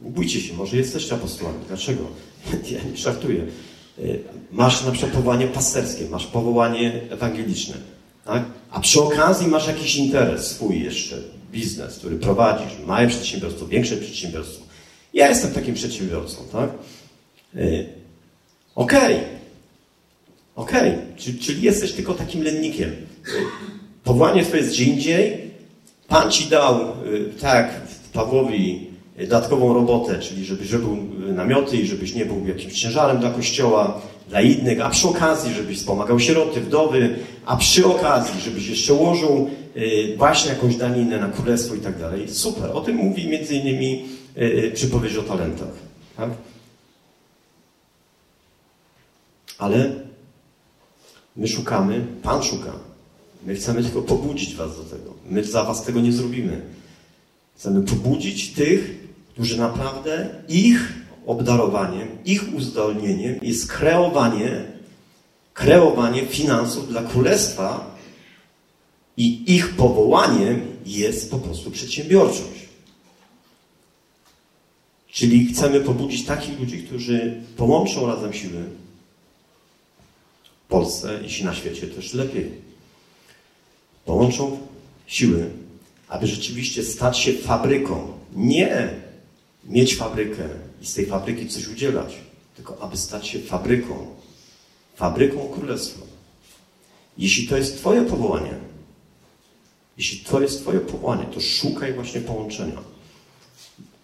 Bójcie 0.01 0.41
się, 0.41 0.55
może 0.55 0.77
jesteście 0.77 1.15
apostołami. 1.15 1.59
Dlaczego? 1.69 2.03
Ja 2.71 2.79
nie 2.91 2.97
żartuję. 2.97 3.43
E, 3.99 4.03
masz 4.53 4.85
na 4.85 4.91
przykład 4.91 5.13
powołanie 5.13 5.47
pasterskie, 5.47 6.09
masz 6.09 6.27
powołanie 6.27 7.01
ewangeliczne. 7.11 7.75
Tak? 8.25 8.45
A 8.71 8.81
przy 8.81 9.03
okazji 9.03 9.49
masz 9.49 9.67
jakiś 9.67 9.97
interes 9.97 10.47
swój 10.47 10.85
jeszcze, 10.85 11.17
biznes, 11.53 11.99
który 11.99 12.17
prowadzisz, 12.17 12.79
małe 12.87 13.09
przedsiębiorstwo, 13.09 13.67
większe 13.67 13.97
przedsiębiorstwo. 13.97 14.65
Ja 15.15 15.29
jestem 15.29 15.53
takim 15.53 15.75
przedsiębiorcą, 15.75 16.37
tak? 16.53 16.71
Yy, 17.55 17.87
Okej. 18.75 19.17
Okay. 19.17 19.37
Okej, 20.57 20.91
okay. 20.91 21.03
czyli, 21.17 21.39
czyli 21.39 21.63
jesteś 21.63 21.93
tylko 21.93 22.15
takim 22.15 22.43
lennikiem. 22.43 22.91
Powołanie 24.05 24.45
twoje 24.45 24.63
jest 24.63 24.75
gdzie 24.75 24.85
indziej. 24.85 25.51
Pan 26.09 26.31
ci 26.31 26.45
dał, 26.45 26.81
yy, 27.13 27.33
tak, 27.41 27.81
Pawłowi 28.13 28.87
dodatkową 29.19 29.75
robotę, 29.75 30.19
czyli 30.19 30.45
żebyś 30.45 30.73
robił 30.73 30.97
namioty 31.35 31.77
i 31.77 31.87
żebyś 31.87 32.15
nie 32.15 32.27
był 32.27 32.47
jakimś 32.47 32.81
ciężarem 32.81 33.19
dla 33.19 33.31
kościoła, 33.31 34.01
dla 34.29 34.41
innych, 34.41 34.81
a 34.81 34.91
przy 34.91 35.09
okazji, 35.09 35.55
żebyś 35.55 35.79
wspomagał 35.79 36.21
sieroty, 36.21 36.61
wdowy, 36.61 37.19
a 37.47 37.57
przy 37.57 37.87
okazji, 37.87 38.41
żebyś 38.41 38.69
jeszcze 38.69 38.95
ułożył 38.95 39.51
y, 39.77 40.15
właśnie 40.17 40.51
jakąś 40.51 40.77
daninę 40.77 41.21
na 41.21 41.29
królestwo 41.29 41.75
i 41.75 41.81
tak 41.81 41.99
dalej. 41.99 42.29
Super. 42.29 42.71
O 42.71 42.81
tym 42.81 42.97
mówi 42.97 43.29
między 43.29 43.55
innymi 43.55 44.05
y, 44.37 44.41
y, 44.43 44.71
przypowieść 44.75 45.17
o 45.17 45.23
talentach. 45.23 45.73
Tak? 46.17 46.31
Ale 49.59 50.06
my 51.37 51.49
szukamy, 51.49 52.07
Pan 52.23 52.43
szuka. 52.43 52.73
My 53.47 53.55
chcemy 53.55 53.83
tylko 53.83 54.03
pobudzić 54.03 54.55
Was 54.55 54.77
do 54.77 54.85
tego. 54.85 55.15
My 55.31 55.45
za 55.45 55.65
Was 55.65 55.85
tego 55.85 56.01
nie 56.01 56.13
zrobimy. 56.13 56.61
Chcemy 57.57 57.83
pobudzić 57.83 58.53
tych, 58.53 59.07
którzy 59.33 59.59
naprawdę 59.59 60.29
ich 60.49 60.93
obdarowaniem, 61.27 62.09
ich 62.25 62.55
uzdolnieniem 62.55 63.39
jest 63.43 63.73
kreowanie, 63.73 64.65
kreowanie 65.55 66.27
finansów 66.27 66.89
dla 66.89 67.03
królestwa 67.03 67.97
i 69.17 69.55
ich 69.55 69.77
powołaniem 69.77 70.61
jest 70.87 71.31
po 71.31 71.39
prostu 71.39 71.71
przedsiębiorczość. 71.71 72.67
Czyli 75.09 75.47
chcemy 75.47 75.81
pobudzić 75.81 76.25
takich 76.25 76.61
ludzi, 76.61 76.83
którzy 76.83 77.41
połączą 77.57 78.07
razem 78.07 78.33
siły 78.33 78.65
Polsce, 80.69 81.21
jeśli 81.23 81.45
na 81.45 81.55
świecie 81.55 81.87
też 81.87 82.15
lepiej. 82.15 82.53
Połączą 84.05 84.59
siły, 85.07 85.51
aby 86.09 86.27
rzeczywiście 86.27 86.85
stać 86.85 87.19
się 87.19 87.33
fabryką. 87.33 88.13
Nie 88.37 88.91
mieć 89.65 89.97
fabrykę 89.97 90.49
i 90.83 90.87
z 90.87 90.95
tej 90.95 91.07
fabryki 91.07 91.49
coś 91.49 91.69
udzielać, 91.69 92.15
tylko 92.57 92.83
aby 92.83 92.97
stać 92.97 93.29
się 93.29 93.39
fabryką. 93.39 94.07
Fabryką 94.97 95.49
królestwa. 95.49 96.07
Jeśli 97.19 97.49
to 97.49 97.57
jest 97.57 97.77
Twoje 97.77 98.03
powołanie, 98.03 98.55
jeśli 99.97 100.19
to 100.19 100.41
jest 100.41 100.61
Twoje 100.61 100.81
powołanie, 100.81 101.25
to 101.25 101.41
szukaj 101.41 101.95
właśnie 101.95 102.21
połączenia. 102.21 102.79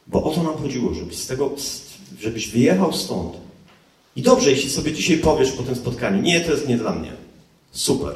Bo 0.06 0.24
o 0.24 0.34
to 0.34 0.42
nam 0.42 0.56
chodziło, 0.56 0.94
żebyś 0.94 1.18
z 1.18 1.26
tego, 1.26 1.50
żebyś 2.20 2.48
wyjechał 2.48 2.92
stąd. 2.92 3.36
I 4.16 4.22
dobrze, 4.22 4.50
jeśli 4.50 4.70
sobie 4.70 4.92
dzisiaj 4.92 5.18
powiesz 5.18 5.52
po 5.52 5.62
tym 5.62 5.74
spotkaniu, 5.74 6.22
nie, 6.22 6.40
to 6.40 6.52
jest 6.52 6.68
nie 6.68 6.76
dla 6.76 6.92
mnie. 6.92 7.12
Super. 7.70 8.14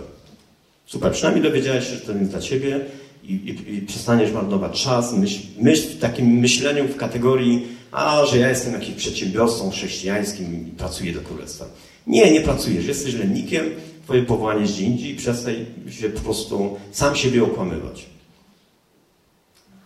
Super. 0.86 1.12
Przynajmniej 1.12 1.44
dowiedziałeś 1.44 1.84
się, 1.84 1.94
że 1.94 2.00
to 2.00 2.12
jest 2.12 2.30
dla 2.30 2.40
Ciebie 2.40 2.80
i, 3.24 3.32
i, 3.32 3.74
i 3.74 3.82
przestaniesz 3.82 4.32
marnować 4.32 4.82
czas, 4.82 5.12
myśl, 5.12 5.40
myśl 5.60 5.88
w 5.88 5.98
takim 5.98 6.26
myśleniu 6.26 6.88
w 6.88 6.96
kategorii, 6.96 7.66
a 7.92 8.26
że 8.26 8.38
ja 8.38 8.48
jestem 8.48 8.72
jakimś 8.72 8.96
przedsiębiorcą 8.96 9.70
chrześcijańskim 9.70 10.68
i 10.68 10.70
pracuję 10.70 11.12
do 11.12 11.20
królestwa. 11.20 11.64
Nie, 12.06 12.32
nie 12.32 12.40
pracujesz, 12.40 12.86
jesteś 12.86 13.14
lennikiem, 13.14 13.64
twoje 14.04 14.22
powołanie 14.22 14.60
jest 14.60 14.72
gdzie 14.74 14.84
indziej 14.84 15.12
i 15.12 15.16
przestań 15.16 15.54
się 15.90 16.08
po 16.08 16.20
prostu 16.20 16.76
sam 16.92 17.16
siebie 17.16 17.44
okłamywać. 17.44 18.06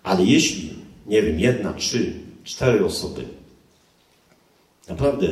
Ale 0.03 0.25
jeśli, 0.25 0.71
nie 1.07 1.23
wiem, 1.23 1.41
jedna, 1.41 1.73
trzy, 1.73 2.13
cztery 2.45 2.85
osoby, 2.85 3.25
naprawdę 4.89 5.27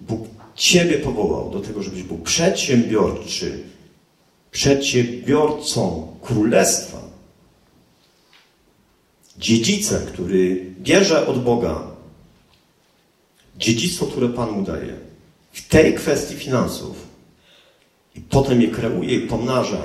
Bóg 0.00 0.28
Ciebie 0.58 0.98
powołał 0.98 1.50
do 1.50 1.60
tego, 1.60 1.82
żebyś 1.82 2.02
był 2.02 2.18
przedsiębiorczy, 2.18 3.62
przedsiębiorcą 4.50 6.12
królestwa, 6.22 6.98
dziedzicem, 9.38 10.06
który 10.06 10.64
bierze 10.80 11.26
od 11.26 11.44
Boga 11.44 11.82
dziedzictwo, 13.56 14.06
które 14.06 14.28
Pan 14.28 14.50
mu 14.50 14.62
daje, 14.62 14.94
w 15.52 15.68
tej 15.68 15.94
kwestii 15.94 16.34
finansów 16.34 16.96
i 18.14 18.20
potem 18.20 18.62
je 18.62 18.68
kreuje 18.68 19.14
i 19.14 19.26
pomnaża 19.26 19.82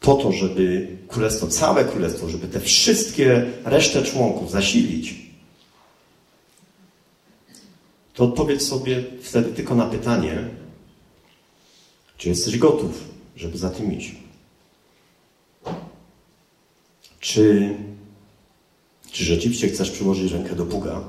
po 0.00 0.14
to, 0.14 0.32
żeby 0.32 0.88
królestwo, 1.08 1.46
całe 1.46 1.84
królestwo, 1.84 2.28
żeby 2.28 2.48
te 2.48 2.60
wszystkie 2.60 3.46
resztę 3.64 4.02
członków 4.02 4.50
zasilić, 4.50 5.23
to 8.14 8.24
odpowiedz 8.24 8.68
sobie 8.68 9.04
wtedy 9.22 9.52
tylko 9.52 9.74
na 9.74 9.86
pytanie, 9.86 10.48
czy 12.16 12.28
jesteś 12.28 12.58
gotów, 12.58 13.04
żeby 13.36 13.58
za 13.58 13.70
tym 13.70 13.98
iść. 13.98 14.14
Czy 17.20 17.74
czy 19.14 19.24
rzeczywiście 19.24 19.68
chcesz 19.68 19.90
przyłożyć 19.90 20.32
rękę 20.32 20.56
do 20.56 20.64
Boga? 20.64 21.04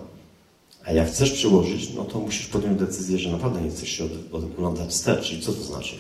A 0.86 0.92
jak 0.92 1.08
chcesz 1.08 1.32
przyłożyć, 1.32 1.94
no 1.94 2.04
to 2.04 2.20
musisz 2.20 2.48
podjąć 2.48 2.80
decyzję, 2.80 3.20
że 3.20 3.32
naprawdę 3.32 3.62
nie 3.62 3.70
chcesz 3.70 3.90
się 3.90 4.08
oglądać 4.32 4.90
wstecz. 4.90 5.28
Czyli 5.28 5.42
co 5.42 5.54
to 5.54 5.62
znaczy? 5.64 5.96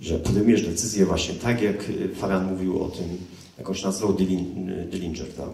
Że 0.00 0.18
podejmujesz 0.18 0.62
decyzję 0.62 1.06
właśnie 1.06 1.34
tak, 1.34 1.62
jak 1.62 1.84
Fabian 2.14 2.46
mówił 2.46 2.82
o 2.82 2.88
tym, 2.88 3.18
jakąś 3.58 3.82
nazwał 3.82 4.12
Dillinger, 4.12 5.26
tak? 5.36 5.50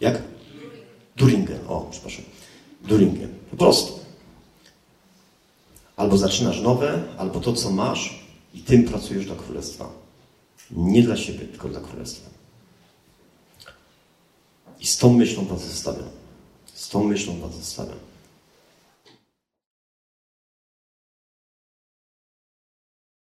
Jak? 0.00 0.22
Duringen. 1.16 1.58
O, 1.68 1.88
przepraszam. 1.90 2.24
Duringen. 2.84 3.28
Po 3.50 3.56
prostu. 3.56 4.00
Albo 5.96 6.18
zaczynasz 6.18 6.60
nowe, 6.60 7.02
albo 7.18 7.40
to, 7.40 7.52
co 7.52 7.70
masz 7.70 8.24
i 8.54 8.60
tym 8.60 8.84
pracujesz 8.84 9.26
dla 9.26 9.36
Królestwa. 9.36 9.90
Nie 10.70 11.02
dla 11.02 11.16
siebie, 11.16 11.38
tylko 11.38 11.68
dla 11.68 11.80
Królestwa. 11.80 12.30
I 14.80 14.86
z 14.86 14.98
tą 14.98 15.12
myślą 15.12 15.44
Was 15.44 15.68
zostawiam. 15.68 16.08
Z 16.74 16.88
tą 16.88 17.04
myślą 17.04 17.40
Was 17.40 17.56
zostawiam. 17.56 17.98